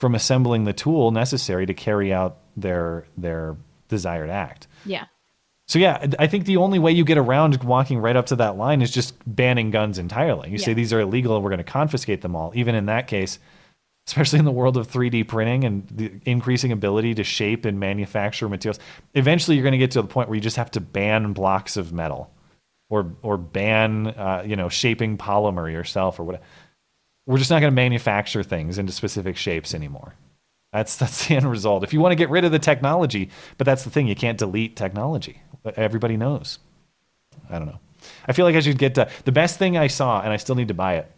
from 0.00 0.14
assembling 0.14 0.64
the 0.64 0.72
tool 0.72 1.10
necessary 1.10 1.66
to 1.66 1.74
carry 1.74 2.12
out 2.12 2.38
their 2.56 3.06
their 3.16 3.56
desired 3.88 4.30
act. 4.30 4.66
Yeah. 4.84 5.04
So 5.66 5.78
yeah, 5.78 6.06
I 6.18 6.26
think 6.26 6.44
the 6.44 6.58
only 6.58 6.78
way 6.78 6.92
you 6.92 7.04
get 7.04 7.16
around 7.16 7.62
walking 7.64 7.98
right 7.98 8.16
up 8.16 8.26
to 8.26 8.36
that 8.36 8.56
line 8.56 8.82
is 8.82 8.90
just 8.90 9.14
banning 9.26 9.70
guns 9.70 9.98
entirely. 9.98 10.50
You 10.50 10.58
say 10.58 10.74
these 10.74 10.92
are 10.92 11.00
illegal 11.00 11.34
and 11.36 11.42
we're 11.42 11.50
going 11.50 11.58
to 11.58 11.64
confiscate 11.64 12.20
them 12.20 12.36
all. 12.36 12.52
Even 12.54 12.74
in 12.74 12.86
that 12.86 13.06
case, 13.06 13.38
especially 14.06 14.40
in 14.40 14.44
the 14.44 14.52
world 14.52 14.76
of 14.76 14.90
3D 14.90 15.26
printing 15.26 15.64
and 15.64 15.88
the 15.88 16.12
increasing 16.26 16.70
ability 16.70 17.14
to 17.14 17.24
shape 17.24 17.64
and 17.64 17.80
manufacture 17.80 18.46
materials, 18.46 18.78
eventually 19.14 19.56
you're 19.56 19.62
going 19.62 19.72
to 19.72 19.78
get 19.78 19.92
to 19.92 20.02
the 20.02 20.08
point 20.08 20.28
where 20.28 20.36
you 20.36 20.42
just 20.42 20.56
have 20.56 20.70
to 20.72 20.80
ban 20.80 21.32
blocks 21.32 21.78
of 21.78 21.94
metal 21.94 22.30
or 22.88 23.12
or 23.22 23.36
ban 23.36 24.08
uh, 24.08 24.42
you 24.46 24.56
know 24.56 24.68
shaping 24.68 25.18
polymer 25.18 25.70
yourself 25.70 26.18
or 26.18 26.24
whatever. 26.24 26.44
We're 27.26 27.38
just 27.38 27.50
not 27.50 27.60
going 27.60 27.70
to 27.70 27.74
manufacture 27.74 28.42
things 28.42 28.76
into 28.76 28.92
specific 28.92 29.36
shapes 29.36 29.74
anymore. 29.74 30.14
That's 30.72 30.96
that's 30.96 31.26
the 31.26 31.36
end 31.36 31.50
result. 31.50 31.84
If 31.84 31.92
you 31.92 32.00
want 32.00 32.12
to 32.12 32.16
get 32.16 32.30
rid 32.30 32.44
of 32.44 32.52
the 32.52 32.58
technology, 32.58 33.30
but 33.58 33.64
that's 33.64 33.84
the 33.84 33.90
thing, 33.90 34.08
you 34.08 34.14
can't 34.14 34.38
delete 34.38 34.76
technology. 34.76 35.40
Everybody 35.76 36.16
knows. 36.16 36.58
I 37.48 37.58
don't 37.58 37.68
know. 37.68 37.80
I 38.26 38.32
feel 38.32 38.44
like 38.44 38.56
I 38.56 38.60
should 38.60 38.78
get 38.78 38.96
to, 38.96 39.08
the 39.24 39.32
best 39.32 39.58
thing 39.58 39.78
I 39.78 39.86
saw, 39.86 40.20
and 40.20 40.30
I 40.30 40.36
still 40.36 40.54
need 40.54 40.68
to 40.68 40.74
buy 40.74 40.96
it. 40.96 41.10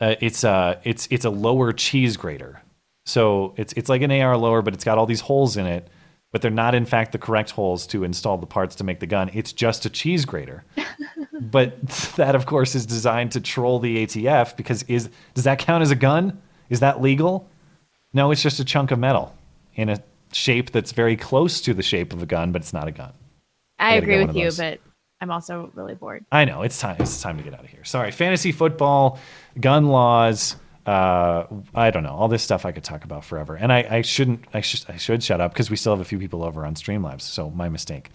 Uh, 0.00 0.14
it's 0.20 0.44
uh, 0.44 0.80
it's 0.84 1.08
it's 1.10 1.24
a 1.24 1.30
lower 1.30 1.72
cheese 1.72 2.16
grater. 2.16 2.62
So 3.06 3.54
it's 3.56 3.72
it's 3.74 3.88
like 3.88 4.02
an 4.02 4.12
AR 4.12 4.36
lower, 4.36 4.62
but 4.62 4.74
it's 4.74 4.84
got 4.84 4.98
all 4.98 5.06
these 5.06 5.20
holes 5.20 5.56
in 5.56 5.66
it, 5.66 5.88
but 6.32 6.42
they're 6.42 6.50
not 6.50 6.74
in 6.74 6.84
fact 6.84 7.12
the 7.12 7.18
correct 7.18 7.50
holes 7.50 7.86
to 7.88 8.04
install 8.04 8.38
the 8.38 8.46
parts 8.46 8.76
to 8.76 8.84
make 8.84 9.00
the 9.00 9.06
gun. 9.06 9.30
It's 9.32 9.52
just 9.52 9.84
a 9.86 9.90
cheese 9.90 10.24
grater. 10.24 10.64
but 11.40 11.80
that 12.16 12.34
of 12.34 12.46
course 12.46 12.74
is 12.74 12.86
designed 12.86 13.32
to 13.32 13.40
troll 13.40 13.78
the 13.78 14.06
ATF 14.06 14.56
because 14.56 14.82
is 14.84 15.08
does 15.34 15.44
that 15.44 15.58
count 15.58 15.82
as 15.82 15.90
a 15.90 15.96
gun? 15.96 16.40
Is 16.68 16.80
that 16.80 17.00
legal? 17.00 17.48
No, 18.12 18.30
it's 18.30 18.42
just 18.42 18.60
a 18.60 18.64
chunk 18.64 18.90
of 18.90 18.98
metal 18.98 19.34
in 19.74 19.88
a 19.88 20.02
shape 20.32 20.70
that's 20.70 20.92
very 20.92 21.16
close 21.16 21.60
to 21.62 21.74
the 21.74 21.82
shape 21.82 22.12
of 22.12 22.22
a 22.22 22.26
gun, 22.26 22.52
but 22.52 22.62
it's 22.62 22.72
not 22.72 22.88
a 22.88 22.92
gun. 22.92 23.12
I, 23.78 23.94
gotta 23.94 24.02
agree 24.02 24.24
with 24.24 24.36
you, 24.36 24.50
but 24.56 24.80
I'm 25.20 25.30
also 25.30 25.70
really 25.74 25.94
bored. 25.94 26.24
I 26.30 26.44
know 26.44 26.62
it's 26.62 26.78
time. 26.78 26.96
It's 27.00 27.20
time 27.20 27.36
to 27.38 27.42
get 27.42 27.54
out 27.54 27.64
of 27.64 27.70
here. 27.70 27.84
Sorry, 27.84 28.10
fantasy 28.10 28.52
football, 28.52 29.18
gun 29.58 29.86
laws. 29.86 30.56
Uh, 30.86 31.44
I 31.74 31.90
don't 31.90 32.02
know 32.02 32.14
all 32.14 32.28
this 32.28 32.42
stuff 32.42 32.64
I 32.64 32.72
could 32.72 32.84
talk 32.84 33.04
about 33.04 33.24
forever, 33.24 33.54
and 33.56 33.72
I, 33.72 33.86
I 33.90 34.02
shouldn't. 34.02 34.44
I 34.54 34.60
should. 34.60 34.84
I 34.88 34.96
should 34.96 35.22
shut 35.22 35.40
up 35.40 35.52
because 35.52 35.70
we 35.70 35.76
still 35.76 35.92
have 35.92 36.00
a 36.00 36.04
few 36.04 36.18
people 36.18 36.42
over 36.42 36.64
on 36.64 36.74
Streamlabs. 36.74 37.22
So 37.22 37.50
my 37.50 37.68
mistake. 37.68 38.10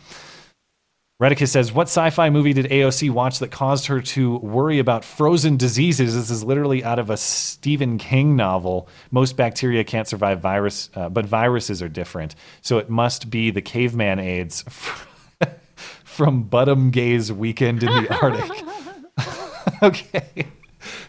Redicus 1.21 1.47
says, 1.47 1.71
What 1.71 1.87
sci 1.87 2.09
fi 2.09 2.29
movie 2.29 2.51
did 2.51 2.65
AOC 2.65 3.09
watch 3.09 3.39
that 3.39 3.49
caused 3.49 3.85
her 3.87 4.01
to 4.01 4.35
worry 4.39 4.79
about 4.79 5.05
frozen 5.05 5.55
diseases? 5.55 6.13
This 6.13 6.29
is 6.29 6.43
literally 6.43 6.83
out 6.83 6.99
of 6.99 7.09
a 7.09 7.15
Stephen 7.15 7.97
King 7.97 8.35
novel. 8.35 8.89
Most 9.11 9.37
bacteria 9.37 9.85
can't 9.85 10.09
survive 10.09 10.41
virus, 10.41 10.89
uh, 10.93 11.07
but 11.07 11.25
viruses 11.25 11.81
are 11.81 11.87
different. 11.87 12.35
So 12.61 12.79
it 12.79 12.89
must 12.89 13.29
be 13.29 13.49
the 13.49 13.61
caveman 13.61 14.19
AIDS 14.19 14.65
from 16.03 16.43
Bottom 16.43 16.91
Gaze 16.91 17.31
Weekend 17.31 17.83
in 17.83 18.03
the 18.03 18.13
Arctic. 18.21 19.81
okay. 19.83 20.47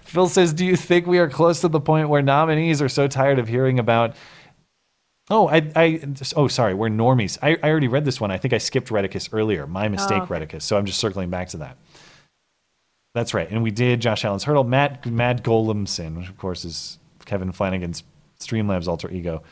Phil 0.06 0.28
says, 0.28 0.52
Do 0.52 0.64
you 0.64 0.76
think 0.76 1.06
we 1.06 1.18
are 1.18 1.28
close 1.28 1.60
to 1.60 1.68
the 1.68 1.80
point 1.80 2.08
where 2.08 2.22
nominees 2.22 2.80
are 2.80 2.88
so 2.88 3.08
tired 3.08 3.38
of 3.38 3.48
hearing 3.48 3.78
about 3.78 4.16
Oh, 5.28 5.48
I, 5.48 5.72
I, 5.74 6.00
oh, 6.36 6.46
sorry, 6.46 6.72
we're 6.74 6.88
normies. 6.88 7.36
I, 7.42 7.58
I 7.60 7.68
already 7.68 7.88
read 7.88 8.04
this 8.04 8.20
one. 8.20 8.30
I 8.30 8.38
think 8.38 8.54
I 8.54 8.58
skipped 8.58 8.90
Redicus 8.90 9.28
earlier. 9.32 9.66
My 9.66 9.86
oh, 9.86 9.88
mistake, 9.88 10.20
Oh, 10.20 10.22
okay. 10.22 10.46
Redicus. 10.46 10.62
So 10.62 10.76
I'm 10.76 10.86
just 10.86 11.00
circling 11.00 11.30
back 11.30 11.48
to 11.48 11.56
that. 11.56 11.76
That's 13.12 13.34
right. 13.34 13.50
And 13.50 13.62
we 13.62 13.72
did 13.72 14.00
Josh 14.00 14.24
Allen's 14.24 14.44
Hurdle. 14.44 14.62
Matt, 14.62 15.04
Matt 15.04 15.42
Golemson, 15.42 16.16
which 16.16 16.28
of 16.28 16.38
course 16.38 16.64
is 16.64 16.98
Kevin 17.24 17.50
Flanagan's 17.50 18.04
Streamlabs 18.38 18.86
alter 18.86 19.10
ego. 19.10 19.42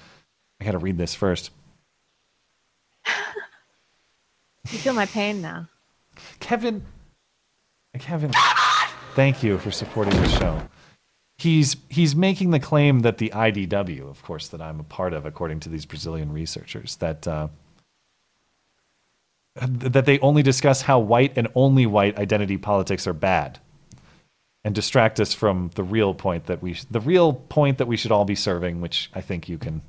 I 0.61 0.65
got 0.65 0.73
to 0.73 0.79
read 0.79 0.97
this 0.97 1.15
first. 1.15 1.51
You 4.71 4.79
feel 4.79 4.95
my 4.95 5.07
pain 5.07 5.43
now. 5.43 5.69
Kevin, 6.41 6.85
Kevin, 7.99 8.31
thank 9.15 9.43
you 9.43 9.59
for 9.59 9.71
supporting 9.71 10.15
the 10.21 10.29
show. 10.29 10.61
He's 11.37 11.77
he's 11.89 12.15
making 12.15 12.51
the 12.51 12.61
claim 12.61 13.01
that 13.01 13.19
the 13.19 13.31
IDW, 13.31 14.09
of 14.09 14.23
course, 14.23 14.49
that 14.49 14.61
I'm 14.61 14.81
a 14.81 14.85
part 14.85 15.13
of, 15.13 15.27
according 15.27 15.61
to 15.61 15.69
these 15.69 15.85
Brazilian 15.85 16.33
researchers, 16.33 16.97
that 16.97 17.27
uh, 17.27 17.49
that 19.61 20.07
they 20.07 20.19
only 20.21 20.43
discuss 20.43 20.83
how 20.83 20.99
white 21.01 21.33
and 21.37 21.49
only 21.55 21.87
white 21.87 22.19
identity 22.19 22.57
politics 22.57 23.07
are 23.07 23.13
bad, 23.13 23.59
and 24.65 24.75
distract 24.75 25.19
us 25.19 25.35
from 25.35 25.71
the 25.75 25.83
real 25.83 26.15
point 26.15 26.47
that 26.47 26.63
we 26.63 26.77
the 26.91 27.01
real 27.01 27.33
point 27.33 27.79
that 27.79 27.87
we 27.87 27.97
should 27.97 28.13
all 28.13 28.25
be 28.25 28.37
serving, 28.37 28.81
which 28.81 29.11
I 29.15 29.21
think 29.21 29.49
you 29.49 29.59
can. 29.59 29.83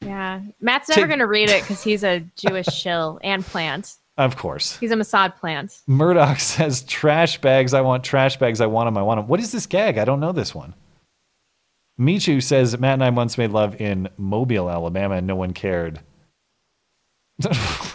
Yeah. 0.00 0.40
Matt's 0.60 0.88
never 0.88 1.06
going 1.06 1.20
to 1.20 1.26
read 1.26 1.48
it 1.48 1.62
because 1.62 1.82
he's 1.82 2.02
a 2.02 2.24
Jewish 2.36 2.66
shill 2.72 3.20
and 3.22 3.44
plant. 3.44 3.96
Of 4.18 4.36
course. 4.36 4.78
He's 4.78 4.90
a 4.90 4.96
Mossad 4.96 5.36
plant. 5.36 5.80
Murdoch 5.86 6.38
says, 6.40 6.82
trash 6.82 7.40
bags, 7.40 7.74
I 7.74 7.80
want 7.80 8.04
trash 8.04 8.36
bags, 8.38 8.60
I 8.60 8.66
want 8.66 8.86
them, 8.86 8.98
I 8.98 9.02
want 9.02 9.18
them. 9.18 9.28
What 9.28 9.40
is 9.40 9.52
this 9.52 9.66
gag? 9.66 9.98
I 9.98 10.04
don't 10.04 10.20
know 10.20 10.32
this 10.32 10.54
one. 10.54 10.74
Michu 11.98 12.40
says, 12.40 12.78
Matt 12.78 12.94
and 12.94 13.04
I 13.04 13.10
once 13.10 13.38
made 13.38 13.50
love 13.50 13.80
in 13.80 14.08
Mobile, 14.16 14.68
Alabama, 14.70 15.16
and 15.16 15.26
no 15.26 15.36
one 15.36 15.52
cared. 15.52 16.00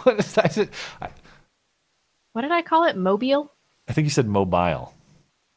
what 0.03 0.19
is 0.19 0.34
that? 0.34 0.69
I, 1.02 1.10
What 2.34 2.41
did 2.41 2.52
I 2.52 2.61
call 2.61 2.85
it? 2.85 2.95
Mobile? 2.98 3.52
I 3.88 3.94
think 3.94 4.06
you 4.06 4.11
said 4.11 4.27
mobile. 4.27 4.94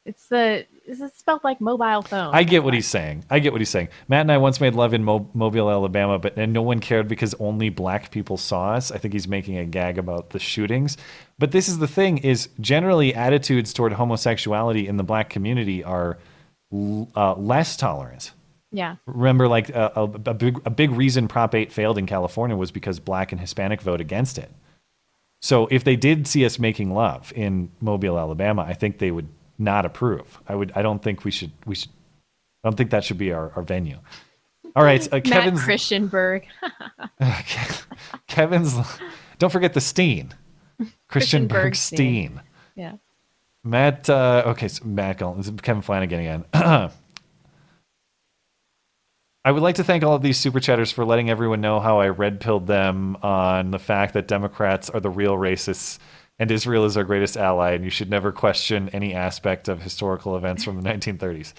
It's 0.06 0.28
the, 0.28 0.66
is 0.90 1.00
it 1.00 1.16
spelled 1.16 1.44
like 1.44 1.60
mobile 1.60 2.02
phone? 2.02 2.34
I 2.34 2.42
get 2.42 2.64
what 2.64 2.74
he's 2.74 2.86
saying. 2.86 3.24
I 3.30 3.38
get 3.38 3.52
what 3.52 3.60
he's 3.60 3.70
saying. 3.70 3.88
Matt 4.08 4.22
and 4.22 4.32
I 4.32 4.38
once 4.38 4.60
made 4.60 4.74
love 4.74 4.92
in 4.92 5.04
Mo- 5.04 5.30
Mobile, 5.32 5.70
Alabama, 5.70 6.18
but 6.18 6.36
and 6.36 6.52
no 6.52 6.62
one 6.62 6.80
cared 6.80 7.08
because 7.08 7.34
only 7.34 7.68
black 7.68 8.10
people 8.10 8.36
saw 8.36 8.72
us. 8.72 8.90
I 8.90 8.98
think 8.98 9.14
he's 9.14 9.28
making 9.28 9.56
a 9.58 9.64
gag 9.64 9.98
about 9.98 10.30
the 10.30 10.38
shootings. 10.38 10.96
But 11.38 11.52
this 11.52 11.68
is 11.68 11.78
the 11.78 11.88
thing: 11.88 12.18
is 12.18 12.48
generally 12.60 13.14
attitudes 13.14 13.72
toward 13.72 13.92
homosexuality 13.92 14.88
in 14.88 14.96
the 14.96 15.04
black 15.04 15.30
community 15.30 15.84
are 15.84 16.18
uh, 16.72 17.34
less 17.34 17.76
tolerant. 17.76 18.32
Yeah. 18.72 18.96
Remember, 19.06 19.48
like 19.48 19.68
a, 19.70 19.92
a, 19.96 20.02
a 20.02 20.34
big 20.34 20.60
a 20.64 20.70
big 20.70 20.90
reason 20.90 21.28
Prop 21.28 21.54
8 21.54 21.72
failed 21.72 21.98
in 21.98 22.06
California 22.06 22.56
was 22.56 22.70
because 22.70 23.00
black 23.00 23.32
and 23.32 23.40
Hispanic 23.40 23.80
vote 23.80 24.00
against 24.00 24.38
it. 24.38 24.50
So 25.42 25.68
if 25.70 25.84
they 25.84 25.96
did 25.96 26.26
see 26.26 26.44
us 26.44 26.58
making 26.58 26.92
love 26.92 27.32
in 27.34 27.70
Mobile, 27.80 28.18
Alabama, 28.18 28.62
I 28.62 28.74
think 28.74 28.98
they 28.98 29.10
would 29.10 29.28
not 29.60 29.84
approve. 29.84 30.40
I 30.48 30.54
would. 30.54 30.72
I 30.74 30.82
don't 30.82 31.02
think 31.02 31.24
we 31.24 31.30
should. 31.30 31.52
We 31.66 31.74
should. 31.74 31.90
I 32.64 32.68
don't 32.68 32.76
think 32.76 32.90
that 32.90 33.04
should 33.04 33.18
be 33.18 33.32
our, 33.32 33.52
our 33.56 33.62
venue. 33.62 33.98
All 34.76 34.84
right, 34.84 35.06
uh, 35.12 35.20
Kevin's 35.20 35.60
Christianberg. 35.60 36.44
Kevin's. 38.26 38.76
Don't 39.38 39.50
forget 39.50 39.74
the 39.74 39.80
Steen, 39.80 40.34
Christian 41.08 41.48
Bergstein. 41.48 42.40
yeah. 42.74 42.94
Matt. 43.64 44.08
Uh, 44.08 44.44
okay, 44.46 44.68
so 44.68 44.84
Matt. 44.84 45.18
This 45.36 45.48
is 45.48 45.52
Kevin 45.62 45.82
Flanagan 45.82 46.20
again. 46.20 46.44
I 49.42 49.52
would 49.52 49.62
like 49.62 49.76
to 49.76 49.84
thank 49.84 50.04
all 50.04 50.14
of 50.14 50.22
these 50.22 50.38
super 50.38 50.60
chatters 50.60 50.92
for 50.92 51.04
letting 51.04 51.30
everyone 51.30 51.62
know 51.62 51.80
how 51.80 51.98
I 51.98 52.08
red 52.08 52.40
pilled 52.40 52.66
them 52.66 53.16
on 53.22 53.70
the 53.70 53.78
fact 53.78 54.12
that 54.12 54.28
Democrats 54.28 54.90
are 54.90 55.00
the 55.00 55.08
real 55.08 55.34
racists 55.34 55.98
and 56.40 56.50
Israel 56.50 56.84
is 56.86 56.96
our 56.96 57.04
greatest 57.04 57.36
ally, 57.36 57.72
and 57.72 57.84
you 57.84 57.90
should 57.90 58.10
never 58.10 58.32
question 58.32 58.88
any 58.88 59.14
aspect 59.14 59.68
of 59.68 59.80
historical 59.82 60.36
events 60.36 60.64
from 60.64 60.80
the 60.80 60.88
1930s. 60.88 61.52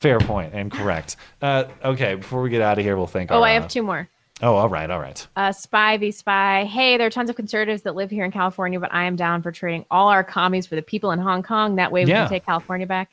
Fair 0.00 0.18
point 0.18 0.54
and 0.54 0.72
correct. 0.72 1.16
Uh, 1.42 1.64
okay, 1.84 2.14
before 2.14 2.40
we 2.40 2.48
get 2.48 2.62
out 2.62 2.78
of 2.78 2.84
here, 2.84 2.96
we'll 2.96 3.06
thank 3.06 3.30
Oh, 3.30 3.36
our. 3.42 3.44
I 3.46 3.56
uh, 3.56 3.60
have 3.60 3.68
two 3.70 3.82
more. 3.82 4.08
Oh, 4.40 4.54
all 4.54 4.68
right, 4.68 4.90
all 4.90 4.98
right. 4.98 5.24
Uh, 5.36 5.52
spy 5.52 5.96
v 5.98 6.10
spy. 6.10 6.64
Hey, 6.64 6.96
there 6.96 7.06
are 7.06 7.10
tons 7.10 7.30
of 7.30 7.36
conservatives 7.36 7.82
that 7.82 7.94
live 7.94 8.10
here 8.10 8.24
in 8.24 8.32
California, 8.32 8.80
but 8.80 8.92
I 8.92 9.04
am 9.04 9.14
down 9.16 9.42
for 9.42 9.52
trading 9.52 9.84
all 9.90 10.08
our 10.08 10.24
commies 10.24 10.66
for 10.66 10.74
the 10.76 10.82
people 10.82 11.10
in 11.12 11.18
Hong 11.18 11.42
Kong. 11.42 11.76
That 11.76 11.92
way 11.92 12.04
we 12.04 12.10
Yeah. 12.10 12.22
can 12.22 12.30
take 12.30 12.46
California 12.46 12.86
back. 12.86 13.10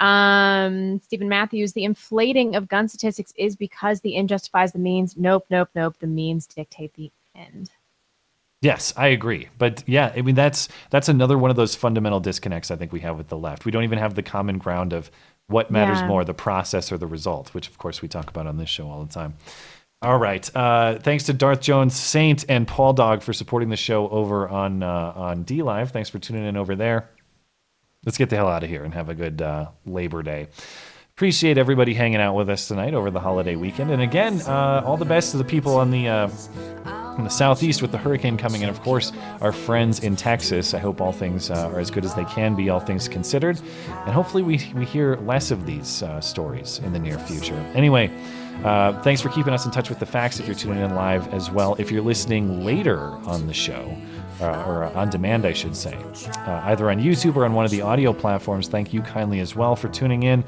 Um, 0.00 1.00
Stephen 1.00 1.28
Matthews, 1.28 1.72
the 1.72 1.84
inflating 1.84 2.56
of 2.56 2.68
gun 2.68 2.88
statistics 2.88 3.32
is 3.36 3.56
because 3.56 4.00
the 4.00 4.16
end 4.16 4.28
justifies 4.28 4.72
the 4.72 4.78
means. 4.78 5.16
Nope, 5.16 5.46
nope, 5.50 5.68
nope. 5.74 5.96
The 6.00 6.06
means 6.06 6.46
dictate 6.46 6.94
the 6.94 7.10
end. 7.34 7.70
Yes, 8.64 8.94
I 8.96 9.08
agree. 9.08 9.48
But 9.58 9.84
yeah, 9.86 10.10
I 10.16 10.22
mean 10.22 10.34
that's 10.34 10.68
that's 10.88 11.10
another 11.10 11.36
one 11.36 11.50
of 11.50 11.56
those 11.56 11.74
fundamental 11.74 12.18
disconnects 12.18 12.70
I 12.70 12.76
think 12.76 12.92
we 12.92 13.00
have 13.00 13.18
with 13.18 13.28
the 13.28 13.36
left. 13.36 13.66
We 13.66 13.70
don't 13.72 13.84
even 13.84 13.98
have 13.98 14.14
the 14.14 14.22
common 14.22 14.56
ground 14.56 14.94
of 14.94 15.10
what 15.48 15.70
matters 15.70 16.00
Yeah. 16.00 16.06
more, 16.08 16.24
the 16.24 16.32
process 16.32 16.90
or 16.90 16.96
the 16.96 17.06
result, 17.06 17.52
which 17.52 17.68
of 17.68 17.76
course 17.76 18.00
we 18.00 18.08
talk 18.08 18.30
about 18.30 18.46
on 18.46 18.56
this 18.56 18.70
show 18.70 18.88
all 18.88 19.04
the 19.04 19.12
time. 19.12 19.34
All 20.00 20.16
right. 20.18 20.50
Uh, 20.56 20.98
thanks 20.98 21.24
to 21.24 21.34
Darth 21.34 21.60
Jones, 21.60 21.94
Saint, 21.94 22.46
and 22.48 22.66
Paul 22.66 22.94
Dog 22.94 23.22
for 23.22 23.34
supporting 23.34 23.68
the 23.68 23.76
show 23.76 24.08
over 24.08 24.48
on 24.48 24.82
uh, 24.82 25.12
on 25.14 25.44
DLive. 25.44 25.90
Thanks 25.90 26.08
for 26.08 26.18
tuning 26.18 26.46
in 26.46 26.56
over 26.56 26.74
there. 26.74 27.10
Let's 28.06 28.16
get 28.16 28.30
the 28.30 28.36
hell 28.36 28.48
out 28.48 28.62
of 28.62 28.70
here 28.70 28.84
and 28.84 28.94
have 28.94 29.10
a 29.10 29.14
good 29.14 29.42
uh, 29.42 29.66
Labor 29.84 30.22
Day. 30.22 30.48
Appreciate 31.16 31.58
everybody 31.58 31.92
hanging 31.92 32.20
out 32.20 32.34
with 32.34 32.48
us 32.48 32.66
tonight 32.66 32.94
over 32.94 33.10
the 33.10 33.20
holiday 33.20 33.56
weekend. 33.56 33.90
And 33.90 34.00
again, 34.00 34.40
uh, 34.42 34.82
all 34.86 34.96
the 34.96 35.04
best 35.04 35.32
to 35.32 35.36
the 35.36 35.44
people 35.44 35.76
on 35.76 35.90
the 35.90 36.08
the 37.22 37.30
southeast 37.30 37.80
with 37.80 37.92
the 37.92 37.98
hurricane 37.98 38.36
coming 38.36 38.62
in. 38.62 38.68
Of 38.68 38.80
course, 38.80 39.12
our 39.40 39.52
friends 39.52 40.00
in 40.00 40.16
Texas. 40.16 40.74
I 40.74 40.80
hope 40.80 41.00
all 41.00 41.12
things 41.12 41.50
uh, 41.50 41.70
are 41.72 41.78
as 41.78 41.92
good 41.92 42.04
as 42.04 42.14
they 42.14 42.24
can 42.24 42.56
be, 42.56 42.70
all 42.70 42.80
things 42.80 43.06
considered. 43.06 43.60
And 43.88 44.12
hopefully, 44.12 44.42
we, 44.42 44.68
we 44.74 44.84
hear 44.84 45.14
less 45.18 45.52
of 45.52 45.66
these 45.66 46.02
uh, 46.02 46.20
stories 46.20 46.80
in 46.80 46.92
the 46.92 46.98
near 46.98 47.18
future. 47.20 47.54
Anyway, 47.74 48.10
uh, 48.64 49.00
thanks 49.02 49.20
for 49.20 49.28
keeping 49.28 49.52
us 49.52 49.64
in 49.64 49.70
touch 49.70 49.88
with 49.88 50.00
the 50.00 50.06
facts 50.06 50.40
if 50.40 50.46
you're 50.46 50.56
tuning 50.56 50.82
in 50.82 50.94
live 50.94 51.32
as 51.32 51.50
well. 51.50 51.76
If 51.78 51.92
you're 51.92 52.02
listening 52.02 52.64
later 52.64 53.00
on 53.00 53.46
the 53.46 53.54
show, 53.54 53.96
uh, 54.44 54.64
or 54.66 54.84
on 54.84 55.10
demand, 55.10 55.46
I 55.46 55.52
should 55.52 55.74
say, 55.74 55.96
uh, 56.46 56.60
either 56.64 56.90
on 56.90 56.98
YouTube 56.98 57.36
or 57.36 57.44
on 57.44 57.54
one 57.54 57.64
of 57.64 57.70
the 57.70 57.80
audio 57.80 58.12
platforms. 58.12 58.68
Thank 58.68 58.92
you 58.92 59.00
kindly 59.00 59.40
as 59.40 59.56
well 59.56 59.74
for 59.74 59.88
tuning 59.88 60.24
in. 60.24 60.44